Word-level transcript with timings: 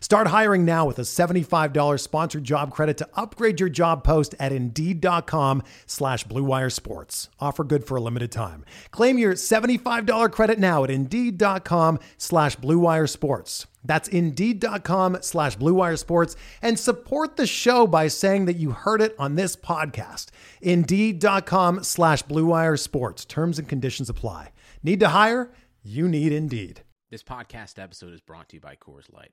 Start 0.00 0.28
hiring 0.28 0.64
now 0.64 0.84
with 0.84 0.98
a 0.98 1.02
$75 1.02 2.00
sponsored 2.00 2.44
job 2.44 2.70
credit 2.70 2.98
to 2.98 3.08
upgrade 3.14 3.60
your 3.60 3.68
job 3.68 4.04
post 4.04 4.34
at 4.38 4.52
Indeed.com 4.52 5.62
slash 5.86 6.24
BlueWire 6.26 6.72
Sports. 6.72 7.30
Offer 7.40 7.64
good 7.64 7.84
for 7.84 7.96
a 7.96 8.00
limited 8.00 8.30
time. 8.30 8.64
Claim 8.90 9.18
your 9.18 9.34
$75 9.34 10.30
credit 10.32 10.58
now 10.58 10.84
at 10.84 10.90
Indeed.com 10.90 11.98
slash 12.16 12.56
BlueWire 12.56 13.08
Sports. 13.08 13.66
That's 13.84 14.08
Indeed.com 14.08 15.18
slash 15.22 15.56
BlueWire 15.56 15.98
Sports 15.98 16.36
and 16.60 16.78
support 16.78 17.36
the 17.36 17.46
show 17.46 17.86
by 17.86 18.08
saying 18.08 18.44
that 18.44 18.56
you 18.56 18.72
heard 18.72 19.00
it 19.00 19.14
on 19.18 19.34
this 19.34 19.56
podcast. 19.56 20.26
Indeed.com 20.60 21.84
slash 21.84 22.22
BlueWire 22.24 22.78
Sports. 22.78 23.24
Terms 23.24 23.58
and 23.58 23.68
conditions 23.68 24.10
apply. 24.10 24.52
Need 24.82 25.00
to 25.00 25.08
hire? 25.08 25.50
You 25.82 26.06
need 26.08 26.32
Indeed. 26.32 26.82
This 27.10 27.22
podcast 27.22 27.82
episode 27.82 28.12
is 28.12 28.20
brought 28.20 28.50
to 28.50 28.56
you 28.56 28.60
by 28.60 28.76
Coors 28.76 29.10
Light. 29.12 29.32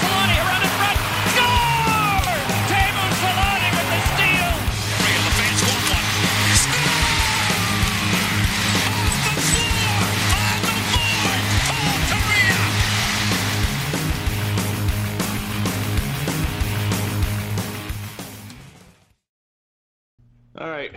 All 20.61 20.69
right, 20.69 20.91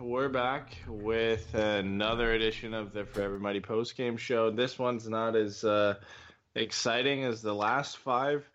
we're 0.00 0.30
back 0.30 0.74
with 0.88 1.52
another 1.54 2.32
edition 2.32 2.72
of 2.72 2.94
the 2.94 3.04
Forever 3.04 3.38
Mighty 3.38 3.60
post 3.60 3.94
game 3.94 4.16
show. 4.16 4.50
This 4.50 4.78
one's 4.78 5.06
not 5.06 5.36
as 5.36 5.62
uh, 5.62 5.96
exciting 6.54 7.24
as 7.24 7.42
the 7.42 7.52
last 7.54 7.98
five. 7.98 8.48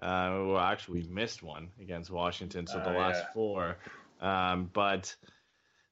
Uh, 0.00 0.46
well, 0.46 0.58
actually, 0.58 1.02
we 1.02 1.08
missed 1.08 1.42
one 1.42 1.70
against 1.80 2.08
Washington, 2.08 2.68
so 2.68 2.78
the 2.78 2.94
Oh, 2.94 2.98
last 2.98 3.16
yeah. 3.24 3.32
four. 3.34 3.78
Um, 4.20 4.70
but 4.72 5.12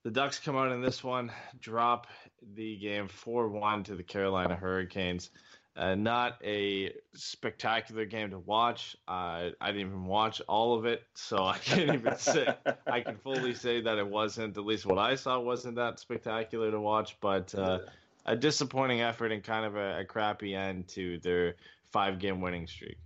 the 0.04 0.12
Ducks 0.12 0.38
come 0.38 0.54
out 0.56 0.70
in 0.70 0.80
this 0.80 1.02
one, 1.02 1.32
drop 1.58 2.06
the 2.54 2.76
game 2.76 3.08
4 3.08 3.48
1 3.48 3.82
to 3.84 3.96
the 3.96 4.04
Carolina 4.04 4.54
Hurricanes. 4.54 5.28
Uh, 5.76 5.96
not 5.96 6.38
a 6.44 6.92
spectacular 7.14 8.04
game 8.04 8.30
to 8.30 8.38
watch. 8.38 8.96
Uh, 9.08 9.50
I 9.60 9.72
didn't 9.72 9.80
even 9.80 10.04
watch 10.04 10.40
all 10.48 10.74
of 10.78 10.84
it, 10.84 11.02
so 11.14 11.44
I 11.44 11.58
can't 11.58 11.92
even 11.92 12.16
say. 12.18 12.54
I 12.86 13.00
can 13.00 13.16
fully 13.16 13.54
say 13.54 13.80
that 13.80 13.98
it 13.98 14.06
wasn't, 14.06 14.56
at 14.56 14.64
least 14.64 14.86
what 14.86 14.98
I 14.98 15.16
saw, 15.16 15.40
wasn't 15.40 15.74
that 15.76 15.98
spectacular 15.98 16.70
to 16.70 16.80
watch. 16.80 17.16
But 17.20 17.52
uh, 17.56 17.80
a 18.24 18.36
disappointing 18.36 19.00
effort 19.00 19.32
and 19.32 19.42
kind 19.42 19.66
of 19.66 19.74
a, 19.74 20.00
a 20.00 20.04
crappy 20.04 20.54
end 20.54 20.86
to 20.88 21.18
their 21.18 21.56
five 21.90 22.20
game 22.20 22.40
winning 22.40 22.68
streak. 22.68 22.98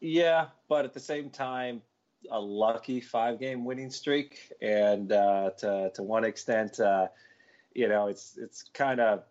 Yeah, 0.00 0.46
but 0.68 0.86
at 0.86 0.94
the 0.94 1.00
same 1.00 1.28
time, 1.28 1.82
a 2.30 2.40
lucky 2.40 3.00
five 3.00 3.38
game 3.38 3.66
winning 3.66 3.90
streak, 3.90 4.52
and 4.62 5.12
uh, 5.12 5.50
to 5.58 5.90
to 5.94 6.02
one 6.02 6.24
extent, 6.24 6.80
uh, 6.80 7.08
you 7.74 7.88
know, 7.88 8.08
it's 8.08 8.38
it's 8.38 8.62
kind 8.72 9.00
of 9.00 9.24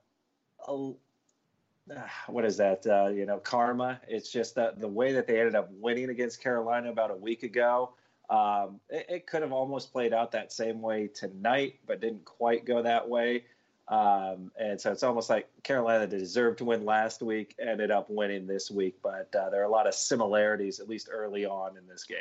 what 2.27 2.45
is 2.45 2.57
that? 2.57 2.85
Uh, 2.85 3.07
you 3.07 3.25
know, 3.25 3.37
karma. 3.37 3.99
It's 4.07 4.31
just 4.31 4.55
the 4.55 4.87
way 4.87 5.13
that 5.13 5.27
they 5.27 5.39
ended 5.39 5.55
up 5.55 5.69
winning 5.71 6.09
against 6.09 6.41
Carolina 6.41 6.89
about 6.89 7.11
a 7.11 7.15
week 7.15 7.43
ago. 7.43 7.93
Um, 8.29 8.79
it, 8.89 9.05
it 9.09 9.27
could 9.27 9.43
have 9.43 9.51
almost 9.51 9.91
played 9.91 10.13
out 10.13 10.31
that 10.31 10.51
same 10.51 10.81
way 10.81 11.07
tonight, 11.07 11.75
but 11.85 12.01
didn't 12.01 12.25
quite 12.25 12.65
go 12.65 12.81
that 12.81 13.07
way. 13.07 13.43
Um, 13.87 14.51
and 14.59 14.81
so 14.81 14.91
it's 14.91 15.03
almost 15.03 15.29
like 15.29 15.47
Carolina 15.61 16.07
deserved 16.07 16.57
to 16.57 16.65
win 16.65 16.85
last 16.85 17.21
week 17.21 17.55
ended 17.59 17.91
up 17.91 18.09
winning 18.09 18.47
this 18.47 18.71
week. 18.71 18.97
But 19.03 19.33
uh, 19.35 19.51
there 19.51 19.61
are 19.61 19.65
a 19.65 19.69
lot 19.69 19.85
of 19.85 19.93
similarities, 19.93 20.79
at 20.79 20.89
least 20.89 21.07
early 21.11 21.45
on 21.45 21.77
in 21.77 21.87
this 21.87 22.03
game. 22.03 22.17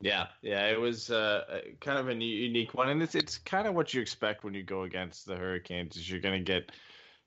Yeah, 0.00 0.26
yeah, 0.40 0.66
it 0.66 0.80
was 0.80 1.10
uh, 1.10 1.60
kind 1.80 1.96
of 1.96 2.08
a 2.08 2.14
unique 2.14 2.74
one, 2.74 2.88
and 2.88 3.00
it's 3.00 3.14
it's 3.14 3.38
kind 3.38 3.68
of 3.68 3.74
what 3.74 3.94
you 3.94 4.00
expect 4.00 4.42
when 4.42 4.52
you 4.52 4.64
go 4.64 4.82
against 4.82 5.26
the 5.26 5.36
Hurricanes. 5.36 5.96
Is 5.96 6.10
you're 6.10 6.18
going 6.18 6.44
to 6.44 6.44
get 6.44 6.72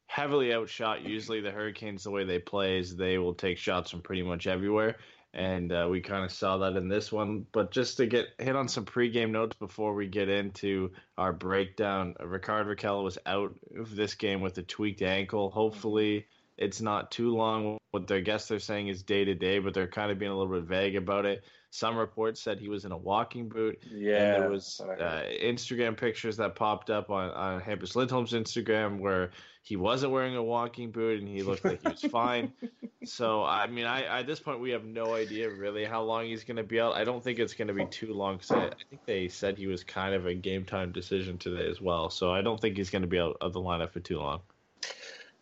heavily 0.07 0.53
outshot. 0.53 1.03
Usually, 1.03 1.41
the 1.41 1.51
Hurricanes, 1.51 2.03
the 2.03 2.11
way 2.11 2.23
they 2.23 2.39
play, 2.39 2.79
is 2.79 2.95
they 2.95 3.17
will 3.17 3.33
take 3.33 3.57
shots 3.57 3.91
from 3.91 4.01
pretty 4.01 4.23
much 4.23 4.47
everywhere, 4.47 4.97
and 5.33 5.71
uh, 5.71 5.87
we 5.89 6.01
kind 6.01 6.23
of 6.23 6.31
saw 6.31 6.57
that 6.59 6.77
in 6.77 6.87
this 6.87 7.11
one. 7.11 7.45
But 7.51 7.71
just 7.71 7.97
to 7.97 8.05
get 8.05 8.27
hit 8.39 8.55
on 8.55 8.67
some 8.67 8.85
pregame 8.85 9.31
notes 9.31 9.55
before 9.57 9.93
we 9.93 10.07
get 10.07 10.29
into 10.29 10.91
our 11.17 11.33
breakdown, 11.33 12.15
Rickard 12.23 12.67
Rakell 12.67 13.03
was 13.03 13.17
out 13.25 13.53
of 13.77 13.95
this 13.95 14.13
game 14.13 14.41
with 14.41 14.57
a 14.57 14.63
tweaked 14.63 15.01
ankle. 15.01 15.49
Hopefully, 15.51 16.27
it's 16.57 16.81
not 16.81 17.11
too 17.11 17.35
long. 17.35 17.77
What 17.91 18.11
I 18.11 18.19
guess 18.19 18.47
they're 18.47 18.59
saying 18.59 18.87
is 18.87 19.03
day 19.03 19.25
to 19.25 19.35
day, 19.35 19.59
but 19.59 19.73
they're 19.73 19.87
kind 19.87 20.11
of 20.11 20.19
being 20.19 20.31
a 20.31 20.37
little 20.37 20.53
bit 20.53 20.67
vague 20.67 20.95
about 20.95 21.25
it. 21.25 21.43
Some 21.75 21.97
reports 21.97 22.41
said 22.41 22.57
he 22.57 22.69
was 22.69 22.85
in 22.85 22.93
a 22.93 22.97
walking 22.97 23.49
boot. 23.49 23.83
Yeah, 23.91 24.35
and 24.35 24.43
there 24.43 24.49
was 24.49 24.77
that's 24.79 24.87
what 24.87 25.01
I 25.01 25.05
uh. 25.05 25.23
Instagram 25.43 25.97
pictures 25.97 26.37
that 26.37 26.55
popped 26.55 26.89
up 26.89 27.09
on, 27.09 27.31
on 27.31 27.59
Hampus 27.59 27.97
Lindholm's 27.97 28.31
Instagram 28.31 28.99
where 28.99 29.31
he 29.61 29.75
wasn't 29.75 30.13
wearing 30.13 30.37
a 30.37 30.43
walking 30.43 30.91
boot 30.91 31.19
and 31.19 31.27
he 31.27 31.43
looked 31.43 31.65
like 31.65 31.81
he 31.81 31.89
was 31.89 32.11
fine. 32.11 32.53
So 33.03 33.43
I 33.43 33.67
mean, 33.67 33.85
I 33.85 34.01
at 34.21 34.25
this 34.25 34.39
point 34.39 34.59
we 34.59 34.71
have 34.71 34.83
no 34.83 35.13
idea 35.13 35.47
really 35.47 35.85
how 35.85 36.01
long 36.01 36.25
he's 36.25 36.43
going 36.43 36.57
to 36.57 36.63
be 36.63 36.81
out. 36.81 36.95
I 36.95 37.03
don't 37.03 37.23
think 37.23 37.37
it's 37.37 37.53
going 37.53 37.67
to 37.67 37.73
be 37.73 37.85
too 37.85 38.15
long 38.15 38.37
because 38.37 38.49
I, 38.49 38.65
I 38.65 38.71
think 38.89 39.05
they 39.05 39.27
said 39.27 39.59
he 39.59 39.67
was 39.67 39.83
kind 39.83 40.15
of 40.15 40.25
a 40.25 40.33
game 40.33 40.65
time 40.65 40.91
decision 40.91 41.37
today 41.37 41.69
as 41.69 41.79
well. 41.79 42.09
So 42.09 42.31
I 42.31 42.41
don't 42.41 42.59
think 42.59 42.77
he's 42.77 42.89
going 42.89 43.03
to 43.03 43.07
be 43.07 43.19
out 43.19 43.37
of 43.41 43.53
the 43.53 43.59
lineup 43.59 43.91
for 43.91 43.99
too 43.99 44.17
long. 44.17 44.41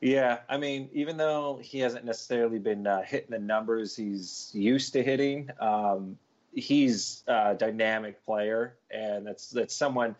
Yeah, 0.03 0.39
I 0.49 0.57
mean, 0.57 0.89
even 0.91 1.15
though 1.15 1.61
he 1.63 1.79
hasn't 1.79 2.03
necessarily 2.03 2.59
been 2.59 2.85
uh, 2.85 3.03
hitting 3.03 3.29
the 3.29 3.39
numbers 3.39 3.95
he's 3.95 4.51
used 4.53 4.91
to 4.91 5.01
hitting, 5.01 5.49
um, 5.61 6.17
he's 6.55 7.23
a 7.27 7.55
dynamic 7.55 8.23
player, 8.25 8.75
and 8.91 9.25
that's 9.25 9.49
that's 9.49 9.75
someone. 9.75 10.15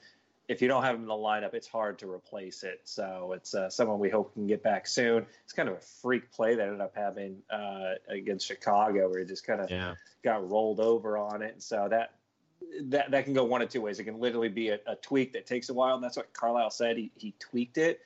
If 0.50 0.62
you 0.62 0.68
don't 0.68 0.84
have 0.84 0.96
him 0.96 1.04
in 1.04 1.08
the 1.08 1.14
lineup, 1.14 1.54
it's 1.54 1.68
hard 1.68 1.98
to 2.00 2.12
replace 2.12 2.64
it. 2.64 2.82
So 2.84 3.32
it's 3.34 3.56
uh, 3.56 3.70
someone 3.70 3.98
we 3.98 4.10
hope 4.10 4.34
can 4.34 4.46
get 4.46 4.62
back 4.62 4.88
soon. 4.88 5.26
It's 5.46 5.54
kind 5.54 5.70
of 5.70 5.76
a 5.76 5.80
freak 5.80 6.32
play 6.34 6.56
that 6.56 6.64
ended 6.64 6.82
up 6.82 6.92
having 6.94 7.38
uh, 7.50 7.94
against 8.10 8.46
Chicago, 8.46 9.10
where 9.10 9.20
he 9.20 9.26
just 9.26 9.46
kind 9.46 9.62
of 9.62 9.72
Yeah. 9.72 9.96
got 10.22 10.50
rolled 10.50 10.82
over 10.82 11.18
on 11.18 11.42
it. 11.42 11.54
And 11.54 11.64
so 11.64 11.88
that 11.90 12.16
that 12.84 13.12
that 13.12 13.24
can 13.24 13.34
go 13.34 13.46
one 13.46 13.62
of 13.62 13.70
two 13.70 13.82
ways. 13.82 14.00
It 14.00 14.04
can 14.04 14.20
literally 14.20 14.50
be 14.50 14.70
a, 14.70 14.80
a 14.86 14.96
tweak 14.98 15.32
that 15.34 15.46
takes 15.46 15.70
a 15.70 15.74
while, 15.74 15.96
and 15.96 16.04
that's 16.04 16.18
what 16.18 16.34
Carlisle 16.34 16.72
said. 16.72 16.98
He 16.98 17.12
he 17.16 17.34
tweaked 17.40 17.78
it. 17.78 18.02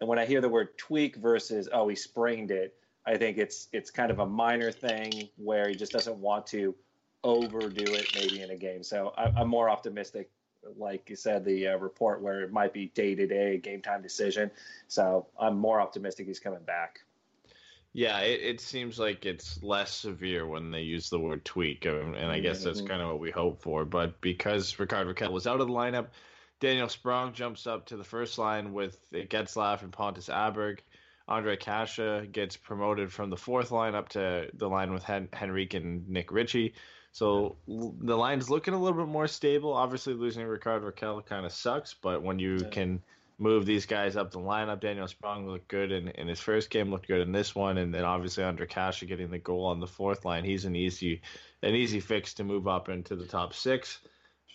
And 0.00 0.08
when 0.08 0.18
I 0.18 0.26
hear 0.26 0.40
the 0.40 0.48
word 0.48 0.76
tweak 0.78 1.16
versus 1.16 1.68
oh 1.72 1.88
he 1.88 1.96
sprained 1.96 2.50
it, 2.50 2.76
I 3.04 3.16
think 3.16 3.36
it's 3.38 3.68
it's 3.72 3.90
kind 3.90 4.10
of 4.10 4.20
a 4.20 4.26
minor 4.26 4.70
thing 4.70 5.28
where 5.36 5.68
he 5.68 5.74
just 5.74 5.92
doesn't 5.92 6.16
want 6.16 6.46
to 6.48 6.74
overdo 7.24 7.94
it 7.94 8.06
maybe 8.14 8.42
in 8.42 8.50
a 8.50 8.56
game. 8.56 8.82
So 8.82 9.12
I, 9.16 9.32
I'm 9.36 9.48
more 9.48 9.68
optimistic, 9.68 10.30
like 10.76 11.10
you 11.10 11.16
said, 11.16 11.44
the 11.44 11.68
uh, 11.68 11.76
report 11.78 12.22
where 12.22 12.42
it 12.42 12.52
might 12.52 12.72
be 12.72 12.86
day 12.94 13.14
to 13.14 13.26
day 13.26 13.58
game 13.58 13.82
time 13.82 14.02
decision. 14.02 14.50
So 14.86 15.26
I'm 15.38 15.58
more 15.58 15.80
optimistic 15.80 16.26
he's 16.26 16.38
coming 16.38 16.62
back. 16.62 17.00
Yeah, 17.92 18.18
it, 18.20 18.40
it 18.40 18.60
seems 18.60 18.98
like 18.98 19.24
it's 19.24 19.62
less 19.62 19.92
severe 19.92 20.46
when 20.46 20.70
they 20.72 20.80
use 20.80 21.08
the 21.08 21.18
word 21.18 21.44
tweak, 21.44 21.84
and 21.84 22.16
and 22.16 22.30
I 22.30 22.40
guess 22.40 22.62
that's 22.64 22.80
Mhm. 22.82 22.88
kind 22.88 23.02
of 23.02 23.08
what 23.08 23.20
we 23.20 23.30
hope 23.30 23.62
for. 23.62 23.84
But 23.84 24.20
because 24.20 24.78
Ricardo 24.78 25.12
Rakell 25.12 25.30
was 25.30 25.46
out 25.46 25.60
of 25.60 25.68
the 25.68 25.72
lineup, 25.72 26.08
Daniel 26.60 26.88
Sprong 26.88 27.32
jumps 27.32 27.66
up 27.68 27.86
to 27.86 27.96
the 27.96 28.04
first 28.04 28.36
line 28.36 28.72
with 28.72 28.98
Getzlaff 29.12 29.82
and 29.82 29.92
Pontus 29.92 30.28
Aberg. 30.28 30.80
Ondrej 31.28 31.60
Kase 31.60 32.26
gets 32.32 32.56
promoted 32.56 33.12
from 33.12 33.30
the 33.30 33.36
fourth 33.36 33.70
line 33.70 33.94
up 33.94 34.08
to 34.10 34.50
the 34.54 34.68
line 34.68 34.92
with 34.92 35.04
Hen- 35.04 35.28
Henrique 35.32 35.74
and 35.74 36.08
Nick 36.08 36.32
Ritchie. 36.32 36.74
So 37.14 37.54
the 37.68 38.16
line's 38.16 38.50
looking 38.50 38.74
a 38.74 38.78
little 38.82 38.98
bit 38.98 39.08
more 39.08 39.28
stable. 39.28 39.72
Obviously, 39.72 40.14
losing 40.14 40.44
Ricardo 40.44 40.90
Rakell 40.90 41.24
kind 41.24 41.46
of 41.46 41.52
sucks, 41.52 41.94
but 41.94 42.24
when 42.24 42.40
you 42.40 42.56
Yeah. 42.56 42.70
can 42.70 43.02
move 43.38 43.64
these 43.66 43.86
guys 43.86 44.16
up 44.16 44.32
the 44.32 44.40
lineup, 44.40 44.80
Daniel 44.80 45.06
Sprong 45.06 45.46
looked 45.46 45.68
good 45.68 45.92
in, 45.92 46.08
in 46.08 46.26
his 46.26 46.40
first 46.40 46.70
game, 46.70 46.90
looked 46.90 47.06
good 47.06 47.20
in 47.20 47.30
this 47.30 47.54
one, 47.54 47.78
and 47.78 47.94
then 47.94 48.02
obviously 48.04 48.42
Ondrej 48.42 48.68
Kase 48.68 49.04
getting 49.04 49.30
the 49.30 49.38
goal 49.38 49.64
on 49.66 49.78
the 49.78 49.86
fourth 49.86 50.24
line. 50.24 50.42
He's 50.42 50.64
an 50.64 50.74
easy 50.74 51.22
an 51.62 51.76
easy 51.76 52.00
fix 52.00 52.34
to 52.34 52.44
move 52.44 52.66
up 52.66 52.88
into 52.88 53.14
the 53.14 53.26
top 53.26 53.54
six. 53.54 54.00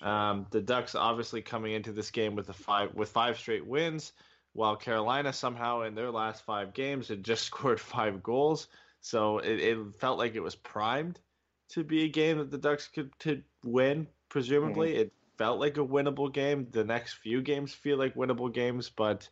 Um, 0.02 0.46
the 0.52 0.60
Ducks 0.62 0.96
obviously 0.96 1.42
coming 1.42 1.72
into 1.72 1.94
this 1.94 2.12
game 2.12 2.36
with 2.36 2.50
a 2.50 2.54
five 2.54 2.94
with 2.94 3.08
five 3.10 3.38
straight 3.38 3.66
wins, 3.66 4.12
while 4.52 4.76
Carolina 4.76 5.32
somehow 5.32 5.84
in 5.84 5.96
their 5.96 6.12
last 6.12 6.44
five 6.44 6.74
games 6.74 7.08
had 7.08 7.24
just 7.24 7.46
scored 7.46 7.80
five 7.80 8.22
goals. 8.22 8.68
So 9.00 9.38
it, 9.38 9.62
it 9.62 9.96
felt 9.96 10.18
like 10.18 10.36
it 10.36 10.42
was 10.42 10.56
primed 10.56 11.22
to 11.70 11.84
be 11.84 12.04
a 12.04 12.10
game 12.10 12.38
that 12.38 12.52
the 12.52 12.58
Ducks 12.58 12.88
could 12.88 13.12
to 13.20 13.42
win. 13.64 14.08
Presumably, 14.30 14.96
it 14.96 15.14
felt 15.38 15.60
like 15.60 15.78
a 15.78 15.86
winnable 15.86 16.32
game. 16.32 16.68
The 16.72 16.84
next 16.84 17.14
few 17.14 17.42
games 17.42 17.74
feel 17.74 17.98
like 17.98 18.16
winnable 18.16 18.54
games, 18.54 18.90
but 18.90 19.28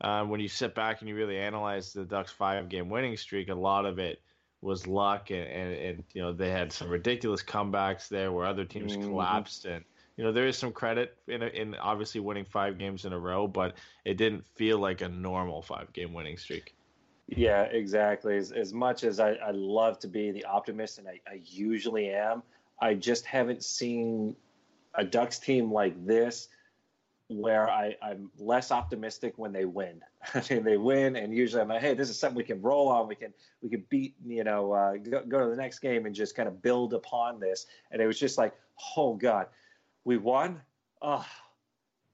uh, 0.00 0.24
when 0.24 0.40
you 0.40 0.48
sit 0.48 0.74
back 0.74 1.00
and 1.00 1.08
you 1.08 1.14
really 1.14 1.36
analyze 1.38 1.92
the 1.92 2.04
Ducks' 2.04 2.32
five-game 2.32 2.88
winning 2.88 3.16
streak, 3.16 3.48
a 3.48 3.54
lot 3.54 3.84
of 3.84 3.98
it 3.98 4.22
was 4.62 4.86
luck, 4.86 5.30
and, 5.30 5.46
and, 5.46 5.74
and 5.74 6.04
you 6.12 6.22
know 6.22 6.32
they 6.32 6.50
had 6.50 6.72
some 6.72 6.88
ridiculous 6.88 7.42
comebacks 7.42 8.08
there 8.08 8.30
where 8.32 8.46
other 8.46 8.64
teams 8.64 8.96
Mhm. 8.96 9.08
collapsed, 9.08 9.64
and 9.64 9.84
you 10.16 10.24
know 10.24 10.32
there 10.32 10.46
is 10.46 10.56
some 10.56 10.72
credit 10.72 11.16
in 11.28 11.42
in 11.42 11.74
obviously 11.76 12.20
winning 12.20 12.44
five 12.44 12.78
games 12.78 13.04
in 13.04 13.12
a 13.12 13.18
row, 13.18 13.46
but 13.46 13.76
it 14.04 14.16
didn't 14.16 14.46
feel 14.56 14.78
like 14.78 15.00
a 15.00 15.08
normal 15.08 15.62
five-game 15.62 16.12
winning 16.12 16.36
streak. 16.36 16.74
Yeah, 17.30 17.62
exactly. 17.62 18.36
As, 18.36 18.50
as 18.50 18.72
much 18.72 19.04
as 19.04 19.20
I, 19.20 19.34
I 19.34 19.52
love 19.52 19.98
to 20.00 20.08
be 20.08 20.32
the 20.32 20.44
optimist, 20.44 20.98
and 20.98 21.08
I, 21.08 21.20
I 21.28 21.40
usually 21.44 22.10
am, 22.10 22.42
I 22.80 22.94
just 22.94 23.24
haven't 23.24 23.62
seen 23.62 24.34
a 24.94 25.04
Ducks 25.04 25.38
team 25.38 25.72
like 25.72 26.04
this 26.04 26.48
where 27.28 27.70
I, 27.70 27.94
I'm 28.02 28.28
less 28.38 28.72
optimistic 28.72 29.34
when 29.36 29.52
they 29.52 29.64
win. 29.64 30.00
I 30.34 30.42
mean, 30.50 30.64
they 30.64 30.76
win, 30.76 31.14
and 31.14 31.32
usually 31.32 31.62
I'm 31.62 31.68
like, 31.68 31.80
hey, 31.80 31.94
this 31.94 32.10
is 32.10 32.18
something 32.18 32.36
we 32.36 32.42
can 32.42 32.60
roll 32.60 32.88
on. 32.88 33.06
We 33.06 33.14
can 33.14 33.32
we 33.62 33.68
can 33.68 33.84
beat, 33.88 34.16
you 34.26 34.42
know, 34.42 34.72
uh, 34.72 34.96
go, 34.96 35.22
go 35.28 35.38
to 35.44 35.50
the 35.50 35.56
next 35.56 35.78
game 35.78 36.06
and 36.06 36.14
just 36.14 36.34
kind 36.34 36.48
of 36.48 36.60
build 36.60 36.94
upon 36.94 37.38
this. 37.38 37.66
And 37.92 38.02
it 38.02 38.06
was 38.08 38.18
just 38.18 38.38
like, 38.38 38.54
oh 38.96 39.14
god, 39.14 39.46
we 40.04 40.16
won. 40.16 40.60
Oh, 41.00 41.24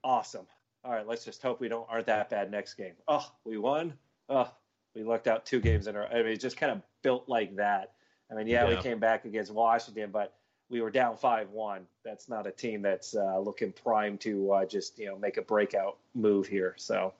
awesome. 0.03 0.45
All 0.85 0.91
right, 0.91 1.07
let's 1.07 1.25
just 1.25 1.41
hope 1.41 1.59
we 1.59 1.69
don't 1.69 1.87
aren't 1.89 2.05
that 2.05 2.29
bad 2.29 2.51
next 2.51 2.75
game. 2.75 2.93
Oh, 3.07 3.31
we 3.43 3.57
won. 3.57 3.95
Oh, 4.29 4.51
we 4.97 5.03
lucked 5.03 5.27
out 5.27 5.45
two 5.45 5.59
games 5.59 5.87
in 5.87 5.95
a 5.95 5.99
row. 5.99 6.07
I 6.11 6.15
mean, 6.15 6.27
it 6.27 6.41
just 6.41 6.57
kind 6.57 6.71
of 6.71 6.81
built 7.03 7.29
like 7.29 7.57
that. 7.57 7.91
I 8.31 8.35
mean, 8.35 8.47
yeah, 8.47 8.67
we 8.67 8.75
came 8.77 8.99
back 8.99 9.25
against 9.25 9.51
Washington, 9.51 10.09
but 10.11 10.33
we 10.69 10.81
were 10.81 10.89
down 10.89 11.15
five 11.15 11.51
one. 11.51 11.85
That's 12.03 12.27
not 12.27 12.47
a 12.47 12.51
team 12.51 12.81
that's 12.81 13.15
uh, 13.15 13.39
looking 13.39 13.71
primed 13.71 14.21
to 14.21 14.51
uh, 14.51 14.65
just 14.65 14.97
you 14.99 15.05
know 15.05 15.17
make 15.17 15.37
a 15.37 15.41
breakout 15.41 15.97
move 16.13 16.47
here. 16.47 16.73
So 16.77 17.13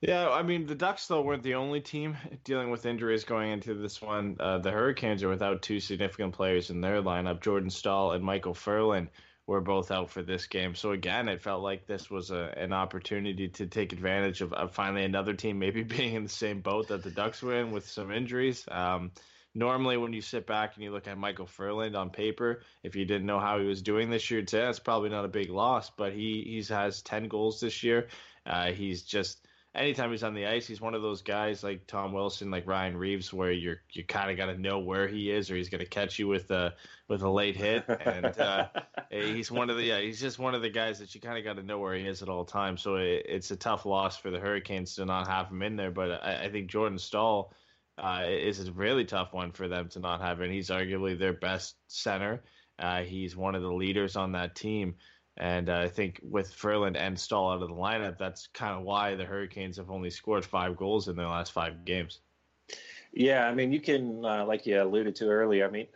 Yeah, 0.00 0.28
I 0.28 0.42
mean 0.42 0.66
the 0.66 0.74
Ducks 0.74 1.08
though 1.08 1.22
weren't 1.22 1.42
the 1.42 1.54
only 1.54 1.80
team 1.80 2.16
dealing 2.44 2.70
with 2.70 2.86
injuries 2.86 3.24
going 3.24 3.50
into 3.50 3.74
this 3.74 4.00
one. 4.00 4.36
Uh, 4.38 4.58
the 4.58 4.70
Hurricanes 4.70 5.22
are 5.24 5.28
without 5.28 5.62
two 5.62 5.80
significant 5.80 6.34
players 6.34 6.70
in 6.70 6.80
their 6.80 7.02
lineup. 7.02 7.40
Jordan 7.40 7.70
Staal 7.70 8.12
and 8.12 8.22
Micheal 8.22 8.54
Ferland 8.54 9.08
were 9.46 9.60
both 9.60 9.90
out 9.90 10.10
for 10.10 10.22
this 10.22 10.46
game. 10.46 10.74
So 10.74 10.90
again, 10.90 11.28
it 11.28 11.40
felt 11.40 11.62
like 11.62 11.86
this 11.86 12.10
was 12.10 12.30
a, 12.30 12.52
an 12.56 12.72
opportunity 12.72 13.48
to 13.48 13.66
take 13.66 13.92
advantage 13.92 14.40
of, 14.40 14.52
of 14.52 14.72
finally 14.72 15.04
another 15.04 15.34
team 15.34 15.58
maybe 15.58 15.82
being 15.84 16.14
in 16.14 16.24
the 16.24 16.28
same 16.28 16.60
boat 16.60 16.88
that 16.88 17.02
the 17.02 17.10
Ducks 17.10 17.42
were 17.42 17.58
in 17.60 17.70
with 17.70 17.88
some 17.88 18.10
injuries. 18.10 18.64
Um, 18.68 19.12
normally, 19.54 19.96
when 19.96 20.12
you 20.12 20.20
sit 20.20 20.46
back 20.46 20.74
and 20.74 20.82
you 20.82 20.90
look 20.90 21.06
at 21.06 21.16
Micheal 21.16 21.48
Ferland 21.48 21.96
on 21.96 22.10
paper, 22.10 22.62
if 22.82 22.96
you 22.96 23.04
didn't 23.04 23.26
know 23.26 23.40
how 23.40 23.58
he 23.58 23.66
was 23.66 23.82
doing 23.82 24.10
this 24.10 24.30
year, 24.30 24.44
say 24.46 24.60
that's 24.60 24.80
probably 24.80 25.10
not 25.10 25.24
a 25.24 25.28
big 25.28 25.50
loss. 25.50 25.90
But 25.90 26.12
he 26.12 26.42
he's 26.46 26.68
has 26.68 27.02
ten 27.02 27.28
goals 27.28 27.60
this 27.60 27.82
year. 27.82 28.08
Uh, 28.44 28.72
he's 28.72 29.02
just 29.02 29.45
anytime 29.76 30.10
he's 30.10 30.22
on 30.22 30.34
the 30.34 30.46
ice, 30.46 30.66
he's 30.66 30.80
one 30.80 30.94
of 30.94 31.02
those 31.02 31.22
guys 31.22 31.62
like 31.62 31.86
Tom 31.86 32.12
Wilson, 32.12 32.50
like 32.50 32.66
Ryan 32.66 32.96
Reaves, 32.96 33.32
where 33.32 33.52
you're 33.52 33.82
you 33.92 34.04
kind 34.04 34.30
of 34.30 34.36
got 34.36 34.46
to 34.46 34.60
know 34.60 34.78
where 34.78 35.06
he 35.06 35.30
is, 35.30 35.50
or 35.50 35.56
he's 35.56 35.68
going 35.68 35.84
to 35.84 35.88
catch 35.88 36.18
you 36.18 36.26
with 36.26 36.50
a 36.50 36.74
with 37.08 37.22
a 37.22 37.28
late 37.28 37.56
hit. 37.56 37.84
And 37.88 38.38
uh, 38.38 38.68
he's 39.10 39.50
one 39.50 39.70
of 39.70 39.76
the 39.76 39.84
yeah, 39.84 40.00
he's 40.00 40.20
just 40.20 40.38
one 40.38 40.54
of 40.54 40.62
the 40.62 40.70
guys 40.70 40.98
that 40.98 41.14
you 41.14 41.20
kind 41.20 41.38
of 41.38 41.44
got 41.44 41.56
to 41.56 41.62
know 41.62 41.78
where 41.78 41.94
he 41.94 42.06
is 42.06 42.22
at 42.22 42.28
all 42.28 42.44
times. 42.44 42.82
So 42.82 42.96
it, 42.96 43.26
it's 43.28 43.50
a 43.50 43.56
tough 43.56 43.86
loss 43.86 44.16
for 44.16 44.30
the 44.30 44.40
Hurricanes 44.40 44.94
to 44.96 45.04
not 45.04 45.28
have 45.28 45.48
him 45.48 45.62
in 45.62 45.76
there. 45.76 45.90
But 45.90 46.22
I, 46.24 46.44
I 46.44 46.50
think 46.50 46.70
Jordan 46.70 46.98
Staal 46.98 47.52
uh, 47.98 48.24
is 48.26 48.66
a 48.66 48.72
really 48.72 49.04
tough 49.04 49.32
one 49.32 49.52
for 49.52 49.68
them 49.68 49.88
to 49.90 50.00
not 50.00 50.20
have, 50.20 50.40
and 50.40 50.52
he's 50.52 50.70
arguably 50.70 51.18
their 51.18 51.34
best 51.34 51.76
center. 51.86 52.42
Uh, 52.78 53.02
he's 53.02 53.34
one 53.36 53.54
of 53.54 53.62
the 53.62 53.72
leaders 53.72 54.16
on 54.16 54.32
that 54.32 54.54
team. 54.54 54.96
And 55.36 55.68
uh, 55.68 55.80
I 55.80 55.88
think 55.88 56.20
with 56.22 56.52
Ferland 56.52 56.96
and 56.96 57.18
Staal 57.18 57.52
out 57.52 57.62
of 57.62 57.68
the 57.68 57.74
lineup, 57.74 58.16
that's 58.16 58.46
kind 58.48 58.74
of 58.74 58.84
why 58.84 59.14
the 59.14 59.24
Hurricanes 59.24 59.76
have 59.76 59.90
only 59.90 60.10
scored 60.10 60.44
five 60.44 60.76
goals 60.76 61.08
in 61.08 61.16
their 61.16 61.26
last 61.26 61.52
five 61.52 61.84
games. 61.84 62.20
Yeah, 63.12 63.46
I 63.46 63.54
mean, 63.54 63.72
you 63.72 63.80
can, 63.80 64.24
uh, 64.24 64.44
like 64.46 64.66
you 64.66 64.80
alluded 64.82 65.14
to 65.16 65.26
earlier. 65.26 65.66
I 65.66 65.70
mean, 65.70 65.86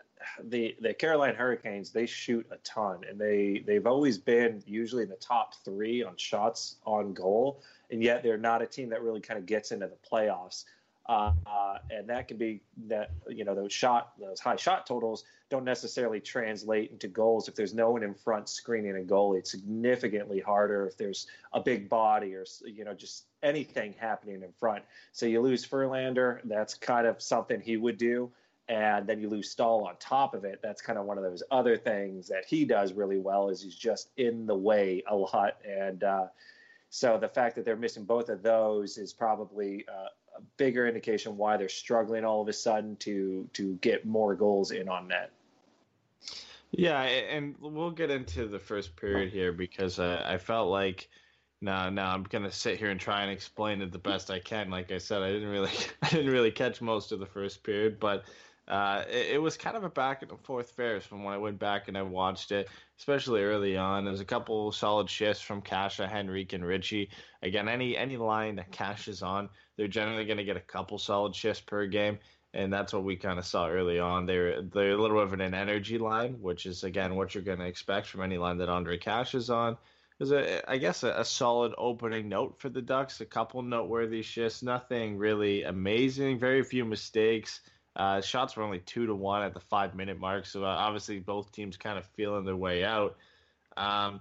the 0.42 0.76
the 0.80 0.94
Carolina 0.94 1.34
Hurricanes 1.34 1.90
they 1.90 2.06
shoot 2.06 2.46
a 2.50 2.56
ton, 2.58 3.00
and 3.08 3.18
they 3.18 3.62
they've 3.66 3.86
always 3.86 4.18
been 4.18 4.62
usually 4.66 5.02
in 5.02 5.08
the 5.08 5.16
top 5.16 5.54
three 5.64 6.02
on 6.02 6.16
shots 6.16 6.76
on 6.84 7.14
goal, 7.14 7.62
and 7.90 8.02
yet 8.02 8.22
they're 8.22 8.38
not 8.38 8.62
a 8.62 8.66
team 8.66 8.90
that 8.90 9.02
really 9.02 9.20
kind 9.20 9.38
of 9.38 9.46
gets 9.46 9.72
into 9.72 9.86
the 9.86 9.96
playoffs. 10.10 10.64
Uh, 11.10 11.78
and 11.90 12.08
that 12.08 12.28
can 12.28 12.36
be 12.36 12.60
that 12.86 13.10
you 13.28 13.44
know 13.44 13.52
those 13.52 13.72
shot 13.72 14.12
those 14.20 14.38
high 14.38 14.54
shot 14.54 14.86
totals 14.86 15.24
don't 15.48 15.64
necessarily 15.64 16.20
translate 16.20 16.92
into 16.92 17.08
goals 17.08 17.48
if 17.48 17.56
there's 17.56 17.74
no 17.74 17.90
one 17.90 18.04
in 18.04 18.14
front 18.14 18.48
screening 18.48 18.96
a 18.96 19.00
goalie. 19.00 19.40
It's 19.40 19.50
significantly 19.50 20.38
harder 20.38 20.86
if 20.86 20.96
there's 20.96 21.26
a 21.52 21.58
big 21.58 21.88
body 21.88 22.36
or 22.36 22.44
you 22.64 22.84
know 22.84 22.94
just 22.94 23.24
anything 23.42 23.92
happening 23.98 24.36
in 24.44 24.52
front. 24.52 24.84
So 25.10 25.26
you 25.26 25.40
lose 25.40 25.66
Furlander, 25.66 26.38
that's 26.44 26.74
kind 26.74 27.08
of 27.08 27.20
something 27.20 27.60
he 27.60 27.76
would 27.76 27.98
do, 27.98 28.30
and 28.68 29.04
then 29.04 29.18
you 29.18 29.28
lose 29.28 29.50
Staal 29.50 29.88
on 29.88 29.96
top 29.98 30.34
of 30.34 30.44
it. 30.44 30.60
That's 30.62 30.80
kind 30.80 30.96
of 30.96 31.06
one 31.06 31.18
of 31.18 31.24
those 31.24 31.42
other 31.50 31.76
things 31.76 32.28
that 32.28 32.44
he 32.46 32.64
does 32.64 32.92
really 32.92 33.18
well 33.18 33.48
is 33.48 33.60
he's 33.60 33.74
just 33.74 34.10
in 34.16 34.46
the 34.46 34.56
way 34.56 35.02
a 35.08 35.16
lot 35.16 35.56
and. 35.68 36.04
Uh, 36.04 36.26
so 36.92 37.18
the 37.18 37.28
fact 37.28 37.54
that 37.54 37.64
they're 37.64 37.76
missing 37.76 38.04
both 38.04 38.28
of 38.28 38.42
those 38.42 38.98
is 38.98 39.12
probably 39.12 39.86
uh, 39.88 40.08
a 40.36 40.42
bigger 40.56 40.86
indication 40.86 41.36
why 41.36 41.56
they're 41.56 41.68
struggling 41.68 42.24
all 42.24 42.42
of 42.42 42.48
a 42.48 42.52
sudden 42.52 42.96
to 42.96 43.48
to 43.52 43.74
get 43.76 44.06
more 44.06 44.34
goals 44.34 44.70
in 44.70 44.88
on 44.88 45.08
net. 45.08 45.30
Yeah, 46.72 47.02
and 47.02 47.56
we'll 47.60 47.90
get 47.90 48.10
into 48.10 48.46
the 48.46 48.58
first 48.58 48.94
period 48.94 49.32
here 49.32 49.52
because 49.52 49.98
I 49.98 50.38
felt 50.38 50.70
like 50.70 51.08
now 51.60 51.90
now 51.90 52.14
I'm 52.14 52.22
gonna 52.24 52.52
sit 52.52 52.78
here 52.78 52.90
and 52.90 53.00
try 53.00 53.22
and 53.22 53.30
explain 53.30 53.82
it 53.82 53.90
the 53.90 53.98
best 53.98 54.30
I 54.30 54.38
can. 54.38 54.70
Like 54.70 54.92
I 54.92 54.98
said, 54.98 55.22
I 55.22 55.32
didn't 55.32 55.48
really 55.48 55.72
I 56.02 56.10
didn't 56.10 56.30
really 56.30 56.52
catch 56.52 56.80
most 56.80 57.12
of 57.12 57.18
the 57.18 57.26
first 57.26 57.64
period, 57.64 57.98
but 57.98 58.24
uh, 58.70 59.02
it, 59.10 59.34
it 59.34 59.42
was 59.42 59.56
kind 59.56 59.76
of 59.76 59.82
a 59.82 59.90
back 59.90 60.22
and 60.22 60.30
forth 60.44 60.70
fair 60.70 61.00
from 61.00 61.24
when 61.24 61.34
I 61.34 61.38
went 61.38 61.58
back 61.58 61.88
and 61.88 61.98
I 61.98 62.02
watched 62.02 62.52
it, 62.52 62.68
especially 63.00 63.42
early 63.42 63.76
on. 63.76 64.04
There's 64.04 64.20
a 64.20 64.24
couple 64.24 64.70
solid 64.70 65.10
shifts 65.10 65.42
from 65.42 65.60
Kase, 65.60 65.98
Henrique, 65.98 66.52
and 66.52 66.64
Ritchie. 66.64 67.10
Again, 67.42 67.68
any 67.68 67.96
any 67.96 68.16
line 68.16 68.56
that 68.56 68.70
Kase 68.70 69.08
is 69.08 69.22
on, 69.22 69.48
they're 69.76 69.88
generally 69.88 70.24
going 70.24 70.38
to 70.38 70.44
get 70.44 70.56
a 70.56 70.60
couple 70.60 70.98
solid 70.98 71.34
shifts 71.34 71.60
per 71.60 71.86
game, 71.86 72.20
and 72.54 72.72
that's 72.72 72.92
what 72.92 73.02
we 73.02 73.16
kind 73.16 73.40
of 73.40 73.44
saw 73.44 73.68
early 73.68 73.98
on. 73.98 74.26
They're 74.26 74.62
they're 74.62 74.92
a 74.92 74.96
little 74.96 75.16
bit 75.16 75.26
of 75.26 75.32
an 75.32 75.52
energy 75.52 75.98
line, 75.98 76.34
which 76.40 76.64
is 76.64 76.84
again 76.84 77.16
what 77.16 77.34
you're 77.34 77.42
going 77.42 77.58
to 77.58 77.66
expect 77.66 78.06
from 78.06 78.22
any 78.22 78.38
line 78.38 78.58
that 78.58 78.68
Ondrej 78.68 79.00
Kase 79.00 79.34
is 79.34 79.50
on. 79.50 79.78
There's 80.18 80.30
a 80.30 80.70
I 80.70 80.76
guess 80.76 81.02
a, 81.02 81.10
a 81.10 81.24
solid 81.24 81.72
opening 81.76 82.28
note 82.28 82.60
for 82.60 82.68
the 82.68 82.82
Ducks. 82.82 83.20
A 83.20 83.26
couple 83.26 83.62
noteworthy 83.62 84.22
shifts, 84.22 84.62
nothing 84.62 85.18
really 85.18 85.64
amazing. 85.64 86.38
Very 86.38 86.62
few 86.62 86.84
mistakes. 86.84 87.62
Uh, 87.96 88.20
shots 88.20 88.56
were 88.56 88.62
only 88.62 88.78
two 88.78 89.06
to 89.06 89.14
one 89.14 89.42
at 89.42 89.52
the 89.52 89.60
five 89.60 89.94
minute 89.94 90.18
mark, 90.18 90.46
so 90.46 90.64
uh, 90.64 90.68
obviously 90.68 91.18
both 91.18 91.52
teams 91.52 91.76
kind 91.76 91.98
of 91.98 92.06
feeling 92.06 92.44
their 92.44 92.56
way 92.56 92.84
out. 92.84 93.16
Um, 93.76 94.20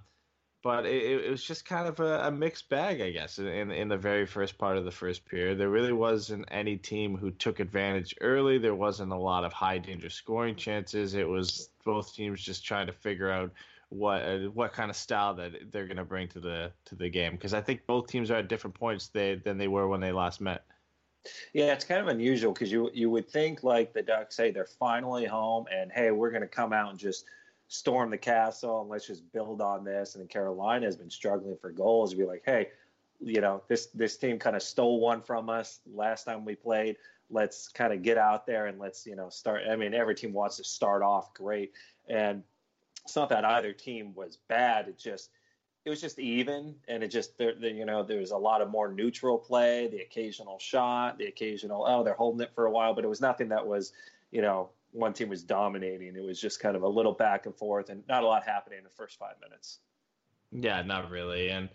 but 0.61 0.85
it, 0.85 1.23
it 1.25 1.29
was 1.29 1.43
just 1.43 1.65
kind 1.65 1.87
of 1.87 1.99
a, 1.99 2.27
a, 2.27 2.31
mixed 2.31 2.67
bag, 2.67 2.99
I 2.99 3.11
guess, 3.11 3.39
in 3.39 3.71
in 3.71 3.87
the 3.87 3.97
very 3.97 4.25
first 4.25 4.57
part 4.57 4.77
of 4.77 4.85
the 4.85 4.91
first 4.91 5.25
period. 5.25 5.57
There 5.57 5.69
really 5.69 5.93
wasn't 5.93 6.45
any 6.51 6.75
team 6.75 7.15
who 7.15 7.31
took 7.31 7.59
advantage 7.59 8.13
early. 8.19 8.57
There 8.57 8.75
wasn't 8.75 9.13
a 9.13 9.17
lot 9.17 9.45
of 9.45 9.53
high 9.53 9.77
danger 9.77 10.09
scoring 10.09 10.55
chances. 10.55 11.13
It 11.13 11.27
was 11.27 11.69
both 11.85 12.13
teams 12.13 12.41
just 12.41 12.65
trying 12.65 12.87
to 12.87 12.93
figure 12.93 13.31
out 13.31 13.51
what 13.89 14.21
uh, 14.21 14.37
what 14.53 14.73
kind 14.73 14.89
of 14.89 14.95
style 14.95 15.33
that 15.35 15.71
they're 15.71 15.87
going 15.87 15.97
to 15.97 16.05
bring 16.05 16.27
to 16.29 16.39
the 16.39 16.71
to 16.85 16.95
the 16.95 17.09
game 17.09 17.33
because 17.33 17.53
I 17.53 17.61
think 17.61 17.85
both 17.87 18.07
teams 18.07 18.29
are 18.29 18.35
at 18.35 18.47
different 18.47 18.75
points 18.75 19.07
they, 19.07 19.35
than 19.35 19.57
they 19.57 19.67
were 19.67 19.87
when 19.87 19.99
they 19.99 20.11
last 20.11 20.41
met. 20.41 20.65
Yeah, 21.53 21.73
it's 21.73 21.85
kind 21.85 22.01
of 22.01 22.07
unusual 22.07 22.53
because 22.53 22.71
you 22.71 22.89
you 22.93 23.09
would 23.09 23.29
think 23.29 23.63
like 23.63 23.93
the 23.93 24.01
Ducks, 24.01 24.37
hey, 24.37 24.51
they're 24.51 24.65
finally 24.65 25.25
home, 25.25 25.65
and 25.71 25.91
hey, 25.91 26.11
we're 26.11 26.31
going 26.31 26.41
to 26.41 26.47
come 26.47 26.73
out 26.73 26.91
and 26.91 26.99
just 26.99 27.25
storm 27.67 28.09
the 28.09 28.17
castle 28.17 28.81
and 28.81 28.89
let's 28.89 29.05
just 29.05 29.31
build 29.31 29.61
on 29.61 29.83
this. 29.83 30.15
And 30.15 30.27
Carolina 30.27 30.85
has 30.85 30.95
been 30.95 31.09
struggling 31.09 31.55
for 31.57 31.71
goals. 31.71 32.13
Be 32.13 32.25
like, 32.25 32.43
hey, 32.45 32.69
you 33.19 33.41
know, 33.41 33.61
this 33.67 33.87
this 33.87 34.17
team 34.17 34.39
kind 34.39 34.55
of 34.55 34.63
stole 34.63 34.99
one 34.99 35.21
from 35.21 35.49
us 35.49 35.79
last 35.93 36.23
time 36.25 36.45
we 36.45 36.55
played. 36.55 36.97
Let's 37.29 37.67
kind 37.67 37.93
of 37.93 38.01
get 38.01 38.17
out 38.17 38.47
there 38.47 38.65
and 38.67 38.79
let's 38.79 39.05
you 39.05 39.15
know 39.15 39.29
start. 39.29 39.63
I 39.69 39.75
mean, 39.75 39.93
every 39.93 40.15
team 40.15 40.33
wants 40.33 40.57
to 40.57 40.63
start 40.63 41.03
off 41.03 41.33
great, 41.33 41.73
and 42.07 42.43
it's 43.03 43.15
not 43.15 43.29
that 43.29 43.45
either 43.45 43.73
team 43.73 44.13
was 44.15 44.37
bad. 44.47 44.87
It 44.87 44.97
just 44.97 45.29
it 45.89 45.93
was 45.93 46.01
just 46.01 46.19
even, 46.19 46.75
and 46.87 47.01
it 47.01 47.07
just 47.07 47.35
there, 47.39 47.55
there, 47.59 47.71
you 47.71 47.83
know 47.83 48.03
there 48.03 48.19
was 48.19 48.29
a 48.29 48.37
lot 48.37 48.61
of 48.61 48.69
more 48.69 48.93
neutral 48.93 49.39
play, 49.39 49.87
the 49.87 50.01
occasional 50.01 50.59
shot, 50.59 51.17
the 51.17 51.25
occasional 51.25 51.83
oh 51.87 52.03
they're 52.03 52.13
holding 52.13 52.41
it 52.41 52.51
for 52.53 52.67
a 52.67 52.71
while, 52.71 52.93
but 52.93 53.03
it 53.03 53.07
was 53.07 53.21
nothing 53.21 53.49
that 53.49 53.65
was 53.65 53.91
you 54.29 54.43
know 54.43 54.69
one 54.91 55.13
team 55.13 55.29
was 55.29 55.41
dominating. 55.41 56.15
It 56.15 56.23
was 56.23 56.39
just 56.39 56.59
kind 56.59 56.75
of 56.75 56.83
a 56.83 56.87
little 56.87 57.13
back 57.13 57.47
and 57.47 57.55
forth, 57.55 57.89
and 57.89 58.03
not 58.07 58.21
a 58.21 58.27
lot 58.27 58.45
happening 58.45 58.77
in 58.77 58.83
the 58.83 58.91
first 58.91 59.17
five 59.17 59.33
minutes. 59.41 59.79
Yeah, 60.51 60.83
not 60.83 61.09
really. 61.09 61.49
And 61.49 61.69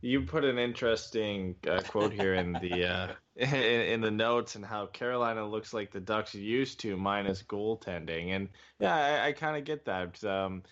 you 0.00 0.22
put 0.22 0.46
an 0.46 0.58
interesting 0.58 1.54
uh, 1.68 1.82
quote 1.86 2.14
here 2.14 2.36
in 2.36 2.54
the 2.54 2.86
uh, 2.86 3.08
in, 3.36 3.54
in, 3.54 4.00
the 4.00 4.10
notes 4.10 4.54
and 4.54 4.64
how 4.64 4.86
Carolina 4.86 5.46
looks 5.46 5.74
like 5.74 5.90
the 5.90 6.00
Ducks 6.00 6.34
used 6.34 6.80
to 6.80 6.96
minus 6.96 7.42
goaltending, 7.42 8.34
and 8.34 8.48
yeah, 8.78 8.96
I, 8.96 9.26
I 9.26 9.32
kind 9.32 9.58
of 9.58 9.64
get 9.64 9.84
that. 9.84 10.24
Um, 10.24 10.62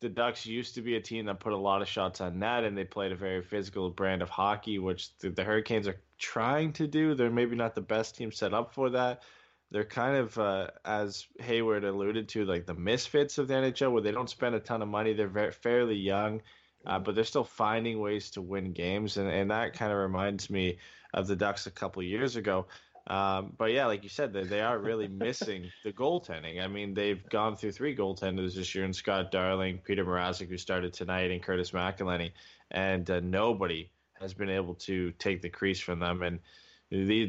the 0.00 0.08
Ducks 0.08 0.44
used 0.44 0.74
to 0.74 0.82
be 0.82 0.96
a 0.96 1.00
team 1.00 1.26
that 1.26 1.40
put 1.40 1.52
a 1.52 1.56
lot 1.56 1.82
of 1.82 1.88
shots 1.88 2.20
on 2.20 2.38
net, 2.38 2.64
and 2.64 2.76
they 2.76 2.84
played 2.84 3.12
a 3.12 3.16
very 3.16 3.42
physical 3.42 3.90
brand 3.90 4.22
of 4.22 4.28
hockey, 4.28 4.78
which 4.78 5.16
the, 5.18 5.30
the 5.30 5.44
Hurricanes 5.44 5.88
are 5.88 6.00
trying 6.18 6.72
to 6.74 6.86
do. 6.86 7.14
They're 7.14 7.30
maybe 7.30 7.56
not 7.56 7.74
the 7.74 7.80
best 7.80 8.16
team 8.16 8.30
set 8.30 8.52
up 8.52 8.74
for 8.74 8.90
that. 8.90 9.22
They're 9.70 9.84
kind 9.84 10.16
of, 10.16 10.38
uh, 10.38 10.68
as 10.84 11.26
Hayward 11.40 11.84
alluded 11.84 12.28
to, 12.30 12.44
like 12.44 12.66
the 12.66 12.74
misfits 12.74 13.38
of 13.38 13.48
the 13.48 13.54
NHL, 13.54 13.92
where 13.92 14.02
they 14.02 14.12
don't 14.12 14.30
spend 14.30 14.54
a 14.54 14.60
ton 14.60 14.82
of 14.82 14.88
money. 14.88 15.14
They're 15.14 15.28
very, 15.28 15.50
fairly 15.50 15.96
young, 15.96 16.42
uh, 16.84 16.98
but 16.98 17.14
they're 17.14 17.24
still 17.24 17.44
finding 17.44 18.00
ways 18.00 18.30
to 18.32 18.42
win 18.42 18.72
games, 18.72 19.16
and, 19.16 19.28
and 19.28 19.50
that 19.50 19.72
kind 19.72 19.92
of 19.92 19.98
reminds 19.98 20.50
me 20.50 20.78
of 21.14 21.26
the 21.26 21.36
Ducks 21.36 21.66
a 21.66 21.70
couple 21.70 22.02
years 22.02 22.36
ago. 22.36 22.66
Um, 23.08 23.52
but 23.56 23.70
yeah, 23.72 23.86
like 23.86 24.02
you 24.02 24.08
said, 24.08 24.32
they, 24.32 24.44
they 24.44 24.60
are 24.60 24.78
really 24.78 25.06
missing 25.06 25.70
the 25.84 25.92
goaltending. 25.92 26.62
I 26.62 26.66
mean, 26.66 26.92
they've 26.92 27.22
gone 27.28 27.56
through 27.56 27.72
three 27.72 27.94
goaltenders 27.94 28.54
this 28.54 28.74
year, 28.74 28.84
and 28.84 28.94
Scott 28.94 29.30
Darling, 29.30 29.78
Peter 29.84 30.04
Mrazek, 30.04 30.48
who 30.48 30.56
started 30.56 30.92
tonight, 30.92 31.30
and 31.30 31.42
Curtis 31.42 31.70
McElhinney, 31.70 32.32
and 32.70 33.08
uh, 33.08 33.20
nobody 33.20 33.90
has 34.20 34.34
been 34.34 34.50
able 34.50 34.74
to 34.74 35.12
take 35.12 35.40
the 35.40 35.48
crease 35.48 35.78
from 35.78 36.00
them. 36.00 36.22
And 36.22 36.40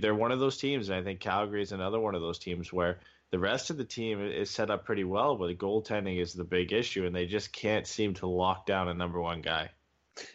they're 0.01 0.15
one 0.15 0.31
of 0.31 0.39
those 0.39 0.57
teams, 0.57 0.89
and 0.89 0.97
I 0.97 1.03
think 1.03 1.19
Calgary 1.19 1.61
is 1.61 1.71
another 1.71 1.99
one 1.99 2.15
of 2.15 2.21
those 2.21 2.39
teams 2.39 2.73
where 2.73 2.99
the 3.29 3.39
rest 3.39 3.69
of 3.69 3.77
the 3.77 3.85
team 3.85 4.21
is 4.21 4.49
set 4.49 4.71
up 4.71 4.85
pretty 4.85 5.03
well, 5.03 5.35
but 5.35 5.47
the 5.47 5.55
goaltending 5.55 6.19
is 6.21 6.33
the 6.33 6.43
big 6.43 6.71
issue, 6.71 7.05
and 7.05 7.15
they 7.15 7.25
just 7.25 7.51
can't 7.51 7.85
seem 7.85 8.13
to 8.15 8.27
lock 8.27 8.65
down 8.65 8.87
a 8.87 8.93
number 8.93 9.21
one 9.21 9.41
guy. 9.41 9.69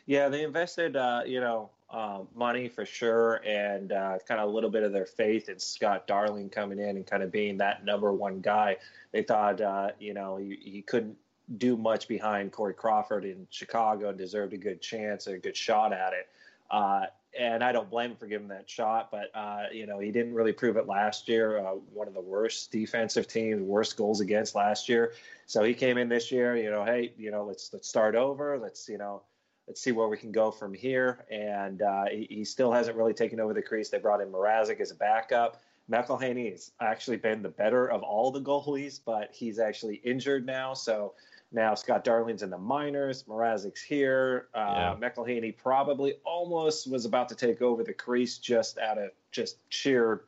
Yeah, 0.07 0.29
they 0.29 0.45
invested, 0.45 0.97
uh, 0.97 1.23
you 1.27 1.41
know, 1.41 1.71
uh, 1.93 2.21
money 2.35 2.69
for 2.69 2.87
sure, 2.87 3.43
and 3.47 3.93
uh, 3.93 4.19
kind 4.27 4.41
of 4.41 4.49
a 4.49 4.53
little 4.53 4.71
bit 4.71 4.83
of 4.83 4.93
their 4.93 5.07
faith 5.07 5.49
in 5.49 5.59
Scott 5.59 6.07
Darling 6.07 6.49
coming 6.49 6.79
in 6.79 6.97
and 6.97 7.07
kind 7.07 7.23
of 7.23 7.31
being 7.31 7.59
that 7.59 7.85
number 7.85 8.13
one 8.13 8.41
guy. 8.41 8.79
They 9.13 9.23
thought, 9.23 9.61
uh, 9.61 9.91
you 10.01 10.15
know, 10.15 10.39
he, 10.39 10.59
he, 10.63 10.83
couldn't 10.83 11.17
do 11.59 11.77
much 11.77 12.09
behind 12.09 12.51
Corey 12.51 12.73
Crawford 12.73 13.27
in 13.27 13.47
Chicago 13.51 14.09
and 14.09 14.17
deserved 14.17 14.55
a 14.55 14.57
good 14.57 14.81
chance, 14.81 15.27
a 15.27 15.37
good 15.37 15.57
shot 15.57 15.93
at 15.93 16.15
it. 16.15 16.29
Uh, 16.71 17.07
and 17.39 17.63
I 17.63 17.73
don't 17.73 17.91
blame 17.91 18.13
him 18.13 18.17
for 18.17 18.27
giving 18.27 18.49
that 18.49 18.69
shot, 18.69 19.11
but 19.11 19.31
uh, 19.35 19.65
you 19.73 19.87
know 19.87 19.99
he 19.99 20.11
didn't 20.11 20.35
really 20.35 20.53
prove 20.53 20.77
it 20.77 20.87
last 20.87 21.29
year. 21.29 21.59
Uh, 21.59 21.73
one 21.93 22.09
of 22.09 22.15
the 22.15 22.21
worst 22.21 22.71
defensive 22.71 23.27
teams, 23.27 23.63
worst 23.63 23.97
goals 23.97 24.21
against 24.21 24.55
last 24.55 24.89
year. 24.89 25.13
So 25.47 25.63
he 25.63 25.75
came 25.75 25.99
in 25.99 26.09
this 26.09 26.31
year. 26.31 26.57
You 26.57 26.71
know, 26.71 26.85
hey, 26.85 27.13
you 27.19 27.31
know, 27.31 27.45
let's 27.45 27.73
let's 27.73 27.89
start 27.89 28.15
over. 28.15 28.59
Let's 28.59 28.89
you 28.89 28.99
know 28.99 29.23
let's 29.67 29.81
see 29.81 29.93
where 29.93 30.09
we 30.09 30.17
can 30.17 30.33
go 30.33 30.51
from 30.51 30.75
here. 30.75 31.25
And 31.31 31.83
uh, 31.83 32.05
he, 32.11 32.27
he, 32.29 32.45
still 32.45 32.73
hasn't 32.73 32.97
really 32.97 33.15
taken 33.15 33.41
over 33.41 33.55
the 33.55 33.63
crease. 33.63 33.89
They 33.89 33.99
brought 33.99 34.21
in 34.21 34.29
Mrazek 34.29 34.81
as 34.81 34.91
a 34.91 34.95
backup. 34.95 35.63
McElhinney 35.91 36.51
has 36.51 36.73
actually 36.81 37.17
been 37.17 37.43
the 37.43 37.49
better 37.49 37.87
of 37.91 38.03
all 38.03 38.31
the 38.31 38.41
goalies, 38.41 39.01
but 39.05 39.31
he's 39.33 39.59
actually 39.59 39.97
injured 39.97 40.47
now. 40.47 40.75
So 40.75 41.15
now 41.53 41.75
Scott 41.75 42.05
Darling's 42.05 42.43
in 42.43 42.51
the 42.51 42.59
minors. 42.59 43.25
Mrazek's 43.25 43.83
here. 43.83 44.49
Uh, 44.55 44.95
yeah. 45.01 45.09
McElhinney 45.09 45.57
probably 45.57 46.15
almost 46.25 46.91
was 46.91 47.05
about 47.05 47.29
to 47.29 47.35
take 47.35 47.63
over 47.63 47.85
the 47.85 47.93
crease 47.93 48.39
just 48.39 48.79
out 48.79 48.99
of 48.99 49.11
just 49.31 49.59
sheer 49.69 50.23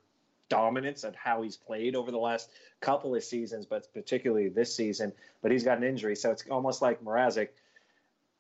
dominance 0.48 1.04
and 1.04 1.16
how 1.16 1.42
he's 1.42 1.56
played 1.56 1.96
over 1.96 2.10
the 2.10 2.18
last 2.18 2.50
couple 2.80 3.14
of 3.14 3.24
seasons, 3.24 3.64
but 3.64 3.92
particularly 3.94 4.48
this 4.48 4.74
season. 4.74 5.12
But 5.42 5.50
he's 5.50 5.64
got 5.64 5.78
an 5.78 5.84
injury, 5.84 6.16
so 6.16 6.30
it's 6.30 6.44
almost 6.50 6.82
like 6.82 7.02
Mrazek, 7.02 7.48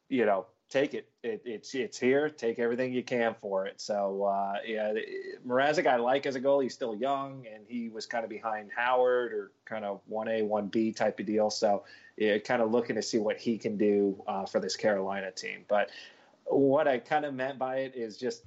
you 0.08 0.26
know, 0.26 0.46
take 0.70 0.94
it. 0.94 1.08
it. 1.22 1.42
It's 1.44 1.74
it's 1.74 1.98
here. 1.98 2.28
Take 2.28 2.58
everything 2.58 2.92
you 2.92 3.02
can 3.02 3.34
for 3.34 3.66
it. 3.66 3.80
So 3.80 4.24
uh, 4.24 4.54
yeah, 4.66 4.94
Mrazek 5.46 5.86
I 5.86 5.96
like 5.96 6.26
as 6.26 6.34
a 6.34 6.40
goal. 6.40 6.60
He's 6.60 6.74
still 6.74 6.94
young, 6.94 7.46
and 7.52 7.64
he 7.68 7.88
was 7.88 8.06
kind 8.06 8.24
of 8.24 8.30
behind 8.30 8.70
Howard 8.74 9.32
or 9.32 9.52
kind 9.64 9.84
of 9.84 10.00
one 10.06 10.28
A 10.28 10.42
one 10.42 10.68
B 10.68 10.92
type 10.92 11.20
of 11.20 11.26
deal. 11.26 11.50
So 11.50 11.84
yeah, 12.16 12.38
kind 12.38 12.62
of 12.62 12.70
looking 12.70 12.96
to 12.96 13.02
see 13.02 13.18
what 13.18 13.38
he 13.38 13.58
can 13.58 13.76
do 13.76 14.22
uh, 14.26 14.46
for 14.46 14.60
this 14.60 14.76
Carolina 14.76 15.30
team. 15.30 15.64
But 15.68 15.90
what 16.46 16.88
I 16.88 16.98
kind 16.98 17.24
of 17.24 17.34
meant 17.34 17.58
by 17.58 17.78
it 17.78 17.94
is 17.94 18.16
just 18.16 18.44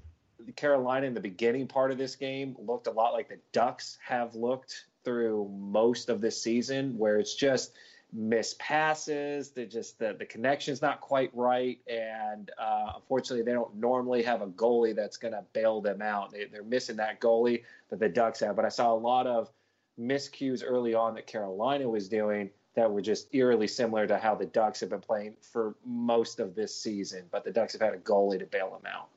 Carolina 0.55 1.07
in 1.07 1.13
the 1.13 1.19
beginning 1.19 1.67
part 1.67 1.91
of 1.91 1.97
this 1.97 2.15
game 2.15 2.55
looked 2.59 2.87
a 2.87 2.91
lot 2.91 3.13
like 3.13 3.29
the 3.29 3.39
Ducks 3.51 3.97
have 4.05 4.35
looked 4.35 4.85
through 5.03 5.49
most 5.57 6.09
of 6.09 6.21
this 6.21 6.41
season, 6.41 6.97
where 6.97 7.17
it's 7.17 7.33
just 7.35 7.73
miss 8.13 8.55
passes. 8.59 9.51
They 9.51 9.65
just 9.65 9.99
the, 9.99 10.15
the 10.17 10.25
connection's 10.25 10.81
not 10.81 11.01
quite 11.01 11.31
right, 11.33 11.79
and 11.87 12.49
uh, 12.57 12.93
unfortunately, 12.95 13.43
they 13.43 13.53
don't 13.53 13.75
normally 13.75 14.23
have 14.23 14.41
a 14.41 14.47
goalie 14.47 14.95
that's 14.95 15.17
going 15.17 15.33
to 15.33 15.43
bail 15.53 15.81
them 15.81 16.01
out. 16.01 16.31
They, 16.31 16.45
they're 16.45 16.63
missing 16.63 16.97
that 16.97 17.19
goalie 17.19 17.63
that 17.89 17.99
the 17.99 18.09
Ducks 18.09 18.39
have. 18.39 18.55
But 18.55 18.65
I 18.65 18.69
saw 18.69 18.93
a 18.93 18.95
lot 18.95 19.27
of 19.27 19.51
miscues 19.99 20.63
early 20.65 20.93
on 20.93 21.15
that 21.15 21.27
Carolina 21.27 21.89
was 21.89 22.07
doing 22.07 22.49
that 22.75 22.91
were 22.91 23.01
just 23.01 23.33
eerily 23.33 23.67
similar 23.67 24.05
to 24.05 24.17
how 24.17 24.35
the 24.35 24.45
Ducks 24.45 24.79
have 24.81 24.91
been 24.91 25.01
playing 25.01 25.35
for 25.41 25.75
most 25.83 26.39
of 26.39 26.53
this 26.53 26.75
season. 26.75 27.23
But 27.31 27.43
the 27.43 27.51
Ducks 27.51 27.73
have 27.73 27.81
had 27.81 27.93
a 27.93 27.97
goalie 27.97 28.39
to 28.39 28.45
bail 28.45 28.69
them 28.69 28.91
out. 28.93 29.09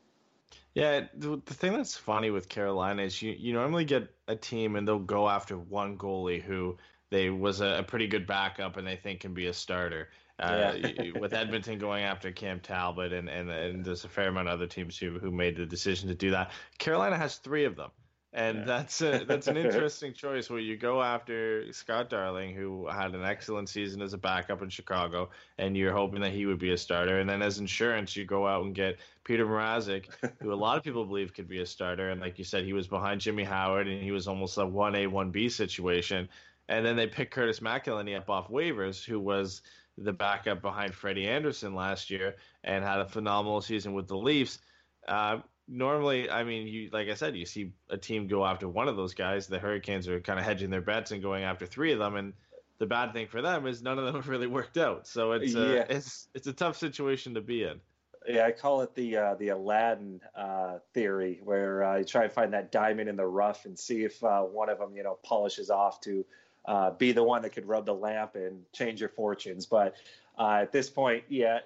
Yeah, 0.74 1.06
the, 1.14 1.40
the 1.44 1.54
thing 1.54 1.72
that's 1.72 1.96
funny 1.96 2.30
with 2.30 2.48
Carolina 2.48 3.02
is 3.02 3.20
you, 3.20 3.34
you 3.36 3.52
normally 3.52 3.84
get 3.84 4.14
a 4.28 4.36
team 4.36 4.76
and 4.76 4.86
they'll 4.86 4.98
go 4.98 5.28
after 5.28 5.58
one 5.58 5.98
goalie 5.98 6.40
who 6.40 6.78
they 7.10 7.30
was 7.30 7.60
a, 7.60 7.78
a, 7.78 7.82
pretty 7.82 8.06
good 8.06 8.26
backup 8.26 8.76
and 8.76 8.86
they 8.86 8.96
think 8.96 9.20
can 9.20 9.34
be 9.34 9.46
a 9.46 9.52
starter. 9.52 10.08
Uh, 10.38 10.72
yeah. 10.74 11.10
with 11.20 11.34
Edmonton 11.34 11.78
going 11.78 12.02
after 12.02 12.32
Cam 12.32 12.60
Talbot 12.60 13.12
and, 13.12 13.28
and 13.28 13.50
and 13.50 13.84
there's 13.84 14.04
a 14.04 14.08
fair 14.08 14.28
amount 14.28 14.48
of 14.48 14.54
other 14.54 14.66
teams 14.66 14.96
who 14.96 15.18
who 15.18 15.30
made 15.30 15.54
the 15.54 15.66
decision 15.66 16.08
to 16.08 16.14
do 16.14 16.30
that. 16.30 16.50
Carolina 16.78 17.18
has 17.18 17.36
three 17.36 17.66
of 17.66 17.76
them. 17.76 17.90
And 18.32 18.58
yeah. 18.58 18.64
that's 18.64 19.00
a, 19.00 19.24
that's 19.26 19.48
an 19.48 19.56
interesting 19.56 20.12
choice 20.12 20.48
where 20.48 20.60
you 20.60 20.76
go 20.76 21.02
after 21.02 21.72
Scott 21.72 22.10
Darling, 22.10 22.54
who 22.54 22.86
had 22.86 23.14
an 23.14 23.24
excellent 23.24 23.68
season 23.68 24.00
as 24.02 24.12
a 24.12 24.18
backup 24.18 24.62
in 24.62 24.68
Chicago, 24.68 25.30
and 25.58 25.76
you're 25.76 25.92
hoping 25.92 26.20
that 26.20 26.32
he 26.32 26.46
would 26.46 26.58
be 26.58 26.70
a 26.70 26.76
starter. 26.76 27.18
And 27.18 27.28
then 27.28 27.42
as 27.42 27.58
insurance, 27.58 28.14
you 28.14 28.24
go 28.24 28.46
out 28.46 28.64
and 28.64 28.72
get 28.72 28.98
Peter 29.24 29.44
Mrazek, 29.44 30.06
who 30.40 30.52
a 30.52 30.54
lot 30.54 30.76
of 30.78 30.84
people 30.84 31.04
believe 31.04 31.34
could 31.34 31.48
be 31.48 31.60
a 31.60 31.66
starter. 31.66 32.10
And 32.10 32.20
like 32.20 32.38
you 32.38 32.44
said, 32.44 32.64
he 32.64 32.72
was 32.72 32.86
behind 32.86 33.20
Jimmy 33.20 33.42
Howard, 33.42 33.88
and 33.88 34.00
he 34.00 34.12
was 34.12 34.28
almost 34.28 34.58
a 34.58 34.66
one 34.66 34.94
A 34.94 35.08
one 35.08 35.32
B 35.32 35.48
situation. 35.48 36.28
And 36.70 36.86
then 36.86 36.94
they 36.94 37.08
picked 37.08 37.34
Curtis 37.34 37.58
McElhinney 37.58 38.16
up 38.16 38.30
off 38.30 38.48
waivers, 38.48 39.04
who 39.04 39.18
was 39.18 39.60
the 39.98 40.12
backup 40.12 40.62
behind 40.62 40.94
Freddie 40.94 41.26
Andersen 41.26 41.74
last 41.74 42.10
year 42.10 42.36
and 42.62 42.84
had 42.84 43.00
a 43.00 43.06
phenomenal 43.06 43.60
season 43.60 43.92
with 43.92 44.06
the 44.06 44.16
Leafs. 44.16 44.60
Uh, 45.08 45.40
normally, 45.66 46.30
I 46.30 46.44
mean, 46.44 46.68
you 46.68 46.88
like 46.92 47.08
I 47.08 47.14
said, 47.14 47.36
you 47.36 47.44
see 47.44 47.72
a 47.90 47.98
team 47.98 48.28
go 48.28 48.46
after 48.46 48.68
one 48.68 48.86
of 48.86 48.96
those 48.96 49.14
guys. 49.14 49.48
The 49.48 49.58
Hurricanes 49.58 50.06
are 50.08 50.20
kind 50.20 50.38
of 50.38 50.44
hedging 50.44 50.70
their 50.70 50.80
bets 50.80 51.10
and 51.10 51.20
going 51.20 51.42
after 51.42 51.66
three 51.66 51.92
of 51.92 51.98
them, 51.98 52.14
and 52.14 52.32
the 52.78 52.86
bad 52.86 53.12
thing 53.12 53.26
for 53.26 53.42
them 53.42 53.66
is 53.66 53.82
none 53.82 53.98
of 53.98 54.04
them 54.04 54.14
have 54.14 54.28
really 54.28 54.46
worked 54.46 54.78
out. 54.78 55.08
So 55.08 55.32
it's 55.32 55.56
a, 55.56 55.74
yeah. 55.74 55.86
it's 55.88 56.28
it's 56.34 56.46
a 56.46 56.52
tough 56.52 56.76
situation 56.76 57.34
to 57.34 57.40
be 57.40 57.64
in. 57.64 57.80
Yeah, 58.28 58.46
I 58.46 58.52
call 58.52 58.82
it 58.82 58.94
the 58.94 59.16
uh, 59.16 59.34
the 59.34 59.48
Aladdin 59.48 60.20
uh, 60.36 60.78
theory, 60.94 61.40
where 61.42 61.82
uh, 61.82 61.96
you 61.98 62.04
try 62.04 62.22
to 62.22 62.28
find 62.28 62.52
that 62.52 62.70
diamond 62.70 63.08
in 63.08 63.16
the 63.16 63.26
rough 63.26 63.64
and 63.64 63.76
see 63.76 64.04
if 64.04 64.22
uh, 64.22 64.42
one 64.42 64.68
of 64.68 64.78
them, 64.78 64.94
you 64.94 65.02
know, 65.02 65.18
polishes 65.24 65.68
off 65.68 66.00
to 66.02 66.24
uh, 66.66 66.90
be 66.90 67.12
the 67.12 67.22
one 67.22 67.42
that 67.42 67.50
could 67.50 67.66
rub 67.66 67.86
the 67.86 67.94
lamp 67.94 68.34
and 68.34 68.62
change 68.72 69.00
your 69.00 69.08
fortunes. 69.08 69.66
But 69.66 69.94
uh, 70.38 70.60
at 70.62 70.72
this 70.72 70.88
point, 70.88 71.24
yeah, 71.28 71.58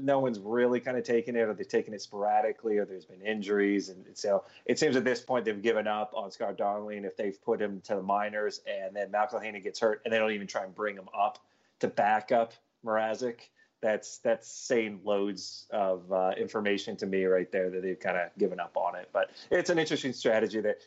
no 0.00 0.20
one's 0.20 0.38
really 0.38 0.80
kind 0.80 0.96
of 0.96 1.04
taking 1.04 1.36
it, 1.36 1.40
or 1.40 1.52
they're 1.52 1.64
taking 1.64 1.92
it 1.92 2.00
sporadically, 2.00 2.78
or 2.78 2.86
there's 2.86 3.04
been 3.04 3.20
injuries, 3.20 3.90
and 3.90 4.04
so 4.14 4.44
it 4.64 4.78
seems 4.78 4.96
at 4.96 5.04
this 5.04 5.20
point 5.20 5.44
they've 5.44 5.60
given 5.60 5.86
up 5.86 6.12
on 6.14 6.30
Scott 6.30 6.56
Darling 6.56 7.04
if 7.04 7.16
they've 7.16 7.42
put 7.44 7.60
him 7.60 7.82
to 7.82 7.96
the 7.96 8.02
minors, 8.02 8.62
and 8.66 8.96
then 8.96 9.10
McElhinney 9.10 9.62
gets 9.62 9.80
hurt, 9.80 10.00
and 10.04 10.14
they 10.14 10.18
don't 10.18 10.32
even 10.32 10.46
try 10.46 10.64
and 10.64 10.74
bring 10.74 10.96
him 10.96 11.08
up 11.14 11.38
to 11.80 11.88
back 11.88 12.32
up 12.32 12.54
Mrazek. 12.84 13.40
That's 13.82 14.18
that's 14.18 14.48
saying 14.48 15.00
loads 15.04 15.66
of 15.70 16.10
uh, 16.10 16.30
information 16.38 16.96
to 16.96 17.06
me 17.06 17.26
right 17.26 17.52
there 17.52 17.68
that 17.68 17.82
they've 17.82 18.00
kind 18.00 18.16
of 18.16 18.30
given 18.38 18.58
up 18.58 18.76
on 18.76 18.94
it. 18.96 19.10
But 19.12 19.30
it's 19.50 19.68
an 19.68 19.78
interesting 19.78 20.14
strategy 20.14 20.60
that 20.62 20.78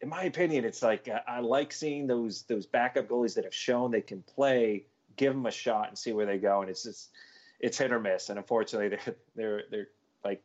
in 0.00 0.08
my 0.08 0.24
opinion, 0.24 0.64
it's 0.64 0.82
like 0.82 1.08
uh, 1.08 1.20
I 1.26 1.40
like 1.40 1.72
seeing 1.72 2.06
those 2.06 2.42
those 2.42 2.66
backup 2.66 3.08
goalies 3.08 3.34
that 3.34 3.44
have 3.44 3.54
shown 3.54 3.90
they 3.90 4.00
can 4.00 4.22
play 4.22 4.86
give 5.16 5.32
them 5.32 5.46
a 5.46 5.50
shot 5.50 5.88
and 5.88 5.98
see 5.98 6.12
where 6.12 6.26
they 6.26 6.38
go. 6.38 6.60
And 6.60 6.70
it's 6.70 6.82
just 6.82 7.10
it's 7.58 7.78
hit 7.78 7.92
or 7.92 8.00
miss. 8.00 8.28
And 8.28 8.38
unfortunately, 8.38 8.88
they're 9.04 9.16
they're 9.34 9.62
they're 9.70 9.88
like 10.24 10.42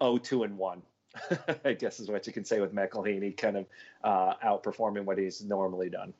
oh 0.00 0.18
two 0.18 0.42
and 0.44 0.56
one. 0.56 0.82
I 1.64 1.72
guess 1.72 1.98
is 1.98 2.10
what 2.10 2.26
you 2.26 2.32
can 2.32 2.44
say 2.44 2.60
with 2.60 2.74
McElhinney 2.74 3.36
kind 3.36 3.56
of 3.56 3.66
uh, 4.04 4.34
outperforming 4.44 5.04
what 5.04 5.16
he's 5.16 5.42
normally 5.42 5.88
done. 5.88 6.12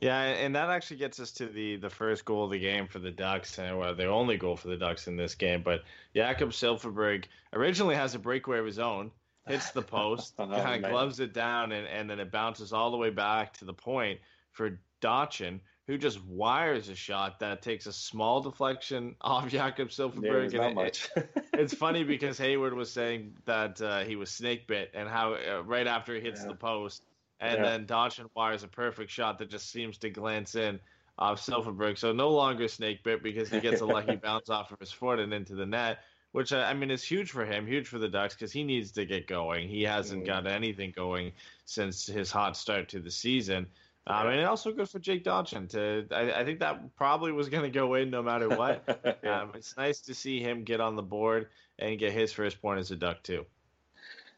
Yeah, 0.00 0.22
and 0.22 0.56
that 0.56 0.70
actually 0.70 0.96
gets 0.96 1.20
us 1.20 1.32
to 1.32 1.46
the 1.46 1.76
the 1.76 1.90
first 1.90 2.24
goal 2.24 2.44
of 2.44 2.50
the 2.50 2.58
game 2.58 2.88
for 2.88 2.98
the 2.98 3.10
Ducks, 3.10 3.58
and 3.58 3.78
well, 3.78 3.94
the 3.94 4.06
only 4.06 4.38
goal 4.38 4.56
for 4.56 4.68
the 4.68 4.76
Ducks 4.76 5.06
in 5.06 5.16
this 5.16 5.34
game. 5.34 5.62
But 5.62 5.82
Jakob 6.14 6.50
Silfverberg 6.50 7.26
originally 7.52 7.94
has 7.94 8.14
a 8.14 8.18
breakaway 8.18 8.58
of 8.58 8.66
his 8.66 8.78
own, 8.78 9.10
hits 9.46 9.70
the 9.70 9.82
post, 9.82 10.34
Oh, 10.38 10.46
kind 10.46 10.84
of 10.84 10.90
gloves 10.90 11.20
it 11.20 11.32
down, 11.32 11.72
and, 11.72 11.86
and 11.86 12.08
then 12.08 12.20
it 12.20 12.30
bounces 12.30 12.72
all 12.72 12.90
the 12.90 12.96
way 12.96 13.10
back 13.10 13.52
to 13.58 13.64
the 13.64 13.74
point 13.74 14.20
for 14.52 14.78
Dotchin, 15.00 15.60
who 15.88 15.98
just 15.98 16.22
wires 16.24 16.88
a 16.88 16.94
shot 16.94 17.40
that 17.40 17.60
takes 17.60 17.86
a 17.86 17.92
small 17.92 18.40
deflection 18.40 19.16
off 19.20 19.48
Jakob 19.48 19.88
Silfverberg. 19.88 20.22
There's 20.50 20.54
and 20.54 20.62
not 20.62 20.70
it- 20.70 20.74
much. 20.74 21.08
it's 21.54 21.74
funny 21.74 22.04
because 22.04 22.38
Hayward 22.38 22.74
was 22.74 22.90
saying 22.90 23.34
that 23.46 23.80
uh, 23.82 24.00
he 24.04 24.14
was 24.16 24.30
snake 24.30 24.66
bit, 24.68 24.90
and 24.94 25.08
how 25.08 25.34
uh, 25.34 25.62
right 25.64 25.86
after 25.86 26.14
he 26.14 26.20
hits 26.20 26.42
Yeah. 26.42 26.48
the 26.48 26.54
post, 26.54 27.02
and 27.40 27.58
Yeah. 27.58 27.62
then 27.64 27.86
Dotchin 27.86 28.26
wires 28.36 28.62
a 28.62 28.68
perfect 28.68 29.10
shot 29.10 29.38
that 29.40 29.50
just 29.50 29.70
seems 29.70 29.98
to 29.98 30.10
glance 30.10 30.54
in 30.54 30.78
off 31.18 31.44
Silfverberg. 31.44 31.98
So 31.98 32.12
no 32.12 32.30
longer 32.30 32.68
snake 32.68 33.02
bit 33.02 33.22
because 33.22 33.50
he 33.50 33.60
gets 33.60 33.80
a 33.80 33.86
lucky 33.86 34.16
bounce 34.22 34.48
off 34.50 34.70
of 34.72 34.78
his 34.78 34.92
foot 34.92 35.18
and 35.18 35.34
into 35.34 35.54
the 35.56 35.66
net, 35.66 35.98
which 36.32 36.52
uh, 36.52 36.58
I 36.58 36.74
mean 36.74 36.90
is 36.90 37.02
huge 37.04 37.30
for 37.30 37.44
him, 37.44 37.66
huge 37.66 37.88
for 37.88 37.98
the 37.98 38.08
Ducks 38.08 38.34
because 38.34 38.52
he 38.52 38.64
needs 38.64 38.90
to 38.92 39.04
get 39.06 39.26
going. 39.26 39.68
He 39.68 39.82
hasn't 39.82 40.24
Mm. 40.24 40.26
got 40.26 40.46
anything 40.46 40.92
going 40.94 41.32
since 41.64 42.06
his 42.06 42.30
hot 42.30 42.56
start 42.56 42.88
to 42.90 43.00
the 43.00 43.10
season. 43.10 43.66
Um, 44.04 44.26
and 44.26 44.44
also 44.44 44.72
good 44.72 44.88
for 44.88 44.98
Jake 44.98 45.22
Dotchin 45.22 45.68
to. 45.70 46.06
I, 46.12 46.40
I 46.40 46.44
think 46.44 46.58
that 46.58 46.96
probably 46.96 47.30
was 47.30 47.48
going 47.48 47.62
to 47.62 47.70
go 47.70 47.94
in 47.94 48.10
no 48.10 48.22
matter 48.22 48.48
what. 48.48 48.82
Yeah. 49.22 49.42
Um, 49.42 49.52
it's 49.54 49.76
nice 49.76 50.00
to 50.00 50.14
see 50.14 50.40
him 50.40 50.64
get 50.64 50.80
on 50.80 50.96
the 50.96 51.02
board 51.02 51.48
and 51.78 51.96
get 51.98 52.12
his 52.12 52.32
first 52.32 52.60
point 52.60 52.80
as 52.80 52.90
a 52.90 52.96
Duck 52.96 53.22
too. 53.22 53.46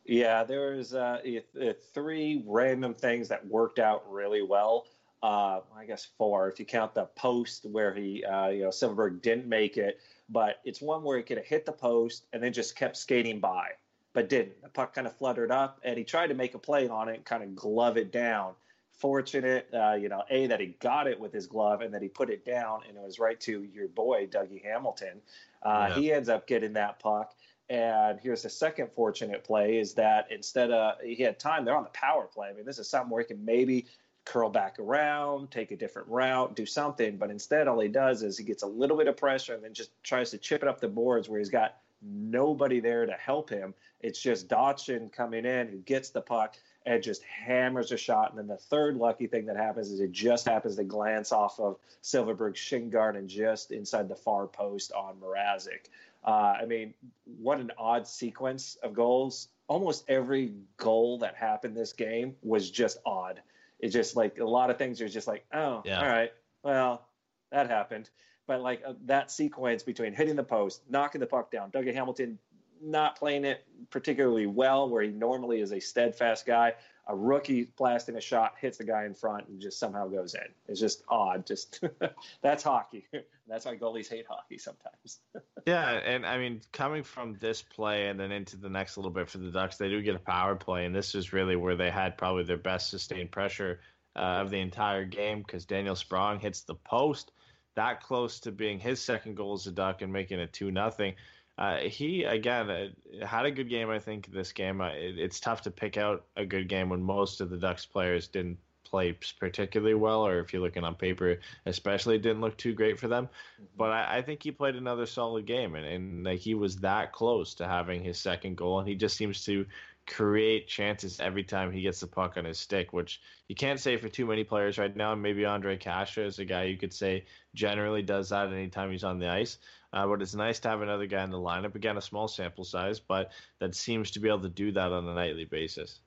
Yeah, 0.04 0.44
there 0.44 0.74
was 0.76 0.94
uh, 0.94 1.20
it- 1.24 1.82
three 1.94 2.42
random 2.46 2.92
things 2.92 3.28
that 3.28 3.46
worked 3.46 3.78
out 3.78 4.04
really 4.12 4.42
well. 4.42 4.86
Uh, 5.22 5.60
I 5.74 5.86
guess 5.86 6.06
four 6.18 6.50
if 6.50 6.60
you 6.60 6.66
count 6.66 6.92
the 6.92 7.06
post 7.16 7.64
where 7.64 7.94
he, 7.94 8.22
uh, 8.22 8.48
you 8.48 8.64
know, 8.64 8.68
Silfverberg 8.68 9.22
didn't 9.22 9.46
make 9.48 9.78
it, 9.78 9.98
but 10.28 10.60
it's 10.64 10.80
one 10.80 11.02
where 11.02 11.16
he 11.16 11.22
could 11.22 11.36
have 11.36 11.46
hit 11.46 11.66
the 11.66 11.72
post 11.72 12.26
and 12.32 12.42
then 12.42 12.52
just 12.52 12.76
kept 12.76 12.96
skating 12.96 13.40
by, 13.40 13.68
but 14.12 14.28
didn't. 14.28 14.62
The 14.62 14.68
puck 14.68 14.94
kind 14.94 15.06
of 15.06 15.16
fluttered 15.16 15.50
up, 15.50 15.80
and 15.84 15.98
he 15.98 16.04
tried 16.04 16.28
to 16.28 16.34
make 16.34 16.54
a 16.54 16.58
play 16.58 16.88
on 16.88 17.08
it, 17.08 17.14
and 17.16 17.24
kind 17.24 17.42
of 17.42 17.54
glove 17.54 17.96
it 17.96 18.12
down. 18.12 18.54
Fortunate, 18.92 19.68
uh, 19.74 19.94
you 19.94 20.08
know, 20.08 20.22
a 20.30 20.46
that 20.46 20.60
he 20.60 20.76
got 20.80 21.06
it 21.08 21.18
with 21.18 21.32
his 21.32 21.46
glove 21.48 21.80
and 21.80 21.92
that 21.92 22.00
he 22.00 22.08
put 22.08 22.30
it 22.30 22.44
down, 22.44 22.82
and 22.88 22.96
it 22.96 23.02
was 23.02 23.18
right 23.18 23.40
to 23.40 23.64
your 23.64 23.88
boy 23.88 24.26
Dougie 24.26 24.62
Hamilton. 24.62 25.20
Uh, 25.62 25.88
Yeah. 25.90 25.94
He 25.96 26.12
ends 26.12 26.28
up 26.28 26.46
getting 26.46 26.74
that 26.74 27.00
puck. 27.00 27.34
And 27.70 28.20
here's 28.20 28.42
the 28.42 28.50
second 28.50 28.90
fortunate 28.94 29.42
play 29.42 29.78
is 29.78 29.94
that 29.94 30.30
instead 30.30 30.70
of 30.70 31.00
he 31.02 31.16
had 31.22 31.38
time, 31.38 31.64
they're 31.64 31.76
on 31.76 31.82
the 31.82 31.88
power 31.90 32.26
play. 32.26 32.48
I 32.48 32.52
mean, 32.52 32.66
this 32.66 32.78
is 32.78 32.88
something 32.88 33.10
where 33.10 33.22
he 33.22 33.26
can 33.26 33.42
maybe 33.44 33.86
curl 34.24 34.48
back 34.48 34.78
around, 34.78 35.50
take 35.50 35.70
a 35.70 35.76
different 35.76 36.08
route, 36.08 36.56
do 36.56 36.66
something. 36.66 37.16
But 37.16 37.30
instead, 37.30 37.68
all 37.68 37.80
he 37.80 37.88
does 37.88 38.22
is 38.22 38.38
he 38.38 38.44
gets 38.44 38.62
a 38.62 38.66
little 38.66 38.96
bit 38.96 39.08
of 39.08 39.16
pressure 39.16 39.54
and 39.54 39.62
then 39.62 39.74
just 39.74 39.90
tries 40.02 40.30
to 40.30 40.38
chip 40.38 40.62
it 40.62 40.68
up 40.68 40.80
the 40.80 40.88
boards 40.88 41.28
where 41.28 41.38
he's 41.38 41.50
got 41.50 41.76
nobody 42.02 42.80
there 42.80 43.06
to 43.06 43.12
help 43.12 43.50
him. 43.50 43.74
It's 44.00 44.20
just 44.20 44.48
Dotchin 44.48 45.12
coming 45.12 45.44
in 45.44 45.68
who 45.68 45.78
gets 45.78 46.10
the 46.10 46.20
puck 46.20 46.56
and 46.86 47.02
just 47.02 47.22
hammers 47.22 47.92
a 47.92 47.96
shot. 47.96 48.30
And 48.30 48.38
then 48.38 48.46
the 48.46 48.56
third 48.56 48.96
lucky 48.96 49.26
thing 49.26 49.46
that 49.46 49.56
happens 49.56 49.90
is 49.90 50.00
it 50.00 50.12
just 50.12 50.46
happens 50.46 50.76
to 50.76 50.84
glance 50.84 51.32
off 51.32 51.58
of 51.58 51.78
Silfverberg's 52.02 52.58
shin 52.58 52.90
guard 52.90 53.16
and 53.16 53.28
just 53.28 53.72
inside 53.72 54.08
the 54.08 54.16
far 54.16 54.46
post 54.46 54.92
on 54.92 55.16
Mrazek. 55.16 55.88
Uh, 56.24 56.54
I 56.60 56.64
mean, 56.66 56.94
what 57.40 57.58
an 57.58 57.72
odd 57.78 58.06
sequence 58.06 58.76
of 58.82 58.94
goals. 58.94 59.48
Almost 59.66 60.04
every 60.08 60.52
goal 60.76 61.18
that 61.18 61.34
happened 61.36 61.76
this 61.76 61.94
game 61.94 62.36
was 62.42 62.70
just 62.70 62.98
odd. 63.06 63.40
It's 63.84 63.92
just 63.92 64.16
like 64.16 64.38
a 64.38 64.44
lot 64.44 64.70
of 64.70 64.78
things 64.78 65.02
are 65.02 65.08
just 65.10 65.28
like, 65.28 65.44
oh, 65.52 65.82
Yeah. 65.84 66.00
all 66.00 66.06
right, 66.08 66.32
well, 66.62 67.06
that 67.52 67.68
happened. 67.68 68.08
But 68.46 68.62
like 68.62 68.82
uh, 68.86 68.94
that 69.04 69.30
sequence 69.30 69.82
between 69.82 70.14
hitting 70.14 70.36
the 70.36 70.42
post, 70.42 70.80
knocking 70.88 71.20
the 71.20 71.26
puck 71.26 71.50
down, 71.50 71.70
Dougie 71.70 71.92
Hamilton 71.92 72.38
not 72.82 73.18
playing 73.18 73.44
it 73.44 73.62
particularly 73.90 74.46
well, 74.46 74.88
where 74.88 75.02
he 75.02 75.10
normally 75.10 75.60
is 75.60 75.72
a 75.72 75.80
steadfast 75.80 76.46
guy, 76.46 76.72
a 77.06 77.14
rookie 77.14 77.68
blasting 77.76 78.16
a 78.16 78.20
shot, 78.20 78.54
hits 78.60 78.78
the 78.78 78.84
guy 78.84 79.04
in 79.04 79.14
front, 79.14 79.48
and 79.48 79.60
just 79.60 79.78
somehow 79.78 80.08
goes 80.08 80.34
in. 80.34 80.46
It's 80.68 80.80
just 80.80 81.02
odd. 81.08 81.46
Just 81.46 81.82
that's 82.42 82.62
hockey. 82.62 83.06
That's 83.46 83.66
why 83.66 83.76
goalies 83.76 84.08
hate 84.08 84.24
hockey 84.26 84.56
sometimes. 84.58 85.20
Yeah, 85.66 85.92
and 85.92 86.26
I 86.26 86.36
mean, 86.36 86.60
coming 86.72 87.02
from 87.02 87.38
this 87.40 87.62
play 87.62 88.08
and 88.08 88.20
then 88.20 88.32
into 88.32 88.58
the 88.58 88.68
next 88.68 88.98
little 88.98 89.10
bit 89.10 89.30
for 89.30 89.38
the 89.38 89.50
Ducks, 89.50 89.78
they 89.78 89.88
do 89.88 90.02
get 90.02 90.14
a 90.14 90.18
power 90.18 90.56
play, 90.56 90.84
and 90.84 90.94
this 90.94 91.14
is 91.14 91.32
really 91.32 91.56
where 91.56 91.74
they 91.74 91.90
had 91.90 92.18
probably 92.18 92.44
their 92.44 92.58
best 92.58 92.90
sustained 92.90 93.30
pressure 93.30 93.80
uh, 94.14 94.42
of 94.42 94.50
the 94.50 94.60
entire 94.60 95.06
game 95.06 95.38
because 95.38 95.64
Daniel 95.64 95.94
Sprong 95.94 96.38
hits 96.38 96.62
the 96.62 96.74
post 96.74 97.32
that 97.76 98.02
close 98.02 98.40
to 98.40 98.52
being 98.52 98.78
his 98.78 99.00
second 99.00 99.36
goal 99.36 99.54
as 99.54 99.66
a 99.66 99.72
Duck 99.72 100.02
and 100.02 100.12
making 100.12 100.38
it 100.40 100.52
two 100.52 100.70
nothing. 100.70 101.14
Uh, 101.56 101.78
he 101.78 102.24
again 102.24 102.68
uh, 102.70 102.88
had 103.26 103.46
a 103.46 103.50
good 103.50 103.68
game. 103.68 103.90
I 103.90 103.98
think 103.98 104.32
this 104.32 104.52
game. 104.52 104.80
Uh, 104.80 104.88
it, 104.88 105.18
it's 105.18 105.40
tough 105.40 105.62
to 105.62 105.70
pick 105.70 105.96
out 105.96 106.24
a 106.36 106.44
good 106.44 106.68
game 106.68 106.88
when 106.88 107.02
most 107.02 107.40
of 107.40 107.50
the 107.50 107.56
Ducks 107.56 107.86
players 107.86 108.28
didn't 108.28 108.58
play 108.84 109.16
particularly 109.40 109.94
well, 109.94 110.26
or 110.26 110.40
if 110.40 110.52
you're 110.52 110.62
looking 110.62 110.84
on 110.84 110.94
paper, 110.94 111.40
especially, 111.66 112.16
it 112.16 112.22
didn't 112.22 112.40
look 112.40 112.56
too 112.56 112.72
great 112.74 112.98
for 112.98 113.08
them. 113.08 113.28
But 113.76 113.90
I, 113.90 114.18
I 114.18 114.22
think 114.22 114.42
he 114.42 114.50
played 114.50 114.76
another 114.76 115.06
solid 115.06 115.46
game, 115.46 115.74
and, 115.74 115.86
and 115.86 116.24
like 116.24 116.40
he 116.40 116.54
was 116.54 116.76
that 116.76 117.12
close 117.12 117.54
to 117.54 117.66
having 117.66 118.02
his 118.02 118.18
second 118.18 118.56
goal, 118.56 118.80
and 118.80 118.88
he 118.88 118.94
just 118.94 119.16
seems 119.16 119.44
to 119.44 119.66
create 120.06 120.68
chances 120.68 121.18
every 121.18 121.42
time 121.42 121.72
he 121.72 121.82
gets 121.82 122.00
the 122.00 122.06
puck 122.06 122.36
on 122.36 122.44
his 122.44 122.58
stick, 122.58 122.92
which 122.92 123.20
you 123.48 123.54
can't 123.54 123.80
say 123.80 123.96
for 123.96 124.08
too 124.08 124.26
many 124.26 124.44
players 124.44 124.78
right 124.78 124.94
now. 124.94 125.14
Maybe 125.14 125.42
Ondrej 125.42 125.80
Kase 125.80 126.18
is 126.18 126.38
a 126.38 126.44
guy 126.44 126.64
you 126.64 126.76
could 126.76 126.92
say 126.92 127.24
generally 127.54 128.02
does 128.02 128.28
that 128.28 128.52
anytime 128.52 128.90
he's 128.90 129.04
on 129.04 129.18
the 129.18 129.28
ice. 129.28 129.58
Uh, 129.94 130.08
but 130.08 130.20
it's 130.20 130.34
nice 130.34 130.58
to 130.58 130.68
have 130.68 130.82
another 130.82 131.06
guy 131.06 131.22
in 131.22 131.30
the 131.30 131.38
lineup. 131.38 131.76
Again, 131.76 131.96
a 131.96 132.02
small 132.02 132.26
sample 132.26 132.64
size, 132.64 132.98
but 132.98 133.30
that 133.60 133.76
seems 133.76 134.10
to 134.10 134.20
be 134.20 134.28
able 134.28 134.40
to 134.40 134.48
do 134.48 134.72
that 134.72 134.90
on 134.92 135.06
a 135.08 135.14
nightly 135.14 135.44
basis. 135.44 136.00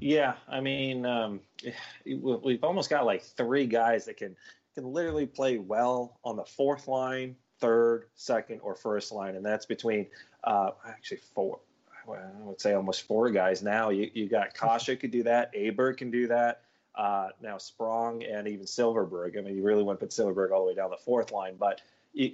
Yeah, 0.00 0.34
I 0.48 0.60
mean, 0.60 1.06
um, 1.06 1.40
we- 2.04 2.16
we've 2.16 2.64
almost 2.64 2.90
got 2.90 3.06
like 3.06 3.22
three 3.22 3.66
guys 3.66 4.04
that 4.06 4.16
can 4.16 4.36
can 4.74 4.92
literally 4.92 5.26
play 5.26 5.58
well 5.58 6.20
on 6.24 6.36
the 6.36 6.44
fourth 6.44 6.86
line, 6.86 7.34
third, 7.58 8.08
second, 8.14 8.60
or 8.60 8.76
first 8.76 9.10
line, 9.10 9.34
and 9.34 9.44
that's 9.44 9.66
between 9.66 10.06
uh, 10.44 10.70
actually 10.86 11.16
four. 11.34 11.60
Well, 12.06 12.20
I 12.20 12.44
would 12.44 12.60
say 12.60 12.74
almost 12.74 13.02
four 13.02 13.30
guys 13.30 13.62
now. 13.62 13.90
You 13.90 14.10
you 14.12 14.28
got 14.28 14.54
Kase 14.54 14.98
could 14.98 15.10
do 15.12 15.22
that, 15.22 15.54
Aberg 15.54 15.98
can 15.98 16.10
do 16.10 16.26
that. 16.28 16.62
Uh, 16.94 17.28
now 17.40 17.58
Sprong 17.58 18.24
and 18.24 18.48
even 18.48 18.66
Silfverberg. 18.66 19.38
I 19.38 19.40
mean, 19.40 19.56
you 19.56 19.62
really 19.62 19.84
want 19.84 20.00
to 20.00 20.06
put 20.06 20.10
Silfverberg 20.12 20.50
all 20.50 20.62
the 20.62 20.68
way 20.68 20.74
down 20.74 20.90
the 20.90 20.96
fourth 20.96 21.30
line, 21.30 21.54
but 21.56 21.80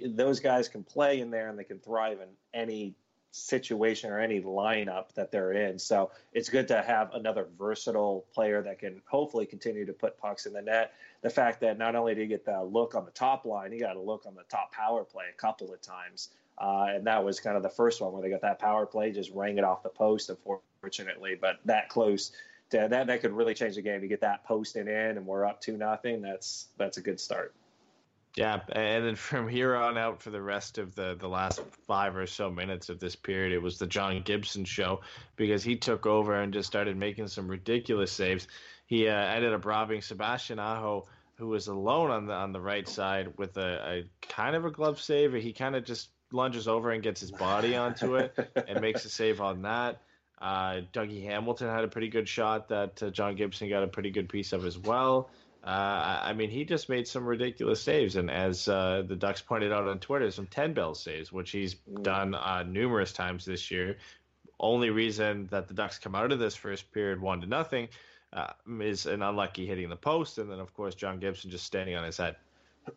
those 0.07 0.39
guys 0.39 0.67
can 0.67 0.83
play 0.83 1.19
in 1.19 1.29
there 1.29 1.49
and 1.49 1.59
they 1.59 1.63
can 1.63 1.79
thrive 1.79 2.19
in 2.19 2.29
any 2.53 2.95
situation 3.31 4.11
or 4.11 4.19
any 4.19 4.41
lineup 4.41 5.13
that 5.15 5.29
they're 5.31 5.51
in. 5.51 5.77
So 5.77 6.11
it's 6.33 6.49
good 6.49 6.69
to 6.69 6.81
have 6.81 7.13
another 7.13 7.45
versatile 7.57 8.25
player 8.33 8.61
that 8.61 8.79
can 8.79 9.01
hopefully 9.05 9.45
continue 9.45 9.85
to 9.85 9.93
put 9.93 10.17
pucks 10.17 10.45
in 10.45 10.53
the 10.53 10.61
net. 10.61 10.93
The 11.21 11.29
fact 11.29 11.59
that 11.61 11.77
not 11.77 11.95
only 11.95 12.15
did 12.15 12.21
he 12.21 12.27
get 12.27 12.45
the 12.45 12.63
look 12.63 12.95
on 12.95 13.03
the 13.03 13.11
top 13.11 13.45
line, 13.45 13.73
he 13.73 13.79
got 13.79 13.97
a 13.97 14.01
look 14.01 14.25
on 14.25 14.35
the 14.35 14.43
top 14.49 14.71
power 14.71 15.03
play 15.03 15.25
a 15.29 15.37
couple 15.37 15.73
of 15.73 15.81
times. 15.81 16.29
Uh, 16.57 16.85
and 16.89 17.07
that 17.07 17.25
was 17.25 17.41
kind 17.41 17.57
of 17.57 17.63
the 17.63 17.69
first 17.69 18.01
one 18.01 18.13
where 18.13 18.21
they 18.21 18.29
got 18.29 18.41
that 18.41 18.59
power 18.59 18.85
play, 18.85 19.11
just 19.11 19.31
rang 19.33 19.57
it 19.57 19.65
off 19.65 19.83
the 19.83 19.89
post, 19.89 20.29
unfortunately. 20.29 21.35
But 21.39 21.59
that 21.65 21.89
close, 21.89 22.31
to, 22.69 22.87
that 22.89 23.07
that 23.07 23.21
could 23.21 23.33
really 23.33 23.53
change 23.53 23.75
the 23.75 23.81
game. 23.81 24.01
You 24.01 24.07
get 24.07 24.21
that 24.21 24.45
posted 24.45 24.87
in, 24.87 25.17
and 25.17 25.25
we're 25.25 25.43
up 25.43 25.59
two 25.59 25.75
nothing. 25.75 26.21
That's 26.21 26.67
that's 26.77 26.95
a 26.97 27.01
good 27.01 27.19
start. 27.19 27.53
Yeah, 28.35 28.59
and 28.69 29.05
then 29.05 29.15
from 29.15 29.47
here 29.47 29.75
on 29.75 29.97
out 29.97 30.21
for 30.21 30.29
the 30.29 30.41
rest 30.41 30.77
of 30.77 30.95
the 30.95 31.15
the 31.19 31.27
last 31.27 31.61
five 31.87 32.15
or 32.15 32.27
so 32.27 32.49
minutes 32.49 32.89
of 32.89 32.99
this 32.99 33.15
period, 33.15 33.53
it 33.53 33.61
was 33.61 33.77
the 33.77 33.87
John 33.87 34.21
Gibson 34.23 34.65
show 34.65 35.01
because 35.35 35.63
he 35.63 35.75
took 35.75 36.05
over 36.05 36.35
and 36.35 36.53
just 36.53 36.67
started 36.67 36.97
making 36.97 37.27
some 37.27 37.47
ridiculous 37.47 38.11
saves. 38.11 38.47
He 38.87 39.07
uh, 39.07 39.13
ended 39.15 39.53
up 39.53 39.65
robbing 39.65 40.01
Sebastian 40.01 40.59
Aho 40.59 41.07
who 41.37 41.47
was 41.47 41.67
alone 41.67 42.11
on 42.11 42.27
the 42.27 42.33
on 42.33 42.51
the 42.51 42.61
right 42.61 42.87
side 42.87 43.37
with 43.37 43.57
a, 43.57 43.89
a 43.89 44.27
kind 44.27 44.55
of 44.55 44.65
a 44.65 44.71
glove 44.71 45.01
save. 45.01 45.33
He 45.33 45.53
kind 45.53 45.75
of 45.75 45.83
just 45.83 46.09
lunges 46.31 46.67
over 46.67 46.91
and 46.91 47.03
gets 47.03 47.21
his 47.21 47.31
body 47.31 47.75
onto 47.75 48.15
it 48.15 48.37
and 48.67 48.81
makes 48.81 49.05
a 49.05 49.09
save 49.09 49.41
on 49.41 49.61
that. 49.63 50.01
Uh, 50.41 50.81
Dougie 50.93 51.23
Hamilton 51.23 51.69
had 51.69 51.83
a 51.83 51.87
pretty 51.87 52.09
good 52.09 52.27
shot 52.27 52.67
that 52.69 53.01
uh, 53.01 53.09
John 53.09 53.35
Gibson 53.35 53.69
got 53.69 53.83
a 53.83 53.87
pretty 53.87 54.11
good 54.11 54.27
piece 54.27 54.53
of 54.53 54.65
as 54.65 54.77
well. 54.77 55.29
Uh, 55.65 56.19
I 56.21 56.33
mean, 56.33 56.51
he 56.51 56.63
just 56.63 56.89
made 56.89 57.07
some 57.07 57.25
ridiculous 57.25 57.81
saves, 57.81 58.17
and 58.17 58.29
as 58.29 58.67
uh, 58.67 59.01
the 59.07 59.15
Ducks 59.15 59.41
pointed 59.41 59.73
out 59.73 59.87
on 59.87 59.97
Twitter, 59.99 60.29
some 60.29 60.45
ten 60.45 60.73
bell 60.73 60.93
saves, 60.93 61.31
which 61.31 61.49
he's 61.49 61.73
done 62.03 62.35
uh, 62.35 62.63
numerous 62.63 63.11
times 63.11 63.45
this 63.45 63.71
year. 63.71 63.97
Only 64.59 64.91
reason 64.91 65.47
that 65.47 65.67
the 65.67 65.73
Ducks 65.73 65.97
come 65.97 66.13
out 66.13 66.31
of 66.31 66.37
this 66.37 66.55
first 66.55 66.91
period 66.91 67.19
one 67.19 67.41
to 67.41 67.47
nothing 67.47 67.89
uh, 68.31 68.53
is 68.79 69.07
an 69.07 69.23
unlucky 69.23 69.65
hitting 69.65 69.89
the 69.89 69.95
post, 69.95 70.37
and 70.37 70.51
then 70.51 70.59
of 70.59 70.71
course 70.75 70.93
John 70.93 71.19
Gibson 71.19 71.49
just 71.49 71.65
standing 71.65 71.95
on 71.95 72.03
his 72.03 72.17
head. 72.17 72.35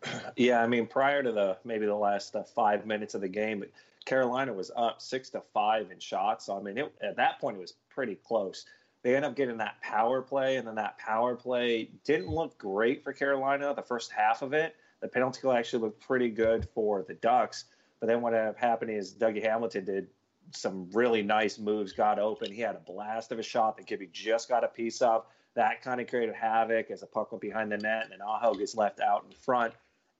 Yeah, 0.35 0.61
I 0.61 0.67
mean, 0.67 0.85
prior 0.85 1.23
to 1.23 1.31
the 1.31 1.57
maybe 1.63 1.87
the 1.87 1.95
last 1.95 2.35
uh, 2.35 2.43
five 2.43 2.85
minutes 2.85 3.15
of 3.15 3.21
the 3.21 3.27
game, 3.27 3.65
Carolina 4.05 4.53
was 4.53 4.71
up 4.75 5.01
six 5.01 5.31
to 5.31 5.41
five 5.53 5.89
in 5.89 5.99
shots. 5.99 6.45
So 6.45 6.57
I 6.57 6.61
mean, 6.61 6.77
it, 6.77 6.93
at 7.01 7.15
that 7.15 7.39
point, 7.39 7.57
it 7.57 7.59
was 7.59 7.73
pretty 7.89 8.15
close. 8.15 8.65
They 9.01 9.15
end 9.15 9.25
up 9.25 9.35
getting 9.35 9.57
that 9.57 9.81
power 9.81 10.21
play, 10.21 10.57
and 10.57 10.67
then 10.67 10.75
that 10.75 10.97
power 10.97 11.35
play 11.35 11.89
didn't 12.03 12.27
look 12.27 12.57
great 12.57 13.03
for 13.03 13.13
Carolina 13.13 13.73
the 13.73 13.81
first 13.81 14.11
half 14.11 14.41
of 14.41 14.53
it. 14.53 14.75
The 15.01 15.07
penalty 15.07 15.41
kill 15.41 15.53
actually 15.53 15.83
looked 15.83 16.01
pretty 16.01 16.29
good 16.29 16.67
for 16.73 17.03
the 17.07 17.13
Ducks, 17.13 17.65
but 17.99 18.07
then 18.07 18.21
what 18.21 18.33
ended 18.33 18.49
up 18.49 18.59
happening 18.59 18.97
is 18.97 19.13
Dougie 19.13 19.41
Hamilton 19.41 19.85
did 19.85 20.07
some 20.51 20.89
really 20.91 21.21
nice 21.21 21.57
moves, 21.59 21.93
got 21.93 22.19
open. 22.19 22.51
He 22.51 22.61
had 22.61 22.75
a 22.75 22.79
blast 22.79 23.31
of 23.31 23.39
a 23.39 23.43
shot 23.43 23.77
that 23.77 23.85
Gibby 23.85 24.09
just 24.11 24.49
got 24.49 24.63
a 24.63 24.67
piece 24.67 25.01
of. 25.01 25.25
That 25.55 25.81
kind 25.81 26.01
of 26.01 26.07
created 26.07 26.35
havoc 26.35 26.91
as 26.91 27.01
the 27.01 27.07
puck 27.07 27.31
went 27.31 27.41
behind 27.41 27.71
the 27.71 27.77
net, 27.77 28.09
and 28.11 28.21
Aho 28.21 28.53
gets 28.53 28.75
left 28.75 28.99
out 28.99 29.25
in 29.29 29.35
front. 29.35 29.73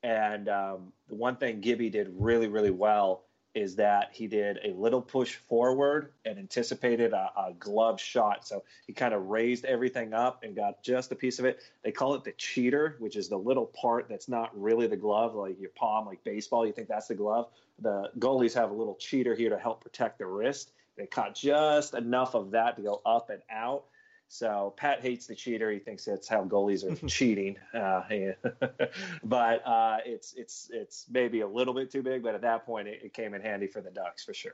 And 0.04 0.48
um, 0.48 0.94
the 1.08 1.16
one 1.16 1.36
thing 1.36 1.60
Gibby 1.60 1.90
did 1.90 2.10
really, 2.14 2.48
really 2.48 2.72
well 2.72 3.26
is 3.56 3.76
that 3.76 4.10
he 4.12 4.28
did 4.28 4.60
a 4.64 4.72
little 4.74 5.02
push 5.02 5.36
forward 5.36 6.12
and 6.26 6.38
anticipated 6.38 7.14
a, 7.14 7.32
a 7.36 7.54
glove 7.58 8.00
shot. 8.00 8.48
So 8.48 8.64
he 8.86 8.94
kind 8.94 9.14
of 9.14 9.28
raised 9.28 9.66
everything 9.66 10.14
up 10.14 10.44
and 10.44 10.56
got 10.56 10.84
just 10.84 11.12
a 11.12 11.16
piece 11.16 11.40
of 11.40 11.46
it. 11.46 11.60
They 11.84 11.92
call 11.92 12.14
it 12.16 12.24
the 12.24 12.32
cheater, 12.34 12.96
which 13.00 13.16
is 13.16 13.28
the 13.28 13.38
little 13.38 13.66
part 13.66 14.08
that's 14.08 14.30
not 14.30 14.60
really 14.60 14.88
the 14.88 14.98
glove, 14.98 15.36
like 15.36 15.60
your 15.60 15.72
palm, 15.72 16.06
like 16.06 16.24
baseball. 16.24 16.66
You 16.66 16.74
think 16.74 16.88
that's 16.88 17.08
the 17.08 17.16
glove. 17.16 17.48
The 17.82 18.12
goalies 18.20 18.54
have 18.54 18.72
a 18.72 18.74
little 18.74 18.96
cheater 18.96 19.34
here 19.34 19.50
to 19.50 19.58
help 19.58 19.82
protect 19.82 20.20
the 20.20 20.26
wrist. 20.26 20.72
They 20.98 21.08
caught 21.08 21.34
just 21.34 21.94
enough 21.94 22.36
of 22.36 22.52
that 22.52 22.76
to 22.76 22.82
go 22.82 23.02
up 23.06 23.30
and 23.30 23.42
out. 23.50 23.86
So 24.32 24.76
Pat 24.78 25.02
hates 25.02 25.26
the 25.26 25.34
cheater. 25.36 25.72
He 25.72 25.80
thinks 25.80 26.06
that's 26.06 26.28
how 26.28 26.46
goalies 26.46 26.84
are 26.86 26.96
cheating. 27.08 27.58
Uh, 27.74 28.04
but 29.24 29.66
uh, 29.68 29.98
it's 30.06 30.34
it's 30.34 30.70
it's 30.72 31.06
maybe 31.10 31.42
a 31.42 31.48
little 31.48 31.74
bit 31.74 31.92
too 31.92 32.04
big. 32.04 32.22
But 32.24 32.36
at 32.36 32.42
that 32.42 32.66
point, 32.66 32.88
it, 32.88 33.02
it 33.04 33.14
came 33.14 33.34
in 33.34 33.42
handy 33.42 33.66
for 33.68 33.82
the 33.82 33.90
Ducks 33.90 34.24
for 34.24 34.34
sure. 34.34 34.54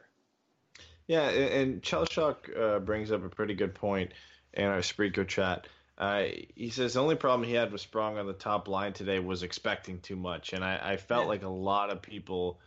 Yeah, 1.07 1.29
and, 1.29 1.53
and 1.53 1.81
Chelshok 1.81 2.57
uh, 2.57 2.79
brings 2.79 3.11
up 3.11 3.23
a 3.23 3.29
pretty 3.29 3.53
good 3.53 3.75
point 3.75 4.13
in 4.53 4.63
our 4.63 4.79
Spreaker 4.79 5.27
chat. 5.27 5.67
Uh, 5.97 6.23
he 6.55 6.69
says 6.69 6.93
the 6.93 7.01
only 7.01 7.15
problem 7.15 7.47
he 7.47 7.53
had 7.55 7.71
with 7.71 7.81
Sprong 7.81 8.17
on 8.17 8.27
the 8.27 8.33
top 8.33 8.67
line 8.67 8.93
today 8.93 9.19
was 9.19 9.43
expecting 9.43 9.99
too 9.99 10.15
much, 10.15 10.53
and 10.53 10.63
I, 10.63 10.79
I 10.93 10.97
felt 10.97 11.23
Yeah. 11.23 11.29
like 11.29 11.43
a 11.43 11.49
lot 11.49 11.89
of 11.89 12.01
people, 12.01 12.59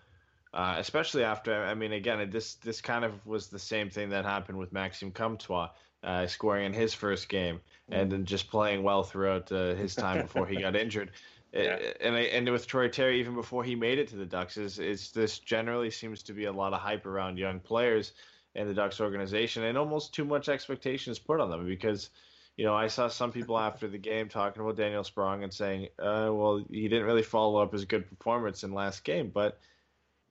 uh, 0.53 0.77
especially 0.79 1.25
after. 1.25 1.64
I 1.64 1.75
mean, 1.75 1.92
again, 1.92 2.31
this 2.31 2.55
this 2.57 2.81
kind 2.83 3.05
of 3.05 3.27
was 3.27 3.49
the 3.49 3.59
same 3.59 3.90
thing 3.90 4.11
that 4.11 4.25
happened 4.25 4.59
with 4.59 4.73
Maxim 4.73 5.11
Comtois, 5.11 5.71
uh, 6.03 6.27
scoring 6.27 6.67
in 6.67 6.73
his 6.73 6.95
first 6.95 7.29
game 7.29 7.61
and 7.91 8.11
then 8.13 8.25
just 8.25 8.51
playing 8.51 8.83
well 8.83 9.03
throughout 9.03 9.51
uh, 9.51 9.75
his 9.75 9.95
time 9.95 10.23
before 10.23 10.47
he 10.47 10.57
got 10.57 10.77
injured. 10.85 11.11
Yeah. 11.53 11.79
And 12.01 12.15
I, 12.15 12.21
and 12.21 12.49
with 12.51 12.67
Troy 12.67 12.89
Terry, 12.89 13.21
even 13.21 13.35
before 13.35 13.65
he 13.65 13.75
made 13.75 13.99
it 13.99 14.09
to 14.09 14.17
the 14.17 14.27
Ducks, 14.27 14.57
is 14.59 14.79
is 14.79 15.13
this 15.13 15.39
generally 15.39 15.91
seems 15.91 16.23
to 16.25 16.35
be 16.35 16.45
a 16.45 16.53
lot 16.53 16.75
of 16.75 16.81
hype 16.81 17.07
around 17.07 17.39
young 17.39 17.61
players 17.61 18.13
in 18.55 18.67
the 18.67 18.75
Ducks 18.75 19.01
organization, 19.01 19.65
and 19.65 19.79
almost 19.79 20.15
too 20.15 20.25
much 20.25 20.49
expectations 20.49 21.19
put 21.19 21.41
on 21.41 21.51
them 21.51 21.67
because. 21.67 22.11
You 22.57 22.65
know, 22.65 22.75
I 22.75 22.89
saw 22.89 23.07
some 23.07 23.31
people 23.31 23.57
after 23.69 23.87
the 23.87 23.99
game 23.99 24.29
talking 24.29 24.61
about 24.61 24.77
Daniel 24.77 25.05
Sprong 25.05 25.45
and 25.45 25.55
saying, 25.55 25.91
uh, 25.97 26.27
well, 26.33 26.61
he 26.69 26.89
didn't 26.89 27.05
really 27.05 27.23
follow 27.23 27.63
up 27.63 27.73
his 27.73 27.85
good 27.85 28.09
performance 28.11 28.65
in 28.65 28.73
last 28.73 29.05
game, 29.05 29.31
but 29.33 29.61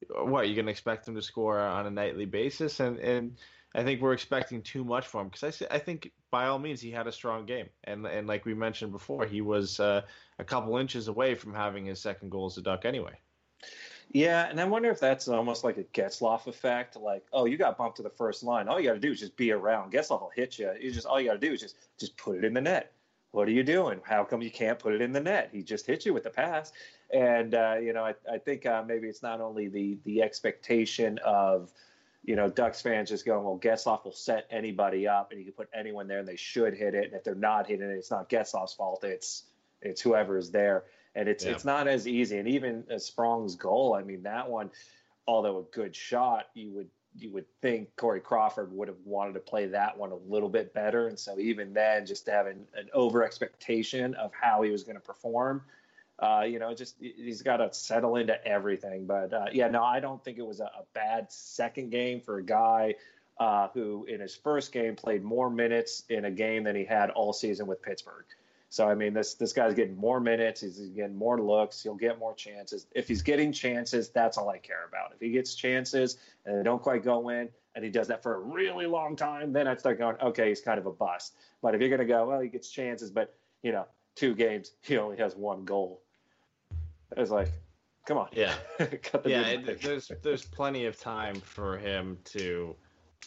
what, 0.09 0.49
you 0.49 0.53
going 0.53 0.65
to 0.65 0.71
expect 0.71 1.07
him 1.07 1.15
to 1.15 1.21
score 1.21 1.57
on 1.57 1.85
a 1.85 1.89
nightly 1.89 2.25
basis? 2.25 2.81
And, 2.81 2.99
and 2.99 3.37
I 3.75 3.83
think 3.83 4.01
we're 4.01 4.13
expecting 4.13 4.61
too 4.61 4.83
much 4.83 5.05
from 5.07 5.21
him 5.21 5.29
because 5.29 5.61
I 5.69 5.77
think 5.77 6.11
by 6.31 6.47
all 6.47 6.59
means 6.59 6.81
he 6.81 6.91
had 6.91 7.07
a 7.07 7.11
strong 7.11 7.45
game. 7.45 7.67
And, 7.83 8.05
and 8.05 8.27
like 8.27 8.45
we 8.45 8.53
mentioned 8.53 8.91
before, 8.91 9.25
he 9.25 9.41
was 9.41 9.79
uh, 9.79 10.01
a 10.39 10.43
couple 10.43 10.77
inches 10.77 11.07
away 11.07 11.35
from 11.35 11.53
having 11.53 11.85
his 11.85 12.01
second 12.01 12.31
goal 12.31 12.47
as 12.47 12.57
a 12.57 12.61
Duck 12.61 12.85
anyway. 12.85 13.19
Yeah, 14.11 14.47
and 14.47 14.59
I 14.59 14.63
wonder 14.63 14.89
if 14.89 14.99
that's 14.99 15.27
almost 15.27 15.63
like 15.63 15.77
a 15.77 15.83
Getzlaff 15.83 16.47
effect. 16.47 16.95
Like, 16.95 17.25
oh, 17.33 17.45
you 17.45 17.57
got 17.57 17.77
bumped 17.77 17.97
to 17.97 18.03
the 18.03 18.09
first 18.09 18.41
line. 18.41 18.67
All 18.67 18.79
you 18.79 18.87
got 18.87 18.93
to 18.93 18.99
do 18.99 19.11
is 19.11 19.19
just 19.19 19.35
be 19.35 19.51
around. 19.51 19.91
Getzlaff 19.91 20.21
will 20.21 20.31
hit 20.33 20.57
you. 20.57 20.71
You 20.79 20.91
just 20.91 21.05
all 21.05 21.19
you 21.19 21.27
got 21.27 21.41
to 21.41 21.47
do 21.47 21.53
is 21.53 21.59
just 21.59 21.75
just 21.99 22.15
put 22.15 22.37
it 22.37 22.45
in 22.45 22.53
the 22.53 22.61
net. 22.61 22.93
What 23.31 23.47
are 23.49 23.51
you 23.51 23.63
doing? 23.63 23.99
How 24.05 24.23
come 24.23 24.41
you 24.41 24.49
can't 24.49 24.79
put 24.79 24.93
it 24.93 25.01
in 25.01 25.11
the 25.11 25.19
net? 25.19 25.49
He 25.51 25.61
just 25.61 25.85
hit 25.85 26.05
you 26.05 26.13
with 26.13 26.23
the 26.23 26.29
pass. 26.29 26.71
And 27.13 27.53
uh, 27.53 27.75
you 27.81 27.91
know, 27.91 28.05
I, 28.05 28.15
I 28.31 28.37
think 28.37 28.65
uh, 28.65 28.83
maybe 28.87 29.07
it's 29.07 29.21
not 29.21 29.41
only 29.41 29.67
the 29.67 29.97
the 30.05 30.21
expectation 30.21 31.19
of 31.25 31.73
you 32.27 32.35
know 32.35 32.47
Ducks 32.47 32.81
fans 32.81 33.09
just 33.09 33.25
going, 33.25 33.43
well, 33.43 33.57
Getzlaff 33.57 34.05
will 34.05 34.11
set 34.11 34.45
anybody 34.51 35.07
up, 35.07 35.31
and 35.31 35.39
he 35.39 35.45
can 35.45 35.53
put 35.53 35.69
anyone 35.73 36.07
there, 36.07 36.19
and 36.19 36.27
they 36.27 36.35
should 36.35 36.75
hit 36.75 36.93
it. 36.93 37.05
And 37.05 37.13
if 37.13 37.23
they're 37.23 37.33
not 37.33 37.65
hitting 37.65 37.89
it, 37.89 37.93
it's 37.93 38.11
not 38.11 38.29
Getzlaff's 38.29 38.75
fault. 38.75 39.03
It's 39.03 39.45
it's 39.81 40.01
whoever 40.01 40.37
is 40.37 40.51
there 40.51 40.83
and 41.17 41.27
it's 41.27 41.43
Yeah. 41.43 41.51
it's 41.51 41.65
not 41.65 41.87
as 41.87 42.07
easy. 42.07 42.37
And 42.37 42.47
even 42.47 42.83
Sprong's 42.99 43.55
goal, 43.55 43.95
I 43.95 44.03
mean, 44.03 44.23
that 44.23 44.49
one, 44.49 44.69
although 45.27 45.59
a 45.59 45.63
good 45.63 45.95
shot, 45.95 46.49
you 46.53 46.71
would 46.71 46.89
you 47.15 47.31
would 47.31 47.45
think 47.61 47.95
Corey 47.95 48.19
Crawford 48.19 48.71
would 48.71 48.87
have 48.87 48.99
wanted 49.03 49.33
to 49.33 49.39
play 49.39 49.65
that 49.65 49.97
one 49.97 50.11
a 50.11 50.15
little 50.15 50.49
bit 50.49 50.71
better. 50.71 51.07
And 51.07 51.17
so 51.17 51.39
even 51.39 51.73
then, 51.73 52.05
just 52.05 52.27
having 52.27 52.67
an 52.75 52.89
over 52.93 53.23
expectation 53.23 54.13
of 54.13 54.31
how 54.39 54.61
he 54.61 54.69
was 54.69 54.83
going 54.83 54.97
to 54.97 55.01
perform, 55.01 55.63
uh, 56.19 56.43
you 56.47 56.59
know, 56.59 56.73
just 56.73 56.95
he's 56.99 57.41
got 57.41 57.57
to 57.57 57.73
settle 57.73 58.15
into 58.15 58.45
everything. 58.45 59.05
But 59.05 59.33
uh, 59.33 59.45
yeah, 59.51 59.67
no, 59.67 59.83
I 59.83 59.99
don't 59.99 60.23
think 60.23 60.37
it 60.37 60.45
was 60.45 60.59
a, 60.59 60.65
a 60.65 60.83
bad 60.93 61.31
second 61.31 61.91
game 61.91 62.21
for 62.21 62.37
a 62.37 62.43
guy. 62.43 62.95
Uh, 63.39 63.67
who 63.75 64.03
in 64.05 64.19
his 64.19 64.35
first 64.35 64.71
game 64.71 64.95
played 64.95 65.23
more 65.23 65.47
minutes 65.47 66.01
in 66.09 66.25
a 66.25 66.31
game 66.31 66.63
than 66.63 66.75
he 66.75 66.83
had 66.83 67.11
all 67.11 67.31
season 67.31 67.67
with 67.67 67.79
Pittsburgh. 67.83 68.25
So 68.69 68.89
I 68.89 68.95
mean, 68.95 69.13
this 69.13 69.35
this 69.35 69.53
guy's 69.53 69.75
getting 69.75 69.95
more 69.95 70.19
minutes. 70.19 70.61
He's 70.61 70.79
getting 70.79 71.15
more 71.15 71.39
looks. 71.39 71.83
He'll 71.83 71.93
get 71.93 72.17
more 72.17 72.33
chances. 72.33 72.87
If 72.95 73.07
he's 73.07 73.21
getting 73.21 73.51
chances, 73.51 74.09
that's 74.09 74.37
all 74.37 74.49
I 74.49 74.57
care 74.57 74.85
about. 74.87 75.13
If 75.13 75.19
he 75.21 75.29
gets 75.29 75.53
chances 75.53 76.17
and 76.45 76.57
they 76.57 76.63
don't 76.63 76.81
quite 76.81 77.03
go 77.03 77.29
in, 77.29 77.49
and 77.75 77.85
he 77.85 77.91
does 77.91 78.07
that 78.07 78.23
for 78.23 78.35
a 78.35 78.39
really 78.39 78.87
long 78.87 79.15
time, 79.15 79.53
then 79.53 79.67
I'd 79.67 79.79
start 79.79 79.99
going, 79.99 80.15
okay, 80.19 80.49
he's 80.49 80.61
kind 80.61 80.79
of 80.79 80.87
a 80.87 80.91
bust. 80.91 81.35
But 81.61 81.75
if 81.75 81.81
you're 81.81 81.91
going 81.91 81.99
to 81.99 82.05
go, 82.05 82.27
well, 82.27 82.39
he 82.39 82.49
gets 82.49 82.71
chances, 82.71 83.11
but 83.11 83.35
you 83.61 83.71
know, 83.71 83.85
two 84.15 84.33
games, 84.33 84.71
he 84.81 84.97
only 84.97 85.17
has 85.17 85.35
one 85.35 85.63
goal. 85.63 86.01
It's 87.15 87.31
like, 87.31 87.51
come 88.05 88.17
on, 88.17 88.29
Yeah. 88.31 88.55
yeah, 88.79 89.47
it, 89.47 89.81
there's 89.81 90.11
there's 90.23 90.45
plenty 90.45 90.85
of 90.85 90.99
time 90.99 91.35
for 91.35 91.77
him 91.77 92.17
to, 92.25 92.75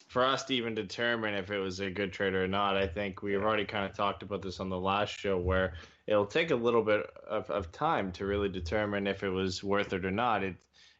for 0.08 0.24
us 0.24 0.44
to 0.44 0.54
even 0.54 0.74
determine 0.74 1.34
if 1.34 1.50
it 1.50 1.58
was 1.58 1.80
a 1.80 1.90
good 1.90 2.12
trade 2.12 2.34
or 2.34 2.48
not. 2.48 2.76
I 2.76 2.86
think 2.86 3.22
we've 3.22 3.42
already 3.42 3.64
kind 3.64 3.84
of 3.84 3.96
talked 3.96 4.22
about 4.22 4.42
this 4.42 4.60
on 4.60 4.68
the 4.68 4.78
last 4.78 5.18
show, 5.18 5.38
where 5.38 5.74
it'll 6.06 6.26
take 6.26 6.50
a 6.50 6.56
little 6.56 6.82
bit 6.82 7.06
of, 7.28 7.50
of 7.50 7.72
time 7.72 8.12
to 8.12 8.26
really 8.26 8.48
determine 8.48 9.06
if 9.06 9.22
it 9.22 9.30
was 9.30 9.62
worth 9.62 9.92
it 9.92 10.04
or 10.04 10.10
not. 10.10 10.42
It, 10.42 10.56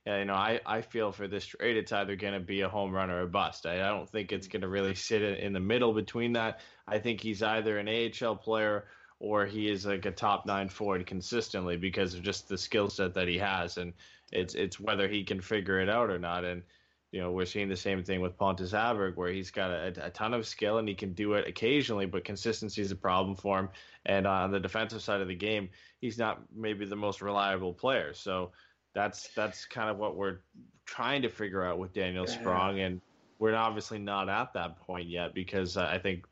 you 0.06 0.24
know, 0.24 0.34
I, 0.34 0.60
I 0.64 0.80
feel 0.80 1.12
for 1.12 1.28
this 1.28 1.44
trade, 1.44 1.76
it's 1.76 1.92
either 1.92 2.16
going 2.16 2.34
to 2.34 2.40
be 2.40 2.62
a 2.62 2.68
home 2.68 2.92
run 2.92 3.10
or 3.10 3.22
a 3.22 3.26
bust. 3.26 3.66
I, 3.66 3.74
I 3.74 3.88
don't 3.88 4.08
think 4.08 4.32
it's 4.32 4.48
going 4.48 4.62
to 4.62 4.68
really 4.68 4.94
sit 4.94 5.22
in, 5.22 5.34
in 5.34 5.52
the 5.52 5.60
middle 5.60 5.92
between 5.92 6.32
that. 6.34 6.60
I 6.86 6.98
think 6.98 7.20
he's 7.20 7.42
either 7.42 7.78
an 7.78 7.88
AHL 7.88 8.36
player 8.36 8.86
or 9.20 9.46
he 9.46 9.70
is 9.70 9.87
like 9.87 10.06
a 10.06 10.11
top 10.11 10.46
nine 10.46 10.68
forward 10.68 11.06
consistently 11.06 11.76
because 11.76 12.14
of 12.14 12.22
just 12.22 12.48
the 12.48 12.59
skill 12.59 12.88
set 12.88 13.14
that 13.14 13.28
he 13.28 13.38
has, 13.38 13.76
and 13.76 13.92
it's 14.33 14.54
it's 14.54 14.80
whether 14.80 15.06
he 15.06 15.22
can 15.22 15.40
figure 15.40 15.78
it 15.80 15.88
out 15.88 16.11
or 16.11 16.18
not. 16.18 16.44
And 16.44 16.62
you 17.12 17.20
know, 17.20 17.33
we're 17.33 17.46
seeing 17.46 17.68
the 17.68 17.76
same 17.76 18.02
thing 18.02 18.20
with 18.20 18.38
Pontus 18.38 18.72
Aberg, 18.72 19.16
where 19.16 19.33
he's 19.33 19.50
got 19.50 19.70
a, 19.70 19.92
a 20.06 20.11
ton 20.11 20.33
of 20.33 20.46
skill 20.46 20.78
and 20.78 20.88
he 20.88 20.94
can 20.94 21.12
do 21.12 21.35
it 21.35 21.46
occasionally, 21.46 22.06
but 22.06 22.24
consistency 22.24 22.80
is 22.83 22.92
a 22.92 22.96
problem 22.96 23.35
for 23.35 23.59
him. 23.59 23.68
And 24.06 24.26
on 24.26 24.52
the 24.52 24.61
defensive 24.61 25.02
side 25.02 25.20
of 25.20 25.26
the 25.26 25.35
game, 25.35 25.70
he's 26.00 26.18
not 26.18 26.40
maybe 26.54 26.87
the 26.87 26.96
most 26.96 27.20
reliable 27.20 27.74
player. 27.74 28.14
So 28.14 28.52
that's 28.94 29.28
that's 29.35 29.66
kind 29.66 29.90
of 29.90 29.98
what 29.98 30.16
we're 30.16 30.38
trying 30.87 31.22
to 31.22 31.28
figure 31.28 31.64
out 31.64 31.78
with 31.78 31.92
Daniel 31.92 32.26
Sprong, 32.26 32.80
and 32.80 33.00
we're 33.38 33.54
obviously 33.54 33.98
not 33.98 34.28
at 34.28 34.52
that 34.54 34.80
point 34.80 35.09
yet 35.09 35.35
because 35.35 35.76
uh, 35.76 35.88
I 35.90 35.98
think 35.98 36.26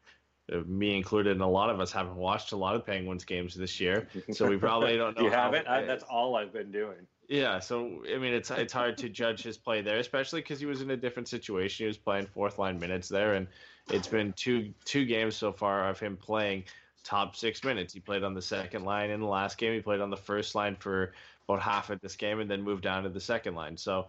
me 0.67 0.97
included 0.97 1.33
and 1.33 1.43
a 1.43 1.47
lot 1.47 1.71
of 1.71 1.81
us 1.81 1.93
haven't 1.93 2.17
watched 2.17 2.53
a 2.53 2.57
lot 2.57 2.75
of 2.75 2.87
Penguins 2.87 3.25
games 3.25 3.55
this 3.55 3.81
year, 3.81 4.09
so 4.31 4.47
we 4.47 4.57
probably 4.57 4.97
don't 4.97 5.17
know. 5.17 5.25
you 5.25 5.31
haven't? 5.31 5.67
I, 5.67 5.85
that's 5.85 6.05
all 6.05 6.37
I've 6.37 6.53
been 6.53 6.71
doing. 6.71 7.07
yeah, 7.29 7.59
so 7.59 8.03
I 8.13 8.19
mean, 8.19 8.33
it's 8.33 8.51
it's 8.51 8.73
hard 8.73 8.97
to 8.99 9.09
judge 9.09 9.43
his 9.43 9.59
play 9.59 9.83
there, 9.83 9.99
especially 9.99 10.41
because 10.41 10.61
he 10.61 10.67
was 10.67 10.81
in 10.81 10.91
a 10.91 10.97
different 10.97 11.29
situation. 11.29 11.85
He 11.85 11.89
was 11.89 11.99
playing 11.99 12.27
fourth 12.27 12.59
line 12.59 12.79
minutes 12.79 13.09
there, 13.09 13.35
and 13.35 13.47
it's 13.91 14.09
been 14.09 14.33
two 14.35 14.73
two 14.85 15.05
games 15.05 15.37
so 15.37 15.53
far 15.53 15.89
of 15.89 15.99
him 16.01 16.17
playing 16.17 16.65
top 17.05 17.37
six 17.37 17.63
minutes. 17.63 17.93
He 17.93 18.01
played 18.01 18.25
on 18.25 18.35
the 18.35 18.43
second 18.43 18.85
line 18.85 19.11
in 19.11 19.21
the 19.21 19.27
last 19.27 19.59
game. 19.59 19.75
He 19.75 19.81
played 19.81 20.01
on 20.01 20.11
the 20.11 20.17
first 20.17 20.55
line 20.55 20.77
for 20.77 21.13
about 21.49 21.63
half 21.63 21.91
of 21.91 22.01
this 22.01 22.17
game, 22.17 22.41
and 22.41 22.51
then 22.51 22.63
moved 22.63 22.83
down 22.83 23.03
to 23.03 23.09
the 23.11 23.21
second 23.21 23.55
line. 23.55 23.77
So 23.77 24.07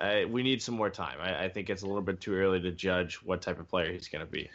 uh, 0.00 0.22
we 0.28 0.42
need 0.42 0.60
some 0.60 0.74
more 0.74 0.90
time. 0.90 1.18
I, 1.20 1.44
I 1.44 1.48
think 1.48 1.70
it's 1.70 1.82
a 1.82 1.86
little 1.86 2.02
bit 2.02 2.20
too 2.20 2.34
early 2.34 2.60
to 2.60 2.70
judge 2.70 3.16
what 3.16 3.40
type 3.40 3.58
of 3.58 3.68
player 3.68 3.92
he's 3.92 4.08
going 4.08 4.24
to 4.24 4.30
be. 4.30 4.50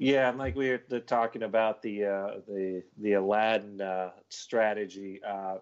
Yeah, 0.00 0.30
and 0.30 0.38
like 0.38 0.56
we 0.56 0.70
were 0.70 0.78
talking 1.00 1.42
about 1.42 1.82
the 1.82 2.06
uh, 2.06 2.30
the 2.48 2.82
the 2.96 3.12
Aladdin 3.12 3.82
uh, 3.82 4.12
strategy. 4.30 5.20
Uh, 5.22 5.56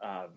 um, 0.00 0.30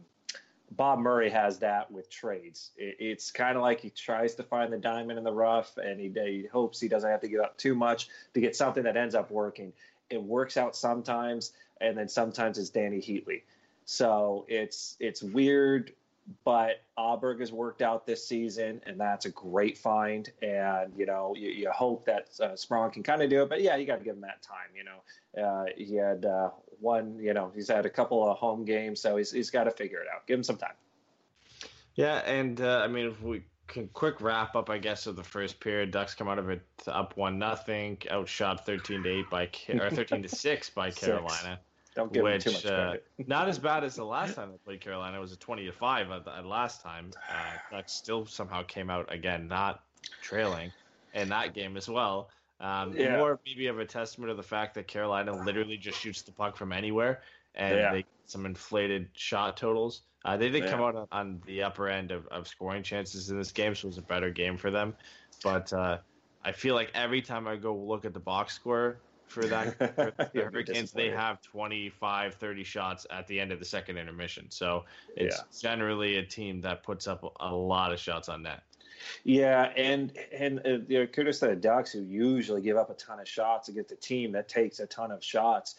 Bob 0.70 1.00
Murray 1.00 1.32
has 1.32 1.58
that 1.60 1.90
with 1.90 2.12
trades. 2.12 2.70
It, 2.78 2.98
it's 3.00 3.32
kind 3.32 3.58
of 3.58 3.64
like 3.64 3.82
he 3.82 3.90
tries 3.90 4.36
to 4.36 4.44
find 4.44 4.72
the 4.72 4.78
diamond 4.78 5.18
in 5.18 5.26
the 5.26 5.34
rough, 5.34 5.78
and 5.78 6.00
he, 6.00 6.10
he 6.10 6.46
hopes 6.46 6.80
he 6.80 6.88
doesn't 6.88 7.10
have 7.10 7.22
to 7.22 7.28
give 7.28 7.42
up 7.42 7.58
too 7.58 7.74
much 7.74 8.08
to 8.36 8.40
get 8.40 8.56
something 8.56 8.84
that 8.84 8.96
ends 8.96 9.16
up 9.16 9.32
working. 9.32 9.74
It 10.12 10.22
works 10.22 10.56
out 10.56 10.76
sometimes, 10.76 11.54
and 11.82 11.98
then 11.98 12.08
sometimes 12.08 12.60
it's 12.60 12.70
Dany 12.70 13.04
Heatley. 13.04 13.42
So 13.86 14.46
it's 14.48 14.96
it's 15.00 15.24
weird, 15.24 15.94
but 16.44 16.82
Aberg 16.98 17.40
has 17.40 17.52
worked 17.52 17.82
out 17.82 18.06
this 18.06 18.28
season, 18.28 18.82
and 18.86 19.00
that's 19.00 19.26
a 19.26 19.30
great 19.30 19.78
find. 19.78 20.32
And 20.42 20.94
you 20.96 21.06
know, 21.06 21.34
you, 21.36 21.50
you 21.50 21.72
hope 21.72 22.06
that 22.06 22.30
uh, 22.40 22.56
Sprong 22.56 22.92
can 22.92 23.04
kind 23.04 23.22
of 23.22 23.30
do 23.30 23.44
it, 23.44 23.50
but 23.50 23.62
yeah, 23.62 23.76
you 23.76 23.86
got 23.86 24.00
to 24.00 24.04
give 24.04 24.16
him 24.16 24.22
that 24.22 24.42
time. 24.42 24.70
You 24.76 24.84
know, 24.84 25.48
uh, 25.48 25.66
he 25.76 25.96
had 25.96 26.26
uh, 26.26 26.50
one. 26.80 27.18
You 27.20 27.34
know, 27.34 27.52
he's 27.54 27.68
had 27.68 27.86
a 27.86 27.90
couple 27.90 28.30
of 28.30 28.38
home 28.38 28.66
games, 28.66 29.00
so 29.02 29.18
he's 29.18 29.32
he's 29.32 29.50
got 29.50 29.66
to 29.66 29.72
figure 29.72 30.00
it 30.00 30.08
out. 30.14 30.28
Give 30.28 30.38
him 30.38 30.44
some 30.44 30.58
time. 30.58 30.74
Yeah, 31.96 32.18
and 32.20 32.62
uh, 32.62 32.82
I 32.84 32.88
mean, 32.88 33.08
if 33.08 33.22
we 33.22 33.44
can 33.68 33.88
quick 33.90 34.22
wrap 34.22 34.56
up, 34.56 34.70
I 34.70 34.78
guess, 34.78 35.08
of 35.08 35.16
the 35.16 35.24
first 35.24 35.60
period, 35.60 35.92
Ducks 35.92 36.14
come 36.14 36.28
out 36.28 36.40
of 36.40 36.50
it 36.50 36.62
up 36.88 37.18
one 37.18 37.40
nothing, 37.40 37.98
outshot 38.12 38.66
thirteen 38.66 39.04
to 39.04 39.10
eight 39.10 39.30
by 39.30 39.50
or 39.70 39.90
thirteen 39.90 40.24
to 40.24 40.30
six 40.30 40.70
by 40.70 40.92
Carolina. 40.92 41.60
Don't 41.96 42.14
give 42.14 42.24
which 42.24 42.44
too 42.44 42.52
much 42.52 42.66
uh, 42.66 42.96
not 43.28 43.50
as 43.50 43.60
bad 43.70 43.84
as 43.84 43.96
the 43.96 44.06
last 44.06 44.36
time 44.36 44.52
they 44.52 44.58
played 44.58 44.82
Carolina. 44.82 45.18
It 45.18 45.22
was 45.22 45.32
a 45.32 45.38
twenty 45.38 45.66
to 45.66 45.72
five 45.72 46.12
at, 46.12 46.28
at 46.28 46.46
last 46.46 46.82
time. 46.82 47.12
Uh, 47.30 47.76
Ducks 47.76 47.94
still 47.94 48.26
somehow 48.26 48.64
came 48.64 48.90
out 48.90 49.12
again, 49.14 49.48
not 49.48 49.84
trailing 50.22 50.72
in 51.14 51.30
that 51.30 51.54
game 51.54 51.78
as 51.78 51.90
well. 51.90 52.30
Um, 52.60 52.94
Yeah. 52.96 53.18
More 53.18 53.40
maybe 53.46 53.68
of 53.68 53.80
a 53.80 53.86
testament 53.86 54.32
of 54.32 54.38
the 54.38 54.44
fact 54.44 54.76
that 54.76 54.88
Carolina 54.88 55.34
literally 55.44 55.78
just 55.78 56.00
shoots 56.00 56.22
the 56.22 56.32
puck 56.32 56.58
from 56.58 56.72
anywhere, 56.72 57.22
and 57.56 57.78
Yeah. 57.78 57.92
they 57.92 57.98
get 58.00 58.08
some 58.26 58.46
inflated 58.46 59.10
shot 59.14 59.58
totals. 59.58 60.02
Uh, 60.26 60.36
they 60.36 60.50
did 60.50 60.66
come 60.68 60.82
out 60.82 60.96
on, 60.96 61.08
on 61.14 61.42
the 61.46 61.64
upper 61.64 61.88
end 61.88 62.12
of, 62.12 62.28
of 62.28 62.48
scoring 62.48 62.84
chances 62.84 63.30
in 63.30 63.38
this 63.38 63.52
game, 63.54 63.74
so 63.74 63.86
it 63.86 63.90
was 63.92 63.98
a 63.98 64.02
better 64.02 64.30
game 64.30 64.58
for 64.58 64.70
them. 64.70 64.94
But 65.42 65.72
uh, 65.72 66.00
I 66.44 66.52
feel 66.52 66.76
like 66.76 66.92
every 66.94 67.22
time 67.22 67.48
I 67.48 67.56
go 67.56 67.74
look 67.74 68.04
at 68.04 68.14
the 68.14 68.20
box 68.20 68.54
score 68.54 68.98
for 69.30 69.46
that 69.48 69.78
for 69.96 70.14
the 70.34 70.42
Hurricanes, 70.42 70.92
they 70.92 71.10
have 71.10 71.42
25, 71.42 72.36
30 72.36 72.64
shots 72.64 73.06
at 73.10 73.28
the 73.28 73.40
end 73.40 73.52
of 73.52 73.60
the 73.60 73.66
second 73.66 73.98
intermission. 73.98 74.48
So 74.50 74.86
it's 75.16 75.38
Yeah. 75.38 75.70
generally 75.72 76.18
a 76.18 76.24
team 76.24 76.62
that 76.62 76.84
puts 76.84 77.08
up 77.08 77.34
a 77.40 77.54
lot 77.54 77.92
of 77.94 78.00
shots 78.00 78.30
on 78.30 78.44
net. 78.44 78.64
Yeah, 79.24 79.72
and 79.76 80.12
and 80.34 80.60
uh, 80.66 80.70
you 80.88 81.00
know, 81.00 81.08
kudos 81.08 81.40
to 81.40 81.48
the 81.48 81.56
Ducks 81.56 81.92
who 81.94 82.02
usually 82.02 82.62
give 82.62 82.76
up 82.78 82.90
a 82.90 82.94
ton 82.96 83.20
of 83.20 83.28
shots 83.28 83.70
against 83.70 83.92
a 83.92 83.96
team 83.96 84.34
that 84.34 84.50
takes 84.50 84.80
a 84.80 84.88
ton 84.88 85.12
of 85.12 85.24
shots. 85.24 85.76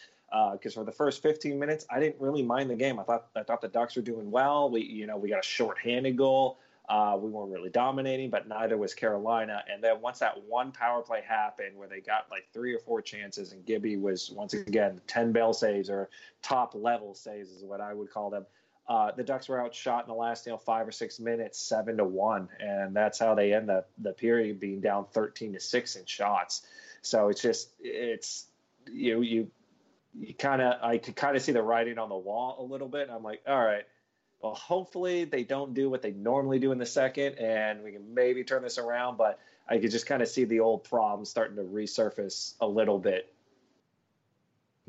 Because 0.53 0.75
for 0.75 0.85
the 0.85 0.93
first 0.93 1.23
15 1.23 1.59
minutes, 1.59 1.85
I 1.91 1.99
didn't 1.99 2.21
really 2.21 2.43
mind 2.45 2.71
the 2.71 2.77
game. 2.77 3.01
I 3.01 3.03
thought 3.03 3.27
I 3.35 3.43
thought 3.43 3.61
the 3.61 3.69
Ducks 3.69 3.97
were 3.97 4.03
doing 4.03 4.31
well. 4.31 4.71
We 4.71 4.83
you 4.83 5.07
know 5.07 5.17
we 5.17 5.29
got 5.29 5.41
a 5.41 5.47
short-handed 5.47 6.17
goal. 6.17 6.59
Uh, 6.91 7.17
we 7.17 7.31
weren't 7.31 7.53
really 7.53 7.71
dominating, 7.71 8.31
but 8.31 8.49
neither 8.49 8.77
was 8.77 8.95
Carolina. 8.95 9.63
And 9.73 9.83
then 9.83 10.01
once 10.01 10.19
that 10.19 10.43
one 10.43 10.73
power 10.73 11.03
play 11.03 11.23
happened, 11.25 11.77
where 11.77 11.87
they 11.87 12.01
got 12.01 12.27
like 12.33 12.49
three 12.53 12.75
or 12.75 12.81
four 12.81 13.01
chances, 13.01 13.53
and 13.53 13.65
Gibby 13.65 13.97
was 13.97 14.29
once 14.29 14.55
again 14.55 15.01
10 15.07 15.31
bell 15.31 15.53
saves 15.53 15.89
or 15.89 16.11
top 16.43 16.75
level 16.75 17.15
saves 17.15 17.53
is 17.53 17.63
what 17.63 17.81
I 17.81 17.95
would 17.95 18.11
call 18.11 18.31
them. 18.31 18.45
Uh, 18.89 19.13
the 19.13 19.23
Ducks 19.23 19.49
were 19.49 19.61
outshot 19.61 20.03
in 20.03 20.09
the 20.09 20.17
last 20.17 20.47
you 20.47 20.51
know 20.51 20.59
five 20.59 20.89
or 20.89 20.91
six 20.91 21.21
minutes, 21.21 21.61
seven 21.61 21.97
to 21.99 22.05
one, 22.05 22.49
and 22.59 22.97
that's 22.97 23.21
how 23.21 23.37
they 23.37 23.55
end 23.55 23.69
the 23.69 23.85
the 23.99 24.13
period 24.13 24.59
being 24.59 24.81
down 24.81 25.07
thirteen 25.13 25.53
to 25.53 25.61
six 25.61 25.95
in 25.95 26.05
shots. 26.07 26.67
So 27.03 27.29
it's 27.29 27.41
just 27.41 27.71
it's 27.79 28.47
you 28.91 29.23
you 29.23 29.51
you 30.19 30.35
kind 30.35 30.61
of 30.61 30.83
I 30.83 30.99
could 30.99 31.15
kind 31.15 31.37
of 31.37 31.43
see 31.43 31.53
the 31.53 31.63
writing 31.63 31.99
on 31.99 32.09
the 32.09 32.17
wall 32.17 32.57
a 32.59 32.65
little 32.65 32.89
bit. 32.89 33.11
I'm 33.13 33.23
like, 33.23 33.43
all 33.47 33.65
right, 33.65 33.85
well, 34.41 34.55
hopefully 34.55 35.25
they 35.25 35.45
don't 35.45 35.75
do 35.75 35.91
what 35.91 36.03
they 36.03 36.13
normally 36.13 36.59
do 36.59 36.73
in 36.73 36.79
the 36.79 36.87
second, 36.87 37.39
and 37.39 37.83
we 37.83 37.93
can 37.93 38.15
maybe 38.15 38.43
turn 38.45 38.63
this 38.63 38.79
around. 38.79 39.17
But 39.19 39.39
I 39.69 39.79
could 39.79 39.91
just 39.91 40.07
kind 40.07 40.23
of 40.23 40.29
see 40.29 40.45
the 40.45 40.61
old 40.61 40.85
problems 40.85 41.29
starting 41.29 41.57
to 41.57 41.63
resurface 41.63 42.55
a 42.61 42.67
little 42.67 42.99
bit. 42.99 43.33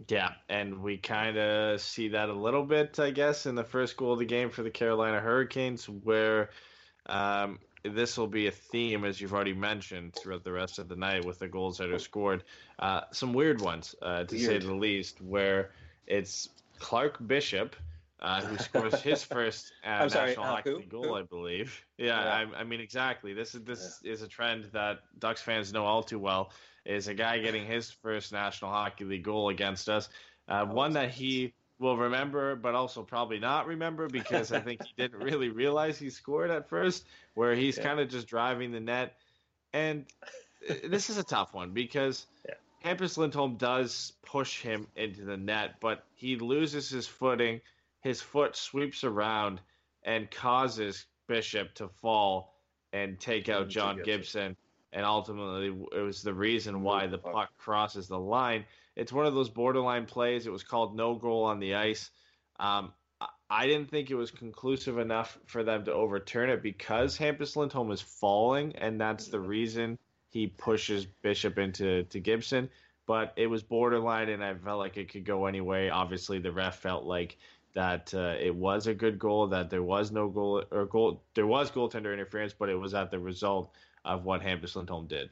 Yeah, 0.08 0.32
and 0.50 0.82
we 0.82 0.98
kind 0.98 1.38
of 1.38 1.82
see 1.82 2.10
that 2.10 2.30
a 2.30 2.34
little 2.34 2.64
bit, 2.64 3.00
I 3.00 3.12
guess, 3.12 3.46
in 3.46 3.56
the 3.56 3.64
first 3.64 3.98
goal 3.98 4.14
of 4.14 4.20
the 4.20 4.26
game 4.26 4.50
for 4.50 4.64
the 4.64 4.72
Carolina 4.72 5.20
Hurricanes, 5.20 5.88
where 5.88 6.50
um, 7.06 7.60
this 7.84 8.18
will 8.18 8.28
be 8.28 8.48
a 8.48 8.52
theme, 8.52 9.06
as 9.06 9.20
you've 9.20 9.34
already 9.34 9.54
mentioned, 9.54 10.16
throughout 10.16 10.44
the 10.44 10.52
rest 10.52 10.80
of 10.80 10.88
the 10.88 10.96
night 10.96 11.26
with 11.26 11.40
the 11.40 11.48
goals 11.48 11.78
that 11.78 11.90
are 11.90 12.00
scored. 12.00 12.44
Uh, 12.80 13.02
some 13.12 13.34
weird 13.34 13.62
ones, 13.62 13.96
uh, 14.02 14.24
to 14.24 14.40
say 14.40 14.58
the 14.58 14.74
least, 14.74 15.22
where 15.22 15.72
it's 16.08 16.50
Clark 16.80 17.26
Bishop. 17.28 17.76
Uh, 18.22 18.42
who 18.42 18.58
scores 18.58 19.02
his 19.02 19.24
first 19.34 19.74
uh, 19.84 20.08
sorry, 20.08 20.28
national 20.28 20.46
uh, 20.46 20.50
hockey 20.50 20.70
who? 20.72 20.78
League 20.78 20.90
goal, 20.90 21.04
Who? 21.04 21.16
I 21.16 21.24
believe. 21.24 21.86
Yeah, 21.98 22.24
Yeah. 22.24 22.34
I, 22.56 22.60
I 22.60 22.64
mean 22.64 22.80
exactly. 22.80 23.34
This 23.34 23.56
is 23.56 23.64
this 23.64 24.00
is 24.04 24.22
a 24.22 24.28
trend 24.28 24.66
that 24.74 25.00
Ducks 25.20 25.42
fans 25.42 25.74
know 25.74 25.86
all 25.86 26.04
too 26.04 26.20
well. 26.20 26.52
Is 26.86 27.08
a 27.08 27.14
guy 27.14 27.40
getting 27.40 27.66
his 27.66 27.92
first 27.92 28.32
National 28.32 28.72
Hockey 28.72 29.06
League 29.06 29.24
goal 29.24 29.50
against 29.50 29.90
us, 29.90 30.10
uh, 30.48 30.66
one 30.66 30.94
that 30.94 31.12
he 31.12 31.54
will 31.80 31.98
remember, 31.98 32.56
but 32.56 32.76
also 32.76 33.04
probably 33.04 33.40
not 33.40 33.68
remember 33.68 34.08
because 34.08 34.52
I 34.52 34.60
think 34.62 34.84
he 34.84 34.94
didn't 34.98 35.20
really 35.20 35.50
realize 35.50 35.98
he 35.98 36.10
scored 36.10 36.52
at 36.52 36.70
first, 36.70 37.06
where 37.34 37.56
he's 37.56 37.78
Yeah. 37.78 37.84
kind 37.84 38.00
of 38.00 38.10
just 38.10 38.28
driving 38.28 38.72
the 38.72 38.80
net. 38.80 39.16
And 39.74 40.06
uh, 40.70 40.74
this 40.88 41.10
is 41.10 41.18
a 41.18 41.24
tough 41.24 41.54
one 41.54 41.72
because 41.72 42.26
Yeah. 42.48 42.56
Hampus 42.84 43.18
Lindholm 43.18 43.58
does 43.58 44.14
push 44.24 44.62
him 44.62 44.88
into 44.96 45.24
the 45.24 45.38
net, 45.38 45.80
but 45.80 46.04
he 46.16 46.36
loses 46.38 46.90
his 46.90 47.08
footing. 47.08 47.62
His 48.02 48.22
foot 48.22 48.56
sweeps 48.56 49.04
around 49.04 49.62
and 50.04 50.30
causes 50.30 51.06
Bishop 51.28 51.74
to 51.76 51.88
fall 51.88 52.54
and 52.94 53.20
take 53.20 53.48
out 53.50 53.70
John 53.70 54.02
Gibson. 54.04 54.56
And 54.92 55.06
ultimately, 55.06 55.68
it 55.96 56.02
was 56.02 56.22
the 56.22 56.34
reason 56.34 56.82
why 56.84 57.08
the 57.08 57.18
puck. 57.18 57.52
crosses 57.58 58.08
the 58.08 58.20
line. 58.20 58.66
It's 58.98 59.14
one 59.14 59.26
of 59.26 59.34
those 59.34 59.50
borderline 59.50 60.06
plays. 60.06 60.46
It 60.46 60.52
was 60.52 60.64
called 60.64 60.96
no 60.98 61.16
goal 61.16 61.46
on 61.46 61.60
the 61.60 61.76
ice. 61.76 62.10
Um, 62.60 62.94
I- 63.22 63.30
I 63.50 63.68
didn't 63.68 63.90
think 63.90 64.10
it 64.12 64.16
was 64.16 64.32
conclusive 64.32 64.98
enough 64.98 65.38
for 65.46 65.64
them 65.64 65.86
to 65.86 65.94
overturn 65.94 66.50
it 66.50 66.62
because 66.62 67.18
Hampus 67.18 67.56
Lindholm 67.56 67.92
is 67.92 68.02
falling, 68.02 68.76
and 68.76 69.00
that's 69.00 69.28
the 69.28 69.40
reason 69.40 69.98
he 70.30 70.48
pushes 70.48 71.06
Bishop 71.06 71.58
into 71.58 72.04
to 72.04 72.20
Gibson. 72.20 72.70
But 73.06 73.34
it 73.38 73.48
was 73.48 73.64
borderline, 73.64 74.30
and 74.30 74.44
I 74.44 74.54
felt 74.56 74.80
like 74.80 74.98
it 74.98 75.10
could 75.10 75.26
go 75.26 75.46
any 75.46 75.62
way. 75.62 75.90
Obviously, 75.90 76.40
the 76.40 76.52
ref 76.52 76.80
felt 76.80 77.06
like 77.06 77.38
that 77.74 78.14
uh, 78.14 78.36
it 78.40 78.54
was 78.54 78.88
a 78.88 78.94
good 78.94 79.18
goal, 79.18 79.48
that 79.48 79.70
there 79.70 79.84
was 79.84 80.12
no 80.12 80.28
goal 80.28 80.64
or 80.72 80.86
goal, 80.86 81.22
there 81.34 81.48
was 81.48 81.72
goaltender 81.72 82.14
interference, 82.14 82.54
but 82.58 82.70
it 82.70 82.76
was 82.76 82.94
at 82.94 83.12
the 83.12 83.20
result 83.20 83.72
of 84.04 84.26
what 84.26 84.42
Hampus 84.42 84.76
Lindholm 84.76 85.08
did. 85.08 85.30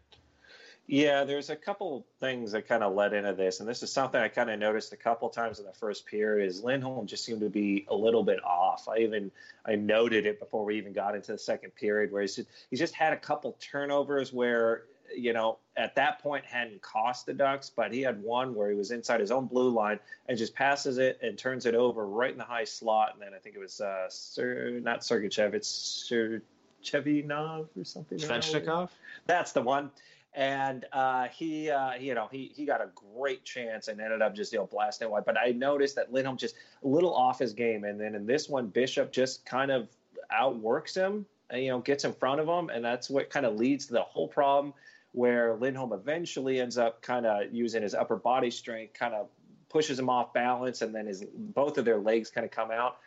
Yeah, 0.91 1.23
there's 1.23 1.52
a 1.52 1.56
couple 1.56 2.08
things 2.19 2.54
that 2.54 2.67
kind 2.67 2.82
of 2.82 2.95
led 2.95 3.13
into 3.13 3.34
this, 3.34 3.60
and 3.60 3.69
this 3.69 3.84
is 3.84 3.91
something 3.91 4.19
I 4.19 4.28
kind 4.28 4.49
of 4.49 4.58
noticed 4.58 4.91
a 4.91 4.97
couple 4.97 5.30
times 5.30 5.60
in 5.60 5.65
the 5.65 5.73
first 5.73 6.08
period. 6.08 6.47
Is 6.47 6.63
Lindholm 6.63 7.06
just 7.06 7.23
seemed 7.23 7.41
to 7.41 7.49
be 7.49 7.86
a 7.89 7.95
little 7.95 8.23
bit 8.23 8.43
off. 8.43 8.88
I 8.88 8.97
even 8.99 9.30
I 9.67 9.75
noted 9.75 10.25
it 10.25 10.39
before 10.39 10.65
we 10.65 10.78
even 10.78 10.91
got 10.91 11.13
into 11.13 11.32
the 11.32 11.38
second 11.38 11.75
period, 11.75 12.12
where 12.12 12.23
he's 12.23 12.38
just, 12.38 12.49
he's 12.71 12.80
just 12.80 12.95
had 12.95 13.13
a 13.13 13.17
couple 13.17 13.56
turnovers 13.60 14.34
where 14.34 14.86
you 15.15 15.34
know 15.34 15.58
at 15.78 15.95
that 15.95 16.19
point 16.19 16.45
hadn't 16.45 16.82
cost 16.82 17.26
the 17.26 17.34
Ducks, 17.34 17.69
but 17.69 17.93
he 17.93 18.02
had 18.02 18.22
one 18.22 18.56
where 18.56 18.69
he 18.69 18.76
was 18.76 18.91
inside 18.91 19.19
his 19.19 19.32
own 19.32 19.48
blue 19.48 19.69
line 19.69 20.00
and 20.28 20.38
just 20.38 20.54
passes 20.54 20.98
it 20.98 21.19
and 21.22 21.38
turns 21.38 21.65
it 21.65 21.76
over 21.76 22.06
right 22.06 22.32
in 22.32 22.38
the 22.38 22.43
high 22.43 22.63
slot, 22.63 23.13
and 23.13 23.22
then 23.22 23.34
I 23.34 23.39
think 23.39 23.56
it 23.56 23.60
was 23.60 23.82
uh, 23.82 24.08
Sir 24.10 24.80
not 24.84 25.02
Sergachev, 25.02 25.54
it's 25.54 25.67
Sir 25.67 26.41
Chevinov 26.84 27.67
or 27.78 27.84
something. 27.84 28.17
Svechnikov? 28.17 28.89
That's 29.26 29.52
the 29.52 29.62
one. 29.62 29.91
And 30.34 30.86
uh, 30.93 31.28
he, 31.30 31.72
uh, 31.72 31.95
you 31.95 32.13
know, 32.13 32.28
he 32.32 32.52
he 32.56 32.65
got 32.65 32.82
a 32.82 32.89
great 33.15 33.43
chance 33.43 33.88
and 33.88 34.00
ended 34.00 34.22
up 34.22 34.36
just 34.36 34.54
you 34.54 34.60
know 34.60 34.67
blasting 34.67 35.08
it 35.08 35.12
wide. 35.12 35.26
But 35.26 35.38
I 35.39 35.52
noticed 35.52 35.95
that 35.95 36.13
Lindholm 36.13 36.38
just 36.38 36.56
a 36.84 36.88
little 36.88 37.13
off 37.13 37.39
his 37.39 37.54
game, 37.54 37.84
and 37.84 38.00
then 38.00 38.13
in 38.13 38.28
this 38.28 38.48
one, 38.48 38.67
Bishop 38.67 39.12
just 39.12 39.43
kind 39.45 39.72
of 39.72 39.89
outworks 40.32 40.95
him, 40.95 41.26
and, 41.50 41.63
you 41.63 41.69
know, 41.69 41.80
gets 41.80 42.06
in 42.06 42.13
front 42.13 42.39
of 42.39 42.48
him, 42.48 42.69
and 42.69 42.86
that's 42.86 43.10
what 43.10 43.30
kind 43.30 43.45
of 43.45 43.56
leads 43.56 43.88
to 43.88 43.93
the 43.93 44.02
whole 44.02 44.28
problem, 44.28 44.74
where 45.12 45.56
Lindholm 45.56 45.93
eventually 45.93 46.60
ends 46.60 46.78
up 46.78 47.02
kind 47.02 47.26
of 47.26 47.54
using 47.54 47.82
his 47.82 47.95
upper 47.95 48.15
body 48.15 48.52
strength, 48.52 48.93
kind 48.93 49.13
of 49.13 49.28
pushes 49.69 50.00
him 50.00 50.10
off 50.10 50.34
balance, 50.34 50.82
and 50.82 50.93
then 50.93 51.06
his 51.08 51.26
both 51.34 51.78
of 51.78 51.86
their 51.86 52.00
legs 52.00 52.30
kind 52.30 52.45
of 52.45 52.52
come 52.52 52.72
out. 52.72 52.98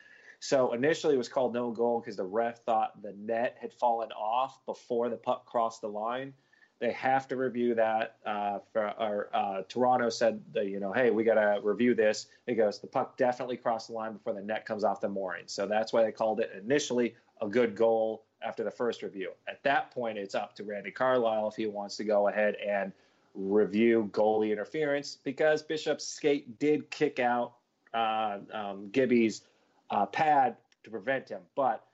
So 0.40 0.72
initially 0.72 1.14
it 1.14 1.18
was 1.18 1.28
called 1.28 1.54
no 1.54 1.70
goal 1.70 2.00
because 2.00 2.16
the 2.16 2.24
ref 2.24 2.64
thought 2.64 3.00
the 3.00 3.14
net 3.16 3.56
had 3.60 3.72
fallen 3.72 4.10
off 4.12 4.58
before 4.66 5.08
the 5.08 5.16
puck 5.16 5.46
crossed 5.46 5.80
the 5.80 5.88
line. 5.88 6.34
They 6.82 6.90
have 6.90 7.28
to 7.28 7.36
review 7.36 7.76
that. 7.76 8.16
Uh, 8.26 8.58
for, 8.72 8.88
or, 8.98 9.28
uh, 9.32 9.62
Toronto 9.68 10.08
said, 10.08 10.42
that, 10.52 10.66
you 10.66 10.80
know, 10.80 10.92
hey, 10.92 11.10
we 11.10 11.22
got 11.22 11.34
to 11.34 11.60
review 11.62 11.94
this. 11.94 12.26
It 12.48 12.56
goes, 12.56 12.80
the 12.80 12.88
puck 12.88 13.16
definitely 13.16 13.56
crossed 13.56 13.86
the 13.86 13.92
line 13.92 14.14
before 14.14 14.32
the 14.32 14.42
net 14.42 14.66
comes 14.66 14.82
off 14.82 15.00
the 15.00 15.08
mooring. 15.08 15.44
So 15.46 15.68
that's 15.68 15.92
why 15.92 16.02
they 16.02 16.10
called 16.10 16.40
it 16.40 16.50
initially 16.60 17.14
a 17.40 17.46
good 17.46 17.76
goal 17.76 18.24
after 18.44 18.64
the 18.64 18.70
first 18.72 19.02
review. 19.02 19.30
At 19.46 19.62
that 19.62 19.92
point, 19.92 20.18
it's 20.18 20.34
up 20.34 20.56
to 20.56 20.64
Randy 20.64 20.90
Carlisle 20.90 21.50
if 21.50 21.54
he 21.54 21.66
wants 21.66 21.96
to 21.98 22.04
go 22.04 22.26
ahead 22.26 22.56
and 22.56 22.90
review 23.36 24.10
goalie 24.12 24.50
interference 24.50 25.18
because 25.22 25.62
Bishop's 25.62 26.04
skate 26.04 26.58
did 26.58 26.90
kick 26.90 27.20
out 27.20 27.52
uh, 27.94 28.38
um, 28.52 28.88
Gibby's 28.90 29.42
uh, 29.90 30.06
pad 30.06 30.56
to 30.82 30.90
prevent 30.90 31.28
him. 31.28 31.42
But 31.54 31.84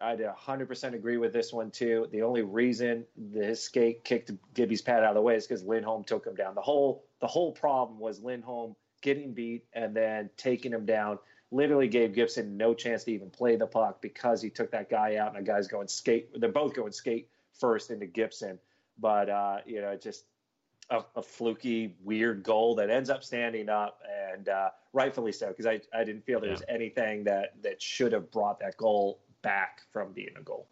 I'd 0.00 0.20
100% 0.20 0.94
agree 0.94 1.16
with 1.16 1.32
this 1.32 1.52
one 1.52 1.70
too. 1.70 2.08
The 2.12 2.22
only 2.22 2.42
reason 2.42 3.04
his 3.32 3.62
skate 3.62 4.04
kicked 4.04 4.30
Gibby's 4.54 4.82
pad 4.82 5.02
out 5.02 5.10
of 5.10 5.14
the 5.14 5.22
way 5.22 5.36
is 5.36 5.46
because 5.46 5.64
Lindholm 5.64 6.04
took 6.04 6.26
him 6.26 6.34
down. 6.34 6.54
The 6.54 6.60
whole 6.60 7.04
the 7.20 7.26
whole 7.26 7.52
problem 7.52 7.98
was 7.98 8.20
Lindholm 8.20 8.76
getting 9.00 9.32
beat 9.32 9.64
and 9.72 9.94
then 9.96 10.28
taking 10.36 10.72
him 10.72 10.84
down. 10.84 11.18
Literally 11.50 11.88
gave 11.88 12.14
Gibson 12.14 12.56
no 12.56 12.74
chance 12.74 13.04
to 13.04 13.12
even 13.12 13.30
play 13.30 13.56
the 13.56 13.66
puck 13.66 14.02
because 14.02 14.42
he 14.42 14.50
took 14.50 14.70
that 14.72 14.90
guy 14.90 15.16
out 15.16 15.34
and 15.34 15.46
the 15.46 15.50
guy's 15.50 15.68
going 15.68 15.88
skate. 15.88 16.28
They're 16.38 16.50
both 16.50 16.74
going 16.74 16.92
skate 16.92 17.30
first 17.58 17.90
into 17.90 18.06
Gibson, 18.06 18.58
but 18.98 19.30
uh, 19.30 19.58
you 19.64 19.80
know 19.80 19.96
just 19.96 20.24
a, 20.90 21.02
a, 21.16 21.22
fluky, 21.22 21.96
weird 22.04 22.42
goal 22.42 22.74
that 22.76 22.90
ends 22.90 23.10
up 23.10 23.24
standing 23.24 23.68
up, 23.68 24.00
and 24.32 24.48
uh, 24.48 24.70
rightfully 24.92 25.32
so, 25.32 25.48
because 25.48 25.66
I, 25.66 25.80
I 25.92 26.04
didn't 26.04 26.24
feel 26.24 26.40
there 26.40 26.50
was 26.50 26.62
anything 26.68 27.24
that 27.24 27.54
that 27.62 27.80
should 27.80 28.12
have 28.12 28.30
brought 28.30 28.60
that 28.60 28.76
goal 28.76 29.20
back 29.46 29.82
from 29.92 30.12
being 30.12 30.34
a 30.36 30.42
goal. 30.42 30.66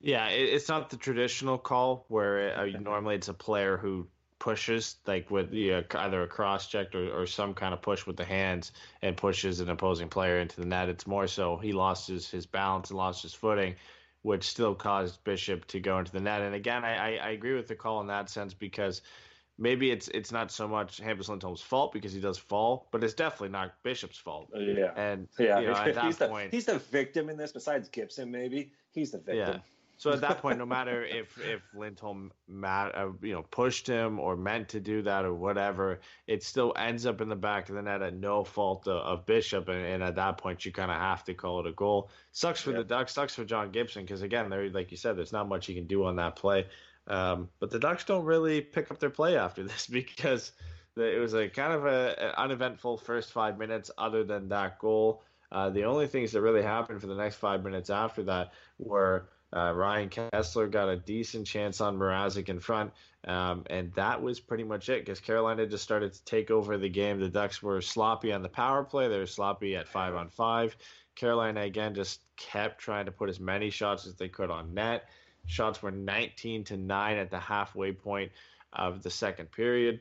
Yeah, 0.00 0.28
it's 0.28 0.68
not 0.68 0.90
the 0.90 0.96
traditional 0.96 1.58
call 1.58 2.06
where 2.08 2.48
it, 2.48 2.76
uh, 2.76 2.80
normally 2.80 3.14
it's 3.16 3.28
a 3.28 3.34
player 3.34 3.76
who 3.76 4.06
pushes, 4.38 4.96
like 5.06 5.30
with 5.30 5.50
the, 5.50 5.74
uh, 5.74 5.82
either 5.94 6.22
a 6.22 6.26
cross 6.26 6.66
check 6.66 6.94
or, 6.94 7.22
or 7.22 7.26
some 7.26 7.54
kind 7.54 7.74
of 7.74 7.80
push 7.80 8.06
with 8.06 8.16
the 8.16 8.24
hands 8.24 8.72
and 9.02 9.16
pushes 9.16 9.60
an 9.60 9.68
opposing 9.68 10.08
player 10.08 10.40
into 10.40 10.60
the 10.60 10.66
net. 10.66 10.88
It's 10.88 11.06
more 11.06 11.26
so 11.26 11.56
he 11.56 11.72
lost 11.72 12.08
his, 12.08 12.30
his 12.30 12.46
balance 12.46 12.90
and 12.90 12.98
lost 12.98 13.22
his 13.22 13.34
footing, 13.34 13.76
which 14.22 14.44
still 14.44 14.74
caused 14.74 15.22
Bishop 15.24 15.66
to 15.66 15.80
go 15.80 15.98
into 15.98 16.12
the 16.12 16.20
net. 16.20 16.42
And 16.42 16.54
again, 16.54 16.84
I, 16.84 16.96
I, 16.96 17.08
I 17.28 17.30
agree 17.30 17.54
with 17.54 17.68
the 17.68 17.76
call 17.76 18.00
in 18.00 18.06
that 18.08 18.30
sense 18.30 18.54
because– 18.54 19.02
maybe 19.58 19.90
it's 19.90 20.08
it's 20.08 20.32
not 20.32 20.50
so 20.50 20.66
much 20.66 21.00
Hampus 21.00 21.28
Lindholm's 21.28 21.60
fault 21.60 21.92
because 21.92 22.12
he 22.12 22.20
does 22.20 22.38
fall, 22.38 22.88
but 22.90 23.04
it's 23.04 23.14
definitely 23.14 23.50
not 23.50 23.74
Bishop's 23.82 24.18
fault. 24.18 24.48
Yeah, 24.54 24.92
and 24.96 25.28
yeah, 25.38 25.60
you 25.60 25.68
know, 25.68 25.74
at 25.74 25.94
that 25.94 26.04
he's 26.04 26.16
point, 26.16 26.50
the, 26.50 26.56
he's 26.56 26.66
the 26.66 26.78
victim 26.78 27.28
in 27.28 27.36
this. 27.36 27.52
Besides 27.52 27.88
Gibson, 27.88 28.30
maybe 28.30 28.72
he's 28.92 29.12
the 29.12 29.18
victim. 29.18 29.36
Yeah. 29.36 29.58
So 29.96 30.10
at 30.10 30.20
that 30.22 30.38
point, 30.38 30.58
no 30.58 30.66
matter 30.78 31.04
if 31.04 31.38
if 31.38 31.62
Lindholm 31.72 32.32
mat, 32.48 32.94
uh, 32.94 33.10
you 33.22 33.32
know 33.32 33.42
pushed 33.42 33.86
him 33.86 34.18
or 34.18 34.36
meant 34.36 34.70
to 34.70 34.80
do 34.80 35.02
that 35.02 35.24
or 35.24 35.34
whatever, 35.34 36.00
it 36.26 36.42
still 36.42 36.72
ends 36.76 37.06
up 37.06 37.20
in 37.20 37.28
the 37.28 37.36
back 37.36 37.68
of 37.68 37.76
the 37.76 37.82
net 37.82 38.02
at 38.02 38.14
no 38.14 38.44
fault 38.44 38.88
of, 38.88 38.96
of 38.96 39.26
Bishop, 39.26 39.68
and, 39.68 39.84
and, 39.84 40.02
at 40.02 40.16
that 40.16 40.38
point 40.38 40.64
you 40.64 40.72
kind 40.72 40.90
of 40.90 40.96
have 40.96 41.24
to 41.24 41.34
call 41.34 41.60
it 41.60 41.66
a 41.66 41.72
goal. 41.72 42.10
Sucks 42.32 42.60
for 42.60 42.72
yeah. 42.72 42.78
the 42.78 42.84
Ducks, 42.84 43.14
sucks 43.14 43.34
for 43.34 43.44
John 43.44 43.70
Gibson 43.70 44.04
because 44.04 44.22
again, 44.22 44.50
there 44.50 44.68
like 44.70 44.90
you 44.90 44.96
said, 44.96 45.16
there's 45.16 45.32
not 45.32 45.48
much 45.48 45.66
he 45.66 45.74
can 45.74 45.86
do 45.86 46.04
on 46.04 46.16
that 46.16 46.36
play. 46.36 46.66
Um, 47.06 47.48
but 47.60 47.70
the 47.70 47.78
Ducks 47.78 48.04
don't 48.04 48.24
really 48.24 48.60
pick 48.60 48.90
up 48.90 48.98
their 48.98 49.10
play 49.10 49.36
after 49.36 49.62
this 49.64 49.86
because 49.86 50.52
it 50.96 51.20
was 51.20 51.34
a 51.34 51.48
kind 51.48 51.72
of 51.72 51.86
a, 51.86 52.14
an 52.18 52.34
uneventful 52.36 52.98
first 52.98 53.32
five 53.32 53.58
minutes, 53.58 53.90
other 53.98 54.24
than 54.24 54.48
that 54.48 54.78
goal. 54.78 55.22
Uh, 55.50 55.70
the 55.70 55.84
only 55.84 56.06
things 56.06 56.32
that 56.32 56.40
really 56.40 56.62
happened 56.62 57.00
for 57.00 57.06
the 57.06 57.14
next 57.14 57.36
five 57.36 57.62
minutes 57.62 57.90
after 57.90 58.22
that 58.24 58.52
were 58.78 59.28
uh, 59.54 59.72
Ryan 59.72 60.08
Kesler 60.08 60.68
got 60.68 60.88
a 60.88 60.96
decent 60.96 61.46
chance 61.46 61.80
on 61.80 61.96
Mrazek 61.96 62.48
in 62.48 62.58
front, 62.58 62.92
um, 63.24 63.64
and 63.70 63.92
that 63.94 64.20
was 64.20 64.40
pretty 64.40 64.64
much 64.64 64.88
it 64.88 65.04
because 65.04 65.20
Carolina 65.20 65.66
just 65.66 65.84
started 65.84 66.12
to 66.12 66.24
take 66.24 66.50
over 66.50 66.76
the 66.76 66.88
game. 66.88 67.20
The 67.20 67.28
Ducks 67.28 67.62
were 67.62 67.80
sloppy 67.80 68.32
on 68.32 68.42
the 68.42 68.48
power 68.48 68.82
play, 68.82 69.08
they 69.08 69.18
were 69.18 69.26
sloppy 69.26 69.76
at 69.76 69.86
five 69.86 70.14
on 70.16 70.28
five. 70.28 70.76
Carolina 71.14 71.60
again 71.60 71.94
just 71.94 72.22
kept 72.36 72.80
trying 72.80 73.06
to 73.06 73.12
put 73.12 73.28
as 73.28 73.38
many 73.38 73.70
shots 73.70 74.06
as 74.06 74.16
they 74.16 74.28
could 74.28 74.50
on 74.50 74.74
net. 74.74 75.08
Shots 75.46 75.82
were 75.82 75.90
19 75.90 76.64
to 76.64 76.76
9 76.76 77.16
at 77.16 77.30
the 77.30 77.38
halfway 77.38 77.92
point 77.92 78.32
of 78.72 79.02
the 79.02 79.10
second 79.10 79.50
period. 79.52 80.00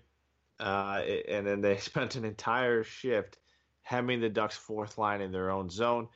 Uh, 0.59 1.01
and 1.27 1.45
then 1.45 1.61
they 1.61 1.77
spent 1.77 2.15
an 2.15 2.25
entire 2.25 2.83
shift 2.83 3.37
hemming 3.81 4.21
the 4.21 4.29
Ducks' 4.29 4.55
fourth 4.55 4.97
line 4.97 5.21
in 5.21 5.31
their 5.31 5.51
own 5.51 5.69
zone, 5.69 6.07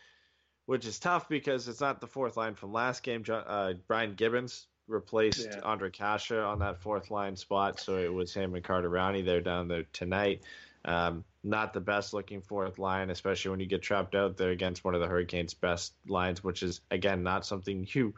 which 0.66 0.86
is 0.86 1.00
tough 1.00 1.28
because 1.28 1.68
it's 1.68 1.82
not 1.82 2.02
the 2.02 2.08
fourth 2.08 2.38
line 2.38 2.56
from 2.56 2.72
last 2.72 3.04
game. 3.04 3.24
Uh, 3.30 3.74
Brian 3.88 4.16
Gibbons 4.16 4.68
replaced 4.88 5.48
yeah. 5.52 5.60
Ondrej 5.60 5.94
Kase 5.94 6.32
on 6.32 6.60
that 6.60 6.82
fourth 6.82 7.12
line 7.12 7.36
spot, 7.36 7.80
so 7.80 7.98
it 7.98 8.14
was 8.14 8.34
him 8.34 8.56
and 8.56 8.64
Carter 8.64 8.90
Rowney 8.90 9.24
there 9.24 9.42
down 9.42 9.68
there 9.68 9.84
tonight. 9.92 10.44
Um, 10.86 11.26
not 11.44 11.74
the 11.74 11.82
best 11.82 12.14
looking 12.14 12.42
fourth 12.42 12.80
line, 12.80 13.10
especially 13.10 13.52
when 13.52 13.60
you 13.60 13.66
get 13.66 13.82
trapped 13.82 14.16
out 14.16 14.38
there 14.38 14.52
against 14.52 14.86
one 14.86 14.96
of 14.96 15.02
the 15.02 15.08
Hurricanes' 15.08 15.54
best 15.54 15.94
lines, 16.08 16.44
which 16.44 16.64
is 16.64 16.80
again 16.92 17.24
not 17.24 17.46
something 17.46 17.86
you 17.92 18.14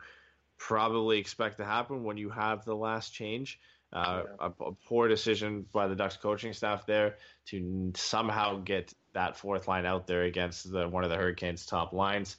probably 0.59 1.17
expect 1.17 1.57
to 1.57 1.65
happen 1.65 2.03
when 2.03 2.17
you 2.17 2.29
have 2.29 2.63
the 2.65 2.75
last 2.75 3.13
change. 3.13 3.59
Uh, 3.91 4.21
yeah. 4.23 4.47
a, 4.59 4.63
a, 4.65 4.71
poor 4.87 5.07
decision 5.07 5.65
by 5.71 5.87
the 5.87 5.95
Ducks 5.95 6.15
coaching 6.15 6.53
staff 6.53 6.85
there 6.85 7.15
to 7.47 7.91
somehow 7.95 8.59
get 8.59 8.93
that 9.13 9.35
fourth 9.35 9.67
line 9.67 9.87
out 9.87 10.05
there 10.05 10.23
against 10.23 10.71
the, 10.71 10.87
one 10.87 11.03
of 11.03 11.09
the 11.09 11.15
Hurricanes' 11.15 11.65
top 11.65 11.91
lines. 11.91 12.37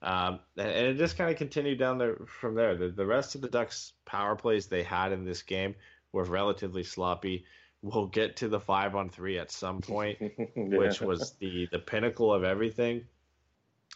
Um, 0.00 0.40
and, 0.56 0.68
and, 0.68 0.86
it 0.86 0.96
just 0.96 1.18
kind 1.18 1.30
of 1.30 1.36
continued 1.36 1.78
down 1.78 1.98
there 1.98 2.16
from 2.26 2.54
there. 2.54 2.74
The, 2.74 2.88
the 2.88 3.04
rest 3.04 3.34
of 3.34 3.42
the 3.42 3.48
Ducks' 3.48 3.92
power 4.06 4.34
plays 4.34 4.66
they 4.66 4.82
had 4.82 5.12
in 5.12 5.26
this 5.26 5.42
game 5.42 5.74
were 6.12 6.24
relatively 6.24 6.84
sloppy. 6.84 7.44
We'll 7.82 8.06
get 8.06 8.36
to 8.36 8.48
the 8.48 8.60
five 8.60 8.96
on 8.96 9.10
three 9.10 9.38
at 9.38 9.50
some 9.50 9.82
point, 9.82 10.18
yeah. 10.38 10.38
which 10.54 11.02
was 11.02 11.32
the 11.38 11.68
the 11.70 11.78
pinnacle 11.78 12.32
of 12.32 12.44
everything. 12.44 13.04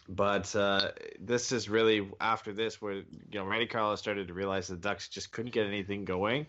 But 0.09 0.53
uh, 0.55 0.91
this 1.19 1.51
is 1.51 1.69
really 1.69 2.09
after 2.19 2.51
this 2.51 2.81
where 2.81 2.93
you 2.93 3.05
know 3.33 3.45
Randy 3.45 3.67
Carlisle 3.67 3.97
started 3.97 4.27
to 4.27 4.33
realize 4.33 4.67
the 4.67 4.75
Ducks 4.75 5.07
just 5.07 5.31
couldn't 5.31 5.53
get 5.53 5.65
anything 5.65 6.03
going 6.03 6.45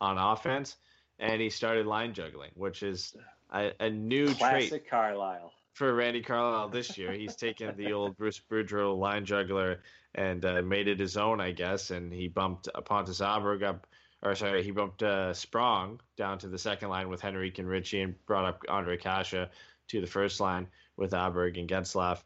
on 0.00 0.18
offense, 0.18 0.76
and 1.18 1.40
he 1.40 1.50
started 1.50 1.86
line 1.86 2.14
juggling, 2.14 2.50
which 2.54 2.82
is 2.82 3.14
a, 3.52 3.72
a 3.80 3.90
new 3.90 4.32
Classic 4.34 4.68
trait. 4.68 4.88
Carlisle 4.88 5.52
for 5.72 5.94
Randy 5.94 6.22
Carlisle 6.22 6.68
this 6.68 6.96
year. 6.96 7.12
He's 7.12 7.36
taken 7.36 7.76
the 7.76 7.92
old 7.92 8.16
Bruce 8.18 8.40
Boudreau 8.50 8.96
line 8.96 9.24
juggler 9.24 9.80
and 10.14 10.44
uh, 10.44 10.62
made 10.62 10.88
it 10.88 11.00
his 11.00 11.16
own, 11.16 11.40
I 11.40 11.52
guess. 11.52 11.90
And 11.90 12.12
he 12.12 12.28
bumped 12.28 12.68
Pontus 12.84 13.20
Aberg 13.20 13.62
up, 13.62 13.86
or 14.22 14.34
sorry, 14.34 14.62
he 14.62 14.70
bumped 14.70 15.02
uh, 15.02 15.32
Sprong 15.32 16.00
down 16.16 16.38
to 16.38 16.48
the 16.48 16.58
second 16.58 16.90
line 16.90 17.08
with 17.08 17.24
Henrique 17.24 17.58
and 17.58 17.68
Ritchie 17.68 18.02
and 18.02 18.26
brought 18.26 18.44
up 18.44 18.62
Ondrej 18.68 19.00
Kase 19.00 19.48
to 19.88 20.00
the 20.00 20.06
first 20.06 20.40
line 20.40 20.68
with 20.96 21.12
Aberg 21.12 21.58
and 21.58 21.68
Getzlaf 21.68 22.22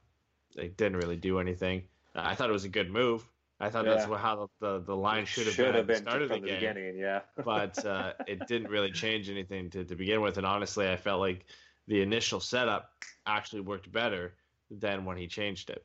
they 0.54 0.68
didn't 0.68 0.98
really 0.98 1.16
do 1.16 1.38
anything. 1.38 1.82
I 2.14 2.35
thought 2.35 2.48
it 2.48 2.52
was 2.52 2.64
a 2.64 2.70
good 2.70 2.90
move. 2.90 3.26
I 3.59 3.70
thought 3.70 3.87
yeah. 3.87 3.94
that's 3.94 4.04
how 4.04 4.48
the, 4.61 4.66
the, 4.66 4.85
the 4.85 4.96
line 4.96 5.24
should 5.24 5.46
have 5.46 5.54
should 5.54 5.66
been, 5.66 5.74
have 5.74 5.87
been 5.87 6.02
started 6.02 6.28
from 6.28 6.42
the, 6.42 6.48
the 6.48 6.54
beginning, 6.54 6.98
yeah. 6.98 7.20
but 7.44 7.85
uh, 7.87 8.12
it 8.26 8.46
didn't 8.46 8.70
really 8.70 8.90
change 8.90 9.30
anything 9.30 9.70
to, 9.70 9.85
to 9.85 9.94
begin 9.96 10.20
with. 10.20 10.37
And 10.37 10.46
honestly, 10.46 10.88
I 10.88 10.96
felt 10.96 11.20
like 11.20 11.46
the 11.87 12.02
initial 12.02 12.40
setup 12.40 12.90
actually 13.26 13.62
worked 13.62 13.90
better 13.90 14.35
than 14.70 15.04
when 15.04 15.16
he 15.16 15.26
changed 15.26 15.70
it. 15.70 15.85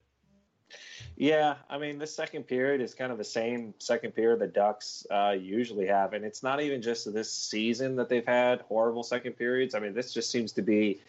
Yeah, 1.17 1.55
I 1.69 1.77
mean, 1.77 1.97
this 1.97 2.15
second 2.15 2.43
period 2.43 2.81
is 2.81 2.93
kind 2.93 3.11
of 3.11 3.17
the 3.17 3.23
same 3.23 3.73
second 3.79 4.11
period 4.11 4.39
the 4.39 4.47
Ducks 4.47 5.05
uh, 5.11 5.35
usually 5.39 5.85
have, 5.87 6.13
and 6.13 6.23
it's 6.25 6.41
not 6.41 6.61
even 6.61 6.81
just 6.81 7.11
this 7.13 7.31
season 7.31 7.95
that 7.97 8.09
they've 8.09 8.25
had 8.25 8.61
horrible 8.61 9.03
second 9.03 9.33
periods. 9.33 9.75
I 9.75 9.79
mean, 9.79 9.93
this 9.93 10.13
just 10.13 10.31
seems 10.31 10.51
to 10.53 10.61
be 10.61 11.01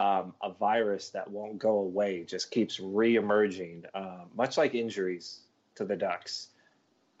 um, 0.00 0.34
a 0.42 0.50
virus 0.50 1.10
that 1.10 1.30
won't 1.30 1.58
go 1.58 1.78
away, 1.78 2.24
just 2.24 2.50
keeps 2.50 2.78
reemerging, 2.78 3.84
uh, 3.94 4.24
much 4.34 4.56
like 4.56 4.74
injuries 4.74 5.40
to 5.74 5.84
the 5.84 5.94
Ducks. 5.94 6.48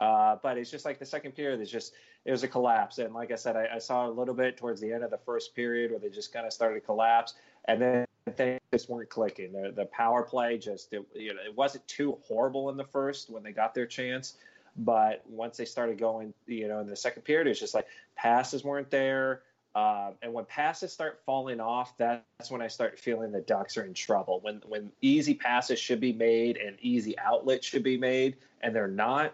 Uh, 0.00 0.36
but 0.42 0.56
it's 0.56 0.70
just 0.70 0.86
like 0.86 0.98
the 0.98 1.04
second 1.04 1.32
period 1.32 1.60
is 1.60 1.70
just 1.70 1.92
it 2.24 2.30
was 2.30 2.42
a 2.42 2.48
collapse, 2.48 2.98
and 2.98 3.12
like 3.14 3.30
I 3.30 3.34
said, 3.34 3.54
I, 3.54 3.68
I, 3.74 3.78
saw 3.78 4.08
a 4.08 4.10
little 4.10 4.34
bit 4.34 4.56
towards 4.56 4.80
the 4.80 4.92
end 4.92 5.04
of 5.04 5.10
the 5.10 5.18
first 5.18 5.54
period 5.54 5.90
where 5.90 6.00
they 6.00 6.08
just 6.08 6.32
kind 6.32 6.46
of 6.46 6.54
started 6.54 6.76
to 6.76 6.80
collapse, 6.80 7.34
and 7.66 7.80
then 7.80 8.06
things 8.34 8.60
just 8.72 8.88
weren't 8.88 9.10
clicking. 9.10 9.52
The, 9.52 9.72
the 9.72 9.84
power 9.86 10.22
play 10.22 10.56
just 10.56 10.92
it, 10.94 11.06
you 11.14 11.34
know 11.34 11.40
it 11.44 11.54
wasn't 11.54 11.86
too 11.86 12.18
horrible 12.26 12.70
in 12.70 12.78
the 12.78 12.84
first 12.84 13.28
when 13.28 13.42
they 13.42 13.52
got 13.52 13.74
their 13.74 13.86
chance, 13.86 14.36
but 14.76 15.22
once 15.28 15.58
they 15.58 15.66
started 15.66 15.98
going, 15.98 16.32
you 16.46 16.66
know, 16.66 16.80
in 16.80 16.86
the 16.86 16.96
second 16.96 17.22
period, 17.22 17.46
it's 17.46 17.60
just 17.60 17.74
like 17.74 17.86
passes 18.16 18.64
weren't 18.64 18.90
there. 18.90 19.42
Um, 19.74 20.14
and 20.20 20.32
when 20.32 20.44
passes 20.46 20.92
start 20.92 21.20
falling 21.24 21.60
off, 21.60 21.96
that's 21.96 22.50
when 22.50 22.60
I 22.60 22.66
start 22.66 22.98
feeling 22.98 23.30
the 23.30 23.40
Ducks 23.40 23.76
are 23.76 23.84
in 23.84 23.94
trouble. 23.94 24.40
When 24.40 24.60
when 24.66 24.90
easy 25.00 25.34
passes 25.34 25.78
should 25.78 26.00
be 26.00 26.12
made 26.12 26.56
and 26.56 26.76
easy 26.80 27.16
outlets 27.18 27.66
should 27.66 27.84
be 27.84 27.96
made, 27.96 28.36
and 28.62 28.74
they're 28.74 28.88
not, 28.88 29.32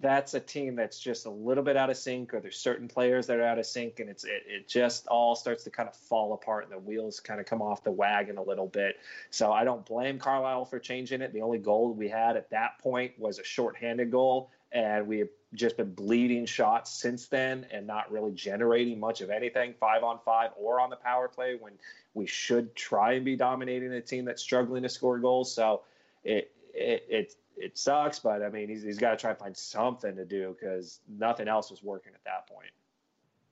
that's 0.00 0.34
a 0.34 0.40
team 0.40 0.76
that's 0.76 0.98
just 1.00 1.26
a 1.26 1.30
little 1.30 1.64
bit 1.64 1.76
out 1.76 1.90
of 1.90 1.96
sync, 1.96 2.32
or 2.34 2.40
there's 2.40 2.56
certain 2.56 2.86
players 2.86 3.26
that 3.26 3.38
are 3.38 3.44
out 3.44 3.58
of 3.58 3.66
sync, 3.66 3.98
and 3.98 4.08
it's 4.08 4.22
it, 4.22 4.44
it 4.46 4.68
just 4.68 5.08
all 5.08 5.34
starts 5.34 5.64
to 5.64 5.70
kind 5.70 5.88
of 5.88 5.96
fall 5.96 6.34
apart, 6.34 6.64
and 6.64 6.72
the 6.72 6.78
wheels 6.78 7.18
kind 7.18 7.40
of 7.40 7.46
come 7.46 7.60
off 7.60 7.82
the 7.82 7.90
wagon 7.90 8.38
a 8.38 8.42
little 8.42 8.68
bit. 8.68 8.98
So 9.30 9.52
I 9.52 9.64
don't 9.64 9.84
blame 9.84 10.20
Carlisle 10.20 10.66
for 10.66 10.78
changing 10.78 11.20
it. 11.20 11.32
The 11.32 11.42
only 11.42 11.58
goal 11.58 11.92
we 11.92 12.08
had 12.08 12.36
at 12.36 12.48
that 12.50 12.78
point 12.78 13.18
was 13.18 13.40
a 13.40 13.44
shorthanded 13.44 14.12
goal, 14.12 14.50
and 14.70 15.08
we 15.08 15.24
just 15.54 15.76
been 15.76 15.92
bleeding 15.94 16.46
shots 16.46 16.90
since 16.90 17.26
then 17.26 17.66
and 17.70 17.86
not 17.86 18.10
really 18.10 18.32
generating 18.32 18.98
much 18.98 19.20
of 19.20 19.30
anything 19.30 19.74
five 19.78 20.02
on 20.02 20.18
five 20.24 20.50
or 20.56 20.80
on 20.80 20.90
the 20.90 20.96
power 20.96 21.28
play 21.28 21.56
when 21.58 21.72
we 22.14 22.26
should 22.26 22.74
try 22.74 23.12
and 23.12 23.24
be 23.24 23.36
dominating 23.36 23.92
a 23.92 24.00
team 24.00 24.24
that's 24.24 24.42
struggling 24.42 24.82
to 24.82 24.88
score 24.88 25.18
goals. 25.18 25.54
So 25.54 25.82
it 26.24 26.50
it 26.74 27.06
it, 27.08 27.34
it 27.56 27.78
sucks, 27.78 28.18
but 28.18 28.42
I 28.42 28.48
mean 28.48 28.68
he's, 28.68 28.82
he's 28.82 28.98
got 28.98 29.12
to 29.12 29.16
try 29.16 29.30
and 29.30 29.38
find 29.38 29.56
something 29.56 30.16
to 30.16 30.24
do 30.24 30.56
because 30.58 31.00
nothing 31.08 31.48
else 31.48 31.70
was 31.70 31.82
working 31.82 32.12
at 32.14 32.24
that 32.24 32.46
point. 32.46 32.70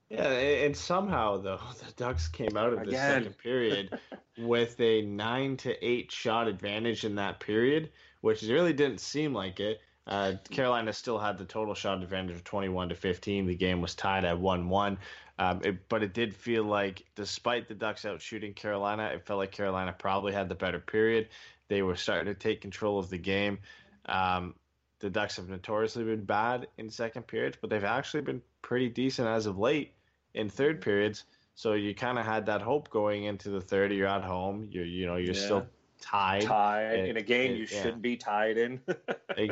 Yeah, 0.09 0.29
and 0.29 0.77
somehow 0.77 1.39
though 1.39 1.61
the 1.87 1.93
Ducks 1.93 2.29
came 2.29 2.57
out 2.57 2.73
of 2.73 2.81
the 2.81 2.89
Again. 2.89 3.23
second 3.23 3.39
period 3.39 3.99
with 4.39 4.79
a 4.81 5.03
nine 5.03 5.57
to 5.59 5.85
eight 5.85 6.13
shot 6.13 6.49
advantage 6.49 7.05
in 7.05 7.15
that 7.17 7.41
period, 7.41 7.91
which 8.21 8.43
really 8.43 8.73
didn't 8.73 9.01
seem 9.01 9.33
like 9.33 9.61
it. 9.61 9.81
Uh, 10.07 10.35
Carolina 10.51 10.93
still 10.93 11.19
had 11.19 11.39
the 11.39 11.45
total 11.45 11.75
shot 11.75 12.03
advantage 12.03 12.35
of 12.35 12.45
21 12.45 12.89
to 12.89 12.95
15. 12.95 13.47
The 13.47 13.55
game 13.55 13.81
was 13.81 13.95
tied 13.95 14.25
at 14.25 14.39
1 14.39 14.69
1. 14.69 14.99
Um, 15.39 15.61
it, 15.65 15.89
but 15.89 16.03
it 16.03 16.13
did 16.13 16.35
feel 16.35 16.65
like, 16.65 17.05
despite 17.15 17.69
the 17.69 17.75
Ducks 17.75 18.05
out 18.05 18.21
shooting 18.21 18.53
Carolina, 18.53 19.11
it 19.15 19.25
felt 19.25 19.39
like 19.39 19.53
Carolina 19.53 19.95
probably 19.97 20.33
had 20.33 20.49
the 20.49 20.55
better 20.55 20.79
period. 20.81 21.29
They 21.69 21.83
were 21.83 21.97
starting 21.97 22.27
to 22.27 22.39
take 22.39 22.61
control 22.61 22.99
of 22.99 23.11
the 23.11 23.19
game. 23.19 23.59
Um, 24.07 24.55
the 24.99 25.11
Ducks 25.11 25.37
have 25.37 25.49
notoriously 25.49 26.05
been 26.05 26.25
bad 26.25 26.69
in 26.79 26.91
second 26.91 27.27
periods, 27.27 27.57
but 27.61 27.71
they've 27.71 27.83
actually 27.83 28.23
been 28.23 28.43
pretty 28.61 28.89
decent 28.89 29.27
as 29.29 29.47
of 29.47 29.59
late 29.59 29.95
in 30.35 30.49
third 30.49 30.81
periods. 30.81 31.25
So 31.55 31.73
you 31.75 31.95
kind 31.95 32.19
of 32.19 32.27
had 32.27 32.47
that 32.47 32.63
hope 32.63 32.91
going 32.91 33.25
into 33.25 33.51
the 33.51 33.61
third. 33.61 33.93
You're 33.93 34.09
at 34.09 34.23
home. 34.25 34.69
You're 34.71 34.85
you 34.85 35.07
know 35.07 35.17
you're 35.17 35.35
Yeah. 35.35 35.41
still 35.41 35.67
tied. 36.03 36.43
Tied 36.43 36.99
and- 36.99 37.09
in 37.09 37.17
a 37.17 37.23
game 37.23 37.53
and- 37.53 37.61
you 37.61 37.67
yeah. 37.71 37.83
shouldn't 37.83 38.03
be 38.03 38.17
tied 38.17 38.59
in. 38.59 38.81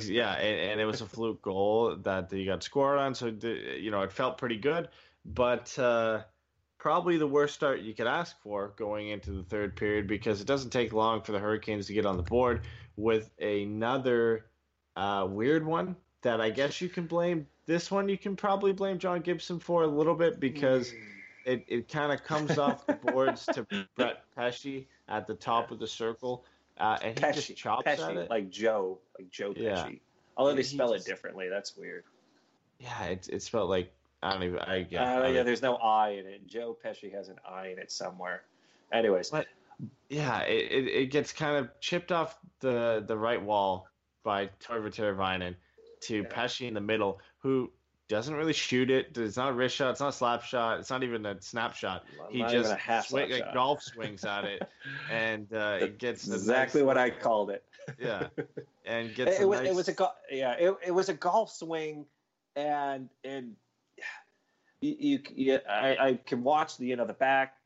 Yeah, 0.02 0.34
and, 0.34 0.72
and 0.72 0.80
it 0.80 0.84
was 0.84 1.00
a 1.00 1.06
fluke 1.06 1.40
goal 1.40 1.96
that 2.02 2.30
you 2.32 2.44
got 2.44 2.62
scored 2.62 2.98
on, 2.98 3.14
so 3.14 3.28
you 3.28 3.90
know 3.90 4.02
it 4.02 4.12
felt 4.12 4.36
pretty 4.36 4.58
good, 4.58 4.88
but 5.24 5.76
uh, 5.78 6.20
probably 6.78 7.16
the 7.16 7.26
worst 7.26 7.54
start 7.54 7.80
you 7.80 7.94
could 7.94 8.06
ask 8.06 8.36
for 8.42 8.74
going 8.76 9.08
into 9.08 9.30
the 9.32 9.42
third 9.42 9.76
period 9.76 10.06
because 10.06 10.40
it 10.42 10.46
doesn't 10.46 10.70
take 10.70 10.92
long 10.92 11.22
for 11.22 11.32
the 11.32 11.38
Hurricanes 11.38 11.86
to 11.86 11.94
get 11.94 12.04
on 12.04 12.18
the 12.18 12.22
board 12.22 12.60
with 12.96 13.30
another 13.40 14.46
uh, 14.96 15.26
weird 15.28 15.64
one 15.64 15.96
that 16.22 16.40
I 16.40 16.50
guess 16.50 16.80
you 16.82 16.88
can 16.90 17.06
blame. 17.06 17.46
This 17.66 17.90
one 17.90 18.08
you 18.08 18.18
can 18.18 18.36
probably 18.36 18.72
blame 18.72 18.98
John 18.98 19.20
Gibson 19.22 19.58
for 19.58 19.82
a 19.84 19.86
little 19.86 20.14
bit 20.14 20.40
because 20.40 20.92
it, 21.44 21.64
it 21.68 21.88
kind 21.88 22.12
of 22.12 22.22
comes 22.24 22.58
off 22.58 22.86
the 22.86 22.94
boards 22.94 23.46
to 23.46 23.66
Brett 23.96 24.22
Pesce 24.36 24.86
at 25.08 25.26
the 25.26 25.34
top 25.34 25.70
of 25.70 25.78
the 25.78 25.86
circle, 25.86 26.44
uh, 26.78 26.98
and 27.02 27.18
he 27.18 27.32
just 27.32 27.56
chops 27.56 27.86
Pesci, 27.86 28.10
at 28.10 28.16
it. 28.16 28.30
like 28.30 28.50
Joe, 28.50 28.98
like 29.18 29.30
Joe 29.30 29.52
Pesci. 29.52 29.62
Yeah. 29.62 29.88
Although 30.36 30.54
they 30.54 30.62
spell 30.62 30.92
just- 30.92 31.06
it 31.06 31.10
differently, 31.10 31.48
that's 31.48 31.76
weird. 31.76 32.04
Yeah, 32.78 33.04
it 33.04 33.28
it 33.30 33.42
spelled 33.42 33.68
like 33.68 33.92
I 34.22 34.32
don't 34.32 34.42
even. 34.42 34.58
I 34.58 34.86
yeah. 34.90 35.18
Uh, 35.18 35.22
I 35.22 35.28
yeah, 35.28 35.42
there's 35.42 35.62
no 35.62 35.76
I 35.76 36.10
in 36.10 36.26
it. 36.26 36.46
Joe 36.46 36.76
Pesci 36.82 37.12
has 37.12 37.28
an 37.28 37.36
I 37.48 37.68
in 37.68 37.78
it 37.78 37.90
somewhere. 37.92 38.42
Anyways, 38.92 39.30
but, 39.30 39.46
yeah. 40.08 40.40
It, 40.40 40.72
it, 40.72 40.88
it 40.88 41.06
gets 41.10 41.32
kind 41.32 41.56
of 41.56 41.68
chipped 41.80 42.10
off 42.12 42.38
the 42.60 43.04
the 43.06 43.16
right 43.16 43.42
wall 43.42 43.86
by 44.22 44.50
Teuvo 44.60 44.88
Teravainen 44.88 45.54
to 46.02 46.24
Pesce 46.24 46.62
in 46.62 46.74
the 46.74 46.80
middle, 46.80 47.20
who 47.38 47.70
doesn't 48.10 48.34
really 48.34 48.52
shoot 48.52 48.90
it. 48.90 49.16
It's 49.16 49.36
not 49.36 49.50
a 49.50 49.52
wrist 49.52 49.76
shot. 49.76 49.92
It's 49.92 50.00
not 50.00 50.08
a 50.08 50.12
slap 50.12 50.42
shot. 50.42 50.80
It's 50.80 50.90
not 50.90 51.02
even 51.04 51.24
a 51.24 51.40
snapshot. 51.40 52.04
Not 52.18 52.32
He 52.32 52.38
even 52.40 52.50
just 52.50 52.72
a 52.72 52.74
half 52.76 53.06
swing, 53.06 53.30
like 53.30 53.44
shot. 53.44 53.54
golf 53.54 53.82
swings 53.82 54.24
at 54.24 54.44
it, 54.44 54.68
and 55.10 55.46
uh, 55.54 55.78
it 55.80 55.98
gets 55.98 56.26
exactly 56.28 56.80
nice- 56.82 56.86
what 56.86 56.98
I 56.98 57.10
called 57.10 57.50
it. 57.50 57.64
Yeah, 57.98 58.28
and 58.84 59.08
It, 59.08 59.14
gets 59.16 59.38
it 59.40 59.44
a 59.44 59.48
was 59.48 59.60
nice, 59.60 59.68
it 59.70 59.74
was 59.74 59.88
a 59.88 59.92
go- 59.92 60.12
yeah 60.30 60.52
it, 60.52 60.76
it 60.88 60.90
was 60.92 61.08
a 61.08 61.14
golf 61.14 61.50
swing, 61.52 62.04
and 62.54 63.08
and 63.24 63.56
you, 64.80 64.96
you, 64.98 65.18
you 65.34 65.58
I, 65.68 65.96
I 66.08 66.14
can 66.26 66.42
watch 66.44 66.76
the 66.76 66.86
you 66.86 66.96
know 66.96 67.06
the 67.06 67.14
back 67.14 67.56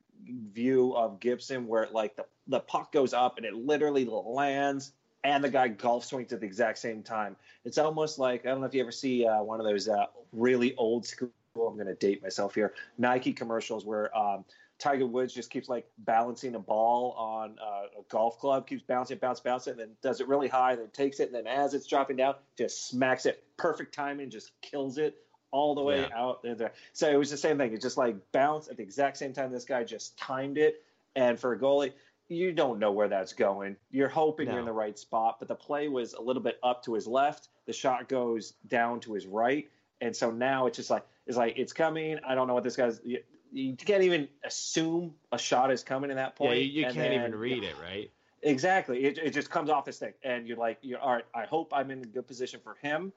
view 0.53 0.95
of 0.97 1.21
Gibson 1.21 1.67
where 1.67 1.89
like 1.93 2.17
the 2.17 2.25
the 2.47 2.61
puck 2.61 2.93
goes 2.93 3.13
up 3.13 3.37
and 3.37 3.45
it 3.45 3.55
literally 3.55 4.05
lands 4.07 4.93
and 5.25 5.43
the 5.43 5.49
guy 5.49 5.69
golf 5.69 6.05
swings 6.05 6.33
at 6.33 6.41
the 6.41 6.47
exact 6.47 6.79
same 6.79 7.03
time. 7.03 7.35
It's 7.65 7.79
almost 7.79 8.19
like 8.19 8.47
I 8.47 8.51
don't 8.51 8.61
know 8.61 8.67
if 8.67 8.75
you 8.75 8.83
ever 8.83 8.93
see 8.93 9.27
uh, 9.27 9.43
one 9.43 9.59
of 9.59 9.67
those 9.67 9.89
uh, 9.89 10.07
really 10.33 10.75
old 10.77 11.07
school. 11.07 11.31
I'm 11.57 11.75
going 11.75 11.87
to 11.87 11.95
date 11.95 12.23
myself 12.23 12.55
here. 12.55 12.75
Nike 12.99 13.33
commercials 13.33 13.85
where 13.85 14.17
um, 14.17 14.45
Tiger 14.79 15.07
Woods 15.07 15.33
just 15.33 15.51
keeps 15.51 15.69
like 15.69 15.87
balancing 15.99 16.57
a 16.57 16.59
ball 16.59 17.13
on 17.13 17.57
uh, 17.63 18.01
a 18.01 18.03
golf 18.09 18.39
club, 18.39 18.67
keeps 18.67 18.83
bouncing, 18.83 19.19
bounce, 19.19 19.41
bounce 19.41 19.69
and 19.69 19.79
then 19.79 19.91
does 20.03 20.21
it 20.21 20.29
really 20.29 20.49
high, 20.49 20.75
then 20.75 20.89
takes 20.93 21.21
it, 21.21 21.33
and 21.33 21.35
then 21.35 21.47
as 21.47 21.75
it's 21.75 21.87
dropping 21.87 22.17
down, 22.17 22.35
just 22.59 22.89
smacks 22.89 23.25
it, 23.25 23.45
perfect 23.57 23.95
timing, 23.95 24.31
just 24.31 24.51
kills 24.63 24.99
it 24.99 25.17
all 25.53 25.77
the 25.77 25.83
way 25.83 26.01
Yeah. 26.01 26.09
out 26.17 26.43
there. 26.43 26.73
So 26.93 27.09
it 27.09 27.17
was 27.17 27.31
the 27.31 27.37
same 27.37 27.57
thing. 27.57 27.73
It 27.73 27.81
just 27.81 27.97
like 27.97 28.17
bounced 28.33 28.69
at 28.69 28.77
the 28.77 28.83
exact 28.83 29.17
same 29.17 29.33
time. 29.33 29.53
This 29.53 29.65
guy 29.65 29.85
just 29.85 30.19
timed 30.19 30.59
it, 30.59 30.83
and 31.15 31.39
for 31.39 31.53
a 31.53 31.59
goalie, 31.59 31.93
you 32.29 32.53
don't 32.53 32.79
know 32.79 32.93
where 32.93 33.09
that's 33.09 33.33
going. 33.33 33.77
You're 33.91 34.09
hoping 34.09 34.49
you're 34.49 34.59
in 34.59 34.65
the 34.65 34.73
right 34.73 34.99
spot, 34.99 35.39
but 35.39 35.49
the 35.49 35.55
play 35.55 35.89
was 35.89 36.15
a 36.15 36.23
little 36.23 36.43
bit 36.43 36.59
up 36.63 36.85
to 36.85 36.95
his 36.95 37.07
left. 37.07 37.49
The 37.67 37.73
shot 37.73 38.09
goes 38.09 38.55
down 38.69 39.01
to 39.01 39.13
his 39.13 39.27
right, 39.27 39.69
and 40.01 40.15
so 40.15 40.31
now 40.31 40.67
it's 40.67 40.77
just 40.77 40.91
like 40.91 41.05
it's 41.27 41.37
like 41.37 41.59
it's 41.59 41.73
coming. 41.73 42.19
I 42.27 42.35
don't 42.35 42.49
know 42.49 42.55
what 42.55 42.65
this 42.65 42.77
guy's. 42.77 43.01
You, 43.05 43.21
you 43.53 43.77
can't 43.77 44.03
even 44.03 44.29
assume 44.45 45.15
a 45.31 45.39
shot 45.39 45.71
is 45.71 45.85
coming 45.85 46.11
at 46.11 46.17
that 46.17 46.35
yeah. 46.39 46.47
point. 46.47 46.59
You, 46.61 46.67
you 46.67 46.87
and 46.87 46.95
can't 46.95 47.13
even 47.13 47.31
then- 47.31 47.41
read 47.41 47.63
it, 47.65 47.75
right? 47.83 48.11
Exactly. 48.43 49.05
It, 49.05 49.19
it 49.19 49.31
just 49.31 49.49
comes 49.51 49.71
off 49.71 49.87
the 49.87 49.93
stick, 49.93 50.17
and 50.23 50.47
you're 50.47 50.59
like, 50.59 50.79
you're 50.83 50.99
all 51.01 51.15
right. 51.15 51.25
I 51.35 51.47
hope 51.47 51.73
I'm 51.73 51.91
in 51.91 52.03
a 52.03 52.07
good 52.07 52.27
position 52.27 52.61
for 52.63 52.77
him, 52.83 53.13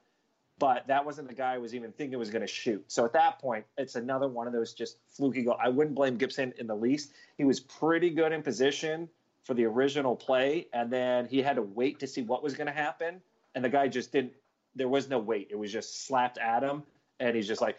but 0.58 0.86
that 0.88 1.04
wasn't 1.04 1.28
the 1.28 1.34
guy 1.34 1.54
I 1.54 1.58
was 1.58 1.74
even 1.74 1.92
thinking 1.92 2.18
was 2.18 2.30
going 2.30 2.42
to 2.42 2.46
shoot. 2.48 2.82
So 2.88 3.04
at 3.04 3.12
that 3.12 3.38
point, 3.38 3.64
it's 3.76 3.94
another 3.94 4.28
one 4.28 4.46
of 4.46 4.52
those 4.52 4.72
just 4.72 4.98
fluky 5.08 5.42
goal. 5.42 5.56
I 5.62 5.68
wouldn't 5.68 5.94
blame 5.94 6.16
Gibson 6.16 6.52
in 6.58 6.66
the 6.66 6.74
least. 6.74 7.12
He 7.36 7.44
was 7.44 7.60
pretty 7.60 8.10
good 8.10 8.32
in 8.32 8.42
position 8.42 9.08
for 9.44 9.54
the 9.54 9.64
original 9.64 10.16
play, 10.16 10.66
and 10.72 10.90
then 10.90 11.26
he 11.26 11.40
had 11.42 11.56
to 11.56 11.62
wait 11.62 11.98
to 12.00 12.06
see 12.06 12.22
what 12.22 12.42
was 12.42 12.54
going 12.54 12.66
to 12.66 12.72
happen, 12.72 13.20
and 13.54 13.64
the 13.64 13.68
guy 13.68 13.88
just 13.88 14.12
didn't. 14.12 14.32
There 14.74 14.88
was 14.88 15.08
no 15.08 15.18
wait. 15.18 15.48
It 15.50 15.58
was 15.58 15.72
just 15.72 16.06
slapped 16.06 16.38
at 16.38 16.62
him, 16.62 16.82
and 17.20 17.34
he's 17.34 17.48
just 17.48 17.60
like, 17.60 17.78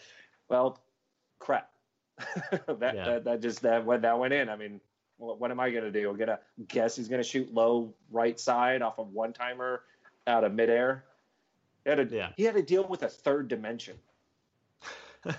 well, 0.49 0.81
crap. 1.39 1.69
that, 2.51 2.95
Yeah. 2.95 3.05
that 3.05 3.23
that 3.23 3.41
just 3.41 3.61
that 3.61 3.85
went 3.85 4.01
that 4.01 4.17
went 4.17 4.33
in. 4.33 4.49
I 4.49 4.55
mean, 4.55 4.81
what, 5.17 5.39
what 5.39 5.51
am 5.51 5.59
I 5.59 5.69
gonna 5.69 5.91
do? 5.91 6.09
I'm 6.09 6.17
gonna 6.17 6.39
guess 6.67 6.95
he's 6.95 7.07
gonna 7.07 7.23
shoot 7.23 7.53
low 7.53 7.93
right 8.11 8.37
side 8.39 8.81
off 8.81 8.99
of 8.99 9.13
one 9.13 9.31
timer 9.31 9.83
out 10.27 10.43
of 10.43 10.53
midair. 10.53 11.05
He 11.83 11.89
had 11.89 12.09
to 12.09 12.15
Yeah. 12.15 12.29
he 12.35 12.43
had 12.43 12.55
to 12.55 12.61
deal 12.63 12.87
with 12.87 13.03
a 13.03 13.09
third 13.09 13.47
dimension. 13.47 13.97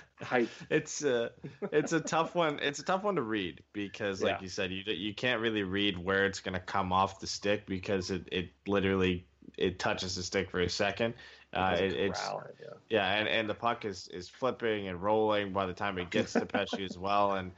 It's 0.69 1.03
uh, 1.03 1.29
it's 1.71 1.91
a 1.91 1.99
tough 1.99 2.35
one. 2.35 2.59
It's 2.59 2.77
a 2.79 2.83
tough 2.83 3.03
one 3.03 3.15
to 3.15 3.23
read 3.23 3.63
because, 3.73 4.21
like 4.21 4.37
Yeah. 4.37 4.41
you 4.41 4.47
said, 4.47 4.71
you 4.71 4.83
you 4.85 5.13
can't 5.13 5.41
really 5.41 5.63
read 5.63 5.97
where 5.97 6.25
it's 6.25 6.39
going 6.39 6.53
to 6.53 6.59
come 6.59 6.93
off 6.93 7.19
the 7.19 7.25
stick 7.25 7.65
because 7.65 8.11
it, 8.11 8.27
it 8.31 8.51
literally 8.67 9.25
it 9.57 9.79
touches 9.79 10.15
the 10.15 10.23
stick 10.23 10.49
for 10.51 10.61
a 10.61 10.69
second. 10.69 11.15
Uh, 11.53 11.75
it, 11.77 11.93
it's 11.93 12.21
it, 12.29 12.55
yeah. 12.61 12.67
yeah, 12.89 13.13
and, 13.15 13.27
and 13.27 13.49
the 13.49 13.53
puck 13.53 13.83
is, 13.83 14.07
is 14.09 14.29
flipping 14.29 14.87
and 14.87 15.01
rolling 15.01 15.51
by 15.51 15.65
the 15.65 15.73
time 15.73 15.97
it 15.97 16.09
gets 16.09 16.31
to 16.33 16.45
Pesce 16.45 16.79
as 16.79 16.97
well, 16.97 17.33
and 17.33 17.51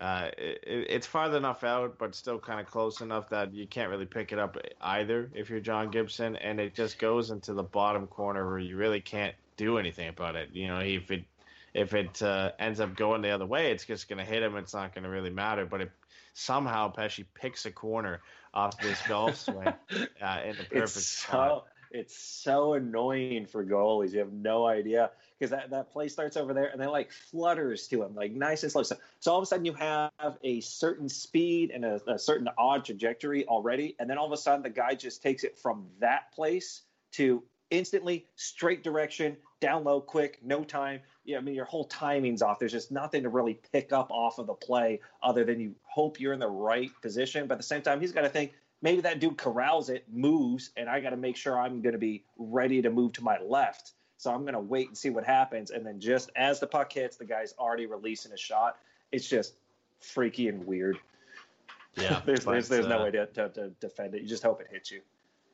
uh, 0.00 0.30
it, 0.38 0.60
it's 0.66 1.06
farther 1.06 1.36
enough 1.36 1.62
out, 1.62 1.98
but 1.98 2.14
still 2.14 2.38
kind 2.38 2.58
of 2.58 2.66
close 2.66 3.00
enough 3.00 3.28
that 3.28 3.52
you 3.52 3.66
can't 3.66 3.90
really 3.90 4.06
pick 4.06 4.32
it 4.32 4.38
up 4.38 4.56
either 4.80 5.30
if 5.34 5.50
you're 5.50 5.60
John 5.60 5.90
Gibson, 5.90 6.36
and 6.36 6.58
it 6.58 6.74
just 6.74 6.98
goes 6.98 7.30
into 7.30 7.52
the 7.52 7.62
bottom 7.62 8.06
corner 8.06 8.48
where 8.48 8.58
you 8.58 8.76
really 8.76 9.00
can't 9.00 9.34
do 9.56 9.76
anything 9.78 10.08
about 10.08 10.36
it. 10.36 10.50
You 10.52 10.68
know, 10.68 10.80
if 10.80 11.10
it 11.10 11.24
if 11.74 11.94
it 11.94 12.22
uh, 12.22 12.52
ends 12.58 12.80
up 12.80 12.96
going 12.96 13.20
the 13.22 13.30
other 13.30 13.46
way, 13.46 13.72
it's 13.72 13.84
just 13.84 14.08
going 14.08 14.18
to 14.18 14.24
hit 14.24 14.42
him. 14.42 14.56
It's 14.56 14.74
not 14.74 14.94
going 14.94 15.04
to 15.04 15.10
really 15.10 15.30
matter. 15.30 15.66
But 15.66 15.82
if 15.82 15.88
somehow 16.32 16.88
Pesce 16.88 17.24
picks 17.34 17.66
a 17.66 17.70
corner 17.70 18.20
off 18.54 18.80
this 18.80 19.00
golf 19.06 19.36
swing 19.36 19.66
uh, 19.68 20.40
in 20.44 20.56
the 20.56 20.64
perfect 20.64 20.72
It's 20.72 21.06
spot. 21.06 21.66
It's 21.90 22.16
so 22.16 22.74
annoying 22.74 23.46
for 23.46 23.64
goalies. 23.64 24.12
You 24.12 24.20
have 24.20 24.32
no 24.32 24.66
idea 24.66 25.10
because 25.38 25.50
that, 25.50 25.70
that 25.70 25.90
play 25.90 26.08
starts 26.08 26.36
over 26.36 26.54
there 26.54 26.66
and 26.66 26.80
then 26.80 26.88
like 26.88 27.10
flutters 27.10 27.88
to 27.88 28.02
him 28.02 28.14
like 28.14 28.32
nice 28.32 28.62
and 28.62 28.70
slow. 28.70 28.82
So, 28.82 28.96
so 29.18 29.32
all 29.32 29.38
of 29.38 29.42
a 29.42 29.46
sudden 29.46 29.64
you 29.64 29.74
have 29.74 30.10
a 30.44 30.60
certain 30.60 31.08
speed 31.08 31.70
and 31.70 31.84
a, 31.84 32.00
a 32.06 32.18
certain 32.18 32.48
odd 32.58 32.84
trajectory 32.84 33.46
already, 33.46 33.96
and 33.98 34.08
then 34.08 34.18
all 34.18 34.26
of 34.26 34.32
a 34.32 34.36
sudden 34.36 34.62
the 34.62 34.70
guy 34.70 34.94
just 34.94 35.22
takes 35.22 35.44
it 35.44 35.58
from 35.58 35.86
that 35.98 36.32
place 36.32 36.82
to 37.12 37.42
instantly 37.70 38.26
straight 38.36 38.82
direction, 38.82 39.36
down 39.60 39.84
low, 39.84 40.00
quick, 40.00 40.38
no 40.42 40.64
time. 40.64 41.00
Yeah, 41.24 41.38
I 41.38 41.40
mean 41.40 41.54
your 41.54 41.64
whole 41.64 41.84
timing's 41.84 42.42
off. 42.42 42.58
There's 42.58 42.72
just 42.72 42.90
nothing 42.90 43.22
to 43.22 43.28
really 43.28 43.60
pick 43.72 43.92
up 43.92 44.10
off 44.10 44.38
of 44.38 44.46
the 44.46 44.54
play 44.54 45.00
other 45.22 45.44
than 45.44 45.60
you 45.60 45.74
hope 45.82 46.20
you're 46.20 46.32
in 46.32 46.40
the 46.40 46.48
right 46.48 46.90
position. 47.02 47.46
But 47.46 47.54
at 47.54 47.58
the 47.58 47.66
same 47.66 47.82
time, 47.82 48.00
he's 48.00 48.12
got 48.12 48.22
to 48.22 48.28
think 48.28 48.52
maybe 48.82 49.02
that 49.02 49.20
dude 49.20 49.36
corrals 49.36 49.88
it, 49.90 50.04
moves, 50.10 50.70
and 50.76 50.88
I 50.88 51.00
got 51.00 51.10
to 51.10 51.16
make 51.16 51.36
sure 51.36 51.58
I'm 51.58 51.80
going 51.82 51.92
to 51.92 51.98
be 51.98 52.24
ready 52.38 52.82
to 52.82 52.90
move 52.90 53.12
to 53.14 53.22
my 53.22 53.38
left. 53.40 53.92
So 54.16 54.32
I'm 54.32 54.42
going 54.42 54.54
to 54.54 54.60
wait 54.60 54.88
and 54.88 54.96
see 54.96 55.10
what 55.10 55.24
happens. 55.24 55.70
And 55.70 55.86
then 55.86 55.98
just 55.98 56.30
as 56.36 56.60
the 56.60 56.66
puck 56.66 56.92
hits, 56.92 57.16
the 57.16 57.24
guy's 57.24 57.54
already 57.58 57.86
releasing 57.86 58.32
a 58.32 58.36
shot. 58.36 58.76
It's 59.12 59.28
just 59.28 59.54
freaky 60.00 60.48
and 60.48 60.66
weird. 60.66 60.98
Yeah, 61.96 62.20
there's, 62.26 62.44
but, 62.44 62.52
there's, 62.52 62.68
there's 62.68 62.86
no 62.86 63.00
uh, 63.00 63.04
way 63.04 63.10
to, 63.12 63.26
to, 63.26 63.48
to 63.48 63.68
defend 63.80 64.14
it. 64.14 64.22
You 64.22 64.28
just 64.28 64.42
hope 64.42 64.60
it 64.60 64.68
hits 64.70 64.90
you. 64.90 65.00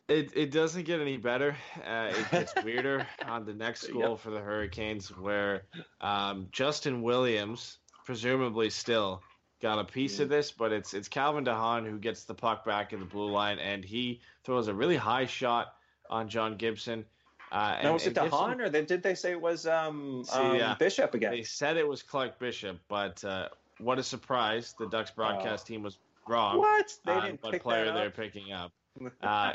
It 0.09 0.37
it 0.37 0.53
doesn't 0.53 0.85
get 0.85 1.01
any 1.01 1.16
better. 1.16 1.57
Uh, 1.85 2.12
it 2.16 2.31
gets 2.31 2.53
weirder 2.64 3.09
on 3.27 3.45
the 3.45 3.53
next 3.53 3.89
goal 3.93 4.11
Yep. 4.11 4.18
for 4.20 4.31
the 4.31 4.39
Hurricanes, 4.39 5.09
where 5.09 5.62
um, 6.01 6.47
Justin 6.53 7.03
Williams, 7.03 7.79
presumably 8.05 8.70
still, 8.70 9.20
got 9.61 9.79
a 9.79 9.85
piece 9.85 10.19
Mm. 10.19 10.21
of 10.21 10.29
this, 10.29 10.51
but 10.53 10.73
it's 10.73 10.95
it's 10.95 11.09
Calvin 11.09 11.45
de 11.45 11.55
Haan 11.55 11.85
who 11.85 11.99
gets 11.99 12.25
the 12.25 12.35
puck 12.35 12.65
back 12.65 12.93
in 12.93 13.01
the 13.01 13.07
blue 13.07 13.31
line, 13.31 13.59
and 13.59 13.85
he 13.85 14.21
throws 14.45 14.69
a 14.69 14.75
really 14.75 14.97
high 14.97 15.27
shot 15.27 15.75
on 16.11 16.29
John 16.29 16.57
Gibson. 16.57 17.05
Uh, 17.53 17.57
now 17.57 17.75
and- 17.79 17.93
was 17.95 18.07
it 18.07 18.15
de 18.15 18.29
Haan 18.29 18.61
or 18.61 18.69
they, 18.69 18.85
did 18.85 19.03
they 19.03 19.15
say 19.15 19.31
it 19.31 19.41
was 19.41 19.67
um, 19.67 20.25
See, 20.25 20.37
um, 20.39 20.57
yeah. 20.57 20.75
Bishop 20.79 21.15
again? 21.15 21.31
They 21.31 21.43
said 21.43 21.77
it 21.77 21.87
was 21.87 22.03
Clark 22.03 22.39
Bishop, 22.39 22.79
but 22.89 23.23
uh, 23.25 23.49
what 23.79 23.99
a 23.99 24.03
surprise! 24.03 24.75
The 24.79 24.89
Ducks 24.89 25.11
broadcast 25.11 25.67
team 25.67 25.83
was 25.83 25.99
wrong. 26.29 26.59
What? 26.59 26.93
They 27.05 27.15
didn't 27.21 27.43
pick 27.43 27.63
player 27.63 27.93
they're 27.93 28.11
picking 28.11 28.53
up. 28.53 28.73
Uh, 29.22 29.53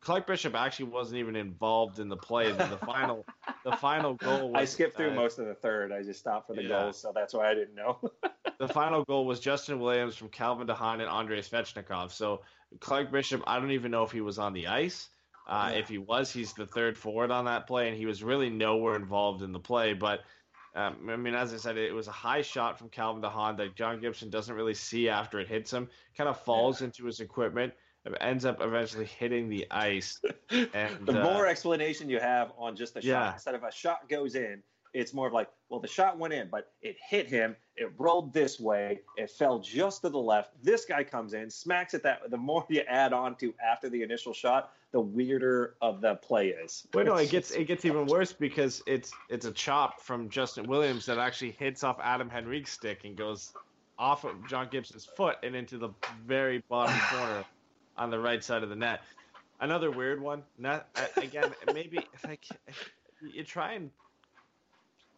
Clark 0.00 0.26
Bishop 0.26 0.54
actually 0.54 0.86
wasn't 0.86 1.18
even 1.18 1.36
involved 1.36 1.98
in 1.98 2.08
the 2.08 2.16
play. 2.16 2.50
The, 2.52 2.66
the 2.66 2.78
final, 2.78 3.24
the 3.64 3.72
final 3.72 4.14
goal. 4.14 4.50
Was, 4.52 4.60
I 4.60 4.64
skipped 4.64 4.96
through 4.96 5.10
uh, 5.12 5.14
most 5.14 5.38
of 5.38 5.46
the 5.46 5.54
third. 5.54 5.92
I 5.92 6.02
just 6.02 6.20
stopped 6.20 6.48
for 6.48 6.54
the 6.54 6.62
Yeah. 6.62 6.68
goals, 6.84 7.00
so 7.00 7.12
that's 7.14 7.34
why 7.34 7.50
I 7.50 7.54
didn't 7.54 7.74
know. 7.74 7.98
the 8.58 8.68
final 8.68 9.04
goal 9.04 9.26
was 9.26 9.40
Justin 9.40 9.80
Williams 9.80 10.16
from 10.16 10.28
Calvin 10.28 10.66
de 10.66 10.74
Haan 10.74 11.00
and 11.00 11.10
Andrei 11.10 11.40
Svechnikov. 11.40 12.10
So 12.12 12.42
Clark 12.80 13.10
Bishop, 13.10 13.42
I 13.46 13.58
don't 13.58 13.72
even 13.72 13.90
know 13.90 14.02
if 14.02 14.12
he 14.12 14.20
was 14.20 14.38
on 14.38 14.52
the 14.52 14.68
ice. 14.68 15.08
Uh, 15.48 15.70
Yeah. 15.72 15.78
If 15.78 15.88
he 15.88 15.98
was, 15.98 16.30
he's 16.32 16.52
the 16.52 16.66
third 16.66 16.96
forward 16.96 17.30
on 17.30 17.46
that 17.46 17.66
play, 17.66 17.88
and 17.88 17.96
he 17.96 18.06
was 18.06 18.22
really 18.22 18.50
nowhere 18.50 18.96
involved 18.96 19.42
in 19.42 19.52
the 19.52 19.60
play. 19.60 19.94
But 19.94 20.20
um, 20.74 21.08
I 21.10 21.16
mean, 21.16 21.34
as 21.34 21.52
I 21.52 21.56
said, 21.58 21.76
it 21.76 21.92
was 21.94 22.08
a 22.08 22.12
high 22.12 22.42
shot 22.42 22.78
from 22.78 22.88
Calvin 22.88 23.20
de 23.20 23.28
Haan 23.28 23.56
that 23.56 23.74
John 23.74 24.00
Gibson 24.00 24.30
doesn't 24.30 24.54
really 24.54 24.74
see 24.74 25.08
after 25.08 25.38
it 25.40 25.48
hits 25.48 25.70
him. 25.72 25.88
Kind 26.16 26.30
of 26.30 26.40
falls 26.40 26.80
into 26.80 27.04
his 27.04 27.20
equipment, 27.20 27.74
ends 28.20 28.44
up 28.44 28.60
eventually 28.60 29.06
hitting 29.06 29.48
the 29.48 29.66
ice. 29.70 30.20
And 30.74 31.06
the 31.06 31.20
uh, 31.20 31.24
more 31.24 31.46
explanation 31.46 32.10
you 32.10 32.20
have 32.20 32.52
on 32.58 32.76
just 32.76 32.94
the 32.94 33.00
shot, 33.00 33.06
Yeah. 33.08 33.32
instead 33.32 33.54
of 33.54 33.62
a 33.62 33.72
shot 33.72 34.08
goes 34.08 34.34
in, 34.34 34.62
it's 34.92 35.14
more 35.14 35.26
of 35.26 35.32
like, 35.32 35.48
well, 35.70 35.80
the 35.80 35.88
shot 35.88 36.18
went 36.18 36.34
in, 36.34 36.48
but 36.50 36.72
it 36.82 36.96
hit 37.08 37.26
him. 37.26 37.56
It 37.76 37.90
rolled 37.96 38.34
this 38.34 38.60
way. 38.60 39.00
It 39.16 39.30
fell 39.30 39.58
just 39.60 40.02
to 40.02 40.10
the 40.10 40.18
left. 40.18 40.50
This 40.62 40.84
guy 40.84 41.02
comes 41.04 41.32
in, 41.32 41.48
smacks 41.48 41.94
it 41.94 42.02
that. 42.02 42.30
The 42.30 42.36
more 42.36 42.66
you 42.68 42.82
add 42.82 43.14
on 43.14 43.36
to 43.36 43.54
after 43.64 43.88
the 43.88 44.02
initial 44.02 44.34
shot, 44.34 44.72
the 44.90 45.00
weirder 45.00 45.76
of 45.80 46.02
the 46.02 46.16
play 46.16 46.48
is. 46.48 46.86
Wait, 46.92 47.06
no, 47.06 47.16
it 47.16 47.30
gets 47.30 47.52
it 47.52 47.64
gets 47.64 47.86
even 47.86 48.04
worse 48.04 48.34
because 48.34 48.82
it's 48.86 49.10
it's 49.30 49.46
a 49.46 49.52
chop 49.52 50.02
from 50.02 50.28
Justin 50.28 50.66
Williams 50.68 51.06
that 51.06 51.16
actually 51.16 51.52
hits 51.52 51.82
off 51.82 51.98
Adam 52.02 52.28
Henrique's 52.28 52.72
stick 52.72 53.04
and 53.04 53.16
goes 53.16 53.54
off 53.98 54.24
of 54.24 54.46
John 54.46 54.68
Gibson's 54.70 55.06
foot 55.06 55.36
and 55.42 55.56
into 55.56 55.78
the 55.78 55.88
very 56.26 56.62
bottom 56.68 56.98
corner 57.10 57.44
on 57.96 58.10
the 58.10 58.18
right 58.18 58.42
side 58.42 58.62
of 58.62 58.68
the 58.68 58.76
net. 58.76 59.00
Another 59.60 59.90
weird 59.90 60.20
one. 60.20 60.42
Not 60.58 60.88
again, 61.16 61.52
maybe 61.74 62.00
like 62.26 62.44
you 63.22 63.44
try 63.44 63.72
and 63.74 63.90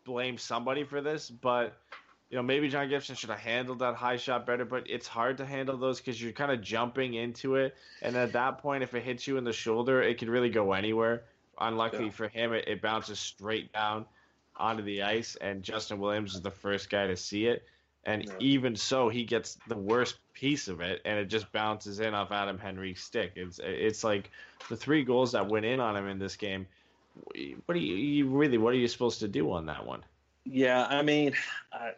blame 0.05 0.37
somebody 0.39 0.85
for 0.85 1.01
this, 1.01 1.31
but 1.31 1.75
you 2.31 2.37
know 2.37 2.43
maybe 2.43 2.69
John 2.69 2.89
Gibson 2.89 3.15
should 3.17 3.31
have 3.31 3.39
handled 3.39 3.79
that 3.79 3.95
high 3.95 4.17
shot 4.17 4.45
better. 4.47 4.65
But 4.65 4.89
it's 4.89 5.07
hard 5.07 5.39
to 5.39 5.47
handle 5.47 5.77
those 5.79 5.99
because 5.99 6.21
you're 6.21 6.33
kind 6.33 6.53
of 6.53 6.61
jumping 6.61 7.15
into 7.15 7.57
it, 7.57 7.75
and 8.03 8.17
at 8.17 8.33
that 8.33 8.59
point, 8.59 8.83
if 8.83 8.95
it 8.95 9.03
hits 9.03 9.27
you 9.27 9.39
in 9.39 9.45
the 9.45 9.53
shoulder, 9.53 10.03
it 10.03 10.19
could 10.19 10.29
really 10.29 10.51
go 10.51 10.73
anywhere. 10.73 11.23
Unluckily 11.59 12.07
Yeah. 12.07 12.11
for 12.11 12.29
him, 12.29 12.53
it, 12.53 12.67
it 12.69 12.83
bounces 12.83 13.19
straight 13.21 13.73
down 13.73 14.07
onto 14.57 14.83
the 14.83 15.03
ice, 15.03 15.37
and 15.37 15.63
Justin 15.63 15.99
Williams 15.99 16.35
is 16.35 16.43
the 16.43 16.51
first 16.51 16.91
guy 16.91 17.07
to 17.07 17.17
see 17.17 17.47
it. 17.47 17.65
And 18.07 18.25
Yeah. 18.25 18.33
even 18.39 18.77
so, 18.77 19.09
he 19.09 19.25
gets 19.25 19.59
the 19.67 19.77
worst 19.77 20.19
piece 20.35 20.69
of 20.69 20.81
it, 20.81 21.01
and 21.05 21.19
it 21.19 21.27
just 21.27 21.51
bounces 21.53 22.01
in 22.01 22.15
off 22.15 22.33
Adam 22.33 22.59
Henrique's 22.59 23.03
stick. 23.03 23.33
It's 23.37 23.61
it's 23.63 24.05
like 24.05 24.31
the 24.69 24.77
three 24.77 25.05
goals 25.05 25.33
that 25.33 25.49
went 25.49 25.65
in 25.65 25.81
on 25.81 25.97
him 25.97 26.09
in 26.09 26.19
this 26.19 26.37
game. 26.37 26.67
What 27.15 27.75
do 27.75 27.81
you, 27.81 27.95
you 27.97 28.27
really? 28.29 28.59
What 28.59 28.75
are 28.75 28.79
you 28.79 28.89
supposed 28.89 29.21
to 29.21 29.29
do 29.29 29.51
on 29.53 29.67
that 29.67 29.87
one? 29.87 30.05
Yeah, 30.45 30.87
I 30.87 31.03
mean, 31.03 31.35
uh, 31.73 31.93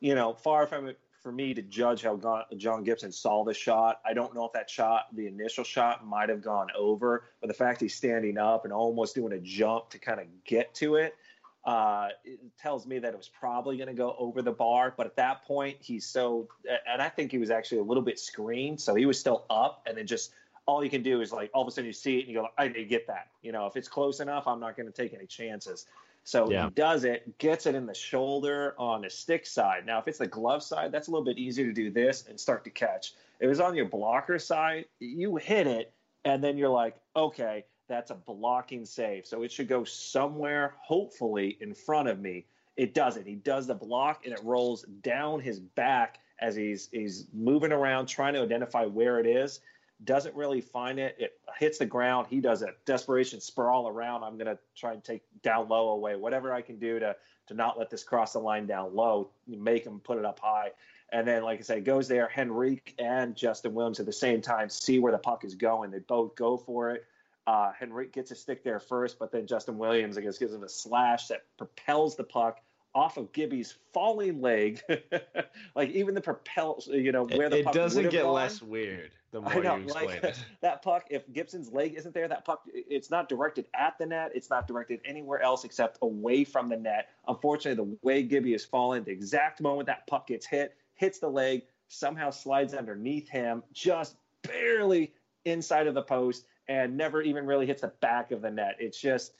you 0.00 0.14
know, 0.14 0.32
far 0.32 0.66
from 0.66 0.88
it 0.88 0.98
for 1.22 1.32
me 1.32 1.52
to 1.52 1.62
judge 1.62 2.02
how 2.02 2.44
John 2.56 2.84
Gibson 2.84 3.12
saw 3.12 3.44
the 3.44 3.52
shot. 3.52 4.00
I 4.04 4.14
don't 4.14 4.34
know 4.34 4.46
if 4.46 4.52
that 4.52 4.70
shot, 4.70 5.14
the 5.14 5.26
initial 5.26 5.64
shot, 5.64 6.06
might 6.06 6.28
have 6.28 6.40
gone 6.40 6.68
over, 6.76 7.24
but 7.40 7.48
the 7.48 7.54
fact 7.54 7.80
he's 7.80 7.94
standing 7.94 8.38
up 8.38 8.64
and 8.64 8.72
almost 8.72 9.14
doing 9.14 9.32
a 9.32 9.38
jump 9.38 9.90
to 9.90 9.98
kind 9.98 10.20
of 10.20 10.26
get 10.44 10.72
to 10.76 10.94
it, 10.94 11.16
uh, 11.64 12.08
it 12.24 12.40
tells 12.58 12.86
me 12.86 12.98
that 12.98 13.12
it 13.12 13.16
was 13.16 13.28
probably 13.28 13.76
going 13.76 13.88
to 13.88 13.94
go 13.94 14.14
over 14.18 14.42
the 14.42 14.52
bar. 14.52 14.94
But 14.96 15.06
at 15.06 15.16
that 15.16 15.44
point, 15.44 15.76
he's 15.80 16.06
so, 16.06 16.48
and 16.90 17.02
I 17.02 17.08
think 17.08 17.30
he 17.30 17.38
was 17.38 17.50
actually 17.50 17.78
a 17.78 17.84
little 17.84 18.02
bit 18.02 18.18
screened, 18.18 18.80
so 18.80 18.94
he 18.94 19.06
was 19.06 19.18
still 19.18 19.44
up, 19.50 19.82
and 19.86 19.98
then 19.98 20.06
just 20.06 20.32
all 20.66 20.84
you 20.84 20.90
can 20.90 21.02
do 21.02 21.20
is 21.22 21.32
like 21.32 21.50
all 21.54 21.62
of 21.62 21.68
a 21.68 21.70
sudden 21.70 21.86
you 21.86 21.92
see 21.94 22.18
it 22.18 22.20
and 22.20 22.28
you 22.28 22.34
go, 22.34 22.48
I 22.58 22.68
didn't 22.68 22.88
get 22.88 23.06
that. 23.06 23.28
You 23.42 23.52
know, 23.52 23.66
if 23.66 23.76
it's 23.76 23.88
close 23.88 24.20
enough, 24.20 24.46
I'm 24.46 24.60
not 24.60 24.76
going 24.76 24.86
to 24.86 24.92
take 24.92 25.14
any 25.14 25.26
chances. 25.26 25.86
So 26.24 26.50
Yeah. 26.50 26.64
he 26.64 26.70
does 26.70 27.04
it, 27.04 27.38
gets 27.38 27.64
it 27.64 27.74
in 27.74 27.86
the 27.86 27.94
shoulder 27.94 28.74
on 28.78 29.00
the 29.00 29.08
stick 29.08 29.46
side. 29.46 29.86
Now, 29.86 29.98
if 29.98 30.08
it's 30.08 30.18
the 30.18 30.26
glove 30.26 30.62
side, 30.62 30.92
that's 30.92 31.08
a 31.08 31.10
little 31.10 31.24
bit 31.24 31.38
easier 31.38 31.64
to 31.64 31.72
do 31.72 31.90
this 31.90 32.26
and 32.28 32.38
start 32.38 32.64
to 32.64 32.70
catch. 32.70 33.14
If 33.40 33.44
it 33.44 33.48
was 33.48 33.60
on 33.60 33.74
your 33.74 33.86
blocker 33.86 34.38
side, 34.38 34.84
you 35.00 35.36
hit 35.36 35.66
it, 35.66 35.94
and 36.26 36.44
then 36.44 36.58
you're 36.58 36.68
like, 36.68 36.96
okay, 37.16 37.64
that's 37.88 38.10
a 38.10 38.14
blocking 38.14 38.84
save. 38.84 39.26
So 39.26 39.42
it 39.42 39.52
should 39.52 39.68
go 39.68 39.84
somewhere, 39.84 40.74
hopefully, 40.78 41.56
in 41.60 41.74
front 41.74 42.08
of 42.08 42.20
me. 42.20 42.46
It 42.76 42.94
doesn't. 42.94 43.26
He 43.26 43.34
does 43.34 43.66
the 43.66 43.74
block, 43.74 44.24
and 44.24 44.32
it 44.32 44.40
rolls 44.44 44.84
down 45.02 45.40
his 45.40 45.58
back 45.58 46.20
as 46.40 46.54
he's 46.54 46.88
he's 46.92 47.26
moving 47.32 47.72
around 47.72 48.06
trying 48.06 48.34
to 48.34 48.42
identify 48.42 48.84
where 48.84 49.18
it 49.18 49.26
is 49.26 49.60
doesn't 50.04 50.34
really 50.34 50.60
find 50.60 50.98
it. 50.98 51.16
It 51.18 51.40
hits 51.58 51.78
the 51.78 51.86
ground. 51.86 52.28
He 52.30 52.40
does 52.40 52.62
a 52.62 52.68
desperation 52.84 53.40
sprawl 53.40 53.88
around. 53.88 54.22
I'm 54.22 54.38
gonna 54.38 54.58
try 54.76 54.92
and 54.92 55.02
take 55.02 55.22
down 55.42 55.68
low 55.68 55.90
away, 55.90 56.14
whatever 56.16 56.52
I 56.52 56.62
can 56.62 56.78
do 56.78 56.98
to 57.00 57.16
to 57.48 57.54
not 57.54 57.78
let 57.78 57.90
this 57.90 58.04
cross 58.04 58.34
the 58.34 58.38
line 58.38 58.66
down 58.66 58.94
low, 58.94 59.30
make 59.46 59.84
him 59.84 60.00
put 60.00 60.18
it 60.18 60.24
up 60.24 60.38
high. 60.38 60.70
And 61.10 61.26
then, 61.26 61.42
like 61.42 61.58
I 61.58 61.62
said, 61.62 61.84
goes 61.84 62.06
there. 62.06 62.30
Henrique 62.36 62.94
and 62.98 63.34
Justin 63.34 63.72
Williams 63.72 63.98
at 63.98 64.06
the 64.06 64.12
same 64.12 64.42
time 64.42 64.68
see 64.68 64.98
where 64.98 65.12
the 65.12 65.18
puck 65.18 65.44
is 65.44 65.54
going. 65.54 65.90
They 65.90 66.00
both 66.00 66.36
go 66.36 66.58
for 66.58 66.90
it. 66.90 67.06
Uh, 67.48 67.72
Henrique 67.80 68.12
gets 68.12 68.30
a 68.30 68.34
stick 68.34 68.62
there 68.62 68.78
first, 68.78 69.18
but 69.18 69.32
then 69.32 69.46
Justin 69.46 69.78
Williams, 69.78 70.18
I 70.18 70.20
guess, 70.20 70.36
gives 70.36 70.52
him 70.52 70.64
a 70.64 70.68
slash 70.68 71.28
that 71.28 71.44
propels 71.56 72.14
the 72.14 72.24
puck 72.24 72.60
off 72.94 73.16
of 73.16 73.32
Gibby's 73.32 73.74
falling 73.94 74.42
leg. 74.42 74.82
like 75.74 75.88
even 75.88 76.14
the 76.14 76.20
propel, 76.20 76.82
you 76.88 77.10
know, 77.10 77.24
where 77.24 77.46
It, 77.46 77.50
the 77.50 77.62
puck 77.62 77.74
it 77.74 77.78
doesn't 77.78 78.10
get 78.10 78.24
gone. 78.24 78.34
less 78.34 78.60
weird 78.60 79.12
the 79.30 79.40
I 79.40 79.54
more 79.54 79.62
know, 79.62 79.76
you 79.76 79.84
explain 79.84 80.06
like 80.06 80.24
it. 80.24 80.44
that 80.60 80.82
puck. 80.82 81.06
If 81.08 81.30
Gibson's 81.32 81.72
leg 81.72 81.94
isn't 81.94 82.12
there, 82.14 82.28
that 82.28 82.44
puck 82.44 82.62
it's 82.66 83.10
not 83.10 83.30
directed 83.30 83.66
at 83.74 83.96
the 83.98 84.04
net. 84.04 84.32
It's 84.34 84.50
not 84.50 84.66
directed 84.66 85.00
anywhere 85.06 85.40
else 85.40 85.64
except 85.64 85.98
away 86.02 86.44
from 86.44 86.68
the 86.68 86.76
net. 86.76 87.08
Unfortunately, 87.26 87.82
the 87.82 87.96
way 88.02 88.22
Gibby 88.24 88.54
is 88.54 88.64
falling, 88.64 89.04
the 89.04 89.12
exact 89.12 89.60
moment 89.60 89.86
that 89.86 90.06
puck 90.06 90.26
gets 90.26 90.46
hit, 90.46 90.76
hits 90.94 91.18
the 91.18 91.28
leg, 91.28 91.62
somehow 91.88 92.30
slides 92.30 92.74
underneath 92.74 93.28
him, 93.28 93.62
just 93.72 94.16
barely 94.42 95.12
inside 95.44 95.86
of 95.86 95.94
the 95.94 96.02
post, 96.02 96.44
and 96.68 96.96
never 96.96 97.22
even 97.22 97.46
really 97.46 97.66
hits 97.66 97.82
the 97.82 97.92
back 98.00 98.30
of 98.30 98.42
the 98.42 98.50
net. 98.50 98.76
It's 98.78 99.00
just 99.00 99.32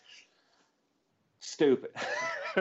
stupid. 1.40 1.90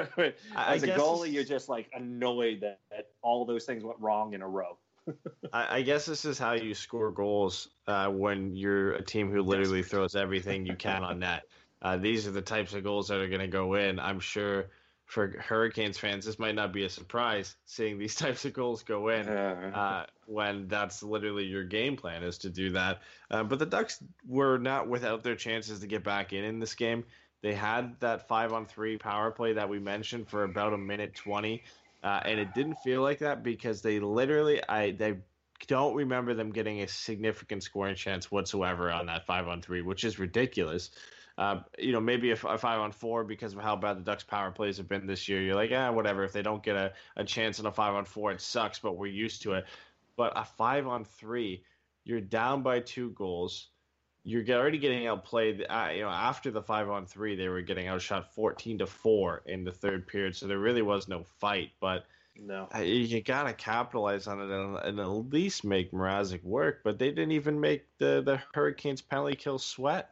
As 0.55 0.83
a 0.83 0.87
goalie, 0.87 1.31
you're 1.31 1.43
just 1.43 1.69
like 1.69 1.89
annoyed 1.93 2.61
that, 2.61 2.79
that 2.91 3.09
all 3.21 3.45
those 3.45 3.65
things 3.65 3.83
went 3.83 3.99
wrong 3.99 4.33
in 4.33 4.41
a 4.41 4.47
row. 4.47 4.77
I, 5.53 5.77
I 5.77 5.81
guess 5.81 6.05
this 6.05 6.25
is 6.25 6.37
how 6.37 6.53
you 6.53 6.73
score 6.73 7.11
goals 7.11 7.69
uh, 7.87 8.07
when 8.09 8.55
you're 8.55 8.93
a 8.93 9.03
team 9.03 9.31
who 9.31 9.41
literally 9.41 9.83
throws 9.83 10.15
everything 10.15 10.65
you 10.65 10.75
can 10.75 11.03
on 11.03 11.19
net. 11.19 11.43
Uh, 11.81 11.97
these 11.97 12.27
are 12.27 12.31
the 12.31 12.41
types 12.41 12.73
of 12.73 12.83
goals 12.83 13.07
that 13.07 13.19
are 13.19 13.27
going 13.27 13.41
to 13.41 13.47
go 13.47 13.75
in. 13.75 13.99
I'm 13.99 14.19
sure 14.19 14.67
for 15.07 15.29
Hurricanes 15.39 15.97
fans, 15.97 16.25
this 16.25 16.37
might 16.37 16.53
not 16.53 16.73
be 16.73 16.83
a 16.83 16.89
surprise 16.89 17.55
seeing 17.65 17.97
these 17.97 18.13
types 18.23 18.45
of 18.45 18.53
goals 18.53 18.83
go 18.83 19.07
in. 19.07 19.25
uh, 19.73 20.05
when 20.25 20.67
that's 20.67 21.01
literally 21.01 21.45
your 21.45 21.63
game 21.63 21.95
plan 21.95 22.23
is 22.23 22.37
to 22.39 22.49
do 22.49 22.71
that. 22.71 22.99
Uh, 23.31 23.43
but 23.43 23.57
the 23.57 23.65
Ducks 23.65 24.03
were 24.27 24.57
not 24.57 24.87
without 24.87 25.23
their 25.23 25.35
chances 25.35 25.79
to 25.79 25.87
get 25.87 26.03
back 26.03 26.33
in 26.33 26.43
in 26.43 26.59
this 26.59 26.75
game. 26.75 27.05
They 27.41 27.53
had 27.53 27.95
that 28.01 28.27
five 28.27 28.51
on 28.51 28.65
three 28.65 28.97
power 28.97 29.31
play 29.31 29.53
that 29.53 29.69
we 29.69 29.79
mentioned 29.79 30.27
for 30.27 30.43
about 30.43 30.73
a 30.73 30.77
minute 30.77 31.15
twenty, 31.15 31.63
uh, 32.03 32.21
and 32.25 32.39
it 32.39 32.53
didn't 32.53 32.75
feel 32.83 33.01
like 33.01 33.19
that 33.19 33.43
because 33.43 33.81
they 33.81 33.99
literally 33.99 34.61
I 34.67 34.91
they 34.91 35.17
don't 35.67 35.95
remember 35.95 36.33
them 36.33 36.51
getting 36.51 36.81
a 36.81 36.87
significant 36.87 37.63
scoring 37.63 37.95
chance 37.95 38.29
whatsoever 38.29 38.91
on 38.91 39.05
that 39.05 39.25
five 39.25 39.47
on 39.47 39.61
three, 39.61 39.81
which 39.81 40.03
is 40.03 40.19
ridiculous. 40.19 40.91
Uh, 41.37 41.59
you 41.77 41.91
know, 41.91 41.99
maybe 41.99 42.31
a, 42.31 42.33
f- 42.33 42.45
a 42.45 42.57
five 42.57 42.79
on 42.79 42.91
four 42.91 43.23
because 43.23 43.53
of 43.53 43.59
how 43.59 43.75
bad 43.75 43.97
the 43.97 44.01
Ducks 44.01 44.23
power 44.23 44.49
plays 44.51 44.77
have 44.77 44.87
been 44.89 45.05
this 45.05 45.29
year. 45.29 45.41
You're 45.41 45.55
like, 45.55 45.71
ah, 45.73 45.91
whatever. 45.91 46.23
If 46.23 46.33
they 46.33 46.41
don't 46.41 46.63
get 46.63 46.75
a, 46.75 46.93
a 47.15 47.23
chance 47.23 47.59
on 47.59 47.67
a 47.67 47.71
five 47.71 47.93
on 47.93 48.05
four, 48.05 48.31
it 48.31 48.41
sucks, 48.41 48.79
but 48.79 48.97
we're 48.97 49.07
used 49.07 49.43
to 49.43 49.53
it. 49.53 49.65
But 50.15 50.33
a 50.35 50.43
five 50.43 50.87
on 50.87 51.05
three, 51.05 51.63
you're 52.05 52.21
down 52.21 52.63
by 52.63 52.79
two 52.79 53.11
goals. 53.11 53.67
You're 54.23 54.43
already 54.49 54.79
getting 54.79 55.05
outplayed. 55.07 55.63
Uh, 55.69 55.89
you 55.93 56.01
know, 56.01 56.09
after 56.09 56.49
the 56.49 56.61
five 56.61 56.89
on 56.89 57.05
three, 57.05 57.35
they 57.35 57.49
were 57.49 57.61
getting 57.61 57.87
outshot 57.87 58.33
14 58.33 58.79
to 58.79 58.87
four 58.87 59.43
in 59.45 59.63
the 59.63 59.71
third 59.71 60.07
period. 60.07 60.35
So 60.35 60.47
there 60.47 60.59
really 60.59 60.81
was 60.81 61.07
no 61.07 61.23
fight. 61.39 61.71
But 61.79 62.05
No. 62.35 62.67
You 62.81 63.21
gotta 63.21 63.53
capitalize 63.53 64.27
on 64.27 64.41
it 64.41 64.49
and, 64.49 64.77
and 64.77 64.99
at 64.99 65.07
least 65.07 65.63
make 65.63 65.91
Mrazek 65.91 66.43
work, 66.43 66.81
but 66.83 66.97
they 66.99 67.09
didn't 67.09 67.31
even 67.31 67.59
make 67.59 67.85
the 67.99 68.21
the 68.25 68.41
Hurricanes 68.53 69.01
penalty 69.01 69.35
kill 69.35 69.59
sweat. 69.59 70.09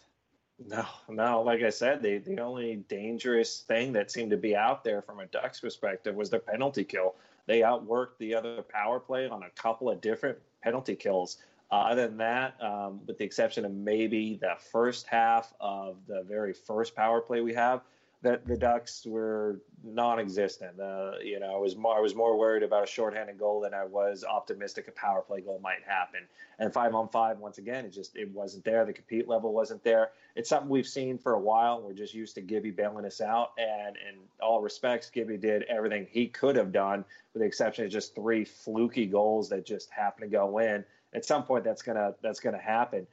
No, 0.57 0.85
no. 1.09 1.41
Like 1.41 1.63
I 1.63 1.69
said, 1.69 2.01
the 2.01 2.19
the 2.19 2.39
only 2.39 2.77
dangerous 2.87 3.59
thing 3.59 3.91
that 3.93 4.09
seemed 4.09 4.31
to 4.31 4.37
be 4.37 4.55
out 4.55 4.83
there 4.83 5.01
from 5.01 5.19
a 5.19 5.25
Ducks 5.25 5.59
perspective 5.59 6.15
was 6.15 6.29
their 6.29 6.39
penalty 6.39 6.83
kill. 6.83 7.15
They 7.45 7.59
outworked 7.59 8.17
the 8.19 8.33
other 8.33 8.61
power 8.61 8.99
play 8.99 9.27
on 9.27 9.43
a 9.43 9.49
couple 9.51 9.89
of 9.89 10.01
different 10.01 10.37
penalty 10.63 10.95
kills. 10.95 11.37
Uh, 11.71 11.75
other 11.75 12.07
than 12.07 12.17
that, 12.17 12.61
um, 12.63 13.01
with 13.05 13.17
the 13.17 13.23
exception 13.25 13.65
of 13.65 13.71
maybe 13.71 14.37
the 14.39 14.55
first 14.71 15.07
half 15.07 15.53
of 15.59 15.97
the 16.07 16.23
very 16.23 16.53
first 16.53 16.95
power 16.95 17.21
play 17.21 17.41
we 17.41 17.53
have, 17.53 17.81
that 18.25 18.45
the 18.47 18.57
Ducks 18.57 19.05
were 19.05 19.61
non-existent. 19.83 20.79
Uh, 20.79 21.11
you 21.23 21.39
know, 21.39 21.55
I 21.55 21.59
was 21.59 21.75
more 21.75 21.95
I 21.95 21.99
was 21.99 22.15
more 22.15 22.37
worried 22.37 22.63
about 22.63 22.83
a 22.83 22.87
shorthanded 22.87 23.37
goal 23.37 23.61
than 23.61 23.73
I 23.73 23.85
was 23.85 24.23
optimistic 24.23 24.87
a 24.87 24.91
power 24.91 25.21
play 25.21 25.41
goal 25.41 25.59
might 25.61 25.83
happen. 25.87 26.21
And 26.57 26.73
five 26.73 26.95
on 26.95 27.07
five, 27.09 27.37
once 27.37 27.59
again, 27.59 27.85
it 27.85 27.91
just 27.91 28.17
it 28.17 28.29
wasn't 28.31 28.65
there. 28.65 28.83
The 28.83 28.93
compete 28.93 29.27
level 29.27 29.53
wasn't 29.53 29.83
there. 29.83 30.09
It's 30.35 30.49
something 30.49 30.69
we've 30.69 30.87
seen 30.87 31.19
for 31.19 31.33
a 31.33 31.39
while. 31.39 31.81
We're 31.81 31.93
just 31.93 32.15
used 32.15 32.33
to 32.35 32.41
Gibby 32.41 32.71
bailing 32.71 33.05
us 33.05 33.21
out, 33.21 33.51
and 33.59 33.95
in 33.95 34.15
all 34.41 34.61
respects, 34.61 35.09
Gibby 35.11 35.37
did 35.37 35.63
everything 35.63 36.07
he 36.09 36.27
could 36.27 36.55
have 36.55 36.71
done, 36.71 37.05
with 37.33 37.41
the 37.41 37.47
exception 37.47 37.85
of 37.85 37.91
just 37.91 38.15
three 38.15 38.43
fluky 38.43 39.05
goals 39.05 39.49
that 39.49 39.65
just 39.65 39.91
happened 39.91 40.31
to 40.31 40.35
go 40.35 40.57
in. 40.57 40.83
At 41.13 41.25
some 41.25 41.43
point, 41.43 41.63
that's 41.63 41.83
gonna 41.83 42.15
that's 42.23 42.39
gonna 42.39 42.57
happen. 42.57 43.05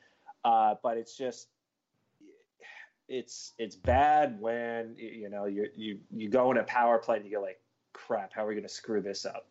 Uh, 0.42 0.74
but 0.82 0.96
it's 0.96 1.16
just 1.16 1.48
it's 3.12 3.52
it's 3.58 3.76
bad 3.76 4.40
when 4.40 4.94
you 4.96 5.28
know 5.28 5.44
you 5.44 5.68
you 5.76 5.98
you 6.10 6.30
go 6.30 6.50
in 6.50 6.56
a 6.56 6.62
power 6.62 6.98
play 6.98 7.16
and 7.16 7.26
you 7.26 7.30
go 7.30 7.42
like 7.42 7.60
crap 7.92 8.32
how 8.32 8.44
are 8.44 8.48
we 8.48 8.54
going 8.54 8.66
to 8.66 8.72
screw 8.72 9.02
this 9.02 9.26
up? 9.26 9.46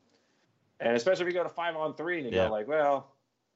And 0.79 0.95
especially 0.95 1.27
if 1.27 1.33
you 1.33 1.37
go 1.39 1.43
to 1.43 1.49
five 1.49 1.75
on 1.75 1.93
three 1.93 2.17
and 2.17 2.25
you 2.25 2.35
Yeah. 2.35 2.47
go 2.47 2.51
like 2.51 2.67
well 2.67 3.13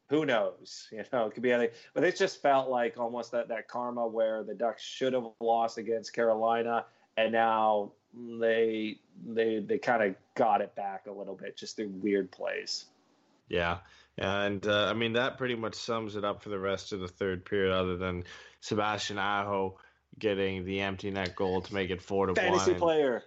who 0.09 0.25
knows? 0.25 0.87
You 0.91 1.03
know 1.11 1.25
it 1.25 1.33
could 1.33 1.41
be 1.41 1.51
anything 1.51 1.75
but 1.95 2.03
it 2.03 2.15
just 2.15 2.41
felt 2.41 2.69
like 2.69 2.97
almost 2.97 3.31
that 3.31 3.47
that 3.47 3.67
karma 3.67 4.07
where 4.07 4.43
the 4.43 4.53
ducks 4.53 4.83
should 4.83 5.13
have 5.13 5.25
lost 5.39 5.79
against 5.79 6.13
carolina 6.13 6.85
and 7.17 7.31
now 7.31 7.91
they 8.39 8.99
they 9.25 9.59
they 9.59 9.77
kind 9.79 10.03
of 10.03 10.15
got 10.35 10.61
it 10.61 10.75
back 10.75 11.07
a 11.07 11.11
little 11.11 11.35
bit 11.35 11.57
just 11.57 11.77
through 11.77 11.89
weird 11.89 12.31
plays. 12.31 12.85
Yeah, 13.47 13.79
and 14.17 14.65
uh, 14.65 14.85
I 14.85 14.93
mean 14.93 15.13
that 15.13 15.37
pretty 15.37 15.55
much 15.55 15.75
sums 15.75 16.15
it 16.15 16.23
up 16.23 16.41
for 16.41 16.49
the 16.49 16.59
rest 16.59 16.93
of 16.93 16.99
the 16.99 17.07
third 17.07 17.45
period, 17.45 17.73
other 17.73 17.97
than 17.97 18.23
Sebastian 18.61 19.17
Aho 19.17 19.77
getting 20.19 20.65
the 20.65 20.81
empty 20.81 21.11
net 21.11 21.35
goal 21.35 21.61
to 21.61 21.73
make 21.73 21.89
it 21.89 22.01
four 22.01 22.27
to 22.27 22.35
fantasy 22.35 22.71
one. 22.71 22.79
player 22.79 23.23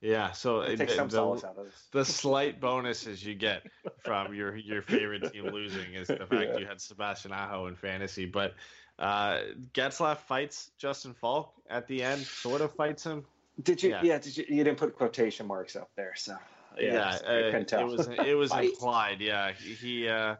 Yeah, 0.00 0.32
so 0.32 0.64
take 0.66 0.78
the- 0.78 0.88
some 0.88 1.08
the- 1.08 1.16
solace 1.16 1.44
out 1.44 1.56
of 1.56 1.66
this 1.66 1.88
the 1.92 2.04
slight 2.04 2.60
bonuses 2.60 3.24
you 3.24 3.34
get 3.34 3.62
from 4.04 4.34
your 4.34 4.56
your 4.56 4.82
favorite 4.82 5.32
team 5.32 5.46
losing 5.46 5.94
is 5.94 6.08
the 6.08 6.16
fact 6.26 6.32
Yeah. 6.32 6.58
you 6.58 6.66
had 6.66 6.80
Sebastian 6.80 7.32
Aho 7.32 7.66
in 7.66 7.76
fantasy. 7.76 8.24
But 8.26 8.54
uh, 8.98 9.40
Getzlaff 9.72 10.18
fights 10.18 10.70
Justin 10.78 11.14
Faulk 11.14 11.52
at 11.70 11.86
the 11.88 12.02
end, 12.02 12.20
sort 12.22 12.60
of 12.60 12.74
fights 12.74 13.04
him. 13.04 13.24
did 13.62 13.82
you 13.82 13.90
Yeah. 13.90 14.02
yeah, 14.02 14.18
did 14.18 14.36
you 14.36 14.44
you 14.48 14.64
didn't 14.64 14.78
put 14.78 14.96
quotation 14.96 15.46
marks 15.46 15.76
up 15.76 15.90
there 15.96 16.14
so 16.16 16.36
Yeah, 16.78 17.18
I 17.26 17.26
uh, 17.26 17.50
couldn't 17.50 17.68
tell. 17.68 17.80
it 17.88 17.96
was 17.96 18.08
it 18.08 18.36
was 18.36 18.52
implied. 18.56 19.20
Yeah, 19.20 19.52
he, 19.52 19.74
he 19.74 20.08
uh, 20.08 20.36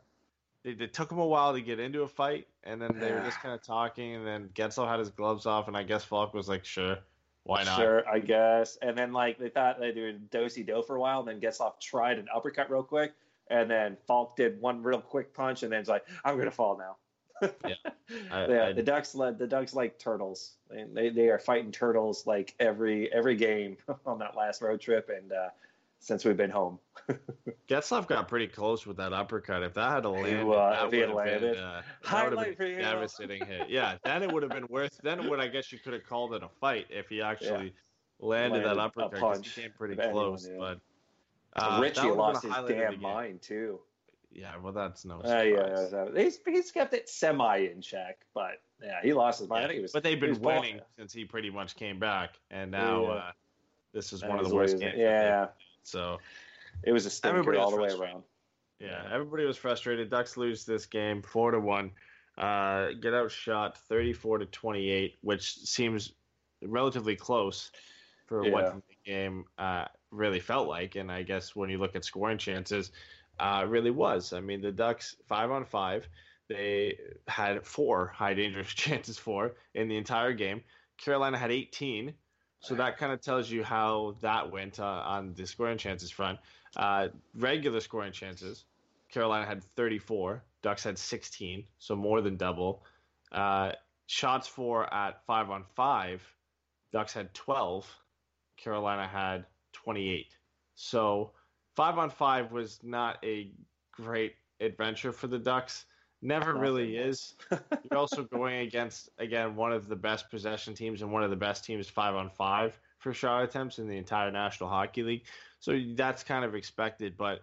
it, 0.64 0.80
it 0.80 0.94
took 0.94 1.10
him 1.10 1.18
a 1.18 1.26
while 1.26 1.52
to 1.52 1.60
get 1.60 1.80
into 1.80 2.02
a 2.02 2.08
fight, 2.08 2.46
and 2.64 2.80
then 2.80 2.98
they 2.98 3.10
were 3.12 3.20
just 3.20 3.40
kind 3.40 3.54
of 3.54 3.62
talking, 3.62 4.14
and 4.14 4.26
then 4.26 4.48
Getzlaff 4.54 4.88
had 4.88 4.98
his 5.00 5.10
gloves 5.10 5.46
off, 5.46 5.68
and 5.68 5.76
I 5.76 5.82
guess 5.82 6.04
Faulk 6.04 6.34
was 6.34 6.48
like, 6.48 6.64
"Sure, 6.64 6.98
why 7.44 7.64
not?" 7.64 7.76
Sure, 7.78 8.08
I 8.08 8.18
guess. 8.20 8.76
And 8.82 8.96
then 8.96 9.12
like 9.12 9.38
they 9.38 9.48
thought 9.48 9.80
they 9.80 9.92
were 9.92 10.12
dosey 10.30 10.64
do 10.64 10.82
for 10.82 10.96
a 10.96 11.00
while, 11.00 11.20
and 11.20 11.28
then 11.28 11.40
Getzlaff 11.40 11.80
tried 11.80 12.18
an 12.18 12.28
uppercut 12.34 12.70
real 12.70 12.82
quick, 12.84 13.12
and 13.48 13.70
then 13.70 13.96
Faulk 14.06 14.36
did 14.36 14.60
one 14.60 14.82
real 14.82 15.00
quick 15.00 15.34
punch, 15.34 15.62
and 15.62 15.72
then 15.72 15.80
it's 15.80 15.88
like, 15.88 16.06
I'm 16.24 16.38
gonna 16.38 16.50
fall 16.50 16.78
now. 16.78 16.96
Yeah. 17.66 17.74
I- 18.30 18.46
yeah. 18.46 18.64
I- 18.66 18.72
the 18.72 18.82
Ducks 18.84 19.14
led 19.16 19.36
the 19.38 19.48
Ducks 19.48 19.74
like 19.74 19.98
turtles. 19.98 20.52
They, 20.70 20.84
they 20.84 21.08
they 21.10 21.28
are 21.28 21.40
fighting 21.40 21.72
turtles 21.72 22.24
like 22.26 22.54
every 22.60 23.12
every 23.12 23.34
game 23.34 23.78
on 24.06 24.20
that 24.20 24.36
last 24.36 24.62
road 24.62 24.80
trip, 24.80 25.08
and 25.08 25.32
uh, 25.32 25.48
since 26.02 26.24
we've 26.24 26.36
been 26.36 26.50
home. 26.50 26.78
Getzlaff 27.68 28.06
got 28.08 28.28
pretty 28.28 28.48
close 28.48 28.84
with 28.86 28.96
that 28.98 29.12
uppercut. 29.12 29.62
If 29.62 29.74
that 29.74 29.90
had 29.92 30.04
landed, 30.04 30.46
uh, 30.48 30.70
that 30.70 30.86
if 30.86 30.92
he 30.92 30.98
had 30.98 31.14
would 31.14 31.28
have 31.28 31.40
been, 31.40 31.56
uh, 31.56 31.82
that 32.10 32.24
would 32.24 32.32
have 32.32 32.38
Highlight 32.38 32.56
for 32.56 32.66
you. 32.66 32.76
devastating 32.78 33.46
hit. 33.46 33.70
Yeah, 33.70 33.96
then 34.04 34.22
it 34.22 34.32
would 34.32 34.42
have 34.42 34.52
been 34.52 34.66
worth. 34.68 34.98
Then 35.02 35.20
it 35.20 35.30
would 35.30 35.40
I 35.40 35.46
guess 35.48 35.72
you 35.72 35.78
could 35.78 35.92
have 35.92 36.04
called 36.06 36.34
it 36.34 36.42
a 36.42 36.48
fight 36.60 36.86
if 36.90 37.08
he 37.08 37.22
actually 37.22 37.72
landed, 38.18 38.64
Landed 38.64 38.64
that 38.66 38.78
uppercut. 38.78 39.20
punch 39.20 39.48
He 39.54 39.62
came 39.62 39.70
pretty 39.78 39.94
anyone, 40.00 40.12
close, 40.12 40.48
yeah. 40.50 40.56
but 40.58 40.80
uh, 41.54 41.78
Ritchie 41.80 42.00
would 42.02 42.06
have 42.08 42.12
been 42.12 42.18
lost 42.18 42.42
his 42.42 42.52
highlight 42.52 42.70
of 42.72 42.76
the 42.76 42.82
damn 42.84 43.00
mind 43.00 43.42
too. 43.42 43.80
Yeah, 44.34 44.56
well, 44.62 44.72
that's 44.72 45.04
no 45.04 45.20
Uh, 45.20 45.26
surprise. 45.28 45.52
yeah, 45.54 45.88
so 45.88 46.12
he's, 46.16 46.38
he's 46.46 46.70
kept 46.72 46.94
it 46.94 47.08
semi 47.08 47.58
in 47.58 47.80
check, 47.82 48.20
but 48.34 48.62
yeah, 48.82 49.00
he 49.02 49.12
lost 49.12 49.40
his 49.40 49.48
mind. 49.48 49.70
He 49.70 49.80
was. 49.80 49.92
but 49.92 50.02
they've 50.02 50.18
been 50.18 50.30
was 50.30 50.38
ball- 50.38 50.60
winning 50.60 50.80
since 50.96 51.12
he 51.12 51.24
pretty 51.24 51.50
much 51.50 51.76
came 51.76 51.98
back, 51.98 52.38
and 52.50 52.70
now 52.70 53.02
Yeah. 53.02 53.08
uh, 53.10 53.32
this 53.92 54.12
is 54.12 54.22
Now 54.22 54.30
one 54.30 54.38
of 54.40 54.48
the 54.48 54.54
worst 54.54 54.78
games. 54.78 54.94
Yeah, 54.96 55.48
So 55.82 56.18
it 56.84 56.92
was 56.92 57.06
a 57.06 57.10
stinker 57.10 57.38
Everybody 57.38 57.58
all 57.58 57.70
the 57.70 57.76
way 57.76 57.90
around. 57.90 58.22
yeah, 58.80 59.08
everybody 59.12 59.44
was 59.44 59.56
frustrated. 59.56 60.10
Ducks 60.10 60.36
lose 60.36 60.64
this 60.64 60.86
game 60.86 61.22
four 61.22 61.50
to 61.50 61.60
one. 61.60 61.90
Uh, 62.38 62.92
get 63.00 63.12
outshot 63.14 63.76
thirty 63.76 64.12
four 64.12 64.38
to 64.38 64.46
twenty 64.46 64.90
eight, 64.90 65.18
which 65.20 65.54
seems 65.56 66.12
relatively 66.62 67.16
close 67.16 67.70
for 68.26 68.44
Yeah. 68.46 68.52
what 68.52 68.74
the 68.74 68.82
game 69.04 69.44
uh, 69.58 69.86
really 70.10 70.40
felt 70.40 70.68
like. 70.68 70.94
And 70.96 71.10
I 71.10 71.22
guess 71.22 71.54
when 71.56 71.68
you 71.68 71.78
look 71.78 71.94
at 71.96 72.04
scoring 72.04 72.38
chances, 72.38 72.92
uh, 73.40 73.64
really 73.68 73.90
was. 73.90 74.32
I 74.32 74.40
mean, 74.40 74.60
the 74.60 74.72
Ducks 74.72 75.16
five 75.26 75.50
on 75.50 75.64
five. 75.64 76.08
They 76.48 76.98
had 77.28 77.66
four 77.66 78.08
high 78.08 78.34
dangerous 78.34 78.68
chances 78.74 79.18
for 79.18 79.54
in 79.74 79.88
the 79.88 79.96
entire 79.96 80.32
game. 80.32 80.62
Carolina 80.98 81.36
had 81.38 81.50
18. 81.50 82.14
So 82.62 82.76
that 82.76 82.96
kind 82.96 83.12
of 83.12 83.20
tells 83.20 83.50
you 83.50 83.64
how 83.64 84.14
that 84.20 84.50
went 84.50 84.78
uh, 84.78 84.84
on 84.84 85.34
the 85.34 85.46
scoring 85.46 85.78
chances 85.78 86.10
front. 86.10 86.38
Uh, 86.76 87.08
regular 87.34 87.80
scoring 87.80 88.12
chances, 88.12 88.64
Carolina 89.10 89.44
had 89.44 89.64
34. 89.64 90.42
Ducks 90.62 90.84
had 90.84 90.96
16, 90.96 91.64
so 91.78 91.96
more 91.96 92.20
than 92.20 92.36
double. 92.36 92.84
Uh, 93.32 93.72
shots 94.06 94.46
for 94.46 94.92
at 94.94 95.24
five 95.26 95.50
on 95.50 95.64
five, 95.74 96.22
Ducks 96.92 97.12
had 97.12 97.34
12. 97.34 97.84
Carolina 98.56 99.08
had 99.08 99.44
28. 99.72 100.32
So 100.76 101.32
five 101.74 101.98
on 101.98 102.10
five 102.10 102.52
was 102.52 102.78
not 102.84 103.18
a 103.24 103.50
great 103.90 104.36
adventure 104.60 105.12
for 105.12 105.26
the 105.26 105.38
Ducks. 105.38 105.84
Never 106.24 106.54
really 106.54 106.96
is. 106.96 107.34
You're 107.50 107.98
also 107.98 108.22
going 108.22 108.60
against 108.60 109.10
again 109.18 109.56
one 109.56 109.72
of 109.72 109.88
the 109.88 109.96
best 109.96 110.30
possession 110.30 110.72
teams 110.72 111.02
and 111.02 111.10
one 111.10 111.24
of 111.24 111.30
the 111.30 111.36
best 111.36 111.64
teams 111.64 111.88
five 111.88 112.14
on 112.14 112.30
five 112.30 112.78
for 112.98 113.12
shot 113.12 113.42
attempts 113.42 113.80
in 113.80 113.88
the 113.88 113.96
entire 113.96 114.30
National 114.30 114.68
Hockey 114.68 115.02
League. 115.02 115.24
So 115.58 115.76
that's 115.96 116.22
kind 116.22 116.44
of 116.44 116.54
expected, 116.54 117.16
but 117.16 117.40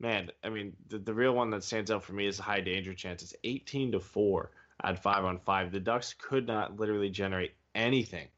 man, 0.00 0.30
I 0.42 0.48
mean 0.48 0.72
the, 0.88 0.98
the 0.98 1.12
real 1.12 1.34
one 1.34 1.50
that 1.50 1.64
stands 1.64 1.90
out 1.90 2.02
for 2.02 2.14
me 2.14 2.26
is 2.26 2.38
the 2.38 2.42
high 2.44 2.62
danger 2.62 2.94
chances. 2.94 3.34
18 3.44 3.92
to 3.92 4.00
4 4.00 4.50
at 4.82 5.02
5 5.02 5.24
on 5.24 5.38
5. 5.38 5.70
The 5.70 5.80
Ducks 5.80 6.14
could 6.18 6.46
not 6.46 6.80
literally 6.80 7.10
generate 7.10 7.52
anything 7.74 8.28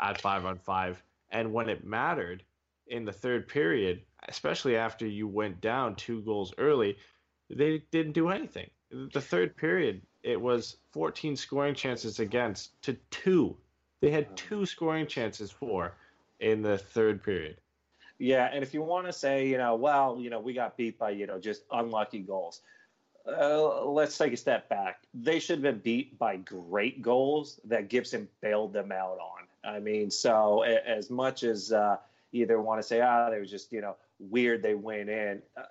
at 0.00 0.20
5 0.20 0.46
on 0.46 0.58
5 0.58 1.02
and 1.30 1.52
when 1.52 1.68
it 1.68 1.84
mattered 1.84 2.42
in 2.86 3.04
the 3.04 3.12
third 3.12 3.48
period, 3.48 4.02
especially 4.28 4.76
after 4.76 5.06
you 5.06 5.28
went 5.28 5.60
down 5.60 5.96
two 5.96 6.22
goals 6.22 6.54
early, 6.56 6.96
they 7.50 7.82
didn't 7.90 8.12
do 8.12 8.28
anything. 8.28 8.70
The 9.12 9.20
third 9.20 9.56
period, 9.56 10.02
it 10.22 10.40
was 10.40 10.76
14 10.92 11.36
scoring 11.36 11.74
chances 11.74 12.18
against 12.20 12.80
to 12.82 12.96
two. 13.10 13.56
They 14.00 14.10
had 14.10 14.36
two 14.36 14.66
scoring 14.66 15.06
chances 15.06 15.50
for 15.50 15.94
in 16.40 16.62
the 16.62 16.78
third 16.78 17.22
period. 17.22 17.56
Yeah, 18.18 18.48
and 18.52 18.62
if 18.62 18.72
you 18.72 18.82
want 18.82 19.06
to 19.06 19.12
say, 19.12 19.46
you 19.46 19.58
know, 19.58 19.74
well, 19.74 20.18
you 20.18 20.30
know, 20.30 20.40
we 20.40 20.54
got 20.54 20.76
beat 20.76 20.98
by, 20.98 21.10
you 21.10 21.26
know, 21.26 21.38
just 21.38 21.62
unlucky 21.70 22.20
goals. 22.20 22.62
Uh, 23.26 23.84
let's 23.84 24.16
take 24.16 24.32
a 24.32 24.36
step 24.36 24.68
back. 24.68 25.00
They 25.12 25.38
should 25.38 25.56
have 25.56 25.62
been 25.62 25.80
beat 25.80 26.18
by 26.18 26.36
great 26.36 27.02
goals 27.02 27.60
that 27.64 27.88
Gibson 27.88 28.28
bailed 28.40 28.72
them 28.72 28.92
out 28.92 29.18
on. 29.18 29.46
I 29.64 29.80
mean, 29.80 30.10
so 30.10 30.62
a- 30.64 30.88
as 30.88 31.10
much 31.10 31.42
as 31.42 31.72
uh, 31.72 31.96
either 32.32 32.60
want 32.60 32.80
to 32.80 32.86
say, 32.86 33.00
ah, 33.00 33.28
they 33.28 33.38
were 33.38 33.44
just, 33.44 33.72
you 33.72 33.80
know, 33.80 33.96
weird 34.18 34.62
they 34.62 34.74
went 34.74 35.10
in, 35.10 35.42
uh, 35.56 35.64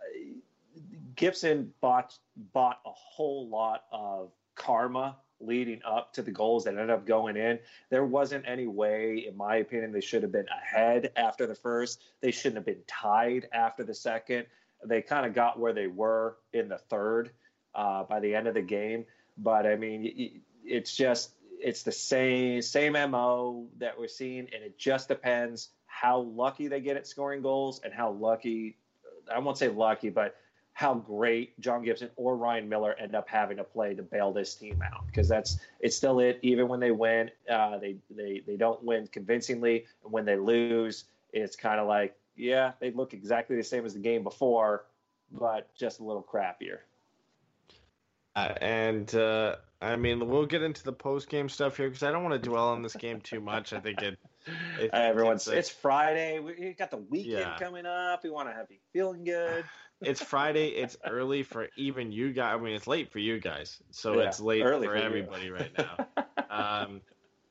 Gibson 1.15 1.73
bought 1.81 2.17
bought 2.53 2.79
a 2.85 2.91
whole 2.91 3.47
lot 3.49 3.83
of 3.91 4.31
karma 4.55 5.17
leading 5.39 5.81
up 5.85 6.13
to 6.13 6.21
the 6.21 6.31
goals 6.31 6.63
that 6.63 6.71
ended 6.71 6.89
up 6.89 7.05
going 7.05 7.35
in. 7.35 7.59
There 7.89 8.05
wasn't 8.05 8.45
any 8.47 8.67
way, 8.67 9.25
in 9.27 9.35
my 9.35 9.57
opinion, 9.57 9.91
they 9.91 10.01
should 10.01 10.23
have 10.23 10.31
been 10.31 10.47
ahead 10.47 11.11
after 11.15 11.45
the 11.45 11.55
first. 11.55 12.01
They 12.21 12.31
shouldn't 12.31 12.55
have 12.55 12.65
been 12.65 12.83
tied 12.87 13.47
after 13.51 13.83
the 13.83 13.93
second. 13.93 14.45
They 14.85 15.01
kind 15.01 15.25
of 15.25 15.33
got 15.33 15.59
where 15.59 15.73
they 15.73 15.87
were 15.87 16.37
in 16.53 16.69
the 16.69 16.77
third 16.77 17.31
uh, 17.73 18.03
by 18.03 18.19
the 18.19 18.35
end 18.35 18.47
of 18.47 18.53
the 18.53 18.61
game. 18.61 19.05
But 19.37 19.65
I 19.65 19.75
mean, 19.75 20.41
it's 20.63 20.95
just 20.95 21.31
it's 21.59 21.83
the 21.83 21.91
same 21.91 22.61
same 22.61 22.93
mo 22.93 23.67
that 23.77 23.99
we're 23.99 24.07
seeing, 24.07 24.47
and 24.53 24.63
it 24.63 24.77
just 24.77 25.07
depends 25.07 25.69
how 25.85 26.19
lucky 26.19 26.67
they 26.67 26.81
get 26.81 26.97
at 26.97 27.07
scoring 27.07 27.41
goals 27.41 27.81
and 27.83 27.93
how 27.93 28.11
lucky 28.11 28.77
I 29.33 29.39
won't 29.39 29.57
say 29.57 29.69
lucky, 29.69 30.09
but 30.09 30.35
how 30.75 30.93
great 30.93 31.57
John 31.61 31.83
Gibson 31.83 32.09
or 32.17 32.35
Ryan 32.35 32.67
Miller 32.67 32.93
end 32.99 33.15
up 33.15 33.29
having 33.29 33.55
to 33.57 33.63
play 33.63 33.95
to 33.95 34.03
bail 34.03 34.33
this 34.33 34.55
team 34.55 34.81
out 34.81 35.07
because 35.07 35.29
that's 35.29 35.57
it's 35.79 35.95
still 35.95 36.19
it. 36.19 36.37
Even 36.41 36.67
when 36.67 36.81
they 36.81 36.91
win, 36.91 37.31
uh, 37.49 37.77
they 37.77 37.95
they 38.09 38.41
they 38.45 38.57
don't 38.57 38.83
win 38.83 39.07
convincingly, 39.07 39.85
and 40.03 40.11
when 40.11 40.25
they 40.25 40.35
lose, 40.35 41.05
it's 41.31 41.55
kind 41.55 41.79
of 41.79 41.87
like 41.87 42.17
yeah, 42.35 42.73
they 42.81 42.91
look 42.91 43.13
exactly 43.13 43.55
the 43.55 43.63
same 43.63 43.85
as 43.85 43.93
the 43.93 44.01
game 44.01 44.21
before, 44.21 44.83
but 45.31 45.73
just 45.75 46.01
a 46.01 46.03
little 46.03 46.21
crappier. 46.21 46.79
Uh, 48.35 48.53
and 48.59 49.15
uh, 49.15 49.55
I 49.81 49.95
mean, 49.95 50.27
we'll 50.27 50.45
get 50.45 50.61
into 50.61 50.83
the 50.83 50.91
post 50.91 51.29
game 51.29 51.47
stuff 51.47 51.77
here 51.77 51.87
because 51.87 52.03
I 52.03 52.11
don't 52.11 52.21
want 52.23 52.33
to 52.33 52.49
dwell 52.49 52.67
on 52.67 52.81
this 52.81 52.95
game 52.95 53.21
too 53.21 53.39
much. 53.39 53.71
I 53.71 53.79
think 53.79 54.01
it. 54.01 54.19
it 54.77 54.89
everyone's 54.93 55.47
it's, 55.47 55.55
it's 55.55 55.69
Friday. 55.69 56.39
We 56.39 56.55
we 56.59 56.73
got 56.73 56.91
the 56.91 56.97
weekend 56.97 57.39
Yeah. 57.39 57.57
coming 57.57 57.85
up. 57.85 58.25
We 58.25 58.29
want 58.29 58.49
to 58.49 58.53
have 58.53 58.69
you 58.69 58.77
feeling 58.91 59.23
good. 59.23 59.63
It's 60.01 60.21
Friday. 60.21 60.67
It's 60.69 60.97
early 61.05 61.43
for 61.43 61.67
even 61.77 62.11
you 62.11 62.33
guys. 62.33 62.55
I 62.59 62.61
mean, 62.61 62.75
it's 62.75 62.87
late 62.87 63.11
for 63.11 63.19
you 63.19 63.39
guys, 63.39 63.81
so 63.91 64.19
Yeah, 64.19 64.27
it's 64.27 64.39
late 64.39 64.61
for 64.61 64.73
for 64.73 64.95
you. 64.95 65.03
everybody 65.03 65.49
right 65.49 65.71
now. 65.77 66.07
um, 66.49 67.01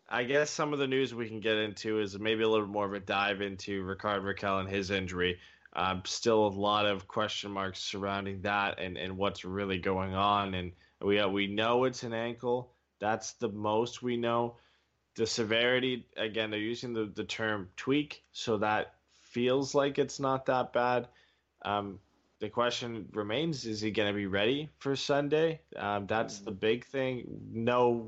I 0.08 0.24
guess 0.24 0.50
some 0.50 0.72
of 0.72 0.78
the 0.78 0.86
news 0.86 1.14
we 1.14 1.28
can 1.28 1.40
get 1.40 1.56
into 1.56 2.00
is 2.00 2.18
maybe 2.18 2.42
a 2.42 2.48
little 2.48 2.66
more 2.66 2.84
of 2.84 2.92
a 2.92 3.00
dive 3.00 3.40
into 3.40 3.82
Rickard 3.82 4.22
Rakell 4.22 4.60
and 4.60 4.68
his 4.68 4.90
injury. 4.90 5.38
Um, 5.72 6.02
still 6.04 6.46
a 6.46 6.48
lot 6.48 6.86
of 6.86 7.08
question 7.08 7.50
marks 7.50 7.80
surrounding 7.80 8.42
that 8.42 8.78
and, 8.78 8.96
and 8.96 9.16
what's 9.16 9.44
really 9.44 9.78
going 9.78 10.14
on. 10.14 10.54
And 10.54 10.72
we 11.00 11.18
uh, 11.18 11.28
we 11.28 11.46
know 11.46 11.84
it's 11.84 12.02
an 12.02 12.12
ankle. 12.12 12.72
That's 13.00 13.32
the 13.32 13.48
most 13.48 14.02
we 14.02 14.16
know. 14.16 14.56
The 15.16 15.26
severity, 15.26 16.06
again, 16.16 16.50
they're 16.50 16.60
using 16.60 16.92
the, 16.92 17.06
the 17.06 17.24
term 17.24 17.68
tweak, 17.76 18.22
so 18.32 18.58
that 18.58 18.94
feels 19.22 19.74
like 19.74 19.98
it's 19.98 20.20
not 20.20 20.46
that 20.46 20.72
bad. 20.72 21.08
Um, 21.64 21.98
the 22.44 22.50
question 22.50 23.08
remains: 23.14 23.64
Is 23.64 23.80
he 23.80 23.90
going 23.90 24.08
to 24.08 24.14
be 24.14 24.26
ready 24.26 24.68
for 24.78 24.94
Sunday? 24.94 25.60
Um, 25.76 26.06
that's 26.06 26.40
the 26.40 26.50
big 26.50 26.84
thing. 26.84 27.24
No 27.50 28.06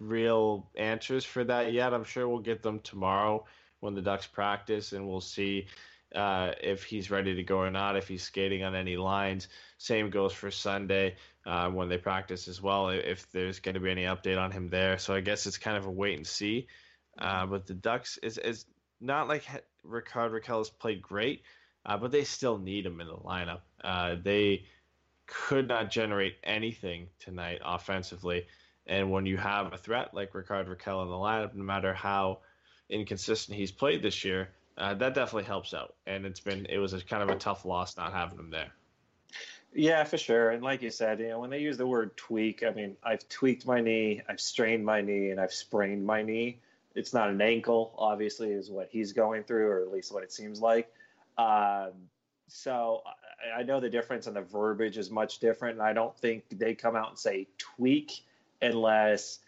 real 0.00 0.70
answers 0.74 1.24
for 1.24 1.44
that 1.44 1.74
yet. 1.74 1.92
I'm 1.92 2.04
sure 2.04 2.26
we'll 2.26 2.38
get 2.38 2.62
them 2.62 2.80
tomorrow 2.80 3.44
when 3.80 3.94
the 3.94 4.00
Ducks 4.00 4.26
practice, 4.26 4.92
and 4.92 5.06
we'll 5.06 5.20
see 5.20 5.66
uh, 6.14 6.52
if 6.62 6.82
he's 6.82 7.10
ready 7.10 7.34
to 7.34 7.42
go 7.42 7.58
or 7.58 7.70
not. 7.70 7.94
If 7.94 8.08
he's 8.08 8.22
skating 8.22 8.64
on 8.64 8.74
any 8.74 8.96
lines. 8.96 9.48
Same 9.76 10.08
goes 10.08 10.32
for 10.32 10.50
Sunday 10.50 11.16
uh, 11.44 11.68
when 11.68 11.90
they 11.90 11.98
practice 11.98 12.48
as 12.48 12.62
well. 12.62 12.88
If 12.88 13.30
there's 13.32 13.60
going 13.60 13.74
to 13.74 13.80
be 13.80 13.90
any 13.90 14.04
update 14.04 14.40
on 14.40 14.50
him 14.50 14.68
there, 14.68 14.96
so 14.96 15.14
I 15.14 15.20
guess 15.20 15.46
it's 15.46 15.58
kind 15.58 15.76
of 15.76 15.84
a 15.84 15.90
wait 15.90 16.16
and 16.16 16.26
see. 16.26 16.68
Uh, 17.18 17.44
but 17.44 17.66
the 17.66 17.74
Ducks 17.74 18.18
is 18.22 18.38
is 18.38 18.64
not 18.98 19.28
like 19.28 19.44
Rickard 19.84 20.32
Rakell 20.32 20.58
has 20.58 20.70
played 20.70 21.02
great 21.02 21.42
uh, 21.88 21.96
but 21.96 22.12
they 22.12 22.22
still 22.22 22.58
need 22.58 22.86
him 22.86 23.00
in 23.00 23.08
the 23.08 23.16
lineup. 23.16 23.60
Uh, 23.82 24.14
they 24.22 24.62
could 25.26 25.66
not 25.66 25.90
generate 25.90 26.36
anything 26.44 27.08
tonight 27.18 27.60
offensively, 27.64 28.46
and 28.86 29.10
when 29.10 29.26
you 29.26 29.36
have 29.36 29.72
a 29.72 29.78
threat 29.78 30.14
like 30.14 30.34
Rickard 30.34 30.68
Rakell 30.68 31.02
in 31.02 31.08
the 31.08 31.16
lineup, 31.16 31.54
no 31.54 31.64
matter 31.64 31.92
how 31.92 32.38
inconsistent 32.90 33.58
he's 33.58 33.72
played 33.72 34.02
this 34.02 34.24
year, 34.24 34.50
uh, 34.76 34.94
that 34.94 35.14
definitely 35.14 35.44
helps 35.44 35.74
out. 35.74 35.94
And 36.06 36.24
it's 36.24 36.40
been 36.40 36.66
it 36.66 36.78
was 36.78 36.92
a 36.92 37.00
kind 37.00 37.22
of 37.22 37.30
a 37.30 37.38
tough 37.38 37.64
loss 37.64 37.96
not 37.96 38.12
having 38.12 38.38
him 38.38 38.50
there. 38.50 38.70
Yeah, 39.74 40.04
for 40.04 40.16
sure. 40.16 40.50
And 40.50 40.62
like 40.62 40.82
you 40.82 40.90
said, 40.90 41.20
you 41.20 41.28
know, 41.28 41.40
when 41.40 41.50
they 41.50 41.60
use 41.60 41.76
the 41.76 41.86
word 41.86 42.16
tweak, 42.16 42.62
I 42.62 42.70
mean, 42.70 42.96
I've 43.02 43.28
tweaked 43.28 43.66
my 43.66 43.80
knee, 43.80 44.22
I've 44.28 44.40
strained 44.40 44.84
my 44.84 45.00
knee, 45.00 45.30
and 45.30 45.40
I've 45.40 45.52
sprained 45.52 46.06
my 46.06 46.22
knee. 46.22 46.60
It's 46.94 47.12
not 47.12 47.28
an 47.28 47.40
ankle, 47.40 47.94
obviously, 47.98 48.50
is 48.50 48.70
what 48.70 48.88
he's 48.90 49.12
going 49.12 49.44
through, 49.44 49.68
or 49.68 49.82
at 49.82 49.92
least 49.92 50.12
what 50.12 50.22
it 50.22 50.32
seems 50.32 50.60
like. 50.60 50.90
Um, 51.38 51.92
so 52.48 53.02
I, 53.54 53.60
I 53.60 53.62
know 53.62 53.80
the 53.80 53.90
difference, 53.90 54.26
and 54.26 54.36
the 54.36 54.42
verbiage 54.42 54.98
is 54.98 55.10
much 55.10 55.38
different. 55.38 55.78
And 55.78 55.82
I 55.82 55.92
don't 55.92 56.16
think 56.16 56.44
they 56.50 56.74
come 56.74 56.96
out 56.96 57.10
and 57.10 57.18
say 57.18 57.48
tweak 57.56 58.24
unless 58.60 59.38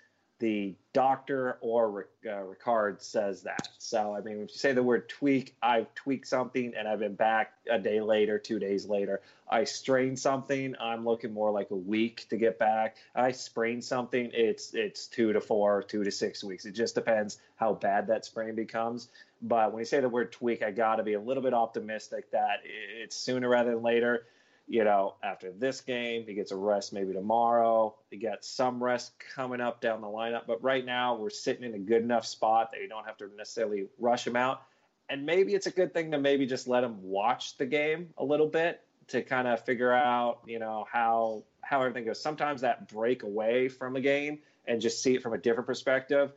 the 0.40 0.74
doctor 0.94 1.58
or 1.60 2.08
uh, 2.26 2.40
Rickard 2.40 3.02
says 3.02 3.42
that. 3.42 3.68
So, 3.78 4.14
I 4.16 4.22
mean, 4.22 4.36
if 4.42 4.50
you 4.50 4.56
say 4.56 4.72
the 4.72 4.82
word 4.82 5.08
tweak, 5.08 5.54
I've 5.62 5.94
tweaked 5.94 6.26
something 6.26 6.72
and 6.76 6.88
I've 6.88 6.98
been 6.98 7.14
back 7.14 7.52
a 7.70 7.78
day 7.78 8.00
later, 8.00 8.38
two 8.38 8.58
days 8.58 8.86
later. 8.86 9.20
I 9.48 9.64
strained 9.64 10.18
something, 10.18 10.74
I'm 10.80 11.04
looking 11.04 11.34
more 11.34 11.50
like 11.50 11.70
a 11.70 11.76
week 11.76 12.26
to 12.30 12.36
get 12.36 12.58
back. 12.58 12.96
I 13.14 13.32
sprained 13.32 13.84
something, 13.84 14.30
it's 14.32 14.72
it's 14.72 15.06
two 15.06 15.32
to 15.34 15.40
four, 15.40 15.82
two 15.82 16.04
to 16.04 16.10
six 16.10 16.42
weeks. 16.42 16.64
It 16.64 16.72
just 16.72 16.94
depends 16.94 17.38
how 17.56 17.74
bad 17.74 18.06
that 18.06 18.24
sprain 18.24 18.54
becomes. 18.54 19.08
But 19.42 19.72
when 19.72 19.80
you 19.80 19.86
say 19.86 20.00
the 20.00 20.08
word 20.08 20.32
tweak, 20.32 20.62
I 20.62 20.70
got 20.70 20.96
to 20.96 21.02
be 21.02 21.14
a 21.14 21.20
little 21.20 21.42
bit 21.42 21.54
optimistic 21.54 22.30
that 22.32 22.60
it's 22.64 23.16
sooner 23.16 23.48
rather 23.48 23.70
than 23.70 23.82
later 23.82 24.26
you 24.70 24.84
know, 24.84 25.14
after 25.20 25.50
this 25.50 25.80
game, 25.80 26.24
he 26.28 26.34
gets 26.34 26.52
a 26.52 26.56
rest 26.56 26.92
maybe 26.92 27.12
tomorrow. 27.12 27.92
He 28.08 28.18
got 28.18 28.44
some 28.44 28.80
rest 28.80 29.12
coming 29.34 29.60
up 29.60 29.80
down 29.80 30.00
the 30.00 30.06
lineup, 30.06 30.42
but 30.46 30.62
right 30.62 30.86
now 30.86 31.16
we're 31.16 31.28
sitting 31.28 31.64
in 31.64 31.74
a 31.74 31.78
good 31.78 32.02
enough 32.02 32.24
spot 32.24 32.70
that 32.70 32.80
you 32.80 32.88
don't 32.88 33.04
have 33.04 33.16
to 33.16 33.28
necessarily 33.36 33.88
rush 33.98 34.24
him 34.24 34.36
out. 34.36 34.62
And 35.08 35.26
maybe 35.26 35.54
it's 35.56 35.66
a 35.66 35.72
good 35.72 35.92
thing 35.92 36.12
to 36.12 36.18
maybe 36.18 36.46
just 36.46 36.68
let 36.68 36.84
him 36.84 37.02
watch 37.02 37.58
the 37.58 37.66
game 37.66 38.10
a 38.16 38.24
little 38.24 38.46
bit 38.46 38.80
to 39.08 39.22
kind 39.22 39.48
of 39.48 39.64
figure 39.64 39.92
out, 39.92 40.38
you 40.46 40.60
know, 40.60 40.86
how 40.90 41.42
how 41.62 41.80
everything 41.80 42.04
goes. 42.04 42.22
Sometimes 42.22 42.60
that 42.60 42.88
break 42.88 43.24
away 43.24 43.68
from 43.68 43.96
a 43.96 44.00
game 44.00 44.38
and 44.68 44.80
just 44.80 45.02
see 45.02 45.16
it 45.16 45.22
from 45.22 45.32
a 45.32 45.38
different 45.38 45.66
perspective 45.66 46.30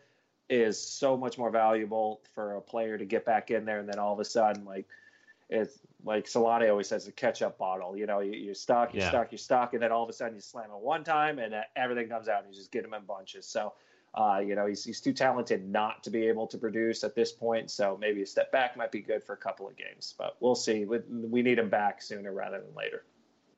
is 0.49 0.79
so 0.79 1.17
much 1.17 1.37
more 1.37 1.49
valuable 1.49 2.21
for 2.33 2.55
a 2.55 2.61
player 2.61 2.97
to 2.97 3.05
get 3.05 3.25
back 3.25 3.51
in 3.51 3.65
there 3.65 3.79
and 3.79 3.87
then 3.87 3.99
all 3.99 4.13
of 4.13 4.19
a 4.19 4.25
sudden 4.25 4.65
like 4.65 4.85
it's 5.49 5.79
like 6.03 6.25
Selanne 6.25 6.69
always 6.69 6.87
says, 6.87 7.07
a 7.07 7.11
catch-up 7.11 7.57
bottle. 7.57 7.95
You 7.95 8.05
know, 8.05 8.19
you, 8.19 8.33
you're 8.33 8.55
stuck, 8.55 8.93
you're 8.93 9.01
Yeah. 9.01 9.09
stuck, 9.09 9.31
you're 9.31 9.39
stuck, 9.39 9.73
and 9.73 9.81
then 9.81 9.91
all 9.91 10.03
of 10.03 10.09
a 10.09 10.13
sudden 10.13 10.35
you 10.35 10.41
slam 10.41 10.69
it 10.71 10.79
one 10.79 11.03
time, 11.03 11.39
and 11.39 11.53
everything 11.75 12.09
comes 12.09 12.27
out, 12.27 12.43
and 12.43 12.53
you 12.53 12.59
just 12.59 12.71
get 12.71 12.83
him 12.83 12.93
in 12.93 13.03
bunches. 13.05 13.45
So, 13.45 13.73
uh, 14.15 14.41
you 14.45 14.55
know, 14.55 14.65
he's 14.65 14.83
he's 14.83 14.99
too 14.99 15.13
talented 15.13 15.67
not 15.67 16.03
to 16.03 16.09
be 16.09 16.27
able 16.27 16.47
to 16.47 16.57
produce 16.57 17.03
at 17.03 17.15
this 17.15 17.31
point. 17.31 17.71
So 17.71 17.97
maybe 17.99 18.21
a 18.21 18.25
step 18.25 18.51
back 18.51 18.75
might 18.75 18.91
be 18.91 19.01
good 19.01 19.23
for 19.23 19.33
a 19.33 19.37
couple 19.37 19.67
of 19.67 19.75
games, 19.75 20.13
but 20.17 20.35
we'll 20.39 20.55
see. 20.55 20.85
We, 20.85 20.99
we 21.09 21.41
need 21.41 21.57
him 21.57 21.69
back 21.69 22.01
sooner 22.01 22.31
rather 22.33 22.59
than 22.59 22.75
later. 22.75 23.03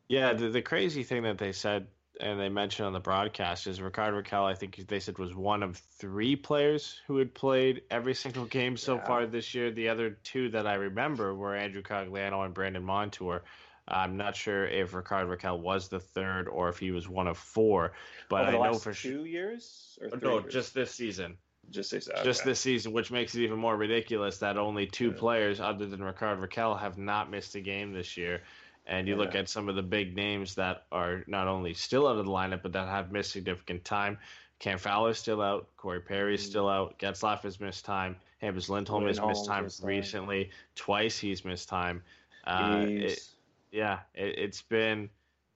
Yeah, 0.08 0.34
the, 0.34 0.50
the 0.50 0.62
crazy 0.62 1.04
thing 1.04 1.24
that 1.24 1.38
they 1.40 1.52
said 1.52 1.88
and 2.20 2.40
they 2.40 2.50
mentioned 2.50 2.88
on 2.88 2.94
the 2.94 3.00
broadcast 3.00 3.68
is 3.68 3.82
Rickard 3.82 4.14
Rakell, 4.14 4.44
I 4.46 4.56
think 4.56 4.88
they 4.88 5.00
said 5.00 5.18
was 5.18 5.36
one 5.36 5.64
of 5.64 5.78
three 5.78 6.36
players 6.36 7.00
who 7.08 7.18
had 7.18 7.34
played 7.34 7.84
every 7.92 8.14
single 8.14 8.46
game 8.46 8.78
so 8.78 8.96
Yeah. 8.96 9.06
far 9.06 9.26
this 9.26 9.54
year. 9.54 9.72
The 9.72 9.90
other 9.90 10.12
two 10.12 10.50
that 10.50 10.68
I 10.68 10.76
remember 10.76 11.34
were 11.36 11.56
Andrew 11.56 11.82
Cogliano 11.82 12.46
and 12.46 12.54
Brandon 12.54 12.84
Montour. 12.84 13.44
I'm 13.88 14.18
not 14.18 14.36
sure 14.36 14.66
if 14.66 14.94
Rickard 14.94 15.28
Rakell 15.28 15.60
was 15.60 15.90
the 15.90 16.00
third 16.00 16.48
or 16.48 16.70
if 16.70 16.80
he 16.80 16.92
was 16.92 17.08
one 17.08 17.28
of 17.28 17.38
four, 17.38 17.94
but 18.30 18.48
Over 18.48 18.58
I 18.58 18.68
know 18.72 18.74
for 18.80 18.94
two 18.94 19.26
years 19.26 20.00
or 20.02 20.08
oh, 20.08 20.18
three 20.18 20.30
No, 20.30 20.40
years? 20.40 20.54
just 20.54 20.74
this 20.74 20.92
season. 20.92 21.38
just 21.70 21.92
this, 21.92 22.10
Just 22.24 22.44
this 22.46 22.60
season, 22.60 22.94
which 22.94 23.12
makes 23.12 23.36
it 23.36 23.42
even 23.42 23.58
more 23.60 23.76
ridiculous 23.76 24.40
that 24.40 24.58
only 24.58 24.88
two 24.88 25.10
Yeah. 25.12 25.18
players 25.18 25.60
other 25.60 25.86
than 25.88 26.04
Rickard 26.04 26.40
Rakell 26.40 26.80
have 26.80 26.98
not 26.98 27.30
missed 27.30 27.56
a 27.56 27.62
game 27.62 27.92
this 27.92 28.18
year. 28.18 28.42
And 28.88 29.08
you 29.08 29.16
look 29.16 29.34
at 29.34 29.50
some 29.50 29.68
of 29.68 29.76
the 29.76 29.82
big 29.82 30.16
names 30.16 30.56
that 30.56 30.86
are 30.92 31.24
not 31.28 31.48
only 31.48 31.74
still 31.74 32.08
out 32.08 32.18
of 32.18 32.26
the 32.26 32.32
lineup, 32.32 32.62
but 32.62 32.74
that 32.74 32.88
have 32.88 33.12
missed 33.12 33.32
significant 33.32 33.84
time. 33.84 34.20
Cam 34.60 34.78
Fowler's 34.78 35.18
still 35.18 35.42
out. 35.42 35.68
Corey 35.76 36.00
Perry's 36.00 36.44
Mm. 36.46 36.50
still 36.50 36.70
out. 36.70 36.98
Getzlaff 37.00 37.42
has 37.42 37.60
missed 37.60 37.84
time. 37.84 38.16
Hampus 38.42 38.70
Lindholm 38.70 39.06
has 39.08 39.20
missed 39.20 39.46
time 39.48 39.64
missed 39.64 39.82
time. 39.82 39.88
recently. 39.90 40.52
Twice 40.76 41.18
he's 41.18 41.44
missed 41.44 41.68
time. 41.68 42.04
Uh, 42.46 42.86
it- 42.88 43.28
yeah, 43.72 44.00
it, 44.14 44.38
it's 44.38 44.62
been 44.62 45.10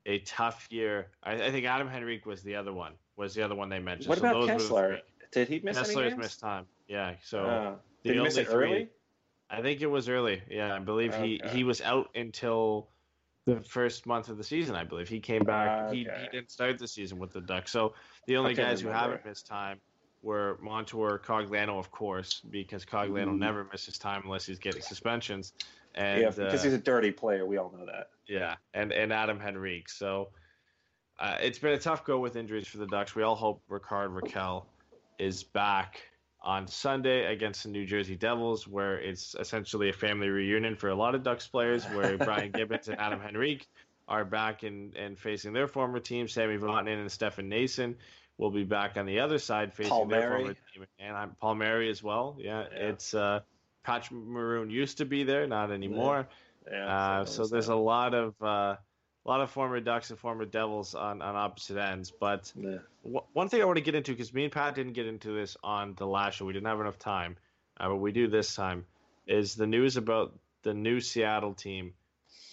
a 0.06 0.20
tough 0.20 0.68
year. 0.72 1.08
I, 1.24 1.34
I 1.34 1.52
think 1.52 1.66
Adam 1.66 1.88
Henrique 1.88 2.26
was 2.26 2.42
the 2.42 2.56
other 2.56 2.74
one. 2.74 2.94
Was 3.16 3.36
the 3.36 3.44
other 3.44 3.56
one 3.56 3.70
they 3.70 3.80
mentioned. 3.80 4.10
what 4.10 4.20
So 4.20 4.28
about 4.28 4.50
Kesler? 4.60 5.02
Did 5.32 5.48
he 5.48 5.60
miss 5.60 5.78
any 5.78 5.88
Kesler's 5.90 6.18
missed 6.18 6.40
time. 6.40 6.66
Yeah, 6.88 7.14
so 7.24 7.44
Uh, 7.46 7.76
the 8.04 8.10
did 8.10 8.18
he 8.18 8.24
miss 8.24 8.38
it 8.38 8.48
three- 8.48 8.66
early? 8.74 8.90
I 9.52 9.62
think 9.62 9.82
it 9.82 9.88
was 9.88 10.10
early. 10.10 10.42
Yeah, 10.50 10.76
I 10.76 10.80
believe 10.80 11.16
he 11.16 11.42
he 11.52 11.64
was 11.64 11.80
out 11.82 12.10
until 12.16 12.90
the 13.56 13.62
first 13.62 14.06
month 14.06 14.30
of 14.30 14.38
the 14.38 14.44
season. 14.44 14.76
I 14.76 14.84
believe 14.84 15.08
he 15.10 15.20
came 15.20 15.44
back. 15.44 15.92
He, 15.92 16.08
Okay. 16.08 16.22
he 16.24 16.38
didn't 16.38 16.52
start 16.52 16.78
the 16.78 16.88
season 16.88 17.18
with 17.20 17.32
the 17.32 17.42
Ducks. 17.42 17.72
So 17.72 17.94
the 18.28 18.38
only 18.38 18.54
guys 18.54 18.82
who 18.82 18.90
haven't 18.90 19.26
missed 19.26 19.48
time 19.48 19.80
were 20.22 20.58
Montour, 20.62 21.22
Cogliano, 21.26 21.80
of 21.80 21.92
course, 21.92 22.42
because 22.50 22.86
Cogliano 22.86 23.30
Mhm. 23.34 23.40
never 23.40 23.64
misses 23.72 23.98
time 23.98 24.22
unless 24.26 24.46
he's 24.46 24.60
getting 24.60 24.82
suspensions. 24.82 25.54
And 25.96 26.22
yeah, 26.22 26.30
because 26.30 26.62
uh, 26.62 26.64
he's 26.64 26.74
a 26.74 26.78
dirty 26.78 27.12
player. 27.12 27.46
We 27.46 27.58
all 27.58 27.72
know 27.72 27.86
that. 27.86 28.10
yeah, 28.28 28.56
and 28.74 28.92
and 28.92 29.12
Adam 29.12 29.40
Henrique. 29.42 29.90
So 29.90 30.30
uh, 31.20 31.38
it's 31.42 31.58
been 31.60 31.74
a 31.74 31.80
tough 31.80 32.06
go 32.06 32.20
with 32.20 32.36
injuries 32.36 32.68
for 32.68 32.78
the 32.78 32.86
Ducks. 32.88 33.16
We 33.16 33.24
all 33.24 33.36
hope 33.36 33.64
Rickard 33.68 34.12
Rakell 34.12 34.66
is 35.18 35.44
back 35.44 36.02
on 36.50 36.66
Sunday 36.68 37.32
against 37.32 37.62
the 37.62 37.70
New 37.70 37.86
Jersey 37.86 38.16
Devils, 38.16 38.68
where 38.68 38.98
it's 39.00 39.36
essentially 39.40 39.90
a 39.90 39.94
family 39.94 40.30
reunion 40.30 40.76
for 40.76 40.90
a 40.90 40.96
lot 40.96 41.14
of 41.14 41.22
Ducks 41.22 41.48
players, 41.48 41.86
where 41.86 42.18
Brian 42.28 42.52
Gibbons 42.52 42.88
and 42.88 43.00
Adam 43.00 43.22
Henrique 43.22 43.68
are 44.08 44.26
back 44.26 44.64
and, 44.64 44.96
and 44.96 45.20
facing 45.20 45.54
their 45.54 45.68
former 45.68 46.00
team. 46.00 46.28
Sami 46.28 46.58
Vatanen 46.58 47.00
and 47.02 47.12
Stefan 47.12 47.52
Noesen 47.52 47.94
will 48.40 48.50
be 48.50 48.64
back 48.64 48.98
on 48.98 49.06
the 49.06 49.20
other 49.20 49.38
side 49.38 49.76
facing 49.76 49.92
Paul 49.92 50.08
their 50.08 50.22
Mary. 50.22 50.40
former 50.42 50.54
team. 50.74 50.86
And 50.98 51.16
I'm 51.16 51.36
Paul 51.40 51.54
Mary 51.54 51.88
as 51.92 52.02
well. 52.02 52.36
Yeah, 52.40 52.64
Yeah. 52.72 52.88
it's 52.90 53.14
uh, 53.14 53.42
Patrick 53.84 54.20
Maroon 54.20 54.72
used 54.72 54.98
to 54.98 55.06
be 55.06 55.24
there, 55.24 55.46
not 55.46 55.72
anymore. 55.72 56.28
Yeah. 56.72 56.88
Uh, 57.20 57.26
so 57.26 57.46
there's 57.46 57.70
a 57.70 57.76
lot 57.76 58.16
of 58.16 58.34
uh, 58.42 58.78
lot 59.30 59.42
of 59.42 59.52
former 59.52 59.80
Ducks 59.80 60.10
and 60.10 60.18
former 60.18 60.46
Devils 60.46 60.96
on, 60.96 61.22
on 61.22 61.36
opposite 61.36 61.78
ends. 61.78 62.12
But 62.12 62.52
Yeah. 62.56 62.80
w- 63.04 63.22
one 63.34 63.48
thing 63.48 63.62
I 63.62 63.66
want 63.66 63.78
to 63.78 63.84
get 63.84 63.94
into 63.96 64.12
because 64.12 64.34
me 64.34 64.44
and 64.44 64.52
Pat 64.52 64.74
didn't 64.76 64.94
get 64.94 65.06
into 65.06 65.32
this 65.32 65.56
on 65.64 65.94
the 65.96 66.08
last 66.08 66.36
show. 66.38 66.46
We 66.46 66.54
didn't 66.54 66.68
have 66.68 66.80
enough 66.82 66.98
time, 66.98 67.38
uh, 67.80 67.90
but 67.90 67.98
we 67.98 68.12
do 68.12 68.28
this 68.28 68.56
time. 68.56 68.86
Is 69.28 69.56
the 69.56 69.68
news 69.68 69.98
about 69.98 70.34
the 70.64 70.74
new 70.74 71.00
Seattle 71.00 71.54
team 71.54 71.94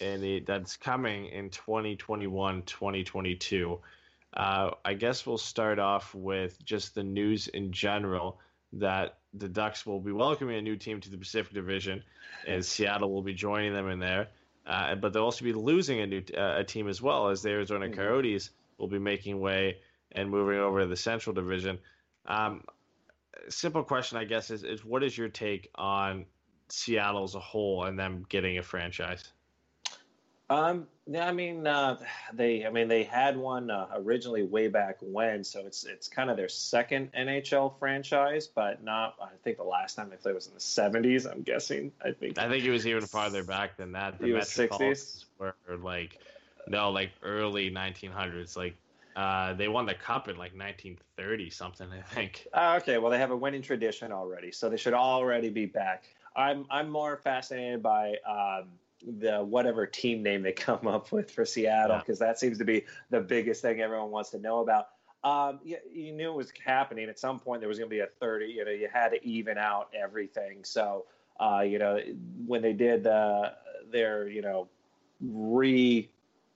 and 0.00 0.22
the, 0.22 0.40
that's 0.40 0.76
coming 0.76 1.26
in 1.26 1.48
2021 1.48 2.62
2022. 2.62 3.80
Uh, 4.34 4.70
I 4.84 4.92
guess 4.92 5.24
we'll 5.26 5.38
start 5.38 5.78
off 5.78 6.14
with 6.14 6.62
just 6.62 6.94
the 6.94 7.02
news 7.02 7.48
in 7.48 7.72
general 7.72 8.38
that 8.74 9.16
the 9.32 9.48
Ducks 9.48 9.86
will 9.86 10.00
be 10.00 10.12
welcoming 10.12 10.56
a 10.56 10.62
new 10.62 10.76
team 10.76 11.00
to 11.00 11.10
the 11.10 11.16
Pacific 11.16 11.54
Division, 11.54 12.02
and 12.46 12.62
Seattle 12.62 13.10
will 13.10 13.22
be 13.22 13.32
joining 13.32 13.72
them 13.72 13.88
in 13.88 13.98
there. 13.98 14.28
Uh, 14.66 14.96
but 14.96 15.12
they'll 15.12 15.22
also 15.22 15.44
be 15.44 15.52
losing 15.52 16.00
a 16.00 16.06
new 16.06 16.22
uh, 16.36 16.56
a 16.58 16.64
team 16.64 16.88
as 16.88 17.00
well, 17.00 17.28
as 17.28 17.42
the 17.42 17.50
Arizona 17.50 17.88
Coyotes 17.88 18.50
will 18.78 18.88
be 18.88 18.98
making 18.98 19.40
way 19.40 19.78
and 20.12 20.30
moving 20.30 20.58
over 20.58 20.80
to 20.80 20.86
the 20.86 20.96
Central 20.96 21.34
Division. 21.34 21.78
Um, 22.26 22.64
simple 23.48 23.84
question, 23.84 24.18
I 24.18 24.24
guess, 24.24 24.50
is, 24.50 24.64
is 24.64 24.84
what 24.84 25.04
is 25.04 25.16
your 25.16 25.28
take 25.28 25.70
on 25.76 26.26
Seattle 26.68 27.22
as 27.22 27.34
a 27.34 27.40
whole 27.40 27.84
and 27.84 27.98
them 27.98 28.26
getting 28.28 28.58
a 28.58 28.62
franchise? 28.62 29.32
Um, 30.48 30.86
yeah, 31.08 31.26
I 31.26 31.32
mean, 31.32 31.66
uh, 31.66 31.98
they, 32.32 32.64
I 32.66 32.70
mean, 32.70 32.88
they 32.88 33.02
had 33.02 33.36
one 33.36 33.70
uh, 33.70 33.88
originally 33.94 34.44
way 34.44 34.68
back 34.68 34.98
when, 35.00 35.42
so 35.42 35.66
it's 35.66 35.84
it's 35.84 36.08
kind 36.08 36.30
of 36.30 36.36
their 36.36 36.48
second 36.48 37.10
NHL 37.14 37.78
franchise, 37.78 38.46
but 38.46 38.82
not. 38.82 39.16
I 39.20 39.30
think 39.42 39.56
the 39.56 39.64
last 39.64 39.94
time 39.94 40.10
they 40.10 40.16
played 40.16 40.34
was 40.34 40.46
in 40.46 40.54
the 40.54 40.60
'70s. 40.60 41.26
I'm 41.26 41.42
guessing. 41.42 41.92
I 42.04 42.12
think. 42.12 42.38
I 42.38 42.48
think 42.48 42.64
it 42.64 42.70
was 42.70 42.86
even 42.86 43.02
farther 43.06 43.42
back 43.42 43.76
than 43.76 43.92
that. 43.92 44.18
The 44.20 44.28
It 44.28 44.32
was 44.34 44.48
60s? 44.48 44.58
Metropolitans 44.58 45.26
were 45.38 45.76
like, 45.78 46.20
no, 46.68 46.90
like 46.90 47.10
early 47.22 47.70
1900s. 47.70 48.56
Like, 48.56 48.76
uh, 49.16 49.54
they 49.54 49.68
won 49.68 49.86
the 49.86 49.94
cup 49.94 50.28
in 50.28 50.36
like 50.36 50.54
1930 50.54 51.50
something, 51.50 51.88
I 51.92 52.02
think. 52.02 52.46
Ah, 52.52 52.76
okay, 52.76 52.98
well, 52.98 53.10
they 53.10 53.18
have 53.18 53.30
a 53.32 53.36
winning 53.36 53.62
tradition 53.62 54.12
already, 54.12 54.52
so 54.52 54.68
they 54.68 54.76
should 54.76 54.94
already 54.94 55.50
be 55.50 55.66
back. 55.66 56.04
I'm 56.36 56.66
I'm 56.70 56.88
more 56.90 57.16
fascinated 57.16 57.82
by 57.82 58.14
um, 58.28 58.68
the 59.06 59.38
whatever 59.38 59.86
team 59.86 60.22
name 60.22 60.42
they 60.42 60.52
come 60.68 60.86
up 60.86 61.12
with 61.12 61.30
for 61.30 61.44
Seattle 61.44 61.96
Yeah. 61.96 62.00
because 62.00 62.18
that 62.18 62.38
seems 62.38 62.58
to 62.58 62.64
be 62.64 62.84
the 63.10 63.20
biggest 63.20 63.62
thing 63.62 63.80
everyone 63.80 64.10
wants 64.10 64.30
to 64.30 64.38
know 64.38 64.60
about. 64.60 64.88
Um, 65.24 65.60
you, 65.64 65.78
you 65.92 66.12
knew 66.12 66.30
it 66.30 66.36
was 66.36 66.52
happening 66.64 67.08
at 67.08 67.18
some 67.18 67.40
point. 67.40 67.60
There 67.60 67.68
was 67.68 67.78
going 67.78 67.90
to 67.90 67.94
be 67.94 68.00
a 68.00 68.06
thirty. 68.20 68.46
You 68.46 68.64
know, 68.64 68.70
you 68.70 68.88
had 68.92 69.08
to 69.10 69.26
even 69.26 69.58
out 69.58 69.88
everything. 69.94 70.62
So, 70.62 71.06
uh, 71.40 71.60
you 71.66 71.78
know, 71.78 71.98
when 72.46 72.62
they 72.62 72.72
did 72.72 73.06
uh, 73.06 73.50
their, 73.90 74.28
you 74.28 74.42
know, 74.42 74.68
re 75.20 76.08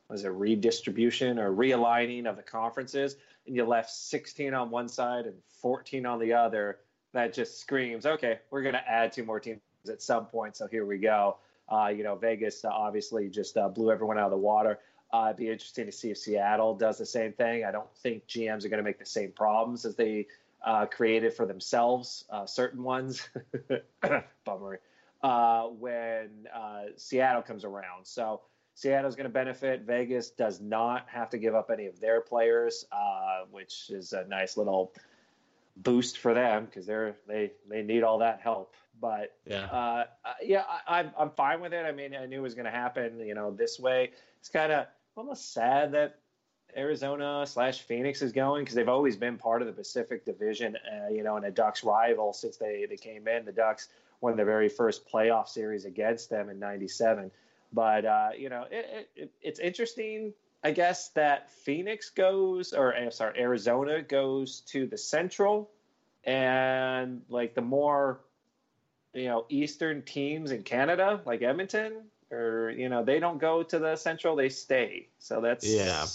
was 0.08 0.24
it 0.24 0.28
redistribution 0.28 1.38
or 1.38 1.52
realigning 1.52 2.26
of 2.26 2.36
the 2.36 2.42
conferences, 2.42 3.16
and 3.46 3.54
you 3.56 3.64
left 3.64 3.90
16 3.90 4.54
on 4.54 4.70
one 4.70 4.88
side 4.88 5.26
and 5.26 5.36
14 5.62 6.04
on 6.04 6.18
the 6.18 6.32
other, 6.32 6.78
that 7.12 7.32
just 7.32 7.60
screams, 7.60 8.06
okay, 8.06 8.40
we're 8.50 8.62
going 8.62 8.74
to 8.74 8.88
add 8.88 9.12
two 9.12 9.24
more 9.24 9.38
teams 9.40 9.60
at 9.88 10.02
some 10.02 10.26
point. 10.26 10.56
So 10.56 10.66
here 10.66 10.84
we 10.84 10.98
go. 10.98 11.36
Uh, 11.70 11.88
you 11.88 12.02
know, 12.02 12.16
Vegas 12.16 12.64
uh, 12.64 12.68
obviously 12.68 13.28
just 13.28 13.56
uh, 13.56 13.68
blew 13.68 13.90
everyone 13.90 14.18
out 14.18 14.24
of 14.26 14.30
the 14.32 14.36
water. 14.36 14.78
It'd 15.12 15.36
be 15.36 15.48
interesting 15.48 15.86
to 15.86 15.92
see 15.92 16.10
if 16.10 16.18
Seattle 16.18 16.74
does 16.74 16.98
the 16.98 17.06
same 17.06 17.32
thing. 17.32 17.64
I 17.64 17.72
don't 17.72 17.92
think 17.96 18.26
GMs 18.26 18.64
are 18.64 18.68
going 18.68 18.78
to 18.78 18.84
make 18.84 18.98
the 18.98 19.06
same 19.06 19.32
problems 19.32 19.84
as 19.84 19.96
they 19.96 20.26
created 20.90 21.34
for 21.34 21.46
themselves, 21.46 22.24
certain 22.46 22.84
ones. 22.84 23.28
Bummer. 24.44 24.80
When 25.80 26.46
Seattle 26.96 27.42
comes 27.42 27.64
around. 27.64 28.04
So 28.04 28.42
Seattle's 28.80 29.14
going 29.14 29.24
to 29.24 29.32
benefit. 29.32 29.82
Vegas 29.82 30.30
does 30.30 30.58
not 30.58 31.06
have 31.08 31.28
to 31.30 31.38
give 31.38 31.54
up 31.54 31.70
any 31.70 31.86
of 31.86 32.00
their 32.00 32.22
players, 32.22 32.86
uh, 32.90 33.44
which 33.50 33.90
is 33.90 34.14
a 34.14 34.24
nice 34.26 34.56
little 34.56 34.92
boost 35.76 36.18
for 36.18 36.32
them 36.34 36.64
because 36.64 36.86
they're 36.86 37.14
they 37.26 37.52
they 37.68 37.82
need 37.82 38.02
all 38.02 38.18
that 38.18 38.40
help. 38.40 38.74
But 39.00 39.34
Yeah. 39.46 39.64
uh, 39.66 40.04
yeah, 40.42 40.64
I, 40.68 41.00
I'm 41.00 41.12
I'm 41.18 41.30
fine 41.30 41.60
with 41.60 41.72
it. 41.72 41.84
I 41.86 41.92
mean, 41.92 42.14
I 42.14 42.26
knew 42.26 42.38
it 42.38 42.42
was 42.42 42.54
going 42.54 42.66
to 42.66 42.70
happen. 42.70 43.20
You 43.20 43.34
know, 43.34 43.50
this 43.50 43.78
way. 43.78 44.10
It's 44.40 44.48
kind 44.48 44.72
of 44.72 44.86
almost 45.16 45.52
sad 45.52 45.92
that 45.92 46.18
Arizona 46.76 47.44
slash 47.46 47.82
Phoenix 47.82 48.22
is 48.22 48.32
going 48.32 48.62
because 48.62 48.74
they've 48.74 48.88
always 48.88 49.16
been 49.16 49.36
part 49.36 49.62
of 49.62 49.66
the 49.66 49.72
Pacific 49.72 50.24
Division. 50.24 50.76
Uh, 50.76 51.08
you 51.08 51.22
know, 51.22 51.36
and 51.36 51.44
a 51.44 51.50
Ducks 51.50 51.82
rival 51.84 52.32
since 52.32 52.56
they 52.56 52.86
they 52.88 52.96
came 52.96 53.26
in. 53.28 53.44
The 53.44 53.52
Ducks 53.52 53.88
won 54.20 54.36
their 54.36 54.46
very 54.46 54.68
first 54.68 55.08
playoff 55.08 55.48
series 55.48 55.84
against 55.84 56.30
them 56.30 56.48
in 56.50 56.58
'97. 56.58 57.30
But 57.72 58.04
uh, 58.04 58.30
you 58.36 58.48
know, 58.48 58.66
it, 58.70 59.08
it, 59.16 59.30
it's 59.40 59.60
interesting. 59.60 60.32
I 60.62 60.72
guess 60.72 61.08
that 61.10 61.50
Phoenix 61.50 62.10
goes, 62.10 62.74
or 62.74 62.94
I'm 62.94 63.10
sorry, 63.12 63.40
Arizona 63.40 64.02
goes 64.02 64.60
to 64.72 64.86
the 64.86 64.98
Central, 64.98 65.70
and 66.24 67.22
like 67.30 67.54
the 67.54 67.62
more, 67.62 68.20
you 69.14 69.26
know, 69.26 69.46
Eastern 69.48 70.02
teams 70.02 70.50
in 70.50 70.62
Canada, 70.62 71.20
like 71.24 71.42
Edmonton, 71.42 72.04
or 72.30 72.72
you 72.76 72.88
know, 72.88 73.04
they 73.04 73.18
don't 73.20 73.38
go 73.38 73.62
to 73.62 73.78
the 73.78 73.96
Central; 73.96 74.36
they 74.36 74.48
stay. 74.48 75.08
So 75.18 75.40
that's 75.40 75.66
Yeah. 75.66 76.06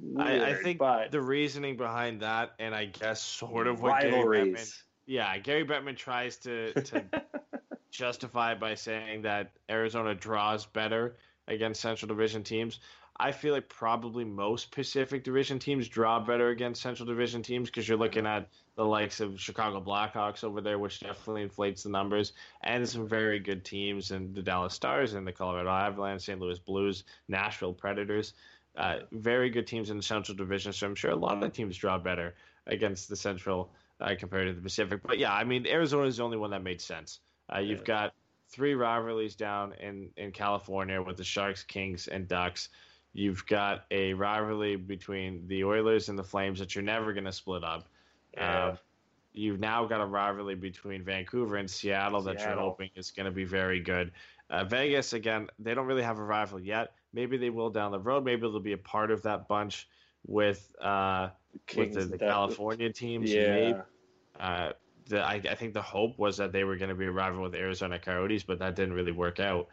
weird, 0.00 0.42
I, 0.42 0.50
I 0.50 0.54
think 0.54 0.78
but 0.78 1.10
the 1.10 1.20
reasoning 1.20 1.76
behind 1.76 2.20
that, 2.20 2.52
and 2.58 2.74
I 2.74 2.86
guess 2.86 3.22
sort 3.22 3.66
of 3.66 3.80
what 3.80 4.00
Gary 4.00 4.52
Bettman, 4.52 4.74
yeah, 5.06 5.36
Gary 5.38 5.64
Bettman 5.64 5.96
tries 5.96 6.36
to, 6.38 6.72
to 6.72 7.04
justify 7.90 8.54
by 8.54 8.74
saying 8.74 9.22
that 9.22 9.52
Arizona 9.70 10.14
draws 10.14 10.66
better 10.66 11.16
against 11.48 11.80
Central 11.80 12.08
Division 12.08 12.42
teams. 12.42 12.80
I 13.16 13.30
feel 13.30 13.54
like 13.54 13.68
probably 13.68 14.24
most 14.24 14.72
Pacific 14.72 15.22
Division 15.22 15.58
teams 15.60 15.88
draw 15.88 16.18
better 16.18 16.48
against 16.48 16.82
Central 16.82 17.06
Division 17.06 17.42
teams 17.42 17.70
because 17.70 17.88
you're 17.88 17.98
looking 17.98 18.26
at 18.26 18.48
the 18.76 18.84
likes 18.84 19.20
of 19.20 19.40
Chicago 19.40 19.80
Blackhawks 19.80 20.42
over 20.42 20.60
there, 20.60 20.78
which 20.78 21.00
definitely 21.00 21.42
inflates 21.42 21.84
the 21.84 21.90
numbers, 21.90 22.32
and 22.62 22.88
some 22.88 23.08
very 23.08 23.38
good 23.38 23.64
teams 23.64 24.10
and 24.10 24.34
the 24.34 24.42
Dallas 24.42 24.74
Stars 24.74 25.14
and 25.14 25.26
the 25.26 25.32
Colorado 25.32 25.70
Avalanche, 25.70 26.22
St. 26.22 26.40
Louis 26.40 26.58
Blues, 26.58 27.04
Nashville 27.28 27.72
Predators. 27.72 28.34
Uh, 28.76 28.98
very 29.12 29.50
good 29.50 29.66
teams 29.68 29.90
in 29.90 29.96
the 29.96 30.02
Central 30.02 30.36
Division, 30.36 30.72
so 30.72 30.86
I'm 30.86 30.96
sure 30.96 31.12
a 31.12 31.16
lot 31.16 31.40
of 31.42 31.52
teams 31.52 31.76
draw 31.76 31.96
better 31.98 32.34
against 32.66 33.08
the 33.08 33.14
Central 33.14 33.70
uh, 34.00 34.14
compared 34.18 34.48
to 34.48 34.54
the 34.54 34.60
Pacific. 34.60 35.00
But 35.04 35.18
yeah, 35.18 35.32
I 35.32 35.44
mean, 35.44 35.66
Arizona 35.66 36.06
is 36.08 36.16
the 36.16 36.24
only 36.24 36.38
one 36.38 36.50
that 36.50 36.62
made 36.62 36.80
sense. 36.80 37.20
Uh, 37.54 37.60
you've 37.60 37.84
got 37.84 38.12
three 38.48 38.74
rivalries 38.74 39.36
down 39.36 39.74
in, 39.80 40.10
in 40.16 40.32
California 40.32 41.00
with 41.00 41.16
the 41.16 41.24
Sharks, 41.24 41.62
Kings, 41.62 42.08
and 42.08 42.26
Ducks. 42.26 42.68
You've 43.12 43.46
got 43.46 43.84
a 43.92 44.14
rivalry 44.14 44.74
between 44.74 45.46
the 45.46 45.64
Oilers 45.64 46.08
and 46.08 46.18
the 46.18 46.24
Flames 46.24 46.58
that 46.58 46.74
you're 46.74 46.82
never 46.82 47.12
going 47.12 47.24
to 47.24 47.32
split 47.32 47.62
up. 47.62 47.88
Yeah. 48.36 48.66
Um, 48.66 48.78
you've 49.32 49.60
now 49.60 49.84
got 49.84 50.00
a 50.00 50.06
rivalry 50.06 50.54
between 50.54 51.02
Vancouver 51.02 51.56
and 51.56 51.68
Seattle, 51.68 52.22
that 52.22 52.40
you're 52.40 52.52
hoping 52.52 52.90
is 52.94 53.10
going 53.10 53.26
to 53.26 53.32
be 53.32 53.44
very 53.44 53.80
good. 53.80 54.12
Uh, 54.50 54.64
Vegas, 54.64 55.12
again, 55.12 55.48
they 55.58 55.74
don't 55.74 55.86
really 55.86 56.02
have 56.02 56.18
a 56.18 56.24
rival 56.24 56.60
yet. 56.60 56.92
Maybe 57.12 57.36
they 57.36 57.50
will 57.50 57.70
down 57.70 57.92
the 57.92 57.98
road. 57.98 58.24
Maybe 58.24 58.42
they'll 58.42 58.60
be 58.60 58.72
a 58.72 58.78
part 58.78 59.10
of 59.10 59.22
that 59.22 59.48
bunch 59.48 59.88
with 60.26 60.74
uh, 60.80 61.30
with 61.76 61.94
the, 61.94 62.04
the 62.04 62.18
California 62.18 62.92
teams. 62.92 63.32
Yeah. 63.32 63.54
Maybe. 63.54 63.78
Uh, 64.38 64.72
the, 65.06 65.22
I, 65.22 65.34
I 65.34 65.54
think 65.54 65.74
the 65.74 65.82
hope 65.82 66.18
was 66.18 66.36
that 66.38 66.52
they 66.52 66.64
were 66.64 66.76
going 66.76 66.88
to 66.88 66.94
be 66.94 67.06
a 67.06 67.10
rival 67.10 67.42
with 67.42 67.54
Arizona 67.54 67.98
Coyotes, 67.98 68.42
but 68.42 68.58
that 68.58 68.74
didn't 68.74 68.94
really 68.94 69.12
work 69.12 69.40
out. 69.40 69.68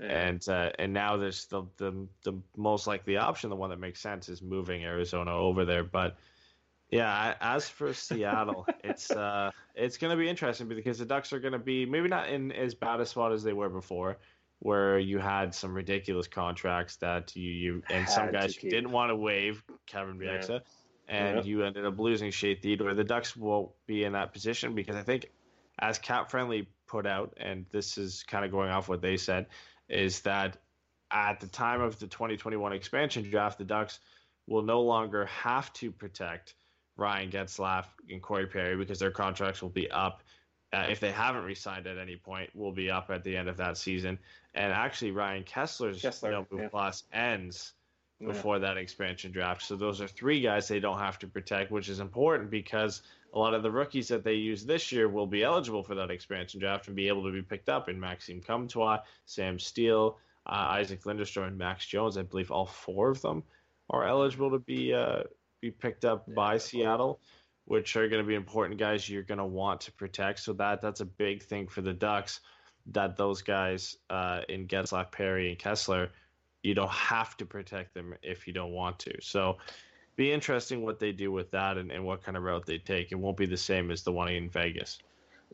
And 0.00 0.46
uh, 0.48 0.70
and 0.78 0.92
now 0.92 1.16
there's 1.16 1.46
the, 1.46 1.62
the 1.76 2.06
the 2.24 2.32
most 2.56 2.86
likely 2.88 3.16
option, 3.16 3.48
the 3.48 3.56
one 3.56 3.70
that 3.70 3.78
makes 3.78 4.00
sense, 4.00 4.28
is 4.28 4.42
moving 4.42 4.84
Arizona 4.84 5.32
over 5.32 5.64
there. 5.64 5.84
But 5.84 6.16
yeah, 6.94 7.34
as 7.40 7.68
for 7.68 7.92
Seattle, 7.92 8.68
it's 8.84 9.10
uh 9.16 9.50
it's 9.74 9.96
going 9.96 10.12
to 10.12 10.16
be 10.16 10.28
interesting 10.28 10.68
because 10.68 10.98
the 10.98 11.04
Ducks 11.04 11.32
are 11.32 11.40
going 11.40 11.52
to 11.52 11.58
be 11.58 11.84
maybe 11.84 12.08
not 12.08 12.28
in 12.28 12.52
as 12.52 12.74
bad 12.74 13.00
a 13.00 13.06
spot 13.06 13.32
as 13.32 13.42
they 13.42 13.52
were 13.52 13.68
before, 13.68 14.18
where 14.60 15.00
you 15.00 15.18
had 15.18 15.52
some 15.52 15.74
ridiculous 15.74 16.28
contracts 16.28 16.96
that 16.98 17.34
you 17.34 17.50
you 17.50 17.82
and 17.90 18.08
some 18.08 18.30
guys 18.30 18.62
you 18.62 18.70
didn't 18.70 18.92
want 18.92 19.10
to 19.10 19.16
waive, 19.16 19.60
Kevin 19.86 20.20
Yeah. 20.20 20.38
Bieksa, 20.38 20.60
and 21.08 21.38
Yeah. 21.38 21.42
you 21.42 21.64
ended 21.64 21.84
up 21.84 21.98
losing 21.98 22.30
Shea 22.30 22.54
Theodore. 22.54 22.94
The 22.94 23.02
Ducks 23.02 23.36
won't 23.36 23.72
be 23.86 24.04
in 24.04 24.12
that 24.12 24.32
position 24.32 24.76
because 24.76 24.94
I 24.94 25.02
think, 25.02 25.32
as 25.80 25.98
Cap 25.98 26.30
Friendly 26.30 26.68
put 26.86 27.08
out, 27.08 27.34
and 27.38 27.66
this 27.72 27.98
is 27.98 28.22
kind 28.22 28.44
of 28.44 28.52
going 28.52 28.70
off 28.70 28.88
what 28.88 29.02
they 29.02 29.16
said, 29.16 29.46
is 29.88 30.20
that 30.20 30.58
at 31.10 31.40
the 31.40 31.48
time 31.48 31.80
of 31.80 31.98
the 31.98 32.06
2021 32.06 32.72
expansion 32.72 33.28
draft, 33.28 33.58
the 33.58 33.64
Ducks 33.64 33.98
will 34.46 34.62
no 34.62 34.82
longer 34.82 35.26
have 35.26 35.72
to 35.72 35.90
protect 35.90 36.54
Ryan 36.96 37.30
Getzlaff 37.30 37.86
and 38.10 38.22
Corey 38.22 38.46
Perry 38.46 38.76
because 38.76 38.98
their 38.98 39.10
contracts 39.10 39.62
will 39.62 39.70
be 39.70 39.90
up. 39.90 40.22
Uh, 40.72 40.86
if 40.88 40.98
they 40.98 41.12
haven't 41.12 41.44
re-signed 41.44 41.86
at 41.86 41.98
any 41.98 42.16
point, 42.16 42.50
will 42.54 42.72
be 42.72 42.90
up 42.90 43.10
at 43.10 43.22
the 43.22 43.36
end 43.36 43.48
of 43.48 43.56
that 43.56 43.76
season. 43.78 44.18
And 44.54 44.72
actually, 44.72 45.12
Ryan 45.12 45.44
Kesler's 45.44 46.02
Kesler, 46.02 46.30
no 46.32 46.46
move 46.50 46.62
yeah. 46.62 46.68
plus 46.68 47.04
ends 47.12 47.72
Yeah. 48.20 48.28
before 48.28 48.58
that 48.60 48.76
expansion 48.76 49.32
draft. 49.32 49.62
So 49.62 49.76
those 49.76 50.00
are 50.00 50.08
three 50.08 50.40
guys 50.40 50.68
they 50.68 50.80
don't 50.80 50.98
have 50.98 51.18
to 51.20 51.26
protect, 51.26 51.70
which 51.70 51.88
is 51.88 52.00
important 52.00 52.50
because 52.50 53.02
a 53.32 53.38
lot 53.38 53.54
of 53.54 53.62
the 53.62 53.70
rookies 53.70 54.08
that 54.08 54.22
they 54.22 54.34
use 54.34 54.64
this 54.64 54.92
year 54.92 55.08
will 55.08 55.26
be 55.26 55.42
eligible 55.42 55.82
for 55.82 55.96
that 55.96 56.10
expansion 56.10 56.60
draft 56.60 56.86
and 56.86 56.94
be 56.96 57.08
able 57.08 57.24
to 57.24 57.32
be 57.32 57.42
picked 57.42 57.68
up 57.68 57.88
in 57.88 57.98
Maxime 57.98 58.40
Comtois, 58.40 59.00
Sam 59.26 59.58
Steel, 59.58 60.18
uh, 60.46 60.76
Isac 60.80 61.02
Lundestrom 61.02 61.48
and 61.48 61.58
Max 61.58 61.86
Jones. 61.86 62.16
I 62.16 62.22
believe 62.22 62.50
all 62.52 62.66
four 62.66 63.10
of 63.10 63.20
them 63.22 63.42
are 63.90 64.06
eligible 64.06 64.50
to 64.50 64.58
be 64.60 64.94
uh, 64.94 65.24
be 65.64 65.70
picked 65.70 66.04
up 66.04 66.26
by 66.34 66.58
Seattle, 66.58 67.20
which 67.64 67.96
are 67.96 68.06
going 68.06 68.22
to 68.22 68.26
be 68.28 68.34
important 68.34 68.78
guys 68.78 69.08
you're 69.08 69.22
going 69.22 69.38
to 69.38 69.46
want 69.46 69.80
to 69.82 69.92
protect. 69.92 70.40
So 70.40 70.52
that 70.54 70.82
that's 70.82 71.00
a 71.00 71.06
big 71.06 71.42
thing 71.42 71.68
for 71.68 71.80
the 71.80 71.94
Ducks 71.94 72.40
that 72.92 73.16
those 73.16 73.40
guys 73.40 73.96
uh, 74.10 74.42
in 74.50 74.66
Getzlaf, 74.66 75.10
Perry, 75.10 75.48
and 75.48 75.58
Kesler, 75.58 76.10
you 76.62 76.74
don't 76.74 76.90
have 76.90 77.34
to 77.38 77.46
protect 77.46 77.94
them 77.94 78.14
if 78.22 78.46
you 78.46 78.52
don't 78.52 78.72
want 78.72 78.98
to. 79.00 79.12
So 79.22 79.56
be 80.16 80.30
interesting 80.30 80.82
what 80.82 81.00
they 81.00 81.12
do 81.12 81.32
with 81.32 81.50
that 81.52 81.78
and, 81.78 81.90
and 81.90 82.04
what 82.04 82.22
kind 82.22 82.36
of 82.36 82.42
route 82.42 82.66
they 82.66 82.78
take. 82.78 83.10
It 83.10 83.14
won't 83.14 83.38
be 83.38 83.46
the 83.46 83.56
same 83.56 83.90
as 83.90 84.02
the 84.02 84.12
one 84.12 84.28
in 84.28 84.50
Vegas. 84.50 84.98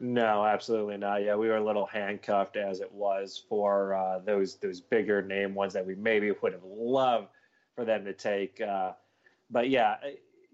No, 0.00 0.44
absolutely 0.44 0.96
not. 0.96 1.22
Yeah, 1.22 1.36
we 1.36 1.46
were 1.46 1.58
a 1.58 1.64
little 1.64 1.86
handcuffed 1.86 2.56
as 2.56 2.80
it 2.80 2.90
was 2.90 3.44
for 3.48 3.94
uh, 3.94 4.18
those 4.18 4.56
those 4.56 4.80
bigger 4.80 5.22
name 5.22 5.54
ones 5.54 5.72
that 5.74 5.86
we 5.86 5.94
maybe 5.94 6.32
would 6.42 6.52
have 6.52 6.64
loved 6.64 7.28
for 7.76 7.84
them 7.84 8.04
to 8.04 8.12
take. 8.12 8.60
Uh, 8.60 8.92
but 9.50 9.68
yeah, 9.68 9.96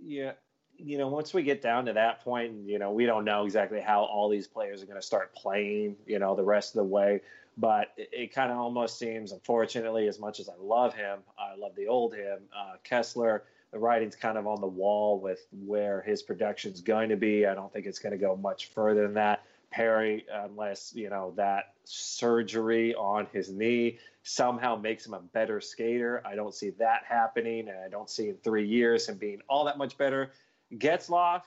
yeah, 0.02 0.32
you 0.78 0.98
know, 0.98 1.08
once 1.08 1.32
we 1.32 1.42
get 1.42 1.62
down 1.62 1.86
to 1.86 1.92
that 1.94 2.22
point, 2.22 2.66
you 2.66 2.78
know, 2.78 2.92
we 2.92 3.06
don't 3.06 3.24
know 3.24 3.44
exactly 3.44 3.80
how 3.80 4.04
all 4.04 4.28
these 4.28 4.46
players 4.46 4.82
are 4.82 4.86
going 4.86 5.00
to 5.00 5.06
start 5.06 5.34
playing, 5.34 5.96
you 6.06 6.18
know, 6.18 6.34
the 6.34 6.44
rest 6.44 6.74
of 6.74 6.80
the 6.80 6.84
way. 6.84 7.20
But 7.56 7.92
it, 7.96 8.10
it 8.12 8.34
kind 8.34 8.50
of 8.50 8.58
almost 8.58 8.98
seems, 8.98 9.32
unfortunately, 9.32 10.08
as 10.08 10.18
much 10.18 10.40
as 10.40 10.48
I 10.48 10.54
love 10.60 10.94
him, 10.94 11.20
I 11.38 11.56
love 11.56 11.74
the 11.74 11.88
old 11.88 12.14
him, 12.14 12.40
uh, 12.56 12.74
Kesler. 12.84 13.40
The 13.72 13.78
writing's 13.78 14.16
kind 14.16 14.38
of 14.38 14.46
on 14.46 14.60
the 14.60 14.66
wall 14.66 15.20
with 15.20 15.46
where 15.52 16.02
his 16.02 16.22
production's 16.22 16.80
going 16.80 17.08
to 17.08 17.16
be. 17.16 17.46
I 17.46 17.54
don't 17.54 17.72
think 17.72 17.86
it's 17.86 17.98
going 17.98 18.12
to 18.12 18.18
go 18.18 18.36
much 18.36 18.70
further 18.70 19.02
than 19.02 19.14
that. 19.14 19.42
Perry, 19.70 20.24
unless 20.32 20.92
you 20.94 21.10
know 21.10 21.32
that 21.36 21.74
surgery 21.84 22.94
on 22.94 23.26
his 23.32 23.50
knee 23.50 23.98
somehow 24.22 24.74
makes 24.74 25.06
him 25.06 25.14
a 25.14 25.20
better 25.20 25.60
skater. 25.60 26.22
I 26.24 26.34
don't 26.34 26.54
see 26.54 26.70
that 26.70 27.02
happening, 27.06 27.68
and 27.68 27.78
I 27.78 27.88
don't 27.88 28.10
see 28.10 28.28
in 28.28 28.36
three 28.36 28.66
years 28.66 29.08
him 29.08 29.18
being 29.18 29.40
all 29.48 29.64
that 29.66 29.78
much 29.78 29.96
better. 29.96 30.32
Getzlaff, 30.74 31.42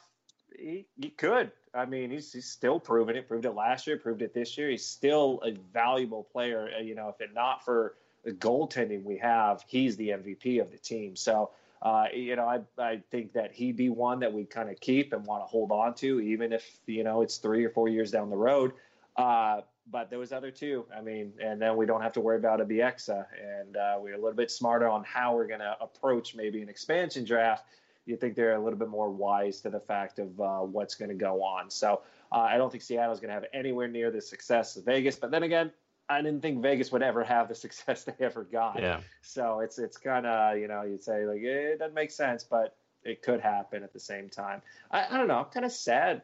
he, 0.58 0.86
he 0.98 1.10
could. 1.10 1.52
I 1.74 1.86
mean, 1.86 2.10
he's, 2.10 2.32
he's 2.32 2.50
still 2.50 2.80
proving 2.80 3.16
it. 3.16 3.28
Proved 3.28 3.46
it 3.46 3.52
last 3.52 3.86
year. 3.86 3.98
Proved 3.98 4.22
it 4.22 4.34
this 4.34 4.58
year. 4.58 4.70
He's 4.70 4.86
still 4.86 5.42
a 5.44 5.52
valuable 5.74 6.24
player. 6.24 6.70
You 6.82 6.96
know, 6.96 7.10
if 7.10 7.22
it 7.22 7.34
not 7.34 7.64
for 7.66 7.96
the 8.24 8.32
goaltending 8.32 9.04
we 9.04 9.18
have, 9.18 9.64
he's 9.68 9.96
the 9.98 10.10
MVP 10.10 10.62
of 10.62 10.72
the 10.72 10.78
team. 10.78 11.16
So, 11.16 11.52
uh, 11.82 12.06
you 12.14 12.36
know, 12.36 12.46
I 12.46 12.62
I 12.82 13.02
think 13.12 13.34
that 13.34 13.54
he'd 13.54 13.78
be 13.78 13.90
one 13.90 14.20
that 14.20 14.34
we 14.34 14.46
kind 14.46 14.70
of 14.70 14.80
keep 14.80 15.14
and 15.14 15.26
want 15.26 15.44
to 15.44 15.48
hold 15.48 15.72
on 15.72 15.94
to, 15.96 16.20
even 16.20 16.54
if 16.54 16.66
you 16.86 17.04
know 17.04 17.22
it's 17.22 17.38
three 17.38 17.64
or 17.66 17.70
four 17.70 17.88
years 17.88 18.12
down 18.12 18.30
the 18.30 18.38
road. 18.38 18.74
Uh, 19.16 19.62
but 19.92 20.12
was 20.12 20.32
other 20.32 20.52
two. 20.52 20.86
I 20.96 21.02
mean, 21.02 21.34
and 21.42 21.60
then 21.60 21.76
we 21.76 21.88
don't 21.88 22.02
have 22.02 22.14
to 22.14 22.22
worry 22.22 22.38
about 22.38 22.62
a 22.62 22.66
Bieksa, 22.66 23.26
and 23.42 23.76
uh, 23.76 23.98
we're 24.00 24.14
a 24.14 24.18
little 24.18 24.36
bit 24.36 24.52
smarter 24.52 24.88
on 24.88 25.04
how 25.04 25.36
we're 25.36 25.48
going 25.48 25.62
to 25.62 25.76
approach 25.82 26.36
maybe 26.36 26.62
an 26.62 26.70
expansion 26.70 27.26
draft 27.26 27.66
you 28.10 28.18
think 28.18 28.36
they're 28.36 28.56
a 28.56 28.64
little 28.64 28.80
bit 28.80 28.90
more 28.90 29.10
wise 29.10 29.62
to 29.62 29.70
the 29.70 29.80
fact 29.80 30.20
of 30.20 30.42
uh, 30.42 30.60
what's 30.60 30.96
going 30.96 31.10
to 31.10 31.16
go 31.16 31.44
on. 31.44 31.70
So 31.70 32.02
uh, 32.32 32.40
I 32.40 32.58
don't 32.58 32.72
think 32.72 32.84
Seattle's 32.84 33.20
going 33.20 33.30
to 33.30 33.36
have 33.36 33.46
anywhere 33.54 33.88
near 33.88 34.10
the 34.12 34.22
success 34.22 34.76
of 34.76 34.86
Vegas. 34.86 35.16
But 35.16 35.32
then 35.32 35.44
again, 35.44 35.72
I 36.10 36.22
didn't 36.22 36.41
think 36.41 36.62
Vegas 36.62 36.91
would 36.91 37.03
ever 37.03 37.24
have 37.24 37.47
the 37.47 37.55
success 37.66 38.03
they 38.03 38.16
ever 38.20 38.43
got. 38.43 38.82
Yeah. 38.82 39.01
So 39.22 39.60
it's 39.60 39.78
it's 39.78 39.97
kind 39.97 40.26
of 40.26 40.57
you 40.57 40.68
know 40.68 40.84
you'd 40.84 41.03
say 41.03 41.26
like 41.26 41.41
eh, 41.41 41.74
it 41.74 41.80
doesn't 41.80 41.93
make 41.93 42.12
sense, 42.12 42.43
but 42.43 42.76
it 43.03 43.22
could 43.22 43.39
happen 43.39 43.84
at 43.84 43.93
the 43.93 43.99
same 43.99 44.30
time. 44.30 44.62
I, 44.91 45.05
I 45.10 45.18
don't 45.18 45.28
know. 45.28 45.38
I'm 45.38 45.45
kind 45.45 45.66
of 45.66 45.72
sad 45.72 46.24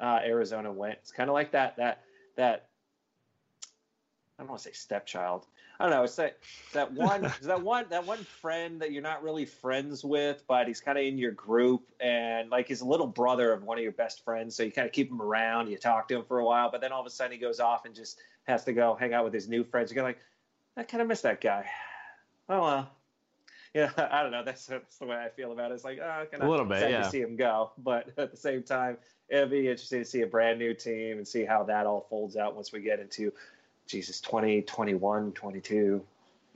uh, 0.00 0.20
Arizona 0.24 0.72
went. 0.72 0.98
It's 1.02 1.12
kind 1.12 1.28
of 1.28 1.34
like 1.34 1.52
that 1.52 1.76
that 1.76 2.02
that 2.36 2.68
I 4.38 4.42
don't 4.42 4.48
want 4.48 4.62
to 4.62 4.68
say 4.68 4.72
stepchild. 4.72 5.46
I 5.78 5.84
don't 5.84 5.92
know. 5.92 6.04
It's 6.04 6.16
that 6.16 6.38
that 6.72 6.92
one 6.92 7.32
that 7.42 7.62
one 7.62 7.86
that 7.90 8.06
one 8.06 8.18
friend 8.18 8.80
that 8.80 8.92
you're 8.92 9.02
not 9.02 9.22
really 9.22 9.44
friends 9.44 10.04
with, 10.04 10.44
but 10.46 10.68
he's 10.68 10.80
kind 10.80 10.98
of 10.98 11.04
in 11.04 11.18
your 11.18 11.32
group, 11.32 11.90
and 12.00 12.50
like 12.50 12.68
he's 12.68 12.80
a 12.80 12.86
little 12.86 13.06
brother 13.06 13.52
of 13.52 13.64
one 13.64 13.78
of 13.78 13.82
your 13.82 13.92
best 13.92 14.24
friends. 14.24 14.54
So 14.54 14.62
you 14.62 14.72
kind 14.72 14.86
of 14.86 14.92
keep 14.92 15.10
him 15.10 15.20
around. 15.20 15.68
You 15.68 15.76
talk 15.76 16.08
to 16.08 16.16
him 16.16 16.24
for 16.24 16.38
a 16.38 16.44
while, 16.44 16.70
but 16.70 16.80
then 16.80 16.92
all 16.92 17.00
of 17.00 17.06
a 17.06 17.10
sudden 17.10 17.32
he 17.32 17.38
goes 17.38 17.60
off 17.60 17.84
and 17.84 17.94
just 17.94 18.18
has 18.44 18.64
to 18.64 18.72
go 18.72 18.94
hang 18.94 19.14
out 19.14 19.24
with 19.24 19.34
his 19.34 19.48
new 19.48 19.64
friends. 19.64 19.92
You're 19.92 20.04
like, 20.04 20.18
I 20.76 20.82
kind 20.84 21.02
of 21.02 21.08
miss 21.08 21.22
that 21.22 21.40
guy. 21.40 21.68
Oh 22.48 22.60
well. 22.60 22.90
Yeah, 23.74 23.90
I 24.12 24.22
don't 24.22 24.30
know. 24.30 24.44
That's, 24.44 24.66
that's 24.66 24.98
the 24.98 25.06
way 25.06 25.16
I 25.16 25.28
feel 25.28 25.52
about 25.52 25.72
it. 25.72 25.74
It's 25.74 25.84
like, 25.84 25.98
ah, 26.02 26.20
oh, 26.22 26.26
kind 26.26 26.42
A 26.42 26.48
little 26.48 26.64
bit, 26.64 26.78
sad 26.78 26.90
yeah. 26.90 27.02
to 27.02 27.10
see 27.10 27.20
him 27.20 27.36
go, 27.36 27.72
but 27.78 28.10
at 28.16 28.30
the 28.30 28.36
same 28.36 28.62
time, 28.62 28.96
it'll 29.28 29.48
be 29.48 29.68
interesting 29.68 30.00
to 30.00 30.04
see 30.04 30.20
a 30.22 30.26
brand 30.26 30.58
new 30.58 30.74
team 30.74 31.18
and 31.18 31.26
see 31.26 31.44
how 31.44 31.64
that 31.64 31.86
all 31.86 32.06
folds 32.08 32.36
out 32.36 32.54
once 32.54 32.72
we 32.72 32.80
get 32.80 33.00
into 33.00 33.32
Jesus 33.86 34.20
20, 34.20 34.62
21, 34.62 35.32
22. 35.32 36.02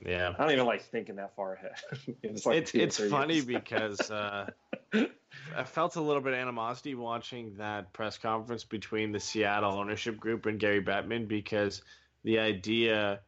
Yeah. 0.05 0.33
I 0.37 0.43
don't 0.43 0.51
even 0.53 0.65
like 0.65 0.83
thinking 0.83 1.17
that 1.17 1.35
far 1.35 1.53
ahead. 1.53 1.73
it's 2.23 2.45
like 2.45 2.57
it's 2.57 2.73
it's 2.73 2.97
funny 2.99 3.41
because 3.41 3.99
uh, 4.09 4.49
I 4.93 5.63
felt 5.65 5.97
a 5.97 6.01
little 6.01 6.21
bit 6.21 6.33
of 6.33 6.39
animosity 6.39 6.95
watching 6.95 7.55
that 7.57 7.91
press 7.91 8.17
conference 8.17 8.63
between 8.63 9.11
the 9.11 9.19
Seattle 9.19 9.73
ownership 9.73 10.17
group 10.17 10.45
and 10.45 10.59
Gary 10.59 10.81
Bettman 10.81 11.27
because 11.27 11.81
the 12.23 12.39
idea 12.39 13.19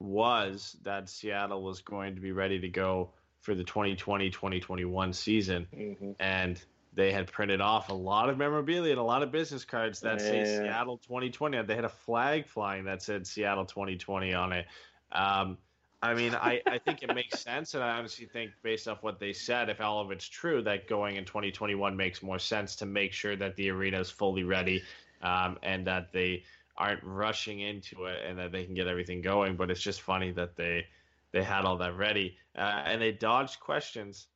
was 0.00 0.76
that 0.82 1.08
Seattle 1.08 1.62
was 1.62 1.80
going 1.80 2.16
to 2.16 2.20
be 2.20 2.32
ready 2.32 2.60
to 2.60 2.68
go 2.68 3.10
for 3.40 3.54
the 3.54 3.64
2020-2021 3.64 5.14
season 5.14 5.68
Mhm. 5.72 6.16
and 6.18 6.62
they 6.96 7.12
had 7.12 7.30
printed 7.30 7.60
off 7.60 7.90
a 7.90 7.94
lot 7.94 8.30
of 8.30 8.38
memorabilia 8.38 8.90
and 8.90 8.98
a 8.98 9.04
lot 9.04 9.22
of 9.22 9.30
business 9.30 9.64
cards 9.66 10.00
that 10.00 10.18
say 10.20 10.44
Seattle 10.44 10.96
2020. 10.96 11.62
They 11.62 11.74
had 11.76 11.84
a 11.84 11.90
flag 11.90 12.48
flying 12.48 12.84
that 12.84 13.02
said 13.02 13.26
Seattle 13.26 13.66
2020 13.66 14.32
on 14.32 14.52
it. 14.52 14.66
Um, 15.12 15.58
I 16.02 16.14
mean, 16.14 16.34
I, 16.34 16.62
I 16.66 16.78
think 16.78 17.02
it 17.02 17.14
makes 17.14 17.40
sense, 17.44 17.74
and 17.74 17.84
I 17.84 17.98
honestly 17.98 18.26
think, 18.26 18.52
based 18.62 18.88
off 18.88 19.02
what 19.02 19.20
they 19.20 19.34
said, 19.34 19.68
if 19.68 19.80
all 19.80 20.00
of 20.00 20.10
it's 20.10 20.26
true, 20.26 20.62
that 20.62 20.88
going 20.88 21.16
in 21.16 21.26
2021 21.26 21.96
makes 21.96 22.22
more 22.22 22.38
sense 22.38 22.76
to 22.76 22.86
make 22.86 23.12
sure 23.12 23.36
that 23.36 23.56
the 23.56 23.70
arena 23.70 24.00
is 24.00 24.10
fully 24.10 24.44
ready 24.44 24.82
um, 25.20 25.58
and 25.62 25.86
that 25.86 26.12
they 26.12 26.44
aren't 26.78 27.04
rushing 27.04 27.60
into 27.60 28.04
it 28.04 28.20
and 28.26 28.38
that 28.38 28.52
they 28.52 28.64
can 28.64 28.74
get 28.74 28.86
everything 28.86 29.20
going. 29.20 29.56
But 29.56 29.70
it's 29.70 29.82
just 29.82 30.00
funny 30.00 30.32
that 30.32 30.56
they 30.56 30.86
they 31.32 31.42
had 31.42 31.66
all 31.66 31.76
that 31.78 31.96
ready 31.96 32.38
uh, 32.56 32.82
and 32.86 33.02
they 33.02 33.12
dodged 33.12 33.60
questions 33.60 34.28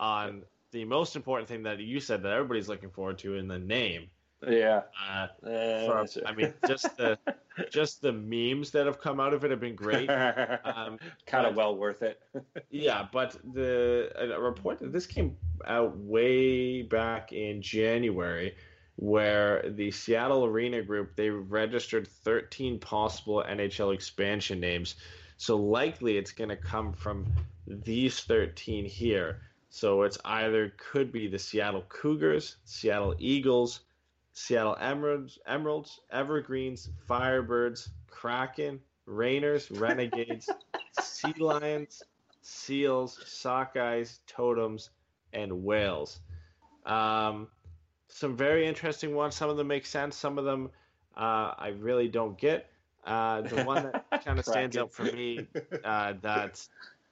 on 0.00 0.42
the 0.76 0.84
most 0.84 1.16
important 1.16 1.48
thing 1.48 1.62
that 1.62 1.80
you 1.80 2.00
said 2.00 2.22
that 2.22 2.32
everybody's 2.32 2.68
looking 2.68 2.90
forward 2.90 3.16
to 3.16 3.36
in 3.36 3.48
the 3.48 3.58
name. 3.58 4.10
Yeah. 4.46 4.82
Uh, 5.10 5.28
Uh, 5.42 6.04
from, 6.04 6.22
I 6.26 6.32
mean, 6.34 6.52
just 6.66 6.94
the 6.98 7.18
just 7.70 8.02
the 8.02 8.12
memes 8.12 8.72
that 8.72 8.84
have 8.84 9.00
come 9.00 9.18
out 9.18 9.32
of 9.32 9.42
it 9.42 9.50
have 9.50 9.60
been 9.60 9.74
great. 9.74 10.10
Um, 10.66 10.98
kind 11.24 11.46
of 11.46 11.56
well 11.56 11.74
worth 11.76 12.02
it. 12.02 12.20
yeah, 12.70 13.08
but 13.10 13.38
the 13.54 14.12
a 14.18 14.38
report 14.38 14.78
that 14.80 14.92
this 14.92 15.06
came 15.06 15.34
out 15.66 15.96
way 15.96 16.82
back 16.82 17.32
in 17.32 17.62
January, 17.62 18.54
where 18.96 19.70
the 19.70 19.90
Seattle 19.90 20.44
Arena 20.44 20.82
Group 20.82 21.16
they 21.16 21.30
registered 21.30 22.06
13 22.06 22.78
possible 22.78 23.42
NHL 23.48 23.94
expansion 23.94 24.60
names. 24.60 24.96
So 25.38 25.56
likely 25.56 26.18
it's 26.18 26.32
going 26.32 26.50
to 26.50 26.56
come 26.56 26.92
from 26.92 27.26
these 27.66 28.20
13 28.20 28.84
here. 28.84 29.40
So 29.68 30.02
it's 30.02 30.18
either 30.24 30.72
could 30.76 31.12
be 31.12 31.28
the 31.28 31.38
Seattle 31.38 31.84
Cougars, 31.88 32.56
Seattle 32.64 33.14
Eagles, 33.18 33.80
Seattle 34.32 34.76
Emeralds, 34.80 35.38
Emeralds, 35.46 36.00
Evergreens, 36.10 36.88
Firebirds, 37.08 37.88
Kraken, 38.08 38.80
Rainiers, 39.06 39.68
Renegades, 39.80 40.48
Sea 41.00 41.34
Lions, 41.38 42.02
Seals, 42.42 43.18
Sockeyes, 43.24 44.18
Totems, 44.26 44.90
and 45.32 45.64
Whales. 45.64 46.20
Um, 46.84 47.48
some 48.08 48.36
very 48.36 48.66
interesting 48.66 49.14
ones. 49.14 49.34
Some 49.34 49.50
of 49.50 49.56
them 49.56 49.66
make 49.66 49.84
sense. 49.84 50.16
Some 50.16 50.38
of 50.38 50.44
them 50.44 50.70
uh, 51.16 51.54
I 51.58 51.74
really 51.78 52.08
don't 52.08 52.38
get. 52.38 52.70
Uh, 53.04 53.42
the 53.42 53.64
one 53.64 53.84
that 53.84 54.04
kind 54.24 54.38
of 54.38 54.44
stands 54.44 54.76
out 54.76 54.92
for 54.92 55.04
me 55.04 55.46
uh, 55.84 56.14
that 56.22 56.66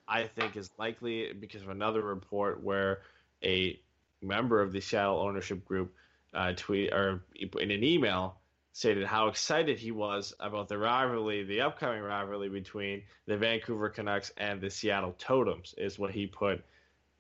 I 0.07 0.27
think 0.27 0.57
is 0.57 0.71
likely 0.79 1.33
because 1.33 1.63
of 1.63 1.69
another 1.69 2.03
report 2.03 2.63
where 2.63 3.01
a 3.43 3.79
member 4.23 4.61
of 4.61 4.73
the 4.73 4.81
Seattle 4.81 5.21
ownership 5.21 5.65
group 5.65 5.95
uh, 6.35 6.53
tweet 6.57 6.93
or 6.93 7.23
in 7.35 7.71
an 7.71 7.85
email 7.85 8.37
stated 8.73 9.07
how 9.07 9.29
excited 9.29 9.79
he 9.79 9.93
was 9.93 10.35
about 10.41 10.69
the 10.69 10.77
rivalry, 10.77 11.45
the 11.45 11.61
upcoming 11.61 12.03
rivalry 12.03 12.49
between 12.49 13.03
the 13.27 13.37
Vancouver 13.37 13.89
Canucks 13.89 14.33
and 14.37 14.61
the 14.61 14.69
Seattle 14.69 15.15
Totems, 15.17 15.75
is 15.79 15.97
what 15.97 16.11
he 16.11 16.27
put 16.27 16.65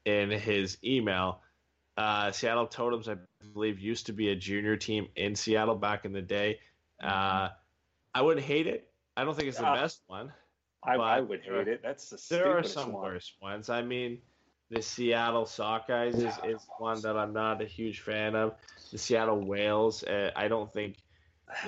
in 0.04 0.30
his 0.30 0.78
email. 0.82 1.40
Uh, 1.96 2.32
Seattle 2.32 2.66
Totems, 2.66 3.08
I 3.08 3.16
believe, 3.52 3.78
used 3.78 4.06
to 4.06 4.12
be 4.12 4.30
a 4.30 4.36
junior 4.36 4.76
team 4.76 5.06
in 5.14 5.36
Seattle 5.36 5.76
back 5.76 6.04
in 6.04 6.12
the 6.12 6.22
day. 6.22 6.58
Uh, 7.00 7.50
I 8.12 8.22
wouldn't 8.22 8.44
hate 8.44 8.66
it. 8.66 8.90
I 9.16 9.22
don't 9.22 9.36
think 9.36 9.48
it's 9.48 9.58
the 9.58 9.62
best 9.62 10.00
one. 10.08 10.32
I, 10.84 10.94
I 10.96 11.20
would 11.20 11.42
hate 11.42 11.68
it. 11.68 11.82
That's 11.82 12.10
the 12.10 12.20
There 12.30 12.58
are 12.58 12.62
some 12.62 12.92
one. 12.92 13.02
worse 13.04 13.32
ones. 13.40 13.70
I 13.70 13.82
mean, 13.82 14.18
the 14.70 14.82
Seattle 14.82 15.44
Sockeyes 15.44 16.14
is, 16.16 16.34
is 16.44 16.66
one 16.78 17.00
that 17.02 17.16
I'm 17.16 17.32
not 17.32 17.62
a 17.62 17.66
huge 17.66 18.00
fan 18.00 18.34
of. 18.34 18.54
The 18.92 18.98
Seattle 18.98 19.40
Whales, 19.40 20.02
uh, 20.04 20.30
I 20.36 20.48
don't 20.48 20.72
think. 20.72 20.96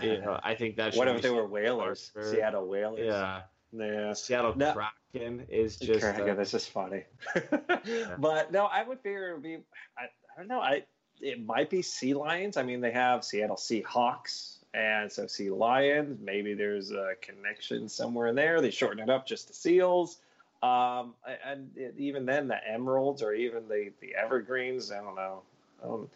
You 0.02 0.20
know, 0.24 0.38
I 0.42 0.54
think 0.54 0.76
that. 0.76 0.92
Should 0.94 0.98
What 0.98 1.08
if 1.08 1.22
they 1.22 1.30
were 1.30 1.46
whalers? 1.46 2.10
Hartford. 2.14 2.34
Seattle 2.34 2.66
whalers. 2.68 3.06
Yeah, 3.06 3.42
Yeah. 3.72 4.12
Seattle 4.12 4.54
No. 4.56 4.72
Kraken 5.12 5.46
is 5.48 5.76
just. 5.76 6.00
Kraken, 6.00 6.30
uh, 6.30 6.34
this 6.34 6.54
is 6.54 6.66
funny. 6.66 7.04
But 8.18 8.52
no, 8.52 8.64
I 8.66 8.82
would 8.82 9.00
figure 9.00 9.30
it 9.30 9.34
would 9.34 9.42
be. 9.42 9.58
I, 9.98 10.04
I 10.04 10.38
don't 10.38 10.48
know. 10.48 10.60
I 10.60 10.84
it 11.20 11.44
might 11.44 11.70
be 11.70 11.82
Sea 11.82 12.14
Lions. 12.14 12.56
I 12.56 12.62
mean, 12.62 12.80
they 12.80 12.90
have 12.90 13.24
Seattle 13.24 13.56
Seahawks, 13.56 14.55
and 14.76 15.10
so 15.10 15.26
Sea 15.26 15.50
Lions. 15.50 16.20
Maybe 16.22 16.54
there's 16.54 16.90
a 16.90 17.14
connection 17.22 17.88
somewhere 17.88 18.28
in 18.28 18.34
there. 18.36 18.60
They 18.60 18.70
shorten 18.70 19.00
it 19.00 19.08
up 19.08 19.26
just 19.26 19.48
to 19.48 19.54
Seals. 19.54 20.18
Um, 20.62 21.14
and 21.44 21.70
even 21.98 22.26
then, 22.26 22.48
the 22.48 22.58
Emeralds 22.68 23.22
or 23.22 23.32
even 23.32 23.68
the 23.68 23.90
the 24.00 24.14
Evergreens. 24.14 24.92
I 24.92 24.96
don't 24.96 25.16
know. 25.16 25.42
Don't, 25.82 26.10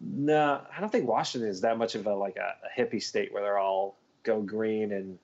no, 0.00 0.60
I 0.74 0.80
don't 0.80 0.90
think 0.90 1.08
Washington 1.08 1.48
is 1.48 1.62
that 1.62 1.78
much 1.78 1.94
of 1.94 2.06
a 2.06 2.14
like 2.14 2.36
a, 2.36 2.54
a 2.66 2.80
hippie 2.80 3.02
state 3.02 3.32
where 3.32 3.42
they're 3.42 3.58
all 3.58 3.96
go 4.22 4.42
green 4.42 4.92
and 4.92 5.18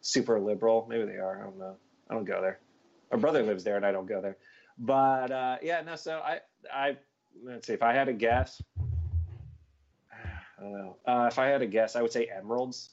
super 0.00 0.40
liberal. 0.40 0.86
Maybe 0.88 1.04
they 1.04 1.18
are. 1.18 1.40
I 1.40 1.44
don't 1.44 1.58
know. 1.58 1.76
I 2.10 2.14
don't 2.14 2.24
go 2.24 2.40
there. 2.40 2.58
My 3.12 3.18
brother 3.18 3.42
lives 3.42 3.64
there, 3.64 3.76
and 3.76 3.86
I 3.86 3.92
don't 3.92 4.06
go 4.06 4.20
there. 4.20 4.36
But 4.78 5.30
uh, 5.30 5.56
yeah, 5.62 5.82
no. 5.82 5.96
So 5.96 6.18
I, 6.18 6.40
I 6.72 6.96
let's 7.44 7.66
see. 7.66 7.74
If 7.74 7.82
I 7.82 7.92
had 7.92 8.08
a 8.08 8.12
guess, 8.12 8.60
I 10.58 10.62
don't 10.62 10.72
know. 10.72 10.96
Uh, 11.06 11.26
if 11.30 11.38
I 11.38 11.46
had 11.46 11.62
a 11.62 11.66
guess, 11.66 11.96
I 11.96 12.02
would 12.02 12.12
say 12.12 12.26
Emeralds. 12.26 12.90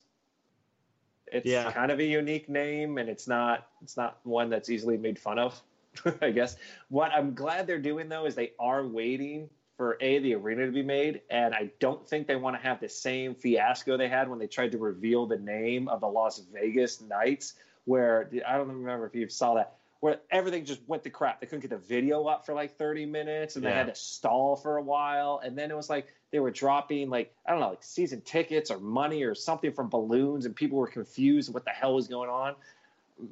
It's 1.28 1.48
Yeah. 1.48 1.72
kind 1.72 1.92
of 1.92 2.00
a 2.00 2.04
unique 2.04 2.50
name, 2.50 2.98
and 2.98 3.10
it's 3.10 3.28
not 3.28 3.68
it's 3.82 3.98
not 3.98 4.20
one 4.24 4.50
that's 4.50 4.70
easily 4.70 4.98
made 4.98 5.18
fun 5.18 5.40
of. 5.40 5.60
I 6.22 6.32
guess. 6.32 6.58
What 6.90 7.12
I'm 7.12 7.34
glad 7.34 7.68
they're 7.68 7.80
doing 7.80 8.10
though 8.10 8.26
is 8.26 8.36
they 8.36 8.54
are 8.60 8.86
waiting 8.86 9.50
for 9.78 9.98
a 10.00 10.20
the 10.20 10.36
arena 10.36 10.66
to 10.66 10.72
be 10.72 10.84
made, 10.84 11.22
and 11.30 11.54
I 11.54 11.72
don't 11.80 12.08
think 12.08 12.28
they 12.28 12.36
want 12.36 12.56
to 12.56 12.62
have 12.62 12.80
the 12.80 12.88
same 12.90 13.36
fiasco 13.36 13.98
they 13.98 14.08
had 14.08 14.30
when 14.30 14.40
they 14.40 14.48
tried 14.48 14.72
to 14.72 14.78
reveal 14.78 15.26
the 15.26 15.38
name 15.38 15.88
of 15.90 16.00
the 16.00 16.08
Las 16.08 16.40
Vegas 16.54 17.02
Knights, 17.02 17.56
where 17.86 18.30
I 18.48 18.58
don't 18.58 18.70
remember 18.70 19.06
if 19.08 19.16
you 19.16 19.28
saw 19.28 19.56
that, 19.56 19.76
where 20.00 20.20
everything 20.32 20.64
just 20.64 20.82
went 20.88 21.04
to 21.04 21.10
crap. 21.10 21.42
They 21.42 21.48
couldn't 21.48 21.62
get 21.62 21.72
the 21.72 21.78
video 21.78 22.26
up 22.26 22.46
for 22.46 22.54
like 22.54 22.78
30 22.78 23.06
minutes, 23.06 23.56
and 23.58 23.66
they 23.66 23.72
had 23.72 23.88
to 23.88 23.96
stall 23.96 24.56
for 24.56 24.78
a 24.78 24.82
while, 24.82 25.42
and 25.44 25.58
then 25.58 25.72
it 25.72 25.76
was 25.76 25.90
like 25.90 26.08
they 26.36 26.40
were 26.42 26.52
dropping 26.52 27.10
like 27.10 27.34
I 27.48 27.52
don't 27.52 27.62
know, 27.62 27.70
like 27.70 27.82
season 27.82 28.20
tickets 28.20 28.70
or 28.70 28.78
money 28.78 29.24
or 29.24 29.34
something 29.34 29.72
from 29.72 29.88
balloons, 29.88 30.46
and 30.46 30.54
people 30.54 30.78
were 30.78 30.88
confused 30.88 31.54
what 31.54 31.64
the 31.64 31.72
hell 31.72 31.96
was 31.96 32.10
going 32.10 32.30
on. 32.30 32.56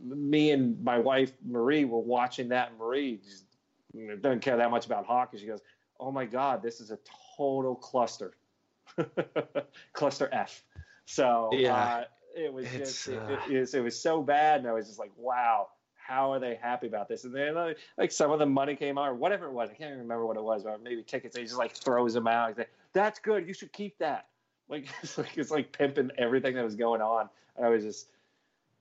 Me 0.06 0.52
and 0.52 0.82
my 0.82 1.00
wife 1.00 1.34
Marie 1.46 1.84
were 1.84 2.00
watching 2.00 2.48
that, 2.48 2.70
and 2.70 2.80
Marie 2.80 3.20
just 3.22 3.44
doesn't 4.22 4.40
care 4.40 4.56
that 4.56 4.72
much 4.72 4.86
about 4.86 5.06
hockey. 5.06 5.38
She 5.38 5.46
goes, 5.48 5.60
"Oh 6.00 6.14
my 6.14 6.24
god, 6.24 6.64
this 6.64 6.80
is 6.80 6.92
a 6.92 7.00
total 7.36 7.76
cluster, 7.76 8.36
cluster 9.92 10.30
F." 10.32 10.64
So 11.06 11.50
Yeah. 11.52 11.74
uh, 11.74 12.04
it 12.38 12.54
was 12.54 12.72
just 12.72 13.10
it, 13.10 13.20
uh, 13.20 13.38
it, 13.50 13.60
was, 13.60 13.74
it 13.74 13.84
was 13.84 14.00
so 14.00 14.22
bad, 14.24 14.62
and 14.62 14.70
I 14.70 14.72
was 14.72 14.88
just 14.88 14.98
like, 14.98 15.12
"Wow." 15.18 15.72
How 16.06 16.34
are 16.34 16.40
they 16.40 16.56
happy 16.56 16.88
about 16.88 17.08
this? 17.08 17.24
And 17.24 17.34
then, 17.34 17.56
like, 17.56 17.78
like 17.98 18.12
some 18.12 18.32
of 18.32 18.40
the 18.40 18.46
money 18.46 18.76
came 18.76 18.98
out, 18.98 19.08
or 19.08 19.14
whatever 19.14 19.46
it 19.48 19.54
was. 19.54 19.70
I 19.70 19.74
can't 19.74 19.90
even 19.90 20.00
remember 20.00 20.26
what 20.26 20.38
it 20.38 20.44
was, 20.44 20.64
but 20.64 20.82
maybe 20.84 21.04
tickets. 21.04 21.38
He 21.38 21.44
just 21.44 21.58
like 21.58 21.74
throws 21.76 22.14
them 22.14 22.28
out. 22.28 22.50
He's 22.50 22.58
like, 22.58 22.72
"That's 22.94 23.20
good. 23.20 23.48
You 23.48 23.54
should 23.54 23.72
keep 23.72 23.98
that." 24.00 24.28
Like 24.70 24.88
it's 25.04 25.18
like 25.18 25.38
it's 25.38 25.52
like 25.52 25.72
pimping 25.72 26.12
everything 26.18 26.56
that 26.56 26.64
was 26.64 26.76
going 26.76 27.02
on. 27.02 27.30
I 27.62 27.70
was 27.70 27.84
just, 27.84 28.10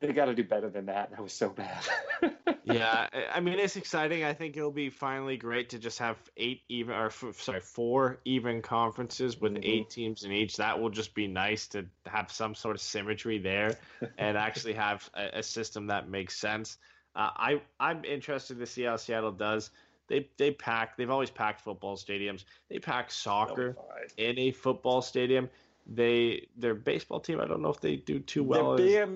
they 0.00 0.12
got 0.12 0.24
to 0.26 0.34
do 0.34 0.42
better 0.44 0.70
than 0.70 0.86
that. 0.86 1.10
That 1.10 1.20
was 1.22 1.32
so 1.32 1.50
bad. 1.50 1.84
yeah, 2.64 3.08
I- 3.34 3.40
mean 3.40 3.58
it's 3.58 3.76
exciting. 3.76 4.24
I 4.24 4.32
think 4.32 4.56
it'll 4.56 4.70
be 4.70 4.88
finally 4.90 5.36
great 5.36 5.68
to 5.70 5.78
just 5.78 5.98
have 5.98 6.16
eight 6.36 6.62
even 6.68 6.94
or 6.94 7.06
f- 7.06 7.36
sorry 7.38 7.60
four 7.60 8.18
even 8.24 8.62
conferences 8.62 9.40
with 9.40 9.54
Mhm. 9.54 9.64
eight 9.64 9.90
teams 9.90 10.24
in 10.24 10.32
each. 10.32 10.56
That 10.56 10.80
will 10.80 10.90
just 10.90 11.14
be 11.14 11.26
nice 11.26 11.68
to 11.68 11.84
have 12.06 12.32
some 12.32 12.54
sort 12.54 12.74
of 12.76 12.80
symmetry 12.80 13.38
there 13.38 13.76
and 14.18 14.36
actually 14.38 14.74
have 14.74 15.08
a, 15.14 15.38
a 15.38 15.42
system 15.42 15.86
that 15.88 16.08
makes 16.08 16.36
sense. 16.36 16.78
Uh, 17.14 17.30
I 17.36 17.62
I'm 17.80 18.04
interested 18.04 18.58
to 18.58 18.66
see 18.66 18.82
how 18.82 18.96
Seattle 18.96 19.32
does. 19.32 19.70
They 20.08 20.28
they 20.38 20.50
pack. 20.50 20.96
They've 20.96 21.10
always 21.10 21.30
packed 21.30 21.60
football 21.60 21.96
stadiums. 21.96 22.44
They 22.68 22.78
pack 22.78 23.10
soccer 23.10 23.76
in 24.16 24.38
a 24.38 24.50
football 24.50 25.02
stadium. 25.02 25.48
They 25.86 26.46
their 26.56 26.74
baseball 26.74 27.20
team. 27.20 27.40
I 27.40 27.46
don't 27.46 27.60
know 27.60 27.70
if 27.70 27.80
they 27.80 27.96
do 27.96 28.20
too 28.20 28.44
well. 28.44 28.76
the 28.76 29.06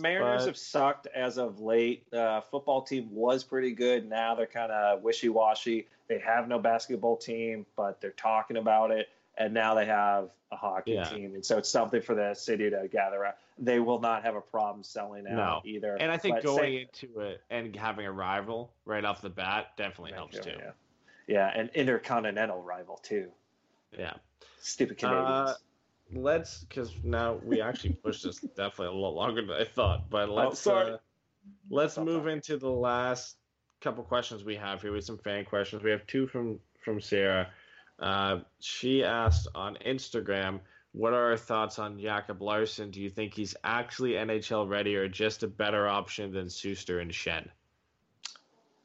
Mariners 0.00 0.42
but- 0.42 0.46
have 0.46 0.56
sucked 0.56 1.06
as 1.08 1.38
of 1.38 1.60
late. 1.60 2.06
Uh, 2.12 2.40
football 2.40 2.82
team 2.82 3.08
was 3.10 3.42
pretty 3.44 3.72
good. 3.72 4.08
Now 4.08 4.34
they're 4.34 4.46
kind 4.46 4.70
of 4.70 5.02
wishy 5.02 5.28
washy. 5.28 5.88
They 6.08 6.18
have 6.20 6.48
no 6.48 6.58
basketball 6.58 7.16
team, 7.16 7.66
but 7.76 8.00
they're 8.00 8.10
talking 8.12 8.56
about 8.58 8.90
it. 8.90 9.08
And 9.36 9.52
now 9.52 9.74
they 9.74 9.86
have 9.86 10.30
a 10.52 10.56
hockey 10.56 10.92
Yeah. 10.92 11.04
team, 11.04 11.34
and 11.34 11.44
so 11.44 11.58
it's 11.58 11.68
something 11.68 12.00
for 12.00 12.14
the 12.14 12.34
city 12.34 12.70
to 12.70 12.86
gather 12.88 13.16
around. 13.16 13.34
They 13.58 13.78
will 13.78 14.00
not 14.00 14.24
have 14.24 14.34
a 14.34 14.40
problem 14.40 14.82
selling 14.82 15.26
out 15.28 15.36
No. 15.36 15.60
either. 15.64 15.94
And 15.96 16.10
I 16.10 16.16
think 16.16 16.36
But 16.36 16.44
going 16.44 16.58
same- 16.58 16.78
into 16.80 17.20
it 17.20 17.40
and 17.50 17.74
having 17.76 18.04
a 18.06 18.12
rival 18.12 18.72
right 18.84 19.04
off 19.04 19.22
the 19.22 19.30
bat 19.30 19.76
definitely 19.76 20.12
helps 20.12 20.38
too. 20.40 20.50
Yeah, 20.58 20.72
yeah, 21.28 21.58
an 21.58 21.70
intercontinental 21.74 22.62
rival 22.62 22.96
too. 22.96 23.30
Yeah. 23.96 24.14
Stupid 24.58 24.98
Canadians. 24.98 25.28
Uh, 25.50 25.54
let's 26.12 26.64
because 26.64 26.92
now 27.04 27.34
we 27.44 27.60
actually 27.60 27.92
pushed 28.04 28.24
this 28.24 28.40
definitely 28.40 28.86
a 28.88 28.92
lot 29.00 29.14
longer 29.14 29.42
than 29.42 29.52
I 29.56 29.64
thought. 29.64 30.10
But 30.10 30.30
let's 30.30 30.58
sorry. 30.58 30.92
uh, 30.94 30.98
let's 31.70 31.92
Stop 31.92 32.06
move 32.06 32.22
talking. 32.22 32.32
into 32.38 32.56
the 32.56 32.70
last 32.70 33.36
couple 33.80 34.02
questions 34.02 34.42
we 34.44 34.56
have 34.56 34.82
here 34.82 34.90
with 34.92 35.04
some 35.04 35.18
fan 35.18 35.44
questions. 35.44 35.82
We 35.84 35.90
have 35.92 36.04
two 36.08 36.26
from 36.26 36.58
from 36.84 37.00
Sarah. 37.00 37.50
Uh, 38.00 38.40
she 38.58 39.04
asked 39.04 39.46
on 39.54 39.76
Instagram, 39.86 40.58
"What 40.94 41.12
are 41.12 41.32
our 41.32 41.36
thoughts 41.36 41.78
on 41.78 41.98
Jacob 41.98 42.40
Larsson? 42.40 42.90
Do 42.90 43.00
you 43.00 43.10
think 43.10 43.34
he's 43.34 43.54
actually 43.62 44.12
NHL 44.12 44.68
ready 44.68 44.96
or 44.96 45.08
just 45.08 45.42
a 45.42 45.48
better 45.48 45.86
option 45.86 46.32
than 46.32 46.46
Sustr 46.46 47.02
and 47.02 47.14
Shen?" 47.14 47.50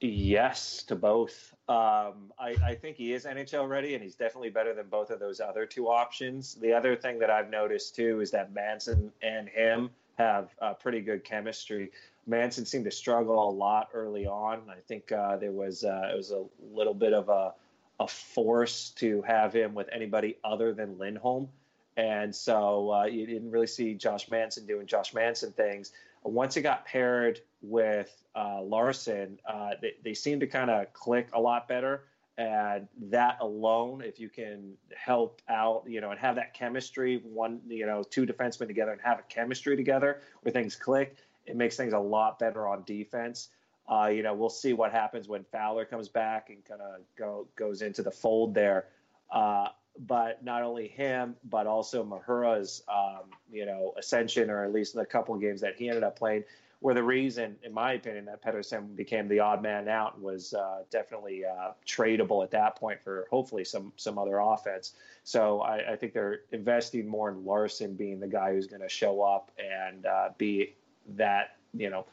Yes 0.02 0.84
to 0.84 0.96
both. 0.96 1.54
Um, 1.68 2.32
I, 2.40 2.56
I 2.64 2.76
think 2.76 2.96
he 2.96 3.14
is 3.14 3.26
NHL 3.26 3.68
ready, 3.68 3.96
and 3.96 4.04
he's 4.04 4.16
definitely 4.16 4.50
better 4.50 4.74
than 4.74 4.88
both 4.88 5.10
of 5.10 5.20
those 5.20 5.40
other 5.42 5.66
two 5.66 5.90
options. 5.90 6.56
The 6.56 6.74
other 6.74 6.96
thing 6.96 7.20
that 7.20 7.30
I've 7.30 7.50
noticed 7.50 7.96
too 7.96 8.22
is 8.22 8.32
that 8.32 8.54
Manson 8.54 9.12
and 9.22 9.50
him 9.50 9.90
have 10.18 10.50
uh, 10.62 10.74
pretty 10.74 11.02
good 11.02 11.24
chemistry. 11.24 11.92
Manson 12.26 12.66
seemed 12.66 12.86
to 12.86 12.92
struggle 12.92 13.50
a 13.50 13.52
lot 13.52 13.90
early 13.94 14.26
on. 14.26 14.62
I 14.70 14.80
think 14.88 15.12
uh, 15.12 15.38
there 15.38 15.52
was 15.52 15.84
uh, 15.84 16.10
it 16.12 16.16
was 16.16 16.32
a 16.32 16.46
little 16.74 16.94
bit 16.94 17.14
of 17.14 17.30
a 17.30 17.54
a 18.00 18.08
force 18.08 18.92
to 18.92 19.22
have 19.24 19.52
him 19.54 19.74
with 19.74 19.90
anybody 19.92 20.38
other 20.44 20.74
than 20.74 20.98
Lindholm, 20.98 21.50
and 21.98 22.34
so 22.34 22.92
uh, 22.94 23.06
you 23.06 23.26
didn't 23.26 23.52
really 23.52 23.68
see 23.68 23.94
Josh 23.94 24.30
Manson 24.30 24.66
doing 24.66 24.88
Josh 24.88 25.14
Manson 25.14 25.52
things. 25.52 25.92
Once 26.24 26.58
it 26.58 26.62
got 26.62 26.86
paired 26.86 27.42
with 27.62 28.12
uh, 28.36 28.62
Larsson, 28.62 29.40
uh, 29.48 29.72
they, 29.82 29.94
they 30.04 30.14
seem 30.14 30.40
to 30.40 30.48
kind 30.48 30.70
of 30.70 30.92
click 30.94 31.30
a 31.34 31.40
lot 31.40 31.68
better. 31.68 32.04
And 32.38 32.88
that 33.10 33.38
alone, 33.42 34.02
if 34.02 34.18
you 34.18 34.30
can 34.30 34.74
help 34.96 35.42
out, 35.50 35.84
you 35.88 36.00
know, 36.00 36.12
and 36.12 36.20
have 36.20 36.36
that 36.36 36.54
chemistry, 36.54 37.22
one, 37.26 37.60
you 37.68 37.86
know, 37.86 38.02
two 38.02 38.26
defensemen 38.26 38.68
together 38.68 38.94
and 38.94 39.02
have 39.02 39.20
a 39.20 39.24
chemistry 39.24 39.76
together 39.76 40.22
where 40.42 40.54
things 40.54 40.76
click, 40.76 41.18
it 41.46 41.58
makes 41.58 41.76
things 41.76 41.92
a 41.92 42.00
lot 42.00 42.40
better 42.40 42.66
on 42.66 42.84
defense. 42.86 43.50
Uh, 43.92 44.08
you 44.08 44.24
know, 44.24 44.34
we'll 44.34 44.50
see 44.50 44.72
what 44.72 44.92
happens 44.92 45.28
when 45.28 45.44
Fowler 45.52 45.84
comes 45.84 46.08
back 46.08 46.50
and 46.50 46.64
kind 46.64 46.80
of 46.80 47.02
go, 47.18 47.48
goes 47.58 47.82
into 47.82 48.04
the 48.04 48.12
fold 48.12 48.54
there. 48.54 48.86
Uh, 49.30 49.68
but 49.98 50.44
not 50.44 50.64
only 50.64 50.88
him, 50.88 51.36
but 51.50 51.68
also 51.68 52.04
Mahura's, 52.04 52.84
um, 52.88 53.30
you 53.52 53.66
know, 53.66 53.94
ascension, 53.98 54.50
or 54.50 54.64
at 54.64 54.72
least 54.72 54.94
the 54.94 55.06
couple 55.06 55.36
of 55.36 55.42
games 55.42 55.62
that 55.62 55.76
he 55.76 55.90
ended 55.90 56.04
up 56.04 56.18
playing, 56.18 56.44
were 56.82 56.94
the 56.94 57.04
reason, 57.04 57.58
in 57.64 57.74
my 57.74 57.94
opinion, 57.94 58.26
that 58.26 58.42
Pettersson 58.42 58.96
became 58.96 59.28
the 59.28 59.40
odd 59.40 59.62
man 59.62 59.90
out 59.90 60.16
and 60.16 60.24
was 60.24 60.54
uh, 60.54 60.84
definitely 60.90 61.44
uh, 61.44 61.72
tradable 61.86 62.42
at 62.44 62.52
that 62.52 62.78
point 62.78 63.02
for 63.02 63.28
hopefully 63.30 63.66
some 63.66 63.92
some 63.98 64.18
other 64.18 64.38
offense. 64.40 64.94
So 65.26 65.60
I, 65.62 65.94
I 65.94 65.96
think 65.98 66.14
they're 66.14 66.42
investing 66.54 67.08
more 67.08 67.30
in 67.30 67.46
Larsson 67.46 67.96
being 67.96 68.20
the 68.20 68.28
guy 68.28 68.54
who's 68.54 68.68
going 68.68 68.82
to 68.82 68.90
show 68.90 69.22
up 69.22 69.52
and 69.60 70.06
uh, 70.06 70.30
be 70.38 70.76
that 71.16 71.58
you 71.74 71.90
know 71.90 72.06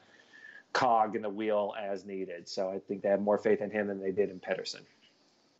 cog 0.73 1.15
in 1.15 1.23
the 1.23 1.31
wheel 1.31 1.73
as 1.81 2.05
needed. 2.05 2.48
So 2.48 2.69
I 2.69 2.81
think 2.81 3.03
they 3.03 3.09
have 3.09 3.23
more 3.23 3.39
faith 3.39 3.62
in 3.62 3.70
him 3.70 3.86
than 3.86 4.01
they 4.01 4.11
did 4.11 4.31
in 4.31 4.40
Pettersson. 4.40 4.82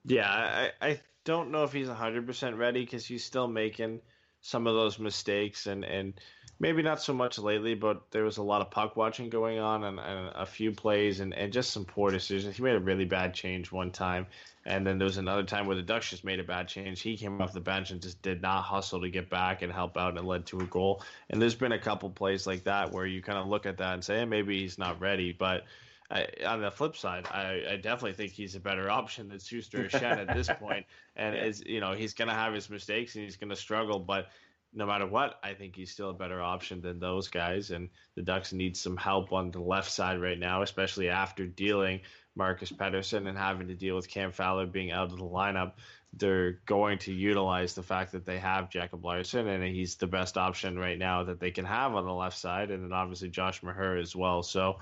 Yeah, 0.05 0.29
I, 0.29 0.71
I 0.81 1.01
don't 1.27 1.51
know 1.51 1.65
if 1.65 1.73
he's 1.73 1.89
100% 1.89 2.57
ready 2.57 2.85
because 2.85 3.05
he's 3.05 3.25
still 3.25 3.49
making 3.49 4.01
some 4.41 4.69
of 4.69 4.75
those 4.75 4.99
mistakes 4.99 5.67
and, 5.67 5.85
and 5.85 6.15
maybe 6.61 6.81
not 6.81 7.03
so 7.03 7.13
much 7.13 7.37
lately, 7.37 7.75
but 7.75 8.01
there 8.13 8.23
was 8.23 8.37
a 8.37 8.43
lot 8.43 8.61
of 8.61 8.71
puck 8.71 8.95
watching 8.97 9.29
going 9.29 9.59
on 9.59 9.83
and, 9.83 9.99
and 9.99 10.31
a 10.37 10.47
few 10.47 10.71
plays 10.71 11.19
and, 11.19 11.35
and 11.35 11.53
just 11.53 11.73
some 11.73 11.85
poor 11.85 12.13
decisions. 12.13 12.57
He 12.57 12.63
made 12.63 12.77
a 12.77 12.81
really 12.81 13.05
bad 13.05 13.35
change 13.35 13.73
one 13.73 13.91
time. 13.91 14.27
And 14.65 14.87
then 14.87 14.99
there 14.99 15.07
was 15.07 15.19
another 15.19 15.43
time 15.43 15.67
where 15.67 15.77
the 15.77 15.83
Ducks 15.83 16.11
just 16.11 16.25
made 16.25 16.39
a 16.39 16.45
bad 16.45 16.69
change. 16.69 17.01
He 17.01 17.17
came 17.17 17.41
off 17.41 17.53
the 17.53 17.61
bench 17.61 17.91
and 17.91 18.01
just 18.01 18.23
did 18.23 18.41
not 18.41 18.63
hustle 18.63 19.01
to 19.01 19.09
get 19.09 19.29
back 19.29 19.63
and 19.63 19.73
help 19.73 19.97
out, 19.97 20.17
and 20.17 20.27
led 20.27 20.47
to 20.47 20.61
a 20.61 20.65
goal. 20.65 21.03
And 21.31 21.43
there's 21.43 21.55
been 21.55 21.73
a 21.73 21.79
couple 21.79 22.11
plays 22.11 22.47
like 22.47 22.65
that 22.65 22.93
where 22.93 23.07
you 23.07 23.23
kind 23.23 23.39
of 23.39 23.47
look 23.47 23.67
at 23.67 23.79
that 23.79 23.95
and 23.95 24.05
say, 24.05 24.19
hey, 24.19 24.25
maybe 24.25 24.61
he's 24.61 24.79
not 24.79 25.01
ready. 25.01 25.33
But 25.33 25.65
I, 26.11 26.27
on 26.47 26.61
the 26.61 26.71
flip 26.71 26.97
side, 26.97 27.27
I, 27.31 27.63
I 27.71 27.77
definitely 27.77 28.13
think 28.13 28.33
he's 28.33 28.55
a 28.55 28.61
better 28.61 28.89
option 28.91 29.29
than 29.29 29.39
Sustr 29.39 29.87
or 29.87 29.89
Shen 29.89 30.19
at 30.19 30.35
this 30.35 30.49
point. 30.49 30.87
And 31.19 31.35
as 31.35 31.63
you 31.65 31.81
know, 31.81 31.95
he's 31.95 32.13
going 32.13 32.29
to 32.29 32.35
have 32.35 32.53
his 32.53 32.69
mistakes 32.69 33.15
and 33.15 33.25
he's 33.25 33.39
going 33.39 33.49
to 33.49 33.57
struggle. 33.57 33.99
But 33.99 34.27
no 34.75 34.85
matter 34.85 35.07
what, 35.07 35.41
I 35.43 35.55
think 35.55 35.75
he's 35.75 35.91
still 35.91 36.11
a 36.11 36.15
better 36.15 36.43
option 36.43 36.83
than 36.83 37.01
those 37.01 37.29
guys. 37.29 37.71
And 37.71 37.89
the 38.17 38.23
Ducks 38.23 38.53
need 38.53 38.77
some 38.77 38.99
help 38.99 39.33
on 39.33 39.51
the 39.51 39.63
left 39.63 39.91
side 39.91 40.21
right 40.21 40.39
now, 40.39 40.61
especially 40.61 41.09
after 41.09 41.47
dealing 41.47 42.03
Marcus 42.37 42.71
Pettersson 42.71 43.27
and 43.27 43.39
having 43.39 43.69
to 43.69 43.75
deal 43.75 43.97
with 43.97 44.09
Cam 44.09 44.31
Fowler 44.31 44.67
being 44.67 44.93
out 44.93 45.11
of 45.11 45.17
the 45.17 45.25
lineup. 45.25 45.73
They're 46.13 46.61
going 46.67 46.99
to 47.01 47.13
utilize 47.13 47.75
the 47.75 47.83
fact 47.83 48.13
that 48.13 48.27
they 48.27 48.39
have 48.39 48.71
Jacob 48.71 49.05
Larsson, 49.05 49.49
and 49.49 49.65
he's 49.65 49.97
the 49.97 50.07
best 50.07 50.37
option 50.37 50.79
right 50.79 50.99
now 50.99 51.25
that 51.25 51.41
they 51.41 51.51
can 51.51 51.65
have 51.65 51.95
on 51.95 52.05
the 52.05 52.13
left 52.13 52.39
side, 52.39 52.71
and 52.71 52.85
then 52.85 52.93
obviously 52.93 53.29
Josh 53.29 53.63
Maher 53.63 53.97
as 53.97 54.15
well. 54.15 54.43
So, 54.43 54.79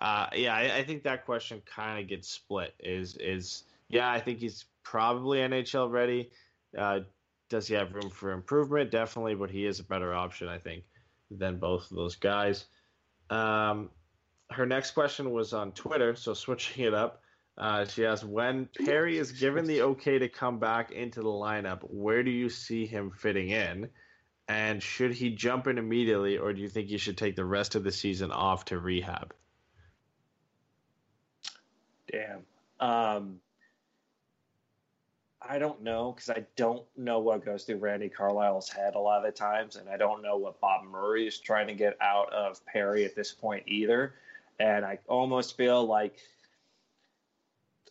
uh, 0.00 0.28
yeah, 0.34 0.54
I, 0.54 0.78
I 0.78 0.84
think 0.84 1.02
that 1.02 1.26
question 1.26 1.62
kind 1.66 2.00
of 2.00 2.08
gets 2.08 2.28
split. 2.28 2.74
Is 2.80 3.16
is 3.18 3.64
yeah, 3.88 4.10
I 4.10 4.18
think 4.20 4.38
he's 4.38 4.64
probably 4.82 5.38
NHL 5.38 5.90
ready. 5.90 6.30
Uh, 6.76 7.00
does 7.50 7.66
he 7.66 7.74
have 7.74 7.92
room 7.92 8.08
for 8.10 8.32
improvement? 8.32 8.90
Definitely, 8.90 9.34
but 9.34 9.50
he 9.50 9.66
is 9.66 9.80
a 9.80 9.84
better 9.84 10.14
option, 10.14 10.48
I 10.48 10.58
think, 10.58 10.84
than 11.30 11.58
both 11.58 11.90
of 11.90 11.96
those 11.96 12.16
guys. 12.16 12.64
Um, 13.28 13.90
her 14.50 14.66
next 14.66 14.92
question 14.92 15.32
was 15.32 15.52
on 15.52 15.72
Twitter, 15.72 16.14
so 16.14 16.32
switching 16.34 16.84
it 16.84 16.94
up. 16.94 17.22
Uh, 17.58 17.84
she 17.84 18.06
asked, 18.06 18.24
when 18.24 18.68
Perry 18.86 19.18
is 19.18 19.32
given 19.32 19.66
the 19.66 19.82
okay 19.92 20.18
to 20.18 20.28
come 20.28 20.58
back 20.58 20.92
into 20.92 21.20
the 21.20 21.28
lineup, 21.28 21.80
where 21.82 22.22
do 22.22 22.30
you 22.30 22.48
see 22.48 22.86
him 22.86 23.10
fitting 23.10 23.50
in? 23.50 23.90
And 24.48 24.82
should 24.82 25.12
he 25.12 25.30
jump 25.30 25.66
in 25.66 25.76
immediately, 25.76 26.38
or 26.38 26.52
do 26.52 26.62
you 26.62 26.68
think 26.68 26.88
he 26.88 26.96
should 26.96 27.18
take 27.18 27.36
the 27.36 27.44
rest 27.44 27.74
of 27.74 27.84
the 27.84 27.92
season 27.92 28.32
off 28.32 28.64
to 28.66 28.78
rehab? 28.78 29.34
Damn. 32.10 32.42
Um, 32.80 33.40
I 35.42 35.58
don't 35.58 35.82
know 35.82 36.12
because 36.12 36.30
I 36.30 36.44
don't 36.56 36.84
know 36.96 37.18
what 37.20 37.44
goes 37.44 37.64
through 37.64 37.76
Randy 37.76 38.08
Carlyle's 38.08 38.68
head 38.68 38.94
a 38.94 38.98
lot 38.98 39.24
of 39.24 39.32
the 39.32 39.36
times, 39.36 39.76
and 39.76 39.88
I 39.88 39.96
don't 39.96 40.22
know 40.22 40.36
what 40.36 40.60
Bob 40.60 40.84
Murray 40.84 41.26
is 41.26 41.38
trying 41.38 41.66
to 41.68 41.74
get 41.74 41.96
out 42.00 42.32
of 42.32 42.64
Perry 42.66 43.04
at 43.04 43.14
this 43.14 43.32
point 43.32 43.64
either. 43.66 44.14
And 44.58 44.84
I 44.84 44.98
almost 45.08 45.56
feel 45.56 45.84
like 45.84 46.16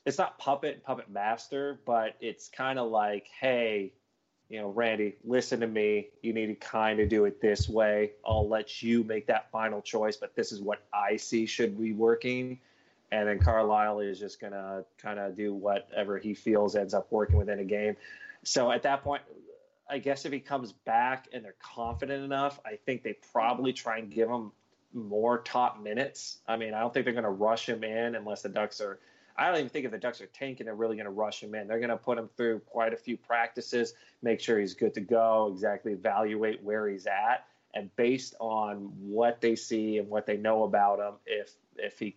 it's 0.06 0.18
not 0.18 0.38
puppet 0.38 0.84
puppet 0.84 1.10
master, 1.10 1.80
but 1.86 2.16
it's 2.20 2.48
kind 2.50 2.78
of 2.78 2.90
like, 2.92 3.28
hey, 3.40 3.94
you 4.50 4.60
know, 4.60 4.70
Randy, 4.70 5.16
listen 5.24 5.60
to 5.60 5.68
me. 5.68 6.10
You 6.22 6.34
need 6.34 6.48
to 6.48 6.56
kind 6.56 7.00
of 7.00 7.10
do 7.10 7.26
it 7.26 7.42
this 7.42 7.68
way. 7.68 8.12
I'll 8.26 8.48
let 8.48 8.82
you 8.82 9.04
make 9.04 9.28
that 9.28 9.52
final 9.52 9.82
choice, 9.82 10.18
but 10.18 10.36
this 10.36 10.52
is 10.52 10.62
what 10.62 10.82
I 10.94 11.18
see 11.18 11.46
should 11.46 11.80
be 11.80 11.94
working 11.94 12.60
and 13.12 13.28
then 13.28 13.40
Carlyle 13.40 14.00
is 14.00 14.20
just 14.20 14.40
going 14.40 14.54
to 14.54 14.86
kind 14.98 15.20
of 15.20 15.36
do 15.36 15.54
whatever 15.54 16.18
he 16.18 16.34
feels 16.34 16.76
ends 16.76 16.94
up 16.94 17.12
working 17.12 17.38
within 17.38 17.60
a 17.60 17.64
game. 17.64 17.96
So 18.44 18.72
at 18.72 18.84
that 18.84 19.04
point, 19.04 19.24
I 19.90 19.98
guess 19.98 20.26
if 20.26 20.32
he 20.32 20.40
comes 20.40 20.72
back 20.72 21.28
and 21.34 21.44
they're 21.44 21.56
confident 21.60 22.24
enough, 22.24 22.60
I 22.66 22.76
think 22.86 23.04
they 23.04 23.18
probably 23.32 23.74
try 23.74 23.98
and 23.98 24.12
give 24.12 24.30
him 24.30 24.52
more 24.94 25.40
top 25.40 25.82
minutes. 25.82 26.40
I 26.48 26.58
mean, 26.58 26.74
I 26.74 26.80
don't 26.80 26.94
think 26.94 27.06
they're 27.06 27.14
going 27.14 27.24
to 27.24 27.30
rush 27.30 27.68
him 27.68 27.84
in 27.84 28.16
unless 28.16 28.44
the 28.44 28.50
Ducks 28.50 28.82
are. 28.82 29.00
I 29.36 29.48
don't 29.48 29.60
even 29.60 29.70
think 29.70 29.86
if 29.86 29.92
the 29.92 29.98
Ducks 29.98 30.22
are 30.22 30.28
tanking, 30.28 30.66
they're 30.66 30.76
really 30.76 30.96
going 30.96 31.06
to 31.06 31.12
rush 31.12 31.42
him 31.42 31.56
in. 31.56 31.68
They're 31.68 31.80
going 31.80 31.90
to 31.90 31.98
put 31.98 32.18
him 32.18 32.30
through 32.36 32.60
quite 32.60 32.94
a 32.94 32.98
few 32.98 33.18
practices, 33.18 33.94
make 34.22 34.42
sure 34.42 34.60
he's 34.60 34.74
good 34.74 34.94
to 34.96 35.02
go, 35.02 35.50
exactly 35.54 35.94
evaluate 35.94 36.62
where 36.62 36.88
he's 36.88 37.08
at, 37.08 37.46
and 37.74 37.96
based 37.96 38.36
on 38.40 38.92
what 39.00 39.40
they 39.40 39.56
see 39.56 39.98
and 39.98 40.10
what 40.10 40.26
they 40.26 40.38
know 40.38 40.64
about 40.64 41.00
him, 41.00 41.14
if 41.26 41.54
if 41.78 41.98
he 42.00 42.16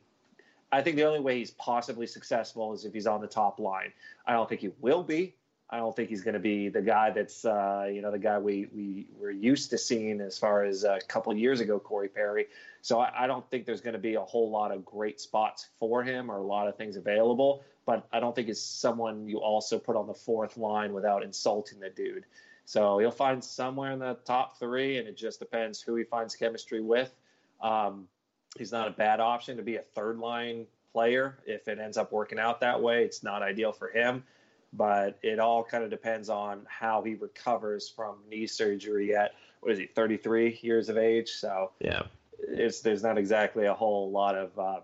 I 0.73 0.81
think 0.81 0.97
the 0.97 1.05
only 1.05 1.20
way 1.20 1.39
he's 1.39 1.51
possibly 1.51 2.07
successful 2.07 2.73
is 2.73 2.85
if 2.86 2.94
he's 2.94 3.07
on 3.07 3.20
the 3.20 3.27
top 3.27 3.61
line. 3.61 3.93
I 4.27 4.32
don't 4.32 4.49
think 4.49 4.62
he 4.62 4.70
will 4.81 5.03
be. 5.03 5.35
I 5.69 5.78
don't 5.78 5.94
think 5.97 6.11
he's 6.11 6.23
going 6.23 6.35
to 6.35 6.40
be 6.40 6.69
the 6.69 6.82
guy 6.82 7.11
that's 7.11 7.47
uh, 7.47 7.89
you 7.90 8.03
know 8.03 8.11
the 8.11 8.19
guy 8.19 8.39
we 8.39 8.69
we 8.74 9.07
were 9.19 9.31
used 9.31 9.70
to 9.70 9.78
seeing 9.78 10.20
as 10.20 10.39
far 10.39 10.65
as 10.65 10.85
a 10.85 10.99
couple 11.09 11.35
years 11.35 11.61
ago, 11.61 11.78
Corey 11.78 12.09
Perry. 12.09 12.47
So 12.82 13.01
I, 13.01 13.24
I 13.24 13.27
don't 13.27 13.49
think 13.51 13.65
there's 13.65 13.81
going 13.81 13.94
to 13.94 13.99
be 13.99 14.15
a 14.15 14.20
whole 14.20 14.51
lot 14.51 14.70
of 14.70 14.85
great 14.85 15.19
spots 15.19 15.70
for 15.78 16.03
him 16.03 16.31
or 16.31 16.36
a 16.36 16.43
lot 16.43 16.69
of 16.69 16.77
things 16.77 16.97
available. 16.97 17.65
But 17.86 18.07
I 18.12 18.20
don't 18.20 18.35
think 18.35 18.49
it's 18.49 18.61
someone 18.61 19.27
you 19.27 19.39
also 19.39 19.78
put 19.78 19.97
on 19.97 20.07
the 20.07 20.15
fourth 20.15 20.59
line 20.59 20.93
without 20.93 21.23
insulting 21.23 21.81
the 21.81 21.90
dude. 21.90 22.24
So 22.65 22.99
he'll 22.99 23.11
find 23.11 23.43
somewhere 23.43 23.93
in 23.93 23.99
the 23.99 24.19
top 24.24 24.59
three, 24.59 24.99
and 24.99 25.09
it 25.09 25.16
just 25.16 25.39
depends 25.39 25.81
who 25.81 25.97
he 25.97 26.05
finds 26.05 26.36
chemistry 26.36 26.81
with. 26.81 27.12
Um, 27.61 28.09
he's 28.57 28.73
not 28.73 28.89
a 28.89 28.91
bad 28.91 29.20
option 29.20 29.57
to 29.57 29.62
be 29.62 29.77
a 29.77 29.83
third 29.95 30.19
line 30.19 30.66
player 30.93 31.39
if 31.47 31.69
it 31.69 31.79
ends 31.79 31.97
up 31.97 32.12
working 32.12 32.39
out 32.39 32.61
that 32.61 32.81
way. 32.81 33.05
It's 33.05 33.23
not 33.23 33.43
ideal 33.43 33.73
for 33.73 33.89
him, 33.89 34.24
but 34.73 35.19
it 35.23 35.39
all 35.39 35.65
kind 35.65 35.85
of 35.85 35.91
depends 35.91 36.29
on 36.29 36.66
how 36.69 37.03
he 37.03 37.15
recovers 37.15 37.89
from 37.89 38.16
knee 38.29 38.47
surgery 38.47 39.15
at 39.15 39.33
what 39.61 39.73
is 39.73 39.79
he, 39.79 39.87
33 39.87 40.59
years 40.62 40.89
of 40.89 40.99
age. 40.99 41.31
So 41.31 41.70
yeah, 41.81 42.03
it's 42.39 42.81
there's 42.81 43.03
not 43.03 43.19
exactly 43.19 43.66
a 43.66 43.74
whole 43.74 44.11
lot 44.11 44.37
of 44.37 44.59
uh, 44.59 44.81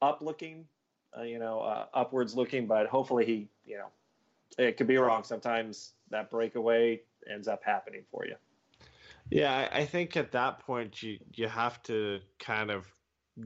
up 0.00 0.22
looking, 0.22 0.64
uh, 1.16 1.22
you 1.22 1.38
know, 1.38 1.60
uh, 1.60 1.86
upwards 1.92 2.34
looking, 2.34 2.66
but 2.66 2.86
hopefully 2.86 3.26
he, 3.26 3.48
you 3.64 3.76
know, 3.76 3.88
it 4.56 4.76
could 4.76 4.86
be 4.86 4.96
wrong. 4.96 5.24
Sometimes 5.24 5.92
that 6.10 6.30
breakaway 6.30 7.00
ends 7.30 7.48
up 7.48 7.62
happening 7.62 8.02
for 8.10 8.26
you. 8.26 8.36
Yeah, 9.30 9.68
I 9.72 9.84
think 9.84 10.16
at 10.16 10.32
that 10.32 10.60
point 10.60 11.02
you 11.02 11.18
you 11.34 11.48
have 11.48 11.82
to 11.84 12.20
kind 12.38 12.70
of 12.70 12.86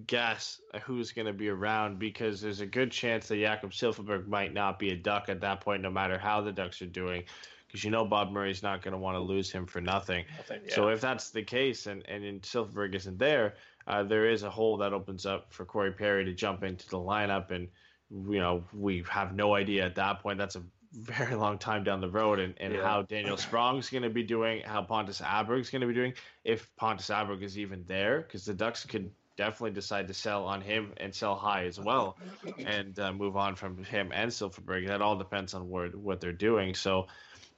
guess 0.07 0.61
who's 0.85 1.13
going 1.13 1.27
to 1.27 1.33
be 1.33 1.49
around 1.49 1.99
because 1.99 2.41
there's 2.41 2.61
a 2.61 2.67
good 2.67 2.91
chance 2.91 3.29
that 3.29 3.39
Jakob 3.39 3.71
Silfverberg 3.73 4.27
might 4.27 4.55
not 4.55 4.79
be 4.79 4.91
a 4.91 4.97
Duck 4.97 5.29
at 5.29 5.41
that 5.41 5.61
point, 5.61 5.83
no 5.83 5.91
matter 5.91 6.19
how 6.19 6.41
the 6.41 6.53
Ducks 6.53 6.81
are 6.83 6.87
doing, 6.87 7.25
because 7.67 7.85
you 7.85 7.91
know 7.91 8.05
Bob 8.05 8.31
Murray's 8.33 8.63
not 8.63 8.83
going 8.83 8.93
to 8.93 8.99
want 8.99 9.17
to 9.17 9.21
lose 9.21 9.51
him 9.51 9.67
for 9.67 9.81
nothing. 9.81 10.25
yeah. 10.49 10.75
So 10.75 10.89
if 10.89 11.01
that's 11.01 11.31
the 11.31 11.43
case, 11.43 11.87
and 11.87 12.07
and 12.09 12.41
Silfverberg 12.43 12.95
isn't 12.95 13.19
there, 13.19 13.55
uh, 13.87 14.03
there 14.03 14.29
is 14.29 14.43
a 14.43 14.51
hole 14.51 14.77
that 14.79 14.93
opens 14.93 15.27
up 15.27 15.53
for 15.53 15.65
Corey 15.65 15.93
Perry 15.93 16.25
to 16.25 16.33
jump 16.33 16.63
into 16.63 16.89
the 16.89 16.99
lineup, 16.99 17.51
and 17.51 17.69
you 18.11 18.39
know 18.39 18.65
we 18.73 19.05
have 19.09 19.35
no 19.35 19.55
idea 19.55 19.85
at 19.85 19.95
that 19.97 20.21
point. 20.21 20.39
That's 20.39 20.57
a 20.57 20.63
very 20.93 21.35
long 21.35 21.59
time 21.59 21.85
down 21.85 22.01
the 22.01 22.11
road 22.11 22.39
and, 22.39 22.55
and 22.59 22.75
yeah. 22.75 22.83
how 22.83 23.03
Daniel 23.03 23.37
Sprong's 23.37 23.91
going 23.91 24.03
to 24.03 24.11
be 24.11 24.23
doing, 24.23 24.63
how 24.63 24.83
Pontus 24.83 25.21
Aberg's 25.21 25.71
going 25.71 25.81
to 25.81 25.87
be 25.87 25.95
doing, 25.95 26.15
if 26.45 26.69
Pontus 26.77 27.09
Aberg 27.09 27.43
is 27.43 27.59
even 27.59 27.85
there, 27.87 28.21
because 28.21 28.45
the 28.45 28.55
Ducks 28.55 28.85
could 28.85 29.11
definitely 29.37 29.71
decide 29.71 30.09
to 30.09 30.15
sell 30.15 30.45
on 30.45 30.61
him 30.61 30.93
and 30.99 31.15
sell 31.15 31.35
high 31.35 31.65
as 31.65 31.81
well 31.81 32.19
and 32.67 32.99
uh, 32.99 33.13
move 33.13 33.37
on 33.37 33.57
from 33.57 33.83
him 33.85 34.11
and 34.13 34.31
Silfverberg. 34.31 34.89
That 34.89 35.01
all 35.01 35.17
depends 35.17 35.55
on 35.55 35.71
where, 35.71 35.89
what 35.89 36.21
they're 36.21 36.33
doing. 36.33 36.75
So 36.75 37.07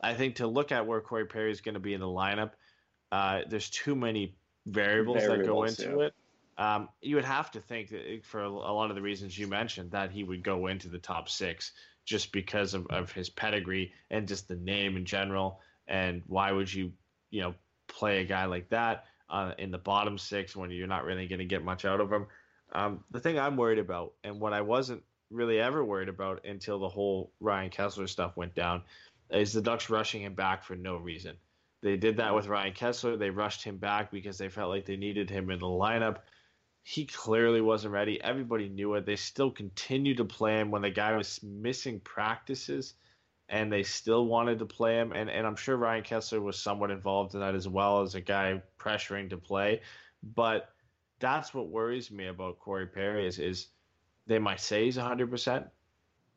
I 0.01 0.15
think 0.15 0.37
to 0.37 0.47
look 0.47 0.71
at 0.71 0.87
where 0.87 1.01
Corey 1.01 1.27
Perry 1.27 1.51
is 1.51 1.61
going 1.61 1.75
to 1.75 1.81
be 1.81 1.95
in 1.95 2.01
the 2.01 2.07
lineup, 2.07 2.53
uh, 3.11 3.41
there's 3.49 3.71
too 3.71 3.97
many 3.97 4.37
variables, 4.67 5.19
variables 5.19 5.77
that 5.77 5.85
go 5.85 5.89
into 5.89 5.99
yeah. 5.99 6.07
it. 6.07 6.15
Um, 6.57 6.89
you 7.03 7.17
would 7.17 7.25
have 7.25 7.51
to 7.53 7.61
think 7.61 7.89
that 7.91 8.21
for 8.23 8.43
a 8.43 8.49
lot 8.49 8.91
of 8.91 8.95
the 8.95 9.03
reasons 9.03 9.37
you 9.37 9.49
mentioned 9.49 9.91
that 9.91 10.13
he 10.13 10.23
would 10.23 10.45
go 10.45 10.69
into 10.69 10.89
the 10.89 10.99
top 10.99 11.29
six 11.29 11.73
just 12.05 12.33
because 12.33 12.75
of, 12.75 12.87
of 12.89 13.11
his 13.13 13.31
pedigree 13.31 13.93
and 14.11 14.29
just 14.29 14.49
the 14.49 14.57
name 14.57 14.97
in 14.97 15.05
general. 15.05 15.61
And 15.89 16.23
why 16.27 16.53
would 16.53 16.73
you, 16.73 16.93
you 17.31 17.43
know, 17.43 17.55
play 17.89 18.21
a 18.21 18.25
guy 18.25 18.45
like 18.45 18.69
that 18.71 19.07
uh, 19.31 19.53
in 19.59 19.71
the 19.71 19.79
bottom 19.79 20.19
six 20.19 20.55
when 20.55 20.71
you're 20.71 20.87
not 20.87 21.05
really 21.05 21.27
going 21.27 21.39
to 21.39 21.45
get 21.45 21.65
much 21.65 21.85
out 21.85 22.01
of 22.01 22.13
him? 22.13 22.27
Um, 22.73 23.05
the 23.11 23.21
thing 23.21 23.39
I'm 23.39 23.57
worried 23.57 23.79
about, 23.79 24.15
and 24.25 24.41
what 24.41 24.53
I 24.53 24.61
wasn't 24.61 25.03
really 25.31 25.61
ever 25.61 25.85
worried 25.85 26.09
about 26.09 26.45
until 26.45 26.79
the 26.79 26.89
whole 26.89 27.33
Ryan 27.41 27.71
Kesler 27.71 28.09
stuff 28.09 28.37
went 28.37 28.55
down, 28.55 28.83
is 29.31 29.53
the 29.53 29.63
Ducks 29.63 29.91
rushing 29.91 30.23
him 30.23 30.35
back 30.35 30.63
for 30.63 30.77
no 30.77 30.97
reason. 30.97 31.37
They 31.83 31.97
did 31.97 32.17
that 32.17 32.35
with 32.35 32.49
Ryan 32.49 32.73
Kesler. 32.73 33.19
They 33.19 33.31
rushed 33.31 33.63
him 33.63 33.77
back 33.77 34.11
because 34.11 34.39
they 34.39 34.49
felt 34.49 34.71
like 34.71 34.87
they 34.87 34.97
needed 34.97 35.29
him 35.29 35.51
in 35.51 35.59
the 35.59 35.67
lineup 35.67 36.19
he 36.87 37.07
clearly 37.07 37.63
wasn't 37.63 37.95
ready. 37.95 38.23
Everybody 38.23 38.69
knew 38.69 38.93
it. 38.95 39.07
They 39.07 39.17
still 39.17 39.51
continued 39.51 40.19
to 40.19 40.25
play 40.27 40.61
him 40.61 40.71
when 40.71 40.83
the 40.83 40.91
guy 40.91 41.17
was 41.17 41.43
missing 41.43 41.99
practices, 42.01 42.93
and 43.49 43.73
they 43.73 43.83
still 43.83 44.27
wanted 44.27 44.59
to 44.59 44.67
play 44.67 44.99
him. 44.99 45.13
And, 45.13 45.31
and 45.31 45.47
I'm 45.47 45.57
sure 45.57 45.79
Ryan 45.79 46.05
Kesler 46.05 46.43
was 46.43 46.59
somewhat 46.59 46.91
involved 46.91 47.33
in 47.35 47.41
that 47.41 47.55
as 47.55 47.67
well 47.67 48.03
as 48.03 48.15
a 48.15 48.21
guy 48.21 48.61
pressuring 48.79 49.31
to 49.31 49.39
play. 49.39 49.81
But 50.35 50.69
that's 51.21 51.55
what 51.55 51.71
worries 51.71 52.11
me 52.11 52.27
about 52.27 52.59
Corey 52.59 52.87
Perry 52.87 53.27
is, 53.27 53.39
is 53.39 53.69
they 54.27 54.39
might 54.39 54.61
say 54.61 54.85
he's 54.85 54.99
100%, 54.99 55.67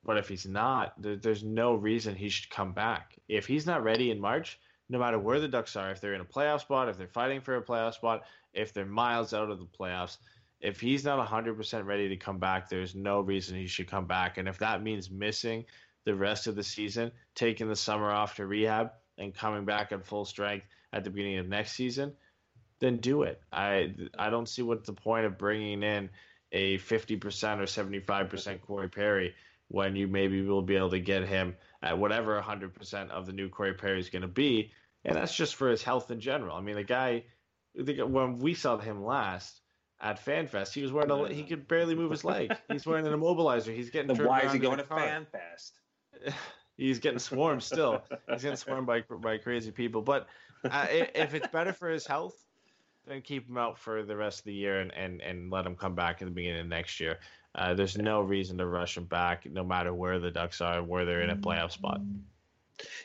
but 0.06 0.18
if 0.18 0.30
he's 0.30 0.46
not, 0.46 0.94
there, 1.02 1.18
there's 1.18 1.44
no 1.44 1.76
reason 1.76 2.16
he 2.16 2.30
should 2.30 2.50
come 2.50 2.72
back. 2.72 3.18
If 3.28 3.48
he's 3.48 3.66
not 3.66 3.84
ready 3.84 4.12
in 4.12 4.22
March, 4.22 4.62
no 4.88 4.98
matter 4.98 5.20
where 5.20 5.42
the 5.42 5.48
Ducks 5.50 5.76
are, 5.76 5.92
if 5.92 6.00
they're 6.00 6.14
in 6.14 6.22
a 6.22 6.26
playoff 6.26 6.62
spot, 6.62 6.88
if 6.88 6.98
they're 6.98 7.08
fighting 7.08 7.42
for 7.42 7.58
a 7.58 7.62
playoff 7.62 7.96
spot, 7.96 8.24
if 8.54 8.74
they're 8.74 8.86
miles 8.86 9.34
out 9.34 9.52
of 9.52 9.60
the 9.60 9.66
playoffs, 9.66 10.18
if 10.60 10.80
he's 10.80 11.04
not 11.04 11.26
100% 11.26 11.86
ready 11.86 12.10
to 12.10 12.18
come 12.18 12.40
back, 12.40 12.70
there's 12.70 12.96
no 12.96 13.22
reason 13.22 13.58
he 13.58 13.68
should 13.68 13.90
come 13.90 14.06
back. 14.06 14.38
And 14.38 14.48
if 14.48 14.58
that 14.60 14.82
means 14.82 15.10
missing 15.10 15.66
the 16.06 16.16
rest 16.16 16.48
of 16.48 16.56
the 16.56 16.64
season, 16.64 17.12
taking 17.36 17.68
the 17.68 17.76
summer 17.76 18.12
off 18.12 18.36
to 18.36 18.46
rehab, 18.46 18.92
and 19.18 19.34
coming 19.34 19.66
back 19.66 19.92
at 19.92 20.06
full 20.06 20.26
strength 20.26 20.68
at 20.94 21.04
the 21.04 21.10
beginning 21.10 21.40
of 21.40 21.48
next 21.48 21.74
season, 21.74 22.14
then 22.80 22.98
do 22.98 23.24
it. 23.24 23.42
I 23.52 23.96
I 24.18 24.30
don't 24.30 24.48
see 24.48 24.62
what 24.62 24.86
the 24.86 24.94
point 24.94 25.26
of 25.26 25.40
bringing 25.40 25.82
in 25.82 26.10
a 26.52 26.78
50% 26.78 27.60
or 27.60 27.64
75% 27.64 28.62
Corey 28.62 28.90
Perry 28.90 29.34
when 29.70 29.96
you 29.96 30.08
maybe 30.08 30.44
will 30.44 30.62
be 30.62 30.78
able 30.78 30.92
to 30.92 31.00
get 31.00 31.28
him 31.28 31.56
at 31.82 31.98
whatever 31.98 32.40
100% 32.40 33.10
of 33.10 33.26
the 33.26 33.34
new 33.34 33.50
Corey 33.50 33.74
Perry 33.74 34.00
is 34.00 34.10
going 34.10 34.22
to 34.22 34.28
be 34.28 34.72
and 35.08 35.16
that's 35.16 35.36
just 35.36 35.56
for 35.56 35.70
his 35.70 35.82
health 35.82 36.12
in 36.12 36.20
general. 36.20 36.56
I 36.56 36.62
mean, 36.62 36.76
the 36.76 36.84
guy, 36.84 37.24
the, 37.76 38.04
when 38.04 38.40
we 38.40 38.54
saw 38.54 38.78
him 38.78 39.04
last 39.04 39.62
at 40.02 40.24
FanFest, 40.24 40.74
he 40.74 40.82
was 40.82 40.92
wearing 40.92 41.10
a, 41.10 41.34
he 41.34 41.44
could 41.44 41.68
barely 41.68 41.96
move 41.96 42.12
his 42.12 42.24
leg. 42.24 42.56
He's 42.72 42.86
wearing 42.86 43.08
an 43.08 43.14
immobilizer. 43.14 43.74
He's 43.76 43.90
getting. 43.90 44.08
Then 44.16 44.26
why 44.26 44.42
is 44.42 44.54
he 44.54 44.60
going 44.60 44.78
to. 44.78 44.84
FanFest? 44.84 45.72
He's 46.78 47.00
getting 47.00 47.18
swarmed 47.18 47.64
still. 47.64 48.04
He's 48.30 48.44
getting 48.44 48.58
swarmed 48.58 48.86
by 48.86 49.02
by 49.02 49.40
crazy 49.40 49.72
people. 49.72 50.04
But 50.04 50.28
uh, 50.64 50.86
if 50.92 51.34
it's 51.34 51.48
better 51.48 51.74
for 51.74 51.90
his 51.90 52.06
health, 52.06 52.36
then 53.08 53.22
keep 53.22 53.50
him 53.50 53.58
out 53.58 53.80
for 53.80 54.04
the 54.04 54.16
rest 54.16 54.40
of 54.40 54.46
the 54.46 54.54
year 54.54 54.82
and, 54.82 54.94
and, 54.94 55.22
and 55.22 55.50
let 55.50 55.66
him 55.66 55.76
come 55.76 55.96
back 55.96 56.22
in 56.22 56.28
the 56.28 56.34
beginning 56.34 56.62
of 56.62 56.68
next 56.68 57.00
year. 57.00 57.18
Uh, 57.56 57.74
there's 57.74 57.98
no 57.98 58.22
reason 58.22 58.58
to 58.60 58.68
rush 58.68 58.98
him 58.98 59.06
back, 59.06 59.48
no 59.50 59.64
matter 59.64 59.94
where 59.94 60.20
the 60.20 60.30
Ducks 60.30 60.62
are, 60.62 60.84
where 60.84 61.06
they're 61.06 61.22
in 61.22 61.32
a 61.32 61.36
playoff 61.36 61.72
spot. 61.72 62.02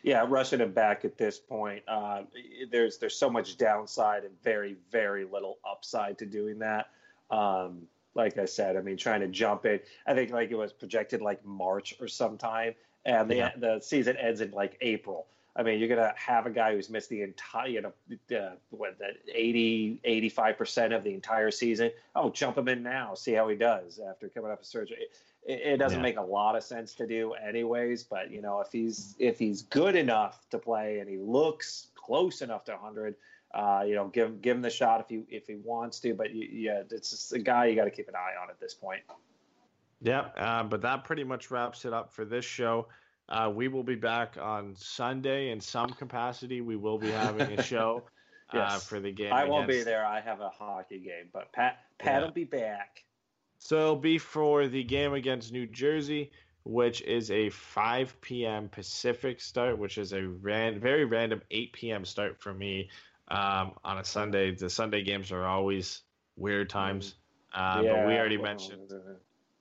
Yeah, 0.03 0.25
rushing 0.29 0.61
him 0.61 0.73
back 0.73 1.05
at 1.05 1.17
this 1.17 1.39
point, 1.39 1.83
uh, 1.89 2.23
there's 2.71 2.99
there's 2.99 3.17
so 3.17 3.31
much 3.31 3.57
downside 3.57 4.25
and 4.25 4.43
very 4.43 4.77
very 4.91 5.25
little 5.25 5.59
upside 5.69 6.19
to 6.19 6.27
doing 6.27 6.59
that. 6.59 6.91
Um, 7.31 7.83
like 8.15 8.37
I 8.37 8.45
said, 8.45 8.77
I 8.77 8.83
mean, 8.83 8.97
trying 8.99 9.21
to 9.21 9.29
jump 9.29 9.65
it, 9.65 9.87
I 10.07 10.15
think 10.15 10.31
like 10.31 10.51
it 10.51 10.57
was 10.57 10.73
projected 10.73 11.23
like 11.23 11.45
March 11.45 11.95
or 12.01 12.09
sometime, 12.09 12.75
and 13.07 13.31
the 13.31 13.37
Yeah. 13.37 13.53
the 13.57 13.81
season 13.81 14.17
ends 14.17 14.41
in 14.41 14.51
like 14.51 14.77
April. 14.83 15.27
I 15.55 15.63
mean, 15.63 15.79
you're 15.79 15.89
gonna 15.89 16.15
have 16.17 16.47
a 16.47 16.51
guy 16.51 16.75
who's 16.75 16.89
missed 16.89 17.11
the 17.11 17.23
entire, 17.23 17.69
you 17.69 17.81
know, 17.83 17.93
uh, 18.37 18.57
what 18.71 18.99
that 18.99 19.17
80, 19.33 20.01
85 20.05 20.57
percent 20.59 20.93
of 20.93 21.05
the 21.05 21.13
entire 21.15 21.51
season. 21.51 21.91
Oh, 22.15 22.31
jump 22.31 22.57
him 22.59 22.69
in 22.69 22.83
now, 22.83 23.15
see 23.15 23.33
how 23.33 23.49
he 23.49 23.57
does 23.57 23.99
after 23.99 24.29
coming 24.29 24.51
up 24.51 24.59
with 24.61 24.67
surgery. 24.67 25.07
It, 25.45 25.61
it 25.61 25.77
doesn't 25.79 25.99
Yeah. 25.99 26.03
make 26.03 26.17
a 26.19 26.23
lot 26.23 26.57
of 26.57 26.63
sense 26.63 26.95
to 26.97 27.07
do, 27.07 27.33
anyways. 27.35 28.05
But 28.05 28.31
you 28.31 28.41
know, 28.43 28.61
if 28.61 28.71
he's 28.71 29.17
if 29.19 29.39
he's 29.39 29.63
good 29.63 29.97
enough 29.97 30.49
to 30.51 30.59
play 30.59 31.01
and 31.01 31.09
he 31.09 31.19
looks 31.19 31.89
close 31.95 32.43
enough 32.43 32.65
to 32.65 32.73
100, 32.73 33.17
uh, 33.55 33.85
you 33.87 33.95
know, 33.95 34.09
give 34.09 34.29
him 34.29 34.41
give 34.41 34.57
him 34.57 34.63
the 34.63 34.71
shot 34.71 35.01
if 35.01 35.09
he 35.09 35.25
if 35.35 35.47
he 35.47 35.57
wants 35.57 36.01
to. 36.01 36.15
But 36.15 36.33
you, 36.33 36.49
yeah, 36.51 36.83
it's 36.91 37.33
a 37.33 37.39
guy 37.39 37.67
you 37.67 37.75
got 37.77 37.85
to 37.85 37.91
keep 37.91 38.09
an 38.09 38.15
eye 38.15 38.35
on 38.43 38.51
at 38.51 38.61
this 38.61 38.75
point. 38.75 39.03
Yeah, 40.01 40.29
uh, 40.37 40.65
but 40.65 40.81
that 40.83 41.05
pretty 41.05 41.25
much 41.25 41.51
wraps 41.51 41.85
it 41.85 41.93
up 41.93 42.13
for 42.13 42.25
this 42.25 42.45
show. 42.45 42.89
Uh, 43.29 43.51
we 43.55 43.69
will 43.69 43.85
be 43.85 43.95
back 43.95 44.37
on 44.41 44.75
Sunday 44.75 45.51
in 45.51 45.61
some 45.61 45.91
capacity. 45.91 46.61
We 46.61 46.77
will 46.77 46.99
be 46.99 47.09
having 47.11 47.53
a 47.53 47.63
show 47.63 48.09
uh, 48.53 48.57
Yes. 48.59 48.85
for 48.89 48.99
the 48.99 49.13
game. 49.13 49.33
I 49.33 49.45
won't 49.45 49.69
be 49.69 49.83
there. 49.85 50.05
I 50.05 50.21
have 50.21 50.41
a 50.41 50.49
hockey 50.51 50.99
game, 50.99 51.29
but 51.33 51.53
Pat 51.53 51.79
Pat 51.99 52.15
Yeah. 52.21 52.27
will 52.27 52.33
be 52.33 52.45
back. 52.45 53.05
So 53.63 53.79
it'll 53.79 53.97
be 53.97 54.19
for 54.19 54.67
the 54.67 54.83
game 54.83 55.15
against 55.15 55.53
New 55.53 55.69
Jersey, 55.69 56.33
which 56.65 57.01
is 57.03 57.31
a 57.31 57.49
5 57.49 58.21
p.m. 58.21 58.69
Pacific 58.69 59.41
start, 59.41 59.79
which 59.79 59.99
is 59.99 60.13
a 60.13 60.27
ran- 60.27 60.81
very 60.81 61.05
random 61.05 61.43
8 61.49 61.73
p.m. 61.73 62.05
start 62.05 62.41
for 62.41 62.53
me 62.53 62.91
um, 63.29 63.75
on 63.85 63.99
a 63.99 64.05
Sunday. 64.05 64.53
The 64.53 64.69
Sunday 64.69 65.05
games 65.05 65.31
are 65.31 65.45
always 65.45 66.03
weird 66.37 66.71
times, 66.71 67.15
uh, 67.55 67.83
but 67.83 68.05
we 68.05 68.15
already 68.15 68.37
well, 68.37 68.51
mentioned. 68.51 68.93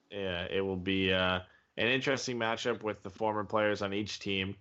Yeah, 0.10 0.48
it 0.50 0.62
will 0.62 0.78
be 0.78 1.14
uh, 1.14 1.42
an 1.78 1.88
interesting 1.88 2.40
matchup 2.40 2.82
with 2.82 3.04
the 3.04 3.12
former 3.12 3.44
players 3.44 3.84
on 3.84 3.94
each 3.94 4.18
team. 4.18 4.56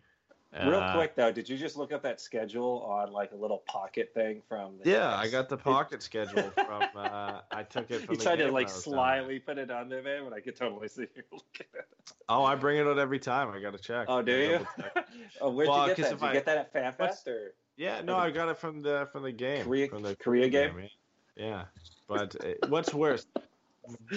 Real 0.52 0.74
Uh, 0.80 0.94
quick 0.94 1.14
though, 1.14 1.30
did 1.30 1.48
you 1.48 1.56
just 1.56 1.76
look 1.76 1.92
up 1.92 2.02
that 2.02 2.20
schedule 2.20 2.82
on 2.82 3.12
like 3.12 3.30
a 3.30 3.36
little 3.36 3.58
pocket 3.66 4.12
thing 4.12 4.42
from? 4.48 4.78
The 4.82 4.90
Yeah, 4.90 5.16
I 5.16 5.28
got 5.28 5.48
the 5.48 5.56
pocket 5.56 6.02
schedule 6.02 6.50
from. 6.54 6.82
Uh, 6.96 7.40
I 7.52 7.62
took 7.62 7.88
it 7.90 8.00
from. 8.00 8.14
You 8.14 8.18
the 8.18 8.24
tried 8.24 8.36
to 8.36 8.44
like 8.50 8.52
when 8.52 8.72
I 8.72 8.74
was 8.74 8.84
down 8.84 8.92
there. 8.92 8.98
slyly 8.98 9.38
put 9.38 9.58
it 9.58 9.70
on 9.70 9.88
there, 9.88 10.02
man, 10.02 10.24
but 10.24 10.32
I 10.32 10.40
could 10.40 10.56
totally 10.56 10.88
see 10.88 11.02
you 11.02 11.22
looking 11.32 11.66
at 11.74 11.80
it. 11.80 12.12
Oh, 12.28 12.42
I 12.44 12.56
bring 12.56 12.78
it 12.78 12.86
out 12.86 12.98
every 12.98 13.20
time. 13.20 13.48
I 13.50 13.60
got 13.60 13.74
to 13.74 13.78
check. 13.78 14.06
Oh, 14.08 14.22
do 14.22 14.32
you? 14.36 14.66
oh, 15.40 15.50
where'd 15.50 15.68
Well, 15.68 15.88
you 15.88 15.94
get 15.94 16.02
that? 16.10 16.18
Did 16.18 16.26
you 16.26 16.32
get 16.32 16.44
that 16.46 16.58
at 16.58 16.98
FanFest 16.98 17.28
or? 17.28 17.54
Yeah, 17.76 18.00
no, 18.00 18.16
I 18.16 18.30
got 18.30 18.48
it 18.48 18.58
from 18.58 18.82
the 18.82 19.08
from 19.12 19.22
the 19.22 19.32
game. 19.32 19.64
Korea- 19.64 19.88
from 19.88 20.02
the 20.02 20.16
Korea 20.16 20.48
game? 20.48 20.88
Yeah, 21.36 21.44
yeah. 21.46 21.64
but 22.08 22.34
uh, 22.44 22.66
what's 22.68 22.92
worse, 22.92 23.26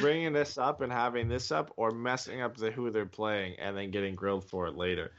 bringing 0.01 0.33
this 0.33 0.57
up 0.57 0.81
and 0.81 0.91
having 0.91 1.29
this 1.29 1.51
up, 1.51 1.71
or 1.77 1.91
messing 1.91 2.41
up 2.41 2.57
the 2.57 2.71
who 2.71 2.89
they're 2.89 3.05
playing 3.05 3.55
and 3.59 3.77
then 3.77 3.91
getting 3.91 4.15
grilled 4.15 4.49
for 4.49 4.65
it 4.65 4.75
later? 4.75 5.11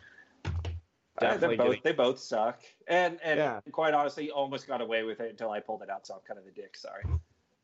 Uh, 1.19 1.27
Definitely 1.27 1.57
both, 1.57 1.83
they 1.83 1.93
both 1.93 2.19
suck, 2.19 2.61
and 2.89 3.21
and 3.23 3.39
Yeah. 3.39 3.61
quite 3.71 3.95
honestly, 3.95 4.31
almost 4.31 4.67
got 4.67 4.81
away 4.81 5.05
with 5.05 5.21
it 5.21 5.31
until 5.31 5.51
I 5.51 5.61
pulled 5.61 5.83
it 5.83 5.91
out. 5.91 6.07
So 6.07 6.15
I'm 6.15 6.21
kind 6.27 6.39
of 6.39 6.45
the 6.45 6.51
dick. 6.51 6.77
Sorry. 6.77 7.05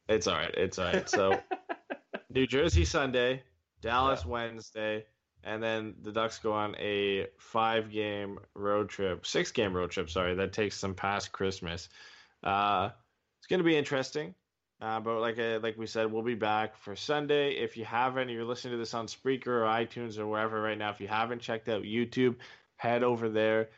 It's 0.08 0.26
all 0.26 0.36
right. 0.36 0.54
It's 0.54 0.78
all 0.78 0.86
right. 0.86 1.08
So, 1.08 1.40
New 2.30 2.46
Jersey 2.46 2.84
Sunday, 2.84 3.42
Dallas 3.80 4.24
Wednesday, 4.24 5.04
and 5.42 5.62
then 5.62 5.94
the 6.02 6.12
Ducks 6.12 6.38
go 6.38 6.52
on 6.52 6.76
a 6.78 7.26
five-game 7.38 8.38
road 8.54 8.88
trip, 8.88 9.26
six-game 9.26 9.74
road 9.74 9.90
trip. 9.90 10.10
Sorry, 10.10 10.34
that 10.34 10.52
takes 10.52 10.80
them 10.80 10.94
past 10.94 11.32
Christmas. 11.32 11.88
Uh, 12.44 12.90
it's 13.38 13.46
going 13.46 13.58
to 13.58 13.64
be 13.64 13.76
interesting. 13.76 14.34
Uh, 14.80 14.98
but 14.98 15.20
like 15.20 15.38
I, 15.38 15.58
like 15.58 15.76
we 15.76 15.86
said, 15.86 16.10
we'll 16.10 16.22
be 16.22 16.34
back 16.34 16.74
for 16.76 16.96
Sunday. 16.96 17.52
If 17.52 17.76
you 17.76 17.84
haven't, 17.84 18.30
you're 18.30 18.44
listening 18.44 18.72
to 18.72 18.78
this 18.78 18.94
on 18.94 19.06
Spreaker 19.06 19.48
or 19.48 19.64
iTunes 19.64 20.18
or 20.18 20.26
wherever 20.26 20.60
right 20.62 20.78
now. 20.78 20.90
If 20.90 21.00
you 21.00 21.08
haven't 21.08 21.42
checked 21.42 21.68
out 21.68 21.82
YouTube, 21.82 22.36
head 22.80 23.02
over 23.02 23.28
there, 23.28 23.68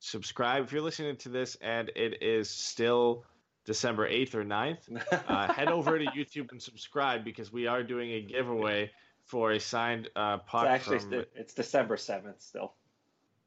subscribe. 0.00 0.64
If 0.64 0.72
you're 0.72 0.82
listening 0.82 1.16
to 1.18 1.28
this 1.28 1.56
and 1.60 1.90
it 1.94 2.20
is 2.20 2.50
still 2.50 3.24
December 3.64 4.08
8th 4.10 4.34
or 4.34 4.44
9th, 4.44 5.02
uh, 5.28 5.52
head 5.52 5.68
over 5.68 5.96
to 5.96 6.04
YouTube 6.06 6.50
and 6.50 6.60
subscribe 6.60 7.24
because 7.24 7.52
we 7.52 7.68
are 7.68 7.84
doing 7.84 8.10
a 8.10 8.20
giveaway 8.22 8.90
for 9.24 9.52
a 9.52 9.60
signed 9.60 10.10
uh, 10.16 10.38
It's 10.40 10.50
puck 10.50 10.66
actually 10.66 10.98
from. 10.98 11.24
it's 11.36 11.54
December 11.54 11.96
seventh 11.96 12.42
still. 12.42 12.72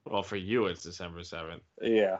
Well, 0.05 0.23
for 0.23 0.37
you, 0.37 0.67
it's 0.67 0.83
December 0.83 1.19
7th. 1.19 1.59
Yeah. 1.81 2.17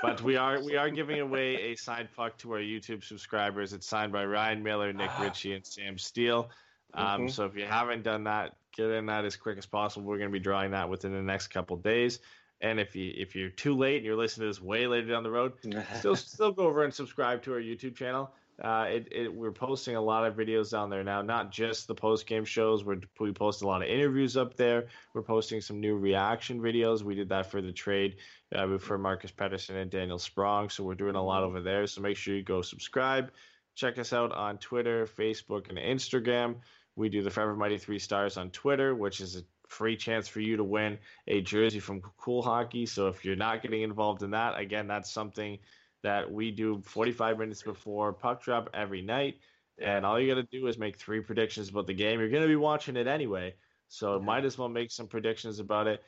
But 0.00 0.22
we 0.22 0.36
are 0.36 0.62
we 0.62 0.76
are 0.76 0.90
giving 0.90 1.18
away 1.28 1.72
a 1.72 1.74
signed 1.74 2.10
puck 2.14 2.38
to 2.38 2.52
our 2.52 2.60
YouTube 2.60 3.02
subscribers. 3.02 3.72
It's 3.72 3.88
signed 3.88 4.12
by 4.12 4.24
Ryan 4.24 4.62
Miller, 4.62 4.92
Nick 4.92 5.10
Ritchie, 5.18 5.54
and 5.54 5.66
Sam 5.66 5.98
Steel. 5.98 6.50
Um, 6.94 7.22
Mhm. 7.22 7.30
So 7.30 7.44
if 7.46 7.56
you 7.56 7.64
haven't 7.64 8.04
done 8.04 8.22
that, 8.24 8.54
get 8.78 8.90
in 8.90 9.06
that 9.06 9.24
as 9.24 9.36
quick 9.36 9.58
as 9.58 9.66
possible. 9.66 10.06
We're 10.06 10.18
going 10.18 10.30
to 10.30 10.32
be 10.32 10.38
drawing 10.38 10.70
that 10.70 10.88
within 10.88 11.12
the 11.12 11.22
next 11.22 11.48
couple 11.48 11.76
days. 11.76 12.20
And 12.60 12.80
if 12.80 12.96
you 12.96 13.12
if 13.16 13.36
you're 13.36 13.50
too 13.50 13.76
late 13.76 13.96
and 13.96 14.04
you're 14.04 14.16
listening 14.16 14.46
to 14.46 14.48
this 14.48 14.62
way 14.62 14.86
later 14.86 15.08
down 15.08 15.22
the 15.22 15.30
road, 15.30 15.52
still 15.94 16.16
still 16.16 16.52
go 16.52 16.64
over 16.66 16.84
and 16.84 16.92
subscribe 16.92 17.42
to 17.42 17.52
our 17.52 17.60
YouTube 17.60 17.94
channel. 17.94 18.32
Uh, 18.62 18.86
it, 18.88 19.08
it 19.12 19.32
we're 19.32 19.52
posting 19.52 19.94
a 19.94 20.00
lot 20.00 20.26
of 20.26 20.34
videos 20.34 20.72
down 20.72 20.90
there 20.90 21.04
now, 21.04 21.22
not 21.22 21.52
just 21.52 21.86
the 21.86 21.94
post 21.94 22.26
game 22.26 22.44
shows. 22.44 22.84
We're, 22.84 22.98
we 23.20 23.30
post 23.30 23.62
a 23.62 23.66
lot 23.68 23.82
of 23.82 23.88
interviews 23.88 24.36
up 24.36 24.56
there. 24.56 24.86
We're 25.14 25.22
posting 25.22 25.60
some 25.60 25.78
new 25.78 25.96
reaction 25.96 26.60
videos. 26.60 27.02
We 27.02 27.14
did 27.14 27.28
that 27.28 27.48
for 27.48 27.62
the 27.62 27.70
trade 27.70 28.16
uh, 28.52 28.78
for 28.78 28.98
Marcus 28.98 29.30
Pettersson 29.30 29.76
and 29.76 29.88
Daniel 29.88 30.18
Sprong. 30.18 30.70
So 30.70 30.82
we're 30.82 30.96
doing 30.96 31.14
a 31.14 31.22
lot 31.22 31.44
over 31.44 31.60
there. 31.60 31.86
So 31.86 32.00
make 32.00 32.16
sure 32.16 32.34
you 32.34 32.42
go 32.42 32.60
subscribe. 32.62 33.30
Check 33.76 33.96
us 33.96 34.12
out 34.12 34.32
on 34.32 34.58
Twitter, 34.58 35.06
Facebook, 35.06 35.68
and 35.68 35.78
Instagram. 35.78 36.56
We 36.98 37.08
do 37.08 37.22
the 37.22 37.30
Forever 37.30 37.54
Mighty 37.54 37.78
Three 37.78 38.00
Stars 38.00 38.36
on 38.36 38.50
Twitter, 38.50 38.92
which 38.92 39.20
is 39.20 39.36
a 39.36 39.42
free 39.68 39.96
chance 39.96 40.26
for 40.26 40.40
you 40.40 40.56
to 40.56 40.64
win 40.64 40.98
a 41.28 41.40
jersey 41.40 41.78
from 41.78 42.02
Cool 42.18 42.42
Hockey. 42.42 42.86
So 42.86 43.06
if 43.06 43.24
you're 43.24 43.36
not 43.36 43.62
getting 43.62 43.82
involved 43.82 44.24
in 44.24 44.32
that, 44.32 44.58
again, 44.58 44.88
that's 44.88 45.08
something 45.08 45.58
that 46.02 46.30
we 46.30 46.50
do 46.50 46.82
45 46.84 47.38
minutes 47.38 47.62
before 47.62 48.12
puck 48.12 48.42
drop 48.42 48.70
every 48.74 49.00
night. 49.00 49.36
And 49.80 50.04
all 50.04 50.18
you 50.18 50.26
got 50.26 50.40
to 50.40 50.58
do 50.58 50.66
is 50.66 50.76
make 50.76 50.98
three 50.98 51.20
predictions 51.20 51.68
about 51.68 51.86
the 51.86 51.94
game. 51.94 52.18
You're 52.18 52.30
going 52.30 52.42
to 52.42 52.48
be 52.48 52.56
watching 52.56 52.96
it 52.96 53.06
anyway. 53.06 53.54
So 53.86 54.18
might 54.18 54.44
as 54.44 54.58
well 54.58 54.68
make 54.68 54.90
some 54.90 55.06
predictions 55.06 55.60
about 55.60 55.86
it. 55.86 56.02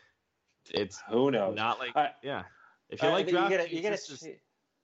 It's 0.70 1.00
Who 1.08 1.30
knows? 1.30 1.54
not 1.54 1.78
like, 1.78 1.96
I- 1.96 2.14
yeah. 2.22 2.42
If 2.88 3.00
you 3.00 3.08
Uh, 3.08 3.12
like 3.12 3.30
you 3.30 3.34
DraftKings, 3.34 3.48
get 3.48 3.72
you 3.72 3.80
get 3.80 3.90
this 3.92 4.10
is, 4.10 4.26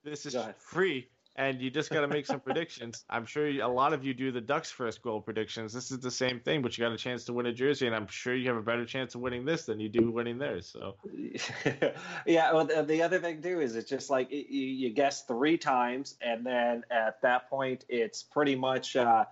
this 0.05 0.25
is 0.25 0.37
free, 0.57 1.09
and 1.37 1.61
you 1.61 1.69
just 1.69 1.91
got 1.91 2.01
to 2.01 2.07
make 2.07 2.25
some 2.25 2.39
predictions. 2.39 3.05
I'm 3.09 3.25
sure 3.25 3.47
a 3.47 3.67
lot 3.67 3.93
of 3.93 4.03
you 4.03 4.13
do 4.15 4.31
the 4.31 4.41
Ducks 4.41 4.71
first 4.71 5.03
goal 5.03 5.21
predictions. 5.21 5.71
This 5.71 5.91
is 5.91 5.99
the 5.99 6.09
same 6.09 6.39
thing, 6.39 6.63
but 6.63 6.75
you 6.75 6.83
got 6.83 6.91
a 6.91 6.97
chance 6.97 7.25
to 7.25 7.33
win 7.33 7.45
a 7.45 7.53
jersey, 7.53 7.85
and 7.85 7.95
I'm 7.95 8.07
sure 8.07 8.35
you 8.35 8.47
have 8.47 8.57
a 8.57 8.61
better 8.63 8.85
chance 8.85 9.13
of 9.13 9.21
winning 9.21 9.45
this 9.45 9.65
than 9.65 9.79
you 9.79 9.87
do 9.87 10.09
winning 10.09 10.39
theirs. 10.39 10.67
So 10.67 10.95
yeah. 12.25 12.51
Well, 12.51 12.65
the, 12.65 12.83
the 12.83 13.03
other 13.03 13.19
thing 13.19 13.41
too 13.41 13.61
is 13.61 13.75
it's 13.75 13.89
just 13.89 14.09
like 14.09 14.31
you, 14.31 14.43
you 14.49 14.89
guess 14.89 15.25
three 15.25 15.57
times, 15.57 16.15
and 16.21 16.43
then 16.43 16.83
at 16.89 17.21
that 17.21 17.49
point, 17.49 17.85
it's 17.87 18.23
pretty 18.23 18.55
much 18.55 18.95
uh, 18.95 19.25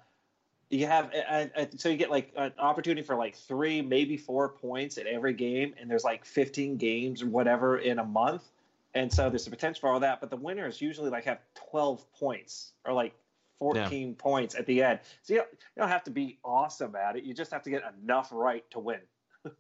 you 0.70 0.86
have. 0.86 1.12
Uh, 1.12 1.66
so 1.76 1.90
you 1.90 1.98
get 1.98 2.12
like 2.12 2.32
an 2.38 2.54
opportunity 2.60 3.02
for 3.02 3.16
like 3.16 3.36
three, 3.36 3.82
maybe 3.82 4.16
four 4.16 4.50
points 4.50 5.00
at 5.00 5.08
every 5.08 5.34
game, 5.34 5.74
and 5.80 5.90
there's 5.90 6.04
like 6.04 6.24
15 6.24 6.78
games 6.78 7.24
or 7.24 7.28
whatever 7.28 7.80
in 7.80 7.98
a 7.98 8.06
month, 8.06 8.44
and 8.96 9.12
so 9.12 9.30
there's 9.30 9.46
the 9.46 9.52
potential 9.52 9.82
for 9.82 9.90
all 9.90 10.00
that. 10.00 10.22
But 10.22 10.30
the 10.30 10.38
winners 10.38 10.82
usually 10.82 11.10
like 11.10 11.26
have 11.26 11.40
12 11.70 12.12
points 12.14 12.72
or 12.86 12.94
like 12.94 13.14
14 13.60 14.16
points 14.16 14.56
at 14.56 14.66
the 14.66 14.82
end. 14.82 15.00
So 15.22 15.34
you 15.34 15.40
don't, 15.40 15.52
you 15.52 15.82
don't 15.82 15.90
have 15.90 16.04
to 16.06 16.12
be 16.12 16.40
awesome 16.44 16.96
at 16.96 17.18
it. 17.18 17.24
You 17.24 17.34
just 17.34 17.52
have 17.52 17.62
to 17.64 17.70
get 17.70 17.84
enough 18.02 18.30
right 18.32 18.64
to 18.72 18.80
win. 18.80 19.02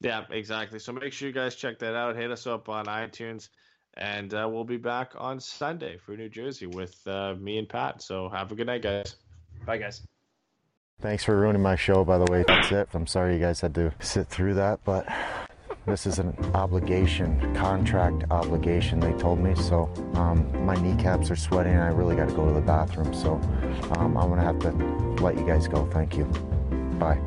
yeah, 0.00 0.24
exactly. 0.30 0.78
So 0.78 0.92
make 0.92 1.12
sure 1.12 1.28
you 1.28 1.34
guys 1.34 1.54
check 1.54 1.78
that 1.80 1.96
out. 1.96 2.14
Hit 2.14 2.30
us 2.30 2.46
up 2.46 2.68
on 2.68 2.86
iTunes, 2.86 3.48
and 3.94 4.32
uh, 4.34 4.48
we'll 4.50 4.64
be 4.64 4.76
back 4.76 5.12
on 5.16 5.40
Sunday 5.40 5.96
for 5.96 6.16
New 6.16 6.28
Jersey 6.28 6.66
with 6.66 7.00
uh, 7.06 7.34
me 7.34 7.58
and 7.58 7.68
Pat. 7.68 8.02
So 8.02 8.28
have 8.28 8.52
a 8.52 8.54
good 8.54 8.66
night, 8.66 8.82
guys. 8.82 9.16
Bye, 9.66 9.78
guys. 9.78 10.02
Thanks 11.00 11.24
for 11.24 11.36
ruining 11.36 11.62
my 11.62 11.74
show, 11.74 12.04
by 12.04 12.18
the 12.18 12.30
way. 12.30 12.44
That's 12.46 12.70
it. 12.70 12.88
I'm 12.92 13.06
sorry 13.06 13.34
you 13.34 13.40
guys 13.40 13.60
had 13.60 13.74
to 13.74 13.92
sit 14.00 14.28
through 14.28 14.54
that, 14.54 14.80
but 14.84 15.08
this 15.86 16.06
is 16.06 16.18
an 16.18 16.36
obligation, 16.54 17.54
contract 17.54 18.24
obligation, 18.30 19.00
they 19.00 19.12
told 19.14 19.40
me. 19.40 19.54
So 19.54 19.90
um, 20.14 20.64
my 20.64 20.74
kneecaps 20.76 21.30
are 21.30 21.36
sweating 21.36 21.72
and 21.72 21.82
I 21.82 21.88
really 21.88 22.16
got 22.16 22.28
to 22.28 22.34
go 22.34 22.46
to 22.46 22.54
the 22.54 22.60
bathroom. 22.60 23.12
So 23.12 23.34
um, 23.96 24.16
I'm 24.16 24.28
going 24.28 24.38
to 24.38 24.44
have 24.44 24.58
to 24.60 24.70
let 25.22 25.36
you 25.36 25.46
guys 25.46 25.66
go. 25.66 25.86
Thank 25.86 26.16
you. 26.16 26.24
Bye. 26.98 27.20